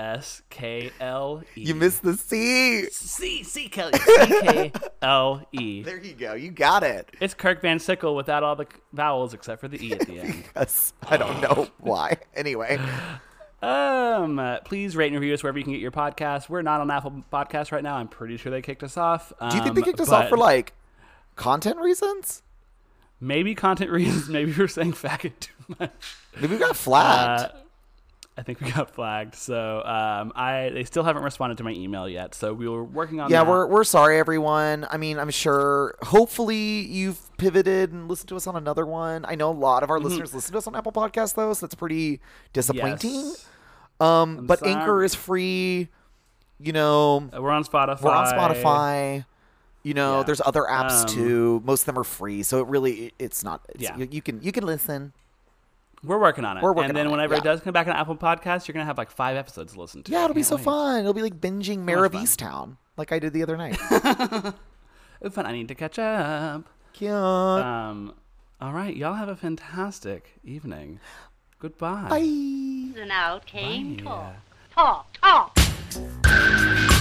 S 0.00 0.40
K 0.48 0.90
L 0.98 1.42
E. 1.56 1.60
You 1.60 1.74
missed 1.74 2.02
the 2.02 2.16
C. 2.16 2.86
C 2.90 3.42
C 3.42 3.68
Kelly 3.68 3.92
C 3.98 4.14
K 4.40 4.72
L 5.02 5.46
E. 5.52 5.82
There 5.90 5.98
you 5.98 6.14
go. 6.14 6.32
You 6.32 6.50
got 6.50 6.82
it. 6.82 7.14
It's 7.20 7.34
Kirk 7.34 7.60
Van 7.60 7.78
Sickle 7.78 8.16
without 8.16 8.42
all 8.42 8.56
the 8.56 8.66
vowels 8.94 9.34
except 9.34 9.60
for 9.60 9.68
the 9.68 9.84
E 9.86 9.92
at 9.92 10.00
the 10.06 10.18
end. 10.20 10.44
Yes. 10.56 10.94
I 11.06 11.16
don't 11.18 11.40
know 11.42 11.68
why. 11.80 12.16
Anyway, 12.34 12.78
Um, 13.62 14.38
uh, 14.38 14.60
please 14.60 14.96
rate 14.96 15.08
and 15.12 15.20
review 15.20 15.34
us 15.34 15.42
wherever 15.42 15.58
you 15.58 15.64
can 15.64 15.74
get 15.74 15.82
your 15.82 15.90
podcast. 15.90 16.48
We're 16.48 16.62
not 16.62 16.80
on 16.80 16.90
Apple 16.90 17.22
Podcasts 17.30 17.70
right 17.72 17.82
now. 17.82 17.96
I'm 17.96 18.08
pretty 18.08 18.38
sure 18.38 18.50
they 18.50 18.62
kicked 18.62 18.82
us 18.82 18.96
off. 18.96 19.34
do 19.50 19.54
you 19.56 19.62
think 19.62 19.74
they 19.74 19.82
Um, 19.82 19.84
kicked 19.84 20.00
us 20.00 20.08
off 20.08 20.30
for 20.30 20.38
like 20.38 20.72
content 21.36 21.78
reasons? 21.78 22.42
maybe 23.20 23.54
content 23.54 23.90
reasons? 23.90 24.30
Maybe 24.30 24.54
we're 24.56 24.66
saying 24.66 24.94
faggot 24.94 25.38
too 25.40 25.52
much. 25.78 25.90
Maybe 26.40 26.54
we 26.54 26.58
got 26.58 26.74
flagged. 26.74 27.52
Uh, 27.52 27.56
I 28.38 28.42
think 28.42 28.60
we 28.60 28.70
got 28.70 28.90
flagged. 28.94 29.34
So 29.34 29.82
um, 29.84 30.32
I 30.34 30.70
they 30.72 30.84
still 30.84 31.02
haven't 31.04 31.22
responded 31.24 31.58
to 31.58 31.64
my 31.64 31.72
email 31.72 32.08
yet. 32.08 32.34
So 32.34 32.54
we 32.54 32.68
were 32.68 32.82
working 32.84 33.20
on. 33.20 33.30
yeah, 33.30 33.44
that. 33.44 33.50
we're 33.50 33.66
we're 33.66 33.84
sorry, 33.84 34.18
everyone. 34.18 34.86
I 34.90 34.96
mean, 34.96 35.18
I'm 35.18 35.30
sure. 35.30 35.94
Hopefully, 36.02 36.80
you've 36.80 37.36
pivoted 37.36 37.92
and 37.92 38.08
listened 38.08 38.28
to 38.30 38.36
us 38.36 38.46
on 38.46 38.56
another 38.56 38.86
one. 38.86 39.24
I 39.28 39.34
know 39.34 39.50
a 39.50 39.52
lot 39.52 39.82
of 39.82 39.90
our 39.90 40.00
listeners 40.00 40.32
listen 40.34 40.52
to 40.52 40.58
us 40.58 40.66
on 40.66 40.74
Apple 40.74 40.92
Podcasts, 40.92 41.34
though, 41.34 41.52
so 41.52 41.66
that's 41.66 41.74
pretty 41.74 42.20
disappointing. 42.52 43.10
Mm-hmm. 43.10 43.28
Yes. 43.28 43.46
Um, 44.00 44.46
but 44.46 44.60
sorry. 44.60 44.72
Anchor 44.72 45.04
is 45.04 45.14
free. 45.14 45.88
You 46.58 46.72
know, 46.72 47.28
Uh, 47.36 47.40
We're 47.42 47.50
on 47.50 47.64
Spotify. 47.64 48.02
we're 48.02 48.10
on 48.10 48.26
Spotify. 48.26 49.24
You 49.82 49.94
know, 49.94 50.18
Yeah. 50.18 50.22
there's 50.24 50.42
other 50.44 50.62
apps 50.62 51.00
Um, 51.02 51.06
too. 51.08 51.62
Most 51.64 51.82
of 51.82 51.86
them 51.86 51.98
are 51.98 52.04
free, 52.04 52.42
so 52.42 52.60
it 52.60 52.66
really 52.68 52.92
it- 53.06 53.14
it's 53.18 53.42
not. 53.44 53.62
It's, 53.70 53.82
Yeah. 53.82 53.96
you, 53.96 54.08
you 54.10 54.22
can 54.22 54.40
you 54.42 54.52
can 54.52 54.64
listen. 54.64 55.12
We're 56.02 56.18
working 56.18 56.44
on 56.44 56.56
it. 56.56 56.62
We're 56.62 56.72
working 56.72 56.90
and 56.90 56.96
then 56.96 57.06
on 57.06 57.12
it, 57.12 57.16
whenever 57.16 57.34
yeah. 57.34 57.40
it 57.40 57.44
does 57.44 57.60
come 57.60 57.72
back 57.72 57.86
on 57.86 57.94
Apple 57.94 58.16
Podcasts, 58.16 58.66
you're 58.66 58.72
gonna 58.72 58.86
have 58.86 58.98
like 58.98 59.10
five 59.10 59.36
episodes 59.36 59.74
to 59.74 59.80
listen 59.80 60.02
to. 60.04 60.12
Yeah, 60.12 60.24
it'll 60.24 60.34
be 60.34 60.40
can't 60.40 60.46
so 60.48 60.56
wait. 60.56 60.64
fun. 60.64 61.00
It'll 61.00 61.12
be 61.12 61.22
like 61.22 61.40
binging 61.40 61.80
Mare 61.80 61.98
much 61.98 62.06
of 62.06 62.12
fun. 62.12 62.24
Easttown, 62.24 62.76
like 62.96 63.12
I 63.12 63.18
did 63.18 63.32
the 63.32 63.42
other 63.42 63.56
night. 63.56 63.76
Fun. 65.30 65.44
I 65.44 65.52
need 65.52 65.68
to 65.68 65.74
catch 65.74 65.98
up. 65.98 66.66
Cute. 66.94 67.12
Um. 67.12 68.14
All 68.60 68.72
right, 68.72 68.96
y'all 68.96 69.14
have 69.14 69.28
a 69.28 69.36
fantastic 69.36 70.38
evening. 70.42 70.98
Goodbye. 71.58 72.08
Bye. 72.08 73.00
And 73.00 73.12
out 73.12 73.44
came 73.44 73.96
Bye. 73.96 74.34
talk. 74.74 75.06
Talk, 75.20 75.56
talk. 75.56 76.96